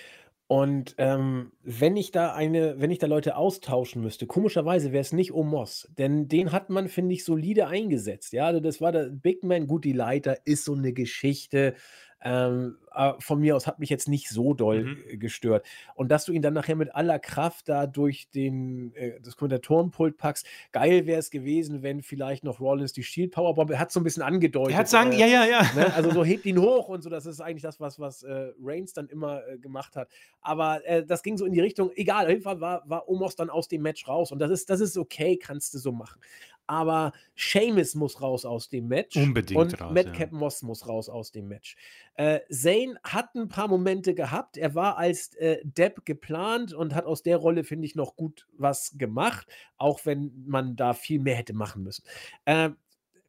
Und, 0.52 0.96
ähm, 0.98 1.54
wenn 1.64 1.96
ich 1.96 2.12
da 2.12 2.34
eine 2.34 2.76
wenn 2.82 2.92
ich 2.92 2.98
da 3.00 3.08
Leute 3.08 3.38
austauschen 3.38 4.02
müsste, 4.02 4.28
komischerweise 4.28 4.92
wäre 4.92 5.00
es 5.00 5.14
nicht 5.14 5.34
Omos, 5.34 5.88
denn 5.98 6.28
den 6.28 6.52
hat 6.52 6.70
man, 6.70 6.90
finde 6.90 7.14
ich, 7.16 7.24
solide 7.24 7.68
eingesetzt, 7.68 8.34
ja? 8.34 8.48
Also, 8.48 8.60
das 8.60 8.82
war 8.82 8.92
der 8.92 9.06
Big 9.12 9.44
Man 9.44 9.66
gut, 9.66 9.86
die 9.86 9.94
Leiter 9.94 10.40
ist 10.46 10.66
so 10.66 10.74
eine 10.74 10.92
Geschichte. 10.92 11.76
Ähm, 12.24 12.78
äh, 12.94 13.14
von 13.20 13.40
mir 13.40 13.56
aus 13.56 13.68
hat 13.68 13.80
mich 13.80 13.90
jetzt 13.90 14.08
nicht 14.08 14.30
so 14.30 14.54
doll 14.54 14.84
mhm. 14.84 15.04
Äh, 15.08 15.18
gestört. 15.18 15.66
Und 15.96 16.10
dass 16.10 16.26
du 16.26 16.34
ihn 16.34 16.42
dann 16.42 16.54
nachher 16.54 16.76
mit 16.76 16.94
aller 16.94 17.20
Kraft 17.20 17.70
da 17.70 17.88
durch 17.88 18.30
den, 18.30 18.94
äh, 18.96 19.20
das 19.22 19.38
Kommentatorenpult 19.38 20.18
packst, 20.18 20.46
geil 20.72 21.06
wäre 21.06 21.20
es 21.20 21.32
gewesen, 21.32 21.84
wenn 21.84 22.02
vielleicht 22.02 22.44
noch 22.44 22.60
Rollins 22.60 22.94
die 22.94 23.04
Shield 23.04 23.32
Powerbomb, 23.32 23.72
er 23.72 23.80
hat 23.80 23.92
so 23.92 24.00
ein 24.00 24.04
bisschen 24.04 24.24
angedeutet. 24.24 24.74
Er 24.74 24.80
hat 24.80 24.90
sagen, 24.90 25.14
äh, 25.14 25.20
ja, 25.20 25.26
ja, 25.26 25.46
ja. 25.46 25.62
Ne? 25.76 25.94
Also 25.94 26.12
so 26.12 26.24
hebt 26.26 26.46
ihn 26.46 26.60
hoch 26.60 26.90
und 26.90 27.02
so, 27.02 27.10
das 27.10 27.26
ist 27.26 27.42
eigentlich 27.42 27.64
das, 27.64 27.80
was, 27.80 28.00
was 28.00 28.24
äh, 28.24 28.52
Reigns 28.62 28.94
dann 28.94 29.08
immer 29.08 29.48
äh, 29.48 29.58
gemacht 29.58 29.96
hat. 29.96 30.10
Aber 30.42 30.82
das 31.08 31.22
ging 31.22 31.38
so 31.38 31.46
in 31.46 31.54
die 31.54 31.60
Richtung, 31.60 31.92
egal, 31.94 32.26
auf 32.26 32.32
jeden 32.32 32.42
Fall 32.42 32.60
war, 32.60 32.82
war 32.90 33.08
Omos 33.08 33.36
dann 33.36 33.52
aus 33.52 33.68
dem 33.68 33.84
Match 33.84 34.08
raus 34.08 34.32
und 34.32 34.40
das 34.40 34.50
ist, 34.50 34.72
das 34.72 34.82
ist 34.82 34.98
okay, 34.98 35.38
kannst 35.38 35.74
du 35.76 35.78
so 35.78 35.92
machen 35.92 36.20
aber 36.72 37.12
Seamus 37.36 37.96
muss 37.96 38.22
raus 38.22 38.46
aus 38.46 38.70
dem 38.70 38.88
Match. 38.88 39.18
Unbedingt 39.18 39.60
und 39.60 39.82
raus. 39.82 39.94
Madcap 39.94 40.32
ja. 40.32 40.38
Moss 40.38 40.62
muss 40.62 40.88
raus 40.88 41.10
aus 41.10 41.34
dem 41.34 41.50
Match. 41.50 41.76
Äh, 42.16 42.40
Zane 42.50 42.96
hat 43.04 43.36
ein 43.36 43.50
paar 43.50 43.68
Momente 43.68 44.16
gehabt. 44.16 44.56
Er 44.56 44.74
war 44.74 44.98
als 44.98 45.36
äh, 45.36 45.58
Depp 45.66 46.06
geplant 46.06 46.74
und 46.74 46.96
hat 46.96 47.04
aus 47.06 47.24
der 47.24 47.36
Rolle, 47.36 47.66
finde 47.66 47.86
ich, 47.88 47.96
noch 47.96 48.16
gut 48.16 48.48
was 48.58 48.98
gemacht, 48.98 49.48
auch 49.76 50.06
wenn 50.06 50.32
man 50.48 50.78
da 50.78 50.94
viel 50.94 51.20
mehr 51.20 51.36
hätte 51.36 51.54
machen 51.54 51.84
müssen. 51.84 52.06
Äh, 52.46 52.70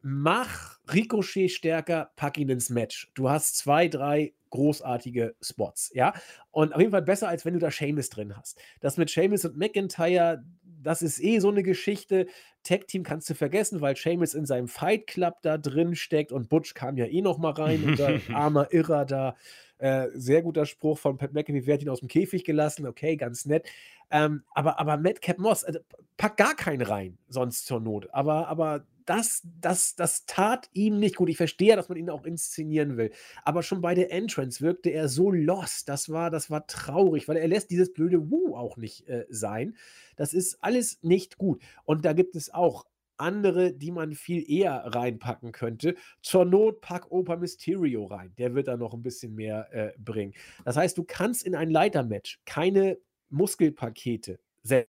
mach 0.01 0.79
Ricochet 0.93 1.51
stärker, 1.51 2.11
pack 2.15 2.37
ihn 2.37 2.47
ins 2.47 2.69
Match. 2.69 3.11
Du 3.13 3.29
hast 3.29 3.57
zwei, 3.57 3.89
drei 3.89 4.33
großartige 4.51 5.35
Spots, 5.41 5.91
ja. 5.93 6.13
Und 6.51 6.73
auf 6.73 6.79
jeden 6.79 6.91
Fall 6.91 7.01
besser, 7.01 7.27
als 7.27 7.43
wenn 7.43 7.55
du 7.55 7.59
da 7.59 7.71
Seamus 7.71 8.09
drin 8.09 8.37
hast. 8.37 8.57
Das 8.79 8.97
mit 8.97 9.09
Seamus 9.09 9.43
und 9.45 9.57
McIntyre, 9.57 10.45
das 10.83 11.01
ist 11.01 11.23
eh 11.23 11.39
so 11.39 11.49
eine 11.49 11.63
Geschichte. 11.63 12.27
Tag-Team 12.63 13.03
kannst 13.03 13.29
du 13.29 13.33
vergessen, 13.33 13.81
weil 13.81 13.95
Sheamus 13.95 14.33
in 14.33 14.45
seinem 14.45 14.67
Fight 14.67 15.07
Club 15.07 15.35
da 15.41 15.57
drin 15.57 15.95
steckt 15.95 16.31
und 16.31 16.49
Butch 16.49 16.73
kam 16.73 16.97
ja 16.97 17.05
eh 17.05 17.21
noch 17.21 17.37
mal 17.37 17.51
rein, 17.51 17.83
unser 17.83 18.19
armer 18.33 18.71
Irrer 18.71 19.05
da. 19.05 19.35
Äh, 19.79 20.09
sehr 20.13 20.41
guter 20.41 20.65
Spruch 20.65 20.97
von 20.97 21.17
Pat 21.17 21.33
McAfee, 21.33 21.65
wer 21.65 21.73
hat 21.73 21.81
ihn 21.81 21.89
aus 21.89 21.99
dem 21.99 22.07
Käfig 22.07 22.45
gelassen? 22.45 22.87
Okay, 22.87 23.17
ganz 23.17 23.45
nett. 23.45 23.67
Ähm, 24.11 24.43
aber, 24.51 24.79
aber 24.79 24.95
Madcap 24.97 25.39
Moss, 25.39 25.63
äh, 25.63 25.79
pack 26.15 26.37
gar 26.37 26.55
keinen 26.55 26.83
rein, 26.83 27.17
sonst 27.27 27.65
zur 27.65 27.81
Not. 27.81 28.07
Aber, 28.13 28.47
aber 28.47 28.85
das, 29.05 29.41
das, 29.61 29.95
das 29.95 30.25
tat 30.25 30.69
ihm 30.73 30.99
nicht 30.99 31.15
gut. 31.15 31.29
Ich 31.29 31.37
verstehe, 31.37 31.75
dass 31.75 31.89
man 31.89 31.97
ihn 31.97 32.09
auch 32.09 32.25
inszenieren 32.25 32.97
will. 32.97 33.11
Aber 33.43 33.63
schon 33.63 33.81
bei 33.81 33.95
der 33.95 34.11
Entrance 34.11 34.61
wirkte 34.61 34.89
er 34.89 35.09
so 35.09 35.31
lost. 35.31 35.89
Das 35.89 36.09
war, 36.09 36.29
das 36.29 36.49
war 36.49 36.67
traurig, 36.67 37.27
weil 37.27 37.37
er 37.37 37.47
lässt 37.47 37.71
dieses 37.71 37.93
blöde 37.93 38.31
Woo 38.31 38.55
auch 38.55 38.77
nicht 38.77 39.07
äh, 39.07 39.25
sein. 39.29 39.75
Das 40.15 40.33
ist 40.33 40.63
alles 40.63 40.99
nicht 41.03 41.37
gut. 41.37 41.61
Und 41.85 42.05
da 42.05 42.13
gibt 42.13 42.35
es 42.35 42.53
auch 42.53 42.85
andere, 43.17 43.73
die 43.73 43.91
man 43.91 44.13
viel 44.13 44.49
eher 44.49 44.83
reinpacken 44.85 45.51
könnte. 45.51 45.95
Zur 46.21 46.45
Not 46.45 46.81
pack 46.81 47.11
Opa 47.11 47.35
Mysterio 47.35 48.05
rein. 48.05 48.33
Der 48.37 48.55
wird 48.55 48.67
da 48.67 48.77
noch 48.77 48.93
ein 48.93 49.03
bisschen 49.03 49.35
mehr 49.35 49.71
äh, 49.71 49.93
bringen. 49.97 50.33
Das 50.65 50.77
heißt, 50.77 50.97
du 50.97 51.03
kannst 51.03 51.43
in 51.43 51.55
ein 51.55 51.69
Leitermatch 51.69 52.39
keine 52.45 52.97
Muskelpakete 53.29 54.39
setzen 54.63 54.92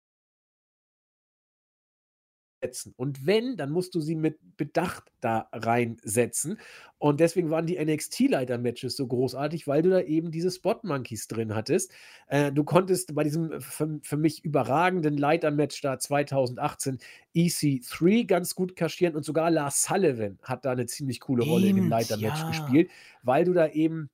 setzen. 2.61 2.95
Und 2.97 3.27
wenn, 3.27 3.57
dann 3.57 3.71
musst 3.71 3.95
du 3.95 4.01
sie 4.01 4.15
mit 4.15 4.39
Bedacht 4.57 5.05
da 5.21 5.49
reinsetzen. 5.53 6.59
Und 6.99 7.21
deswegen 7.21 7.51
waren 7.51 7.67
die 7.67 7.83
NXT-Leiter-Matches 7.83 8.97
so 8.97 9.07
großartig, 9.07 9.67
weil 9.67 9.83
du 9.83 9.91
da 9.91 10.01
eben 10.01 10.31
diese 10.31 10.51
Spot-Monkeys 10.51 11.29
drin 11.29 11.55
hattest. 11.55 11.93
Äh, 12.29 12.53
du 12.53 12.65
konntest 12.65 13.15
bei 13.15 13.25
diesem 13.25 13.61
für, 13.61 14.01
für 14.03 14.17
mich 14.17 14.45
überragenden 14.45 15.17
Leiter-Match 15.17 15.81
da 15.81 15.99
2018 15.99 16.99
EC3 17.35 18.27
ganz 18.27 18.55
gut 18.55 18.77
kaschieren 18.77 19.17
und 19.17 19.25
sogar 19.25 19.51
Lars 19.51 19.83
Sullivan 19.85 20.39
hat 20.43 20.65
da 20.65 20.73
eine 20.73 20.87
ziemlich 20.87 21.21
coole 21.21 21.45
Rolle 21.45 21.67
Eben, 21.67 21.79
in 21.79 21.85
dem 21.85 21.91
Leiter-Match 21.91 22.41
ja. 22.41 22.49
gespielt, 22.49 22.91
weil 23.23 23.45
du 23.45 23.55
da 23.55 23.69
eben 23.69 24.11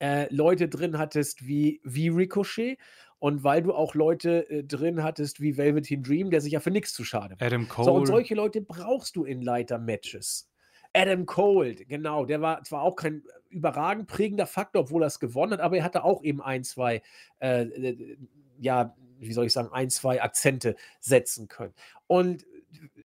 äh, 0.00 0.32
Leute 0.34 0.68
drin 0.68 0.98
hattest 0.98 1.46
wie, 1.46 1.80
wie 1.84 2.08
Ricochet 2.08 2.78
und 3.24 3.42
weil 3.42 3.62
du 3.62 3.72
auch 3.72 3.94
Leute 3.94 4.50
äh, 4.50 4.64
drin 4.64 5.02
hattest 5.02 5.40
wie 5.40 5.56
Velveteen 5.56 6.02
Dream, 6.02 6.30
der 6.30 6.42
sich 6.42 6.52
ja 6.52 6.60
für 6.60 6.70
nichts 6.70 6.92
zu 6.92 7.04
schade 7.04 7.30
macht. 7.30 7.42
Adam 7.42 7.66
Cole. 7.66 7.86
So, 7.86 7.94
und 7.94 8.04
solche 8.04 8.34
Leute 8.34 8.60
brauchst 8.60 9.16
du 9.16 9.24
in 9.24 9.40
Leiter-Matches. 9.40 10.50
Adam 10.92 11.24
Cole, 11.24 11.74
genau, 11.74 12.26
der 12.26 12.42
war 12.42 12.62
zwar 12.64 12.82
auch 12.82 12.96
kein 12.96 13.22
überragend 13.48 14.08
prägender 14.08 14.46
Faktor, 14.46 14.82
obwohl 14.82 15.04
er 15.04 15.06
es 15.06 15.20
gewonnen 15.20 15.54
hat, 15.54 15.60
aber 15.60 15.78
er 15.78 15.84
hatte 15.84 16.04
auch 16.04 16.22
eben 16.22 16.42
ein, 16.42 16.64
zwei, 16.64 17.00
äh, 17.38 17.62
äh 17.62 18.18
ja, 18.58 18.94
wie 19.18 19.32
soll 19.32 19.46
ich 19.46 19.54
sagen, 19.54 19.70
ein, 19.72 19.88
zwei 19.88 20.20
Akzente 20.20 20.76
setzen 21.00 21.48
können. 21.48 21.72
Und 22.06 22.44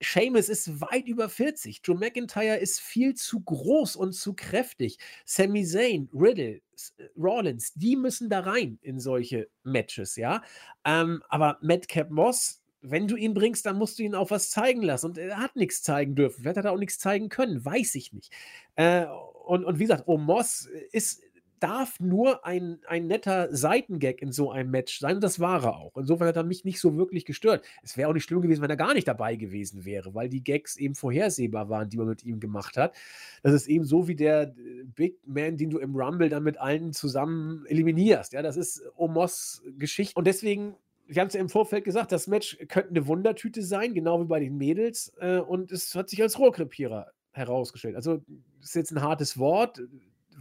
Seamus 0.02 0.48
ist 0.48 0.80
weit 0.80 1.06
über 1.06 1.28
40. 1.28 1.82
Drew 1.82 1.94
McIntyre 1.94 2.56
ist 2.56 2.80
viel 2.80 3.14
zu 3.14 3.40
groß 3.40 3.96
und 3.96 4.12
zu 4.12 4.34
kräftig. 4.34 4.98
Sami 5.24 5.64
Zayn, 5.64 6.08
Riddle, 6.12 6.60
äh, 6.98 7.04
Rollins, 7.16 7.72
die 7.74 7.96
müssen 7.96 8.28
da 8.28 8.40
rein 8.40 8.78
in 8.82 8.98
solche 9.00 9.48
Matches, 9.62 10.16
ja. 10.16 10.42
Ähm, 10.84 11.22
aber 11.28 11.58
Madcap 11.62 12.10
Moss, 12.10 12.60
wenn 12.80 13.06
du 13.06 13.16
ihn 13.16 13.34
bringst, 13.34 13.64
dann 13.64 13.78
musst 13.78 13.98
du 13.98 14.02
ihn 14.02 14.14
auch 14.14 14.30
was 14.30 14.50
zeigen 14.50 14.82
lassen. 14.82 15.06
Und 15.06 15.18
er 15.18 15.38
hat 15.38 15.56
nichts 15.56 15.82
zeigen 15.82 16.14
dürfen. 16.14 16.42
Vielleicht 16.42 16.56
hat 16.56 16.64
er 16.64 16.72
auch 16.72 16.78
nichts 16.78 16.98
zeigen 16.98 17.28
können, 17.28 17.64
weiß 17.64 17.94
ich 17.94 18.12
nicht. 18.12 18.32
Äh, 18.74 19.06
und, 19.46 19.64
und 19.64 19.78
wie 19.78 19.84
gesagt, 19.84 20.04
oh, 20.06 20.18
Moss 20.18 20.68
ist 20.90 21.22
darf 21.62 22.00
nur 22.00 22.44
ein, 22.44 22.80
ein 22.86 23.06
netter 23.06 23.54
Seitengag 23.54 24.20
in 24.20 24.32
so 24.32 24.50
einem 24.50 24.70
Match 24.70 24.98
sein. 24.98 25.16
Und 25.16 25.24
das 25.24 25.40
war 25.40 25.64
er 25.64 25.76
auch. 25.76 25.96
Insofern 25.96 26.28
hat 26.28 26.36
er 26.36 26.42
mich 26.42 26.64
nicht 26.64 26.80
so 26.80 26.96
wirklich 26.96 27.24
gestört. 27.24 27.64
Es 27.82 27.96
wäre 27.96 28.08
auch 28.08 28.14
nicht 28.14 28.24
schlimm 28.24 28.42
gewesen, 28.42 28.62
wenn 28.62 28.70
er 28.70 28.76
gar 28.76 28.94
nicht 28.94 29.06
dabei 29.06 29.36
gewesen 29.36 29.84
wäre, 29.84 30.14
weil 30.14 30.28
die 30.28 30.42
Gags 30.42 30.76
eben 30.76 30.94
vorhersehbar 30.94 31.68
waren, 31.68 31.88
die 31.88 31.96
man 31.96 32.08
mit 32.08 32.24
ihm 32.24 32.40
gemacht 32.40 32.76
hat. 32.76 32.94
Das 33.42 33.52
ist 33.52 33.68
eben 33.68 33.84
so 33.84 34.08
wie 34.08 34.16
der 34.16 34.42
äh, 34.42 34.84
Big 34.94 35.18
Man, 35.26 35.56
den 35.56 35.70
du 35.70 35.78
im 35.78 35.94
Rumble 35.94 36.28
dann 36.28 36.42
mit 36.42 36.58
allen 36.58 36.92
zusammen 36.92 37.64
eliminierst. 37.66 38.32
Ja, 38.32 38.42
das 38.42 38.56
ist 38.56 38.82
Omos 38.96 39.62
Geschichte. 39.78 40.14
Und 40.16 40.26
deswegen 40.26 40.74
wir 41.06 41.20
haben 41.20 41.28
es 41.28 41.34
ja 41.34 41.40
im 41.40 41.48
Vorfeld 41.48 41.84
gesagt, 41.84 42.12
das 42.12 42.26
Match 42.26 42.56
könnte 42.68 42.90
eine 42.90 43.06
Wundertüte 43.06 43.62
sein, 43.62 43.92
genau 43.92 44.20
wie 44.20 44.26
bei 44.26 44.40
den 44.40 44.56
Mädels. 44.56 45.12
Äh, 45.20 45.38
und 45.38 45.70
es 45.72 45.94
hat 45.94 46.08
sich 46.08 46.22
als 46.22 46.38
Rohrkrepierer 46.38 47.12
herausgestellt. 47.32 47.96
Also, 47.96 48.22
das 48.60 48.70
ist 48.70 48.74
jetzt 48.74 48.92
ein 48.92 49.02
hartes 49.02 49.38
Wort 49.38 49.80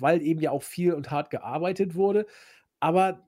weil 0.01 0.21
eben 0.21 0.41
ja 0.41 0.51
auch 0.51 0.63
viel 0.63 0.93
und 0.93 1.11
hart 1.11 1.29
gearbeitet 1.29 1.95
wurde. 1.95 2.25
Aber 2.79 3.27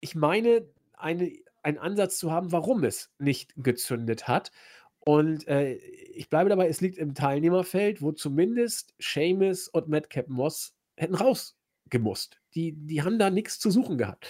ich 0.00 0.14
meine, 0.14 0.68
eine, 0.94 1.32
einen 1.62 1.78
Ansatz 1.78 2.18
zu 2.18 2.30
haben, 2.30 2.52
warum 2.52 2.84
es 2.84 3.12
nicht 3.18 3.54
gezündet 3.56 4.28
hat. 4.28 4.52
Und 5.00 5.46
äh, 5.48 5.74
ich 5.74 6.28
bleibe 6.30 6.50
dabei, 6.50 6.68
es 6.68 6.80
liegt 6.80 6.98
im 6.98 7.14
Teilnehmerfeld, 7.14 8.00
wo 8.00 8.12
zumindest 8.12 8.94
Seamus 8.98 9.68
und 9.68 9.88
Madcap 9.88 10.28
Moss 10.28 10.74
hätten 10.96 11.14
rausgemusst. 11.14 12.40
Die, 12.54 12.72
die 12.72 13.02
haben 13.02 13.18
da 13.18 13.30
nichts 13.30 13.58
zu 13.58 13.70
suchen 13.70 13.98
gehabt. 13.98 14.26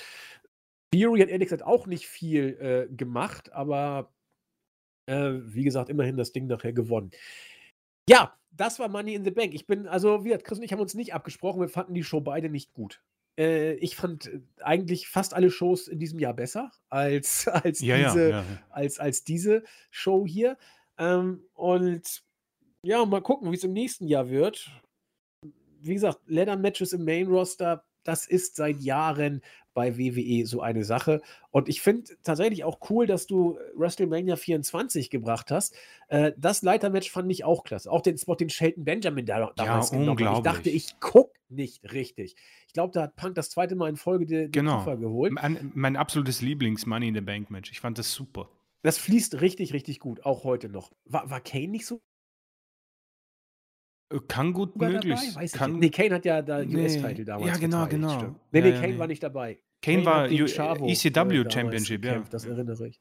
Theory 0.92 1.20
hat 1.20 1.28
ehrlich 1.28 1.46
gesagt 1.46 1.64
auch 1.64 1.86
nicht 1.86 2.06
viel 2.06 2.88
äh, 2.90 2.94
gemacht, 2.94 3.52
aber 3.52 4.12
äh, 5.06 5.32
wie 5.42 5.64
gesagt, 5.64 5.90
immerhin 5.90 6.16
das 6.16 6.32
Ding 6.32 6.46
nachher 6.46 6.72
gewonnen. 6.72 7.10
Ja, 8.08 8.36
das 8.56 8.78
war 8.78 8.88
Money 8.88 9.14
in 9.14 9.24
the 9.24 9.30
Bank. 9.30 9.54
Ich 9.54 9.66
bin, 9.66 9.86
also, 9.86 10.24
wir, 10.24 10.38
Chris 10.38 10.58
und 10.58 10.64
ich 10.64 10.72
haben 10.72 10.80
uns 10.80 10.94
nicht 10.94 11.14
abgesprochen, 11.14 11.60
wir 11.60 11.68
fanden 11.68 11.94
die 11.94 12.04
Show 12.04 12.20
beide 12.20 12.48
nicht 12.48 12.72
gut. 12.72 13.02
Äh, 13.36 13.74
ich 13.74 13.96
fand 13.96 14.26
äh, 14.26 14.40
eigentlich 14.60 15.08
fast 15.08 15.34
alle 15.34 15.50
Shows 15.50 15.88
in 15.88 15.98
diesem 15.98 16.18
Jahr 16.18 16.34
besser 16.34 16.70
als, 16.88 17.48
als, 17.48 17.80
ja, 17.80 17.96
diese, 17.96 18.30
ja, 18.30 18.40
ja, 18.40 18.44
Als, 18.70 18.98
als 18.98 19.24
diese 19.24 19.64
Show 19.90 20.26
hier. 20.26 20.56
Ähm, 20.98 21.44
und 21.54 22.22
ja, 22.82 23.04
mal 23.04 23.22
gucken, 23.22 23.50
wie 23.50 23.56
es 23.56 23.64
im 23.64 23.72
nächsten 23.72 24.06
Jahr 24.06 24.28
wird. 24.28 24.70
Wie 25.80 25.94
gesagt, 25.94 26.20
Leather 26.26 26.56
Matches 26.56 26.92
im 26.92 27.04
Main 27.04 27.26
Roster, 27.26 27.84
das 28.04 28.26
ist 28.26 28.56
seit 28.56 28.80
Jahren 28.80 29.42
bei 29.74 29.98
WWE 29.98 30.46
so 30.46 30.62
eine 30.62 30.84
Sache. 30.84 31.20
Und 31.50 31.68
ich 31.68 31.80
finde 31.80 32.16
tatsächlich 32.22 32.64
auch 32.64 32.78
cool, 32.88 33.06
dass 33.06 33.26
du 33.26 33.58
WrestleMania 33.74 34.36
24 34.36 35.10
gebracht 35.10 35.50
hast. 35.50 35.74
Äh, 36.08 36.32
das 36.36 36.62
Leitermatch 36.62 37.10
fand 37.10 37.30
ich 37.30 37.44
auch 37.44 37.64
klasse. 37.64 37.90
Auch 37.90 38.00
den 38.00 38.16
Spot, 38.16 38.36
den 38.36 38.50
Shelton 38.50 38.84
Benjamin 38.84 39.26
da 39.26 39.52
damals 39.56 39.90
ja, 39.90 39.98
genommen 39.98 40.36
Ich 40.36 40.42
dachte, 40.42 40.70
ich 40.70 41.00
gucke 41.00 41.32
nicht 41.48 41.92
richtig. 41.92 42.36
Ich 42.68 42.72
glaube, 42.72 42.92
da 42.92 43.02
hat 43.02 43.16
Punk 43.16 43.34
das 43.34 43.50
zweite 43.50 43.74
Mal 43.74 43.90
in 43.90 43.96
Folge 43.96 44.26
den 44.26 44.52
genau. 44.52 44.78
Koffer 44.78 44.96
geholt. 44.96 45.32
Mein, 45.32 45.72
mein 45.74 45.96
absolutes 45.96 46.40
Lieblings-Money 46.40 47.08
in 47.08 47.14
the 47.14 47.20
Bank 47.20 47.50
Match. 47.50 47.70
Ich 47.70 47.80
fand 47.80 47.98
das 47.98 48.12
super. 48.12 48.48
Das 48.82 48.98
fließt 48.98 49.40
richtig, 49.40 49.72
richtig 49.72 49.98
gut, 49.98 50.24
auch 50.24 50.44
heute 50.44 50.68
noch. 50.68 50.92
War, 51.06 51.30
war 51.30 51.40
Kane 51.40 51.68
nicht 51.68 51.86
so 51.86 51.96
äh, 51.96 52.00
kann 54.20 54.52
gut 54.52 54.76
möglich. 54.76 55.18
Dabei? 55.20 55.42
Weiß 55.42 55.52
kann, 55.52 55.78
nee, 55.78 55.90
Kane 55.90 56.14
hat 56.14 56.24
ja 56.24 56.42
da 56.42 56.60
US-Title 56.60 57.24
damals. 57.24 57.48
Ja, 57.48 57.56
genau, 57.56 57.86
genau. 57.86 58.18
Stimmt. 58.18 58.40
Nee, 58.52 58.60
nee, 58.60 58.70
ja, 58.70 58.80
Kane 58.80 58.92
nee. 58.92 58.98
war 58.98 59.06
nicht 59.06 59.22
dabei. 59.22 59.58
Kane, 59.82 60.02
Kane 60.02 60.06
war 60.06 60.48
Chavo, 60.48 60.88
ECW 60.88 61.40
äh, 61.40 61.50
Championship, 61.50 62.02
gekämpft, 62.02 62.32
ja. 62.32 62.38
Das 62.38 62.46
erinnere 62.46 62.88
ich. 62.88 63.00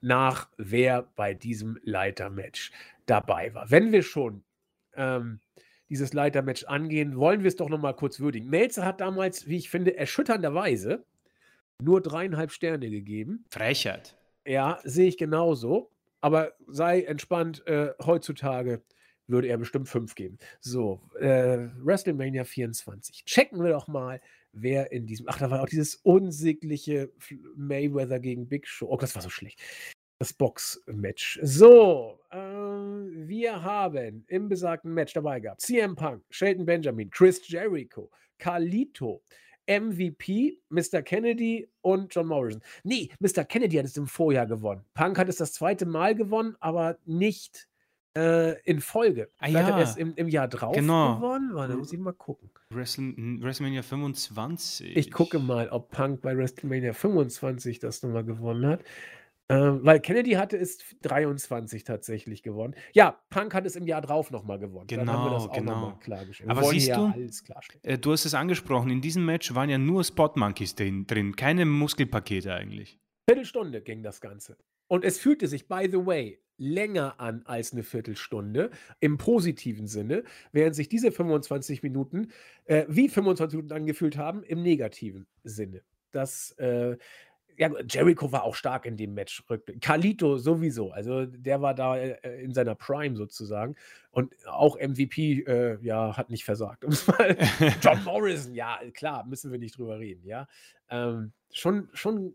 Nach 0.00 0.48
wer 0.56 1.02
bei 1.02 1.34
diesem 1.34 1.78
Leitermatch 1.82 2.72
dabei 3.06 3.54
war. 3.54 3.70
Wenn 3.70 3.92
wir 3.92 4.02
schon 4.02 4.44
ähm, 4.94 5.40
dieses 5.88 6.12
Leitermatch 6.12 6.64
angehen, 6.64 7.16
wollen 7.16 7.42
wir 7.42 7.48
es 7.48 7.56
doch 7.56 7.68
nochmal 7.68 7.94
kurz 7.94 8.20
würdigen. 8.20 8.48
Melzer 8.48 8.84
hat 8.84 9.00
damals, 9.00 9.46
wie 9.46 9.56
ich 9.56 9.70
finde, 9.70 9.96
erschütternderweise 9.96 11.04
nur 11.82 12.00
dreieinhalb 12.00 12.52
Sterne 12.52 12.90
gegeben. 12.90 13.44
Frechheit. 13.50 14.16
Ja, 14.46 14.80
sehe 14.84 15.08
ich 15.08 15.18
genauso. 15.18 15.90
Aber 16.20 16.52
sei 16.66 17.02
entspannt, 17.02 17.66
äh, 17.66 17.92
heutzutage 18.02 18.82
würde 19.26 19.48
er 19.48 19.58
bestimmt 19.58 19.88
fünf 19.88 20.14
geben. 20.14 20.38
So, 20.60 21.00
äh, 21.18 21.68
WrestleMania 21.78 22.44
24. 22.44 23.24
Checken 23.24 23.62
wir 23.62 23.70
doch 23.70 23.88
mal, 23.88 24.20
wer 24.52 24.92
in 24.92 25.06
diesem. 25.06 25.26
Ach, 25.28 25.38
da 25.38 25.50
war 25.50 25.62
auch 25.62 25.68
dieses 25.68 25.96
unsägliche 25.96 27.10
Mayweather 27.56 28.20
gegen 28.20 28.48
Big 28.48 28.66
Show. 28.66 28.86
Oh, 28.88 28.96
das 28.96 29.14
war 29.14 29.22
so 29.22 29.30
schlecht. 29.30 29.60
Das 30.18 30.32
Box-Match. 30.32 31.40
So, 31.42 32.20
äh, 32.30 32.36
wir 32.36 33.62
haben 33.62 34.24
im 34.28 34.48
besagten 34.48 34.94
Match 34.94 35.12
dabei 35.12 35.40
gehabt 35.40 35.60
CM 35.60 35.96
Punk, 35.96 36.22
Shelton 36.30 36.64
Benjamin, 36.64 37.10
Chris 37.10 37.46
Jericho, 37.48 38.10
Carlito, 38.38 39.22
MVP, 39.66 40.58
Mr. 40.68 41.02
Kennedy 41.02 41.68
und 41.80 42.14
John 42.14 42.26
Morrison. 42.26 42.62
Nee, 42.84 43.10
Mr. 43.18 43.44
Kennedy 43.44 43.76
hat 43.76 43.86
es 43.86 43.96
im 43.96 44.06
Vorjahr 44.06 44.46
gewonnen. 44.46 44.84
Punk 44.94 45.18
hat 45.18 45.28
es 45.28 45.36
das 45.36 45.52
zweite 45.52 45.86
Mal 45.86 46.14
gewonnen, 46.14 46.56
aber 46.60 46.98
nicht 47.06 47.68
äh, 48.16 48.60
in 48.62 48.80
Folge. 48.80 49.30
Ah, 49.38 49.46
Vielleicht 49.46 49.68
ja. 49.68 49.74
hat 49.74 49.80
er 49.80 49.90
es 49.90 49.96
im, 49.96 50.14
im 50.16 50.28
Jahr 50.28 50.48
drauf 50.48 50.74
genau. 50.74 51.16
gewonnen. 51.16 51.50
Warte, 51.54 51.76
muss 51.76 51.92
ich 51.92 51.98
mal 51.98 52.12
gucken. 52.12 52.50
WrestleMania 52.70 53.82
25. 53.82 54.96
Ich 54.96 55.10
gucke 55.10 55.38
mal, 55.38 55.68
ob 55.68 55.90
Punk 55.90 56.22
bei 56.22 56.36
WrestleMania 56.36 56.92
25 56.92 57.78
das 57.78 58.02
nochmal 58.02 58.24
gewonnen 58.24 58.66
hat. 58.66 58.84
Ähm, 59.50 59.80
weil 59.82 60.00
Kennedy 60.00 60.32
hatte 60.32 60.56
es 60.56 60.78
23 61.02 61.84
tatsächlich 61.84 62.42
gewonnen. 62.42 62.74
Ja, 62.94 63.20
Punk 63.28 63.52
hat 63.52 63.66
es 63.66 63.76
im 63.76 63.86
Jahr 63.86 64.00
drauf 64.00 64.30
nochmal 64.30 64.58
gewonnen. 64.58 64.86
Genau, 64.86 65.04
Dann 65.04 65.14
haben 65.14 65.26
wir 65.26 65.34
das 65.34 65.48
auch 65.48 65.52
genau. 65.52 65.98
klargestellt. 66.00 66.50
Aber 66.50 66.64
siehst 66.64 66.88
du, 66.88 67.12
äh, 67.82 67.98
du 67.98 68.12
hast 68.12 68.24
es 68.24 68.32
angesprochen, 68.32 68.88
in 68.88 69.02
diesem 69.02 69.26
Match 69.26 69.54
waren 69.54 69.68
ja 69.68 69.76
nur 69.76 70.02
Spot 70.02 70.32
Monkeys 70.34 70.74
drin, 70.74 71.06
drin 71.06 71.36
keine 71.36 71.66
Muskelpakete 71.66 72.54
eigentlich. 72.54 72.98
Viertelstunde 73.28 73.82
ging 73.82 74.02
das 74.02 74.22
Ganze. 74.22 74.56
Und 74.88 75.04
es 75.04 75.18
fühlte 75.18 75.46
sich, 75.46 75.68
by 75.68 75.88
the 75.90 76.06
way, 76.06 76.38
länger 76.56 77.20
an 77.20 77.42
als 77.44 77.72
eine 77.72 77.82
Viertelstunde 77.82 78.70
im 79.00 79.16
positiven 79.16 79.86
Sinne, 79.86 80.24
während 80.52 80.74
sich 80.76 80.88
diese 80.88 81.12
25 81.12 81.82
Minuten 81.82 82.30
äh, 82.66 82.84
wie 82.88 83.08
25 83.08 83.56
Minuten 83.56 83.74
angefühlt 83.74 84.16
haben 84.16 84.42
im 84.44 84.62
negativen 84.62 85.26
Sinne. 85.42 85.82
Das, 86.12 86.52
äh, 86.58 86.96
ja, 87.56 87.70
Jericho 87.88 88.32
war 88.32 88.44
auch 88.44 88.54
stark 88.54 88.84
in 88.86 88.96
dem 88.96 89.14
Match. 89.14 89.44
Carlito 89.80 90.38
sowieso. 90.38 90.90
Also 90.90 91.26
der 91.26 91.62
war 91.62 91.74
da 91.74 91.96
äh, 91.96 92.42
in 92.42 92.52
seiner 92.52 92.74
Prime 92.74 93.16
sozusagen. 93.16 93.76
Und 94.10 94.34
auch 94.46 94.76
MVP, 94.76 95.44
äh, 95.46 95.78
ja, 95.82 96.16
hat 96.16 96.30
nicht 96.30 96.44
versagt. 96.44 96.84
John 97.80 98.04
Morrison, 98.04 98.54
ja, 98.54 98.80
klar, 98.92 99.24
müssen 99.26 99.52
wir 99.52 99.58
nicht 99.58 99.78
drüber 99.78 99.98
reden, 99.98 100.24
ja. 100.26 100.48
Ähm, 100.90 101.32
schon, 101.52 101.88
schon 101.92 102.34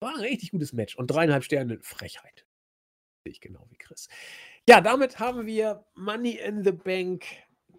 war 0.00 0.14
ein 0.14 0.20
richtig 0.20 0.50
gutes 0.50 0.72
Match. 0.72 0.96
Und 0.96 1.08
dreieinhalb 1.08 1.44
Sterne 1.44 1.78
Frechheit. 1.82 2.44
Ich 3.24 3.40
genau 3.40 3.66
wie 3.70 3.76
Chris. 3.76 4.08
Ja, 4.68 4.80
damit 4.80 5.18
haben 5.18 5.46
wir 5.46 5.84
Money 5.94 6.36
in 6.36 6.64
the 6.64 6.72
Bank 6.72 7.24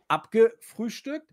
abgefrühstückt. 0.07 1.27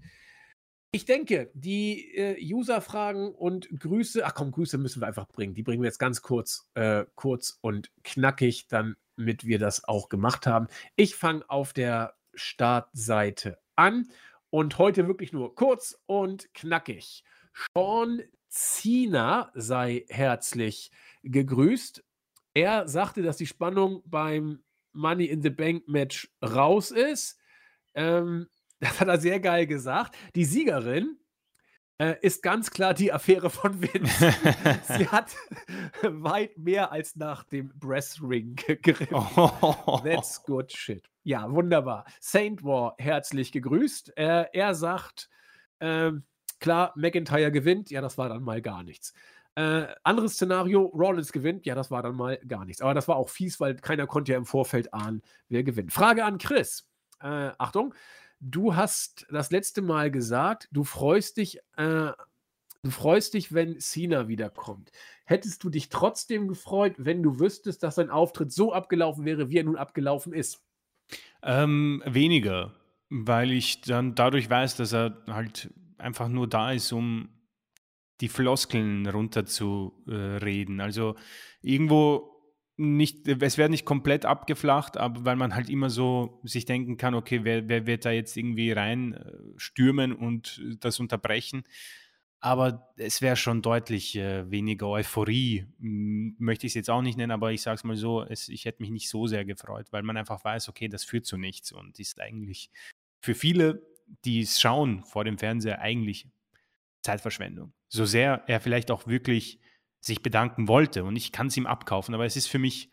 Ich 0.90 1.04
denke, 1.04 1.50
die 1.52 2.14
äh, 2.16 2.54
User-Fragen 2.54 3.34
und 3.34 3.68
Grüße, 3.78 4.24
ach 4.24 4.34
komm, 4.34 4.52
Grüße 4.52 4.78
müssen 4.78 5.02
wir 5.02 5.06
einfach 5.06 5.28
bringen. 5.28 5.54
Die 5.54 5.62
bringen 5.62 5.82
wir 5.82 5.88
jetzt 5.88 5.98
ganz 5.98 6.22
kurz, 6.22 6.70
äh, 6.74 7.04
kurz 7.14 7.58
und 7.60 7.90
knackig, 8.04 8.68
damit 8.68 9.44
wir 9.44 9.58
das 9.58 9.84
auch 9.84 10.08
gemacht 10.08 10.46
haben. 10.46 10.68
Ich 10.96 11.14
fange 11.14 11.44
auf 11.48 11.74
der 11.74 12.14
Startseite 12.32 13.58
an 13.76 14.08
und 14.48 14.78
heute 14.78 15.06
wirklich 15.06 15.34
nur 15.34 15.54
kurz 15.54 16.00
und 16.06 16.52
knackig. 16.54 17.22
Sean 17.74 18.22
Ziener 18.48 19.50
sei 19.54 20.06
herzlich 20.08 20.90
gegrüßt. 21.22 22.02
Er 22.54 22.88
sagte, 22.88 23.22
dass 23.22 23.36
die 23.36 23.46
Spannung 23.46 24.02
beim 24.04 24.62
Money 24.92 25.26
in 25.26 25.42
the 25.42 25.50
Bank 25.50 25.86
Match 25.88 26.28
raus 26.42 26.90
ist. 26.90 27.38
Ähm, 27.94 28.48
das 28.80 29.00
hat 29.00 29.08
er 29.08 29.18
sehr 29.18 29.40
geil 29.40 29.66
gesagt. 29.66 30.16
Die 30.34 30.44
Siegerin 30.44 31.18
äh, 31.98 32.14
ist 32.22 32.42
ganz 32.42 32.70
klar 32.70 32.94
die 32.94 33.12
Affäre 33.12 33.50
von 33.50 33.80
Vince. 33.82 34.32
Sie 34.98 35.08
hat 35.08 35.34
weit 36.02 36.56
mehr 36.56 36.92
als 36.92 37.16
nach 37.16 37.44
dem 37.44 37.72
Breastring 37.76 38.54
gegriffen. 38.54 39.14
Oh. 39.14 40.00
That's 40.04 40.42
good 40.44 40.72
shit. 40.72 41.08
Ja, 41.24 41.50
wunderbar. 41.50 42.04
Saint 42.20 42.62
War, 42.62 42.94
herzlich 42.98 43.52
gegrüßt. 43.52 44.16
Äh, 44.16 44.46
er 44.52 44.74
sagt, 44.74 45.28
äh, 45.80 46.12
klar, 46.60 46.92
McIntyre 46.96 47.50
gewinnt. 47.50 47.90
Ja, 47.90 48.00
das 48.00 48.16
war 48.16 48.28
dann 48.28 48.42
mal 48.42 48.62
gar 48.62 48.84
nichts. 48.84 49.12
Äh, 49.58 49.88
anderes 50.04 50.34
Szenario, 50.34 50.82
Rollins 50.82 51.32
gewinnt. 51.32 51.66
Ja, 51.66 51.74
das 51.74 51.90
war 51.90 52.00
dann 52.00 52.14
mal 52.14 52.38
gar 52.46 52.64
nichts. 52.64 52.80
Aber 52.80 52.94
das 52.94 53.08
war 53.08 53.16
auch 53.16 53.28
fies, 53.28 53.58
weil 53.58 53.74
keiner 53.74 54.06
konnte 54.06 54.30
ja 54.30 54.38
im 54.38 54.46
Vorfeld 54.46 54.94
ahnen, 54.94 55.20
wer 55.48 55.64
gewinnt. 55.64 55.92
Frage 55.92 56.24
an 56.24 56.38
Chris. 56.38 56.86
Äh, 57.20 57.50
Achtung. 57.58 57.92
Du 58.38 58.76
hast 58.76 59.26
das 59.32 59.50
letzte 59.50 59.82
Mal 59.82 60.12
gesagt, 60.12 60.68
du 60.70 60.84
freust 60.84 61.38
dich, 61.38 61.58
äh, 61.76 62.12
du 62.84 62.90
freust 62.90 63.34
dich, 63.34 63.52
wenn 63.52 63.80
Cena 63.80 64.28
wiederkommt. 64.28 64.92
Hättest 65.24 65.64
du 65.64 65.70
dich 65.70 65.88
trotzdem 65.88 66.46
gefreut, 66.46 66.94
wenn 66.96 67.24
du 67.24 67.40
wüsstest, 67.40 67.82
dass 67.82 67.96
sein 67.96 68.10
Auftritt 68.10 68.52
so 68.52 68.72
abgelaufen 68.72 69.24
wäre, 69.24 69.50
wie 69.50 69.58
er 69.58 69.64
nun 69.64 69.74
abgelaufen 69.76 70.32
ist? 70.32 70.62
Ähm, 71.42 72.00
weniger, 72.06 72.76
weil 73.08 73.50
ich 73.50 73.80
dann 73.80 74.14
dadurch 74.14 74.48
weiß, 74.48 74.76
dass 74.76 74.92
er 74.94 75.20
halt 75.26 75.74
einfach 75.96 76.28
nur 76.28 76.48
da 76.48 76.70
ist, 76.70 76.92
um 76.92 77.30
die 78.20 78.28
Floskeln 78.28 79.06
runterzureden. 79.06 80.80
Also 80.80 81.14
irgendwo 81.62 82.38
nicht, 82.76 83.26
es 83.26 83.58
wird 83.58 83.70
nicht 83.70 83.84
komplett 83.84 84.24
abgeflacht, 84.24 84.96
aber 84.96 85.24
weil 85.24 85.36
man 85.36 85.54
halt 85.54 85.68
immer 85.68 85.90
so 85.90 86.40
sich 86.44 86.64
denken 86.64 86.96
kann, 86.96 87.14
okay, 87.14 87.40
wer, 87.42 87.68
wer 87.68 87.86
wird 87.86 88.04
da 88.04 88.12
jetzt 88.12 88.36
irgendwie 88.36 88.70
rein 88.70 89.14
äh, 89.14 90.12
und 90.12 90.62
das 90.80 91.00
unterbrechen? 91.00 91.64
Aber 92.40 92.92
es 92.96 93.20
wäre 93.20 93.34
schon 93.34 93.62
deutlich 93.62 94.14
äh, 94.14 94.48
weniger 94.48 94.86
Euphorie, 94.86 95.66
möchte 95.78 96.68
ich 96.68 96.70
es 96.70 96.74
jetzt 96.74 96.90
auch 96.90 97.02
nicht 97.02 97.18
nennen, 97.18 97.32
aber 97.32 97.50
ich 97.50 97.62
sage 97.62 97.74
es 97.74 97.84
mal 97.84 97.96
so, 97.96 98.22
es, 98.22 98.48
ich 98.48 98.64
hätte 98.64 98.80
mich 98.80 98.92
nicht 98.92 99.08
so 99.08 99.26
sehr 99.26 99.44
gefreut, 99.44 99.88
weil 99.90 100.04
man 100.04 100.16
einfach 100.16 100.44
weiß, 100.44 100.68
okay, 100.68 100.88
das 100.88 101.02
führt 101.02 101.26
zu 101.26 101.36
nichts 101.36 101.72
und 101.72 101.98
ist 101.98 102.20
eigentlich 102.20 102.70
für 103.20 103.34
viele, 103.34 103.82
die 104.24 104.40
es 104.40 104.60
schauen 104.60 105.04
vor 105.04 105.24
dem 105.24 105.36
Fernseher, 105.36 105.80
eigentlich 105.80 106.28
Zeitverschwendung. 107.02 107.72
So 107.88 108.04
sehr 108.04 108.44
er 108.46 108.60
vielleicht 108.60 108.90
auch 108.90 109.06
wirklich 109.06 109.60
sich 110.00 110.22
bedanken 110.22 110.68
wollte 110.68 111.04
und 111.04 111.16
ich 111.16 111.32
kann 111.32 111.48
es 111.48 111.56
ihm 111.56 111.66
abkaufen, 111.66 112.14
aber 112.14 112.24
es 112.24 112.36
ist 112.36 112.46
für 112.46 112.58
mich 112.58 112.90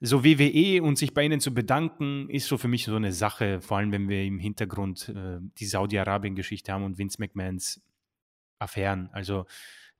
so 0.00 0.24
WWE 0.24 0.82
und 0.82 0.98
sich 0.98 1.14
bei 1.14 1.24
ihnen 1.24 1.40
zu 1.40 1.54
bedanken, 1.54 2.28
ist 2.28 2.48
so 2.48 2.58
für 2.58 2.68
mich 2.68 2.84
so 2.84 2.96
eine 2.96 3.12
Sache, 3.12 3.60
vor 3.60 3.78
allem 3.78 3.92
wenn 3.92 4.08
wir 4.08 4.24
im 4.24 4.38
Hintergrund 4.38 5.08
äh, 5.08 5.38
die 5.58 5.66
Saudi-Arabien-Geschichte 5.66 6.72
haben 6.72 6.84
und 6.84 6.98
Vince 6.98 7.18
McMahons 7.20 7.80
Affären. 8.58 9.10
Also 9.12 9.46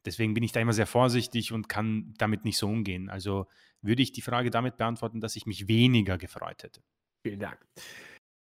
deswegen 0.05 0.34
bin 0.34 0.43
ich 0.43 0.52
da 0.52 0.60
immer 0.60 0.72
sehr 0.72 0.86
vorsichtig 0.86 1.52
und 1.52 1.68
kann 1.68 2.14
damit 2.18 2.44
nicht 2.44 2.59
so 2.59 2.68
umgehen. 2.68 3.10
Also 3.10 3.47
würde 3.80 4.02
ich 4.02 4.12
die 4.12 4.22
Frage 4.22 4.51
damit 4.51 4.76
beantworten, 4.76 5.20
dass 5.20 5.36
ich 5.36 5.47
mich 5.47 5.68
weniger 5.68 6.18
gefreut 6.18 6.62
hätte. 6.64 6.82
Vielen 7.22 7.40
Dank. 7.40 7.59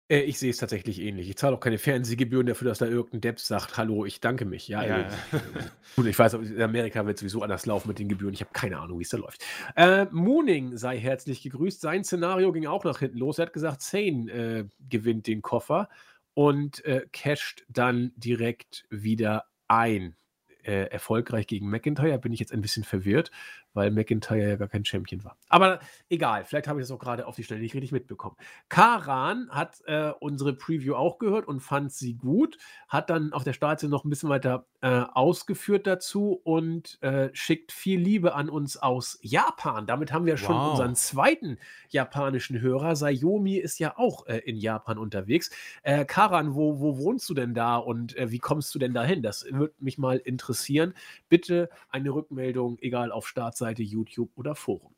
Äh, 0.08 0.20
ich 0.20 0.38
sehe 0.38 0.50
es 0.50 0.58
tatsächlich 0.58 1.00
ähnlich. 1.00 1.28
Ich 1.28 1.36
zahle 1.36 1.56
auch 1.56 1.60
keine 1.60 1.78
Fernsehgebühren 1.78 2.46
dafür, 2.46 2.68
dass 2.68 2.78
da 2.78 2.86
irgendein 2.86 3.20
Depp 3.20 3.40
sagt: 3.40 3.76
„Hallo, 3.76 4.04
ich 4.04 4.20
danke 4.20 4.44
mich.“ 4.44 4.68
Ja, 4.68 4.84
Ja, 4.84 5.08
also, 5.32 5.46
gut, 5.96 6.06
ich 6.06 6.18
weiß, 6.18 6.34
in 6.34 6.60
Amerika 6.62 7.04
wird 7.06 7.18
sowieso 7.18 7.42
anders 7.42 7.66
laufen 7.66 7.88
mit 7.88 7.98
den 7.98 8.08
Gebühren. 8.08 8.34
Ich 8.34 8.40
habe 8.40 8.50
keine 8.52 8.78
Ahnung, 8.78 8.98
wie 8.98 9.02
es 9.02 9.08
da 9.08 9.16
läuft. 9.18 9.44
Äh, 9.74 10.06
Mooning 10.10 10.76
sei 10.76 10.98
herzlich 10.98 11.42
gegrüßt. 11.42 11.80
Sein 11.80 12.04
Szenario 12.04 12.52
ging 12.52 12.66
auch 12.66 12.84
nach 12.84 12.98
hinten 13.00 13.18
los. 13.18 13.38
Er 13.38 13.46
hat 13.46 13.52
gesagt, 13.52 13.82
Zane 13.82 14.30
äh, 14.30 14.64
gewinnt 14.88 15.26
den 15.26 15.42
Koffer 15.42 15.88
und, 16.34 16.84
äh, 16.84 17.06
casht 17.12 17.64
dann 17.68 18.12
direkt 18.16 18.84
wieder 18.90 19.44
ein. 19.68 20.16
Äh, 20.62 20.90
erfolgreich 20.90 21.46
gegen 21.46 21.70
McIntyre, 21.70 22.18
bin 22.18 22.32
ich 22.32 22.40
jetzt 22.40 22.52
ein 22.52 22.60
bisschen 22.60 22.82
verwirrt, 22.82 23.30
weil 23.76 23.90
McIntyre 23.90 24.48
ja 24.48 24.56
gar 24.56 24.68
kein 24.68 24.84
Champion 24.84 25.22
war. 25.22 25.36
Aber 25.48 25.78
egal, 26.08 26.44
vielleicht 26.44 26.66
habe 26.66 26.80
ich 26.80 26.86
das 26.86 26.90
auch 26.90 26.98
gerade 26.98 27.26
auf 27.26 27.36
die 27.36 27.44
Stelle 27.44 27.60
nicht 27.60 27.74
richtig 27.74 27.92
mitbekommen. 27.92 28.36
Karan 28.68 29.48
hat 29.50 29.82
äh, 29.86 30.12
unsere 30.18 30.54
Preview 30.54 30.94
auch 30.94 31.18
gehört 31.18 31.46
und 31.46 31.60
fand 31.60 31.92
sie 31.92 32.14
gut, 32.14 32.56
hat 32.88 33.10
dann 33.10 33.32
auf 33.32 33.44
der 33.44 33.52
Startseite 33.52 33.90
noch 33.90 34.04
ein 34.04 34.10
bisschen 34.10 34.30
weiter 34.30 34.66
äh, 34.80 35.02
ausgeführt 35.12 35.86
dazu 35.86 36.40
und 36.42 37.00
äh, 37.02 37.28
schickt 37.34 37.72
viel 37.72 38.00
Liebe 38.00 38.34
an 38.34 38.48
uns 38.48 38.76
aus 38.78 39.18
Japan. 39.20 39.86
Damit 39.86 40.12
haben 40.12 40.26
wir 40.26 40.38
schon 40.38 40.56
wow. 40.56 40.70
unseren 40.70 40.94
zweiten 40.94 41.58
japanischen 41.90 42.60
Hörer. 42.60 42.96
Sayomi 42.96 43.56
ist 43.56 43.78
ja 43.78 43.98
auch 43.98 44.26
äh, 44.26 44.38
in 44.38 44.56
Japan 44.56 44.96
unterwegs. 44.96 45.50
Äh, 45.82 46.06
Karan, 46.06 46.54
wo, 46.54 46.80
wo 46.80 46.98
wohnst 46.98 47.28
du 47.28 47.34
denn 47.34 47.52
da 47.52 47.76
und 47.76 48.16
äh, 48.16 48.30
wie 48.30 48.38
kommst 48.38 48.74
du 48.74 48.78
denn 48.78 48.94
dahin? 48.94 49.22
Das 49.22 49.44
würde 49.50 49.74
mich 49.78 49.98
mal 49.98 50.16
interessieren. 50.16 50.94
Bitte 51.28 51.68
eine 51.90 52.10
Rückmeldung, 52.10 52.78
egal 52.80 53.12
auf 53.12 53.28
Startseite 53.28 53.65
Webseite, 53.66 53.82
YouTube 53.82 54.30
oder 54.36 54.54
Forum. 54.54 54.94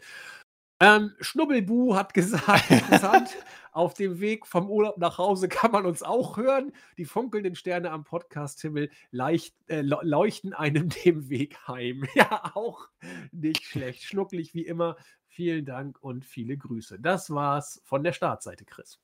Ähm, 0.81 1.12
Schnubbelbu 1.20 1.97
hat 1.97 2.15
gesagt, 2.15 2.70
interessant, 2.70 3.36
auf 3.73 3.95
dem 3.95 4.20
Weg 4.20 4.47
vom 4.47 4.70
Urlaub 4.70 4.99
nach 4.99 5.19
Hause 5.19 5.49
kann 5.49 5.73
man 5.73 5.86
uns 5.86 6.03
auch 6.03 6.36
hören. 6.36 6.73
Die 6.99 7.05
funkelnden 7.05 7.57
Sterne 7.57 7.90
am 7.90 8.05
Podcast-Himmel 8.05 8.90
äh, 9.11 9.81
leuchten 9.81 10.53
einem 10.53 10.89
dem 11.05 11.28
Weg 11.28 11.59
heim. 11.66 12.05
Ja, 12.15 12.53
auch 12.55 12.89
nicht 13.32 13.65
schlecht. 13.65 14.03
Schnucklig 14.05 14.55
wie 14.55 14.66
immer. 14.66 14.97
Vielen 15.27 15.65
Dank 15.65 16.03
und 16.03 16.24
viele 16.24 16.57
Grüße. 16.57 17.01
Das 17.01 17.31
war's 17.31 17.81
von 17.85 18.05
der 18.05 18.12
Startseite, 18.12 18.65
Chris. 18.65 19.01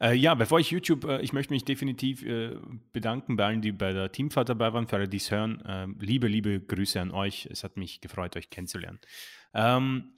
Äh, 0.00 0.14
ja, 0.14 0.34
bevor 0.34 0.60
ich 0.60 0.70
YouTube, 0.70 1.04
äh, 1.04 1.20
ich 1.22 1.32
möchte 1.32 1.52
mich 1.52 1.64
definitiv 1.64 2.22
äh, 2.22 2.56
bedanken 2.92 3.36
bei 3.36 3.46
allen, 3.46 3.60
die 3.60 3.72
bei 3.72 3.92
der 3.92 4.12
Teamfahrt 4.12 4.48
dabei 4.48 4.72
waren, 4.72 4.86
für 4.86 4.96
alle, 4.96 5.08
die 5.08 5.16
es 5.16 5.30
hören. 5.30 5.62
Ähm, 5.66 5.96
liebe, 6.00 6.28
liebe 6.28 6.60
Grüße 6.60 7.00
an 7.00 7.10
euch. 7.10 7.46
Es 7.50 7.64
hat 7.64 7.76
mich 7.76 8.00
gefreut, 8.00 8.36
euch 8.36 8.50
kennenzulernen. 8.50 9.00
Ähm, 9.54 10.12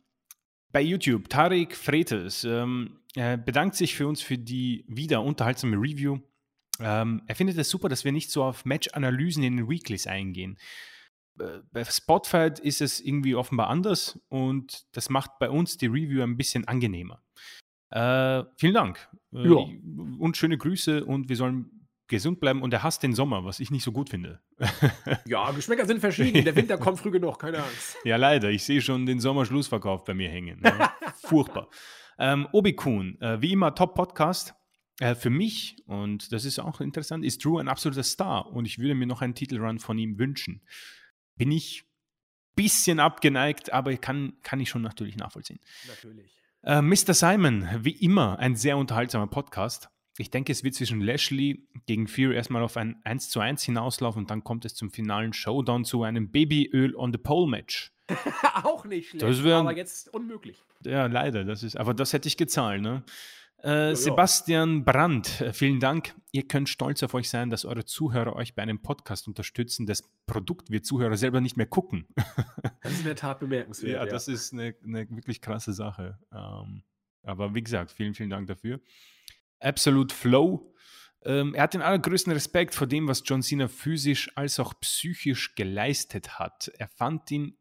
bei 0.73 0.83
YouTube, 0.83 1.29
Tarek 1.29 1.75
Fretes 1.75 2.45
ähm, 2.45 3.01
bedankt 3.15 3.75
sich 3.75 3.97
für 3.97 4.07
uns 4.07 4.23
für 4.23 4.39
die 4.39 4.85
wieder 4.87 5.23
unterhaltsame 5.23 5.77
Review. 5.77 6.21
Ähm, 6.79 7.23
er 7.27 7.35
findet 7.35 7.59
es 7.59 7.69
super, 7.69 7.89
dass 7.89 8.05
wir 8.05 8.13
nicht 8.13 8.31
so 8.31 8.45
auf 8.45 8.65
Match-Analysen 8.65 9.43
in 9.43 9.57
den 9.57 9.69
Weeklies 9.69 10.07
eingehen. 10.07 10.59
Äh, 11.39 11.61
bei 11.73 11.85
Spotfight 11.85 12.59
ist 12.59 12.81
es 12.81 13.01
irgendwie 13.01 13.35
offenbar 13.35 13.69
anders 13.69 14.19
und 14.29 14.87
das 14.93 15.11
macht 15.11 15.39
bei 15.39 15.51
uns 15.51 15.77
die 15.77 15.87
Review 15.87 16.23
ein 16.23 16.37
bisschen 16.37 16.67
angenehmer. 16.67 17.23
Äh, 17.91 18.45
vielen 18.57 18.75
Dank. 18.75 19.09
Äh, 19.33 19.49
ja. 19.49 19.57
Und 20.19 20.37
schöne 20.37 20.57
Grüße 20.57 21.05
und 21.05 21.29
wir 21.29 21.37
sollen 21.37 21.89
gesund 22.11 22.41
bleiben 22.41 22.63
und 22.63 22.73
er 22.75 22.83
hasst 22.83 23.03
den 23.03 23.15
Sommer, 23.15 23.45
was 23.45 23.61
ich 23.61 23.71
nicht 23.71 23.85
so 23.85 23.93
gut 23.93 24.11
finde. 24.11 24.41
ja, 25.27 25.51
Geschmäcker 25.53 25.87
sind 25.87 26.01
verschieden. 26.01 26.45
Der 26.45 26.57
Winter 26.57 26.77
kommt 26.77 26.99
früh 26.99 27.11
genug, 27.11 27.39
keine 27.39 27.59
Angst. 27.59 27.97
Ja, 28.05 28.17
leider. 28.17 28.51
Ich 28.51 28.65
sehe 28.65 28.83
schon 28.83 29.07
den 29.07 29.21
Sommerschlussverkauf 29.21 30.05
bei 30.05 30.13
mir 30.13 30.29
hängen. 30.29 30.61
Ne? 30.61 30.73
Furchtbar. 31.23 31.69
Ähm, 32.19 32.49
Obi-Kun, 32.53 33.21
äh, 33.21 33.41
wie 33.41 33.53
immer 33.53 33.75
Top-Podcast. 33.75 34.55
Äh, 34.99 35.15
für 35.15 35.31
mich, 35.31 35.77
und 35.87 36.33
das 36.33 36.45
ist 36.45 36.59
auch 36.59 36.81
interessant, 36.81 37.25
ist 37.25 37.45
Drew 37.45 37.59
ein 37.59 37.69
absoluter 37.69 38.03
Star 38.03 38.53
und 38.53 38.67
ich 38.67 38.79
würde 38.79 38.95
mir 38.95 39.07
noch 39.07 39.23
einen 39.23 39.35
Titelrun 39.35 39.79
von 39.79 39.97
ihm 39.97 40.19
wünschen. 40.19 40.63
Bin 41.37 41.53
ich 41.53 41.85
bisschen 42.57 43.01
abgeneigt, 43.01 43.73
aber 43.73 43.97
kann, 43.97 44.35
kann 44.43 44.61
ich 44.61 44.69
schon 44.69 44.83
natürlich 44.83 45.17
nachvollziehen. 45.17 45.61
Natürlich. 45.87 46.37
Äh, 46.63 46.83
Mr. 46.83 47.15
Simon, 47.15 47.67
wie 47.81 47.91
immer, 48.05 48.39
ein 48.39 48.55
sehr 48.57 48.77
unterhaltsamer 48.77 49.27
Podcast. 49.29 49.89
Ich 50.19 50.31
denke, 50.31 50.53
es 50.53 50.63
wird 50.63 50.75
zwischen 50.75 51.01
Lashley 51.01 51.67
gegen 51.87 52.07
Fury 52.07 52.35
erstmal 52.35 52.63
auf 52.63 52.77
ein 52.77 53.01
1 53.05 53.31
zu 53.31 53.41
1 53.41 53.63
hinauslaufen 53.63 54.23
und 54.23 54.31
dann 54.31 54.45
kommt 54.45 54.67
es 54.67 54.75
zum 54.75 54.91
finalen 54.91 55.33
Showdown 55.33 55.85
zu 55.87 56.03
einem 56.03 56.31
Babyöl 56.31 56.95
on 56.95 57.13
the 57.13 57.19
Pole 57.19 57.49
Match. 57.49 57.93
Auch 58.63 58.85
nicht 58.85 59.09
schlecht, 59.11 59.23
Das 59.23 59.43
wär- 59.43 59.57
aber 59.57 59.75
jetzt 59.77 60.13
unmöglich. 60.13 60.63
Ja, 60.85 61.07
leider, 61.07 61.45
das 61.45 61.63
ist, 61.63 61.77
aber 61.77 61.95
das 61.95 62.13
hätte 62.13 62.29
ich 62.29 62.37
gezahlt, 62.37 62.83
ne? 62.83 63.03
Äh, 63.63 63.89
ja. 63.91 63.95
Sebastian 63.95 64.85
Brandt, 64.85 65.41
äh, 65.41 65.53
vielen 65.53 65.81
Dank. 65.81 66.15
Ihr 66.33 66.47
könnt 66.47 66.69
stolz 66.69 67.03
auf 67.03 67.15
euch 67.15 67.29
sein, 67.29 67.51
dass 67.51 67.65
eure 67.65 67.85
Zuhörer 67.85 68.37
euch 68.37 68.55
bei 68.55 68.63
einem 68.63 68.81
Podcast 68.81 69.29
unterstützen. 69.29 69.87
Das 69.87 70.03
Produkt 70.27 70.71
wir 70.71 70.83
Zuhörer 70.83 71.17
selber 71.17 71.41
nicht 71.41 71.57
mehr 71.57 71.67
gucken. 71.67 72.09
Das 72.83 72.93
ist 72.93 73.01
in 73.01 73.05
der 73.05 73.17
Tat 73.17 73.41
bemerkenswert. 73.41 73.93
Ja, 73.93 74.07
das 74.07 74.27
ist 74.27 74.55
eine, 74.55 74.75
eine 74.83 75.09
wirklich 75.11 75.43
krasse 75.43 75.75
Sache. 75.75 76.19
Ähm, 76.33 76.83
aber 77.23 77.55
wie 77.55 77.63
gesagt, 77.63 77.91
vielen, 77.91 78.15
vielen 78.15 78.31
Dank 78.31 78.47
dafür. 78.47 78.81
Absolute 79.59 80.15
Flow. 80.15 80.75
Ähm, 81.23 81.55
er 81.55 81.65
hat 81.65 81.75
den 81.75 81.83
allergrößten 81.83 82.33
Respekt 82.33 82.75
vor 82.75 82.87
dem, 82.87 83.07
was 83.07 83.23
John 83.27 83.43
Cena 83.43 83.69
physisch 83.69 84.35
als 84.35 84.59
auch 84.59 84.73
psychisch 84.81 85.55
geleistet 85.55 86.39
hat. 86.39 86.73
Er 86.79 86.89
fand 86.89 87.31
ihn, 87.31 87.59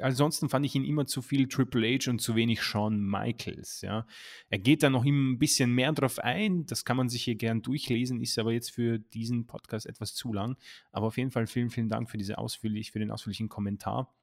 ansonsten 0.00 0.48
fand 0.48 0.64
ich 0.64 0.74
ihn 0.74 0.84
immer 0.84 1.06
zu 1.06 1.22
viel 1.22 1.48
Triple 1.48 1.98
H 1.98 2.10
und 2.10 2.20
zu 2.20 2.34
wenig 2.34 2.62
Shawn 2.62 3.00
Michaels. 3.00 3.80
Ja. 3.82 4.06
Er 4.48 4.58
geht 4.58 4.82
da 4.82 4.90
noch 4.90 5.04
ein 5.04 5.38
bisschen 5.38 5.72
mehr 5.72 5.92
drauf 5.92 6.18
ein. 6.18 6.66
Das 6.66 6.84
kann 6.84 6.96
man 6.96 7.08
sich 7.08 7.24
hier 7.24 7.34
gern 7.34 7.62
durchlesen, 7.62 8.20
ist 8.20 8.38
aber 8.38 8.52
jetzt 8.52 8.70
für 8.70 8.98
diesen 8.98 9.46
Podcast 9.46 9.86
etwas 9.86 10.14
zu 10.14 10.32
lang. 10.32 10.56
Aber 10.90 11.06
auf 11.06 11.16
jeden 11.16 11.30
Fall 11.30 11.46
vielen, 11.46 11.70
vielen 11.70 11.88
Dank 11.88 12.10
für, 12.10 12.18
diese 12.18 12.38
ausführlich, 12.38 12.92
für 12.92 12.98
den 12.98 13.10
ausführlichen 13.10 13.48
Kommentar. 13.48 14.14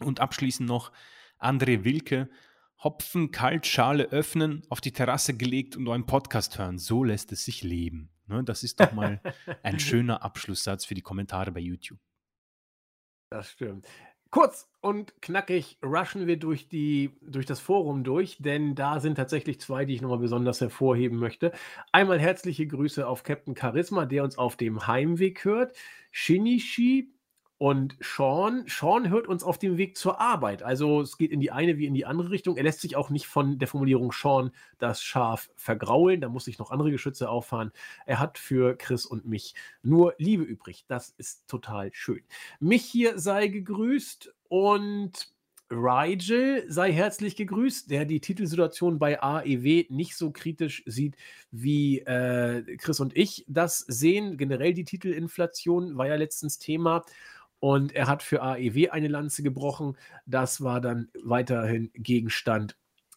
Und 0.00 0.20
abschließend 0.20 0.68
noch 0.68 0.92
André 1.38 1.84
Wilke. 1.84 2.28
Hopfen, 2.82 3.30
kalt, 3.30 3.66
Schale 3.66 4.10
öffnen, 4.10 4.62
auf 4.68 4.80
die 4.80 4.92
Terrasse 4.92 5.36
gelegt 5.36 5.76
und 5.76 5.88
euren 5.88 6.06
Podcast 6.06 6.58
hören. 6.58 6.78
So 6.78 7.04
lässt 7.04 7.32
es 7.32 7.44
sich 7.44 7.62
leben. 7.62 8.10
Ne, 8.26 8.42
das 8.42 8.62
ist 8.62 8.80
doch 8.80 8.92
mal 8.92 9.20
ein 9.62 9.78
schöner 9.78 10.22
Abschlusssatz 10.22 10.84
für 10.84 10.94
die 10.94 11.02
Kommentare 11.02 11.52
bei 11.52 11.60
YouTube. 11.60 12.00
Das 13.30 13.50
stimmt. 13.50 13.86
Kurz 14.34 14.68
und 14.80 15.22
knackig 15.22 15.78
rushen 15.80 16.26
wir 16.26 16.36
durch, 16.36 16.66
die, 16.66 17.12
durch 17.22 17.46
das 17.46 17.60
Forum 17.60 18.02
durch, 18.02 18.36
denn 18.40 18.74
da 18.74 18.98
sind 18.98 19.14
tatsächlich 19.14 19.60
zwei, 19.60 19.84
die 19.84 19.94
ich 19.94 20.02
nochmal 20.02 20.18
besonders 20.18 20.60
hervorheben 20.60 21.20
möchte. 21.20 21.52
Einmal 21.92 22.18
herzliche 22.18 22.66
Grüße 22.66 23.06
auf 23.06 23.22
Captain 23.22 23.56
Charisma, 23.56 24.06
der 24.06 24.24
uns 24.24 24.36
auf 24.36 24.56
dem 24.56 24.88
Heimweg 24.88 25.44
hört. 25.44 25.76
Shinichi 26.10 27.12
und 27.58 27.96
Sean. 28.00 28.64
Sean 28.66 29.08
hört 29.08 29.28
uns 29.28 29.44
auf 29.44 29.58
dem 29.58 29.78
Weg 29.78 29.96
zur 29.96 30.20
Arbeit. 30.20 30.62
Also 30.62 31.00
es 31.00 31.16
geht 31.16 31.30
in 31.30 31.40
die 31.40 31.50
eine 31.50 31.78
wie 31.78 31.86
in 31.86 31.94
die 31.94 32.04
andere 32.04 32.30
Richtung. 32.30 32.56
Er 32.56 32.64
lässt 32.64 32.80
sich 32.80 32.96
auch 32.96 33.10
nicht 33.10 33.26
von 33.26 33.58
der 33.58 33.68
Formulierung 33.68 34.12
Sean 34.12 34.50
das 34.78 35.02
Schaf 35.02 35.50
vergraulen. 35.56 36.20
Da 36.20 36.28
muss 36.28 36.48
ich 36.48 36.58
noch 36.58 36.70
andere 36.70 36.90
Geschütze 36.90 37.28
auffahren. 37.28 37.72
Er 38.06 38.18
hat 38.18 38.38
für 38.38 38.76
Chris 38.76 39.06
und 39.06 39.26
mich 39.26 39.54
nur 39.82 40.14
Liebe 40.18 40.42
übrig. 40.42 40.84
Das 40.88 41.10
ist 41.16 41.46
total 41.48 41.92
schön. 41.92 42.22
Mich 42.58 42.84
hier 42.84 43.18
sei 43.18 43.46
gegrüßt 43.48 44.34
und 44.48 45.34
Rigel 45.70 46.64
sei 46.68 46.92
herzlich 46.92 47.36
gegrüßt, 47.36 47.90
der 47.90 48.04
die 48.04 48.20
Titelsituation 48.20 48.98
bei 48.98 49.22
AEW 49.22 49.86
nicht 49.88 50.16
so 50.16 50.30
kritisch 50.30 50.82
sieht, 50.86 51.16
wie 51.50 52.00
äh, 52.00 52.76
Chris 52.76 53.00
und 53.00 53.16
ich 53.16 53.44
das 53.48 53.78
sehen. 53.78 54.36
Generell 54.36 54.74
die 54.74 54.84
Titelinflation 54.84 55.96
war 55.96 56.06
ja 56.06 56.16
letztens 56.16 56.58
Thema. 56.58 57.04
Und 57.64 57.94
er 57.94 58.08
hat 58.08 58.22
für 58.22 58.42
AEW 58.42 58.90
eine 58.90 59.08
Lanze 59.08 59.42
gebrochen. 59.42 59.96
Das 60.26 60.62
war 60.62 60.82
dann 60.82 61.08
weiterhin 61.22 61.90
Gegenstand 61.94 62.76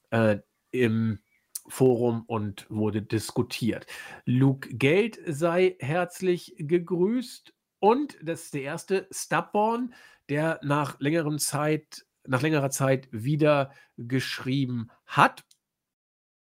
äh, 0.09 0.37
im 0.71 1.19
Forum 1.67 2.23
und 2.27 2.65
wurde 2.69 3.01
diskutiert. 3.01 3.87
Luke 4.23 4.73
Geld 4.73 5.19
sei 5.27 5.75
herzlich 5.81 6.55
gegrüßt. 6.57 7.53
Und 7.79 8.17
das 8.23 8.43
ist 8.43 8.53
der 8.53 8.61
erste 8.61 9.09
Stubborn, 9.11 9.93
der 10.29 10.61
nach 10.63 10.97
längerem 11.01 11.39
Zeit, 11.39 12.05
nach 12.25 12.41
längerer 12.41 12.69
Zeit 12.69 13.09
wieder 13.11 13.73
geschrieben 13.97 14.87
hat. 15.05 15.43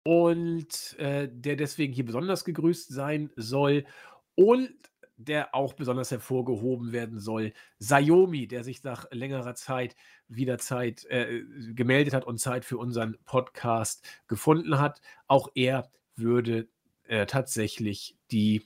Und 0.04 0.98
äh, 1.00 1.28
der 1.30 1.58
deswegen 1.58 1.92
hier 1.92 2.06
besonders 2.06 2.46
gegrüßt 2.46 2.94
sein 2.94 3.30
soll. 3.36 3.84
Und 4.36 4.89
der 5.20 5.54
auch 5.54 5.74
besonders 5.74 6.12
hervorgehoben 6.12 6.94
werden 6.94 7.20
soll. 7.20 7.52
Sayomi, 7.78 8.48
der 8.48 8.64
sich 8.64 8.84
nach 8.84 9.06
längerer 9.12 9.54
Zeit 9.54 9.96
wieder 10.30 10.58
Zeit 10.58 11.06
äh, 11.06 11.44
gemeldet 11.74 12.14
hat 12.14 12.26
und 12.26 12.40
Zeit 12.40 12.64
für 12.64 12.78
unseren 12.78 13.18
Podcast 13.26 14.08
gefunden 14.28 14.80
hat. 14.80 15.02
Auch 15.28 15.50
er 15.56 15.92
würde 16.16 16.70
äh, 17.04 17.26
tatsächlich 17.26 18.18
die 18.32 18.66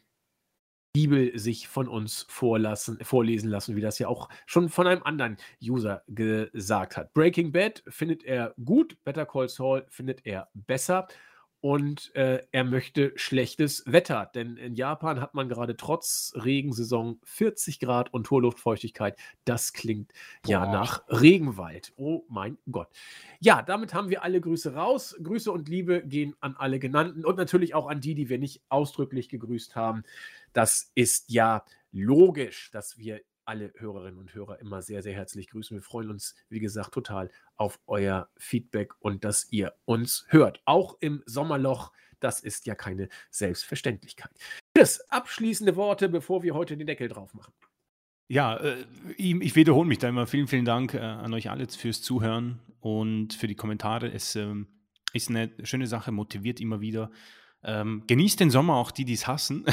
Bibel 0.94 1.38
sich 1.40 1.68
von 1.68 1.88
uns 1.88 2.28
vorlassen, 2.30 3.00
vorlesen 3.04 3.50
lassen, 3.50 3.76
wie 3.76 3.82
das 3.82 3.98
ja 3.98 4.08
auch 4.08 4.30
schon 4.46 4.70
von 4.70 4.86
einem 4.86 5.02
anderen 5.02 5.38
User 5.60 6.04
gesagt 6.08 6.98
hat. 6.98 7.16
Breaking 7.16 7.52
Bad 7.52 7.84
findet 7.88 8.24
er 8.24 8.54
gut, 8.64 9.04
Better 9.04 9.26
Call 9.26 9.50
Saul 9.50 9.88
findet 9.90 10.24
er 10.24 10.50
besser 10.54 11.08
und 11.64 12.14
äh, 12.14 12.46
er 12.52 12.66
möchte 12.66 13.14
schlechtes 13.16 13.84
Wetter, 13.86 14.30
denn 14.36 14.58
in 14.58 14.76
Japan 14.76 15.22
hat 15.22 15.34
man 15.34 15.48
gerade 15.48 15.78
trotz 15.78 16.34
Regensaison 16.36 17.22
40 17.24 17.80
Grad 17.80 18.14
und 18.14 18.30
hohe 18.30 18.42
Luftfeuchtigkeit. 18.42 19.18
Das 19.46 19.72
klingt 19.72 20.12
ja 20.46 20.66
Boah. 20.66 20.74
nach 20.74 21.04
Regenwald. 21.08 21.94
Oh 21.96 22.26
mein 22.28 22.58
Gott. 22.70 22.90
Ja, 23.40 23.62
damit 23.62 23.94
haben 23.94 24.10
wir 24.10 24.24
alle 24.24 24.42
Grüße 24.42 24.74
raus. 24.74 25.16
Grüße 25.24 25.50
und 25.54 25.70
Liebe 25.70 26.04
gehen 26.06 26.36
an 26.42 26.58
alle 26.58 26.80
genannten 26.80 27.24
und 27.24 27.38
natürlich 27.38 27.74
auch 27.76 27.88
an 27.88 28.02
die, 28.02 28.14
die 28.14 28.28
wir 28.28 28.40
nicht 28.40 28.62
ausdrücklich 28.68 29.30
gegrüßt 29.30 29.74
haben. 29.78 30.04
Das 30.52 30.92
ist 30.96 31.32
ja 31.32 31.64
logisch, 31.94 32.72
dass 32.72 32.98
wir 32.98 33.22
alle 33.46 33.74
Hörerinnen 33.76 34.20
und 34.20 34.34
Hörer 34.34 34.60
immer 34.60 34.82
sehr, 34.82 35.02
sehr 35.02 35.14
herzlich 35.14 35.50
grüßen. 35.50 35.76
Wir 35.76 35.82
freuen 35.82 36.10
uns, 36.10 36.36
wie 36.50 36.60
gesagt, 36.60 36.94
total 36.94 37.30
auf 37.56 37.80
euer 37.88 38.30
Feedback 38.38 38.94
und 39.00 39.24
dass 39.24 39.52
ihr 39.52 39.74
uns 39.86 40.26
hört. 40.30 40.62
Auch 40.66 40.98
im 41.00 41.24
Sommerloch. 41.26 41.92
Das 42.20 42.40
ist 42.40 42.66
ja 42.66 42.76
keine 42.76 43.10
Selbstverständlichkeit. 43.32 44.32
Chris, 44.74 45.02
abschließende 45.10 45.76
Worte, 45.76 46.08
bevor 46.08 46.42
wir 46.44 46.54
heute 46.54 46.78
den 46.78 46.88
Deckel 46.88 47.10
drauf 47.10 47.34
machen. 47.34 47.54
Ja, 48.30 48.56
äh, 48.58 48.86
ich, 49.18 49.56
wiederhole 49.56 49.88
mich 49.88 50.00
da 50.00 50.10
immer. 50.10 50.26
Vielen, 50.26 50.48
vielen 50.48 50.66
Dank 50.66 50.94
äh, 50.94 51.00
an 51.00 51.34
euch 51.34 51.50
alle 51.50 51.68
fürs 51.68 52.02
Zuhören 52.02 52.60
und 52.80 53.34
für 53.34 53.48
die 53.48 53.56
Kommentare. 53.56 54.12
Es 54.12 54.36
ähm, 54.36 54.68
ist 55.12 55.30
eine 55.30 55.52
schöne 55.64 55.88
Sache, 55.88 56.12
motiviert 56.12 56.60
immer 56.60 56.82
wieder. 56.82 57.12
Ähm, 57.66 58.04
genießt 58.08 58.42
den 58.42 58.50
Sommer, 58.50 58.76
auch 58.76 58.92
die, 58.92 59.06
die 59.06 59.14
es 59.14 59.26
hassen, 59.26 59.66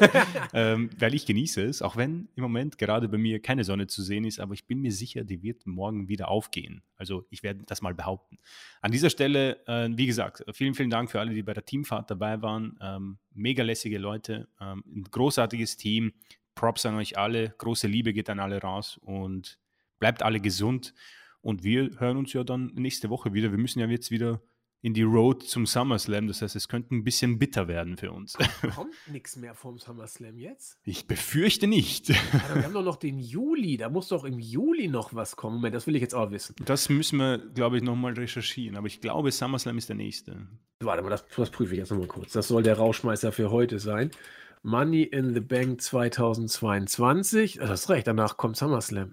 ähm, 0.52 0.90
weil 0.98 1.14
ich 1.14 1.24
genieße 1.24 1.62
es, 1.62 1.80
auch 1.80 1.96
wenn 1.96 2.28
im 2.34 2.42
Moment 2.42 2.76
gerade 2.76 3.08
bei 3.08 3.16
mir 3.16 3.40
keine 3.40 3.64
Sonne 3.64 3.86
zu 3.86 4.02
sehen 4.02 4.24
ist, 4.24 4.38
aber 4.38 4.52
ich 4.52 4.66
bin 4.66 4.80
mir 4.80 4.92
sicher, 4.92 5.24
die 5.24 5.42
wird 5.42 5.66
morgen 5.66 6.08
wieder 6.08 6.28
aufgehen. 6.28 6.82
Also 6.96 7.26
ich 7.30 7.42
werde 7.42 7.64
das 7.64 7.80
mal 7.80 7.94
behaupten. 7.94 8.38
An 8.82 8.92
dieser 8.92 9.08
Stelle, 9.08 9.66
äh, 9.66 9.88
wie 9.90 10.06
gesagt, 10.06 10.44
vielen, 10.52 10.74
vielen 10.74 10.90
Dank 10.90 11.10
für 11.10 11.20
alle, 11.20 11.32
die 11.32 11.42
bei 11.42 11.54
der 11.54 11.64
Teamfahrt 11.64 12.10
dabei 12.10 12.42
waren. 12.42 12.78
Ähm, 12.82 13.18
mega 13.32 13.62
lässige 13.62 13.98
Leute, 13.98 14.48
ähm, 14.60 14.84
ein 14.86 15.04
großartiges 15.04 15.78
Team. 15.78 16.12
Props 16.54 16.84
an 16.84 16.96
euch 16.96 17.16
alle, 17.16 17.54
große 17.56 17.86
Liebe 17.86 18.12
geht 18.12 18.28
an 18.28 18.40
alle 18.40 18.60
raus 18.60 18.98
und 19.00 19.58
bleibt 20.00 20.22
alle 20.22 20.40
gesund. 20.40 20.92
Und 21.40 21.62
wir 21.62 21.90
hören 21.98 22.16
uns 22.16 22.32
ja 22.32 22.44
dann 22.44 22.72
nächste 22.74 23.10
Woche 23.10 23.32
wieder. 23.32 23.52
Wir 23.52 23.58
müssen 23.58 23.78
ja 23.78 23.86
jetzt 23.86 24.10
wieder 24.10 24.42
in 24.80 24.94
die 24.94 25.02
Road 25.02 25.42
zum 25.42 25.66
SummerSlam. 25.66 26.28
Das 26.28 26.42
heißt, 26.42 26.54
es 26.56 26.68
könnte 26.68 26.94
ein 26.94 27.04
bisschen 27.04 27.38
bitter 27.38 27.68
werden 27.68 27.96
für 27.96 28.12
uns. 28.12 28.34
Kommt 28.74 28.94
nichts 29.10 29.36
mehr 29.36 29.54
vom 29.54 29.78
SummerSlam 29.78 30.38
jetzt? 30.38 30.78
Ich 30.84 31.06
befürchte 31.06 31.66
nicht. 31.66 32.10
Aber 32.44 32.56
wir 32.56 32.64
haben 32.64 32.74
doch 32.74 32.84
noch 32.84 32.96
den 32.96 33.18
Juli. 33.18 33.76
Da 33.76 33.88
muss 33.88 34.08
doch 34.08 34.24
im 34.24 34.38
Juli 34.38 34.88
noch 34.88 35.14
was 35.14 35.36
kommen. 35.36 35.56
Moment, 35.56 35.74
das 35.74 35.86
will 35.86 35.96
ich 35.96 36.02
jetzt 36.02 36.14
auch 36.14 36.30
wissen. 36.30 36.54
Das 36.64 36.88
müssen 36.88 37.18
wir, 37.18 37.38
glaube 37.38 37.78
ich, 37.78 37.82
nochmal 37.82 38.12
recherchieren. 38.12 38.76
Aber 38.76 38.86
ich 38.86 39.00
glaube, 39.00 39.32
SummerSlam 39.32 39.78
ist 39.78 39.88
der 39.88 39.96
nächste. 39.96 40.46
Warte 40.80 41.02
mal, 41.02 41.10
das, 41.10 41.26
das 41.36 41.50
prüfe 41.50 41.72
ich 41.74 41.78
jetzt 41.78 41.90
nochmal 41.90 42.06
kurz. 42.06 42.32
Das 42.32 42.48
soll 42.48 42.62
der 42.62 42.76
Rauschmeister 42.76 43.32
für 43.32 43.50
heute 43.50 43.78
sein. 43.80 44.10
Money 44.62 45.02
in 45.02 45.34
the 45.34 45.40
Bank 45.40 45.80
2022. 45.80 47.58
Das 47.58 47.82
ist 47.82 47.90
recht, 47.90 48.06
danach 48.06 48.36
kommt 48.36 48.56
SummerSlam. 48.56 49.12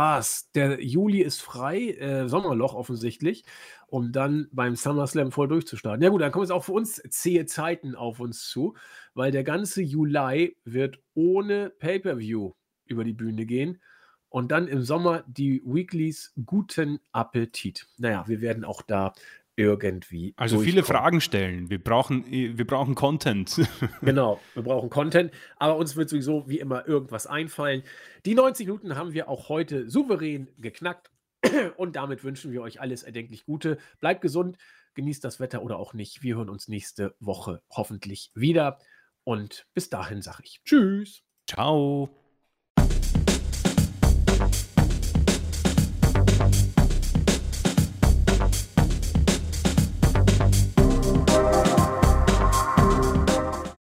Was? 0.00 0.48
Der 0.52 0.80
Juli 0.80 1.22
ist 1.22 1.42
frei, 1.42 1.90
äh, 1.90 2.28
Sommerloch 2.28 2.72
offensichtlich, 2.74 3.44
um 3.88 4.12
dann 4.12 4.46
beim 4.52 4.76
SummerSlam 4.76 5.32
voll 5.32 5.48
durchzustarten. 5.48 6.00
Ja 6.00 6.10
gut, 6.10 6.20
dann 6.20 6.30
kommen 6.30 6.44
jetzt 6.44 6.52
auch 6.52 6.62
für 6.62 6.72
uns 6.72 7.02
zähe 7.10 7.46
Zeiten 7.46 7.96
auf 7.96 8.20
uns 8.20 8.48
zu, 8.48 8.76
weil 9.14 9.32
der 9.32 9.42
ganze 9.42 9.82
Juli 9.82 10.56
wird 10.64 11.00
ohne 11.14 11.70
Pay-per-View 11.70 12.52
über 12.84 13.02
die 13.02 13.12
Bühne 13.12 13.44
gehen 13.44 13.82
und 14.28 14.52
dann 14.52 14.68
im 14.68 14.82
Sommer 14.82 15.24
die 15.26 15.62
Weeklies 15.64 16.32
guten 16.46 17.00
Appetit. 17.10 17.88
Naja, 17.96 18.22
wir 18.28 18.40
werden 18.40 18.64
auch 18.64 18.82
da 18.82 19.14
irgendwie. 19.58 20.34
Also 20.36 20.60
viele 20.60 20.84
Fragen 20.84 21.20
stellen. 21.20 21.68
Wir 21.68 21.82
brauchen, 21.82 22.24
wir 22.30 22.66
brauchen 22.66 22.94
Content. 22.94 23.60
genau, 24.02 24.40
wir 24.54 24.62
brauchen 24.62 24.88
Content, 24.88 25.32
aber 25.56 25.76
uns 25.76 25.96
wird 25.96 26.08
sowieso 26.08 26.48
wie 26.48 26.60
immer 26.60 26.86
irgendwas 26.86 27.26
einfallen. 27.26 27.82
Die 28.24 28.34
90 28.34 28.66
Minuten 28.66 28.96
haben 28.96 29.12
wir 29.12 29.28
auch 29.28 29.48
heute 29.48 29.90
souverän 29.90 30.48
geknackt 30.58 31.10
und 31.76 31.96
damit 31.96 32.22
wünschen 32.22 32.52
wir 32.52 32.62
euch 32.62 32.80
alles 32.80 33.02
erdenklich 33.02 33.44
Gute. 33.44 33.78
Bleibt 34.00 34.20
gesund, 34.20 34.58
genießt 34.94 35.24
das 35.24 35.40
Wetter 35.40 35.62
oder 35.62 35.78
auch 35.78 35.92
nicht. 35.92 36.22
Wir 36.22 36.36
hören 36.36 36.48
uns 36.48 36.68
nächste 36.68 37.16
Woche 37.18 37.60
hoffentlich 37.70 38.30
wieder 38.34 38.78
und 39.24 39.66
bis 39.74 39.90
dahin 39.90 40.22
sage 40.22 40.42
ich 40.44 40.62
Tschüss. 40.64 41.22
Ciao. 41.48 42.17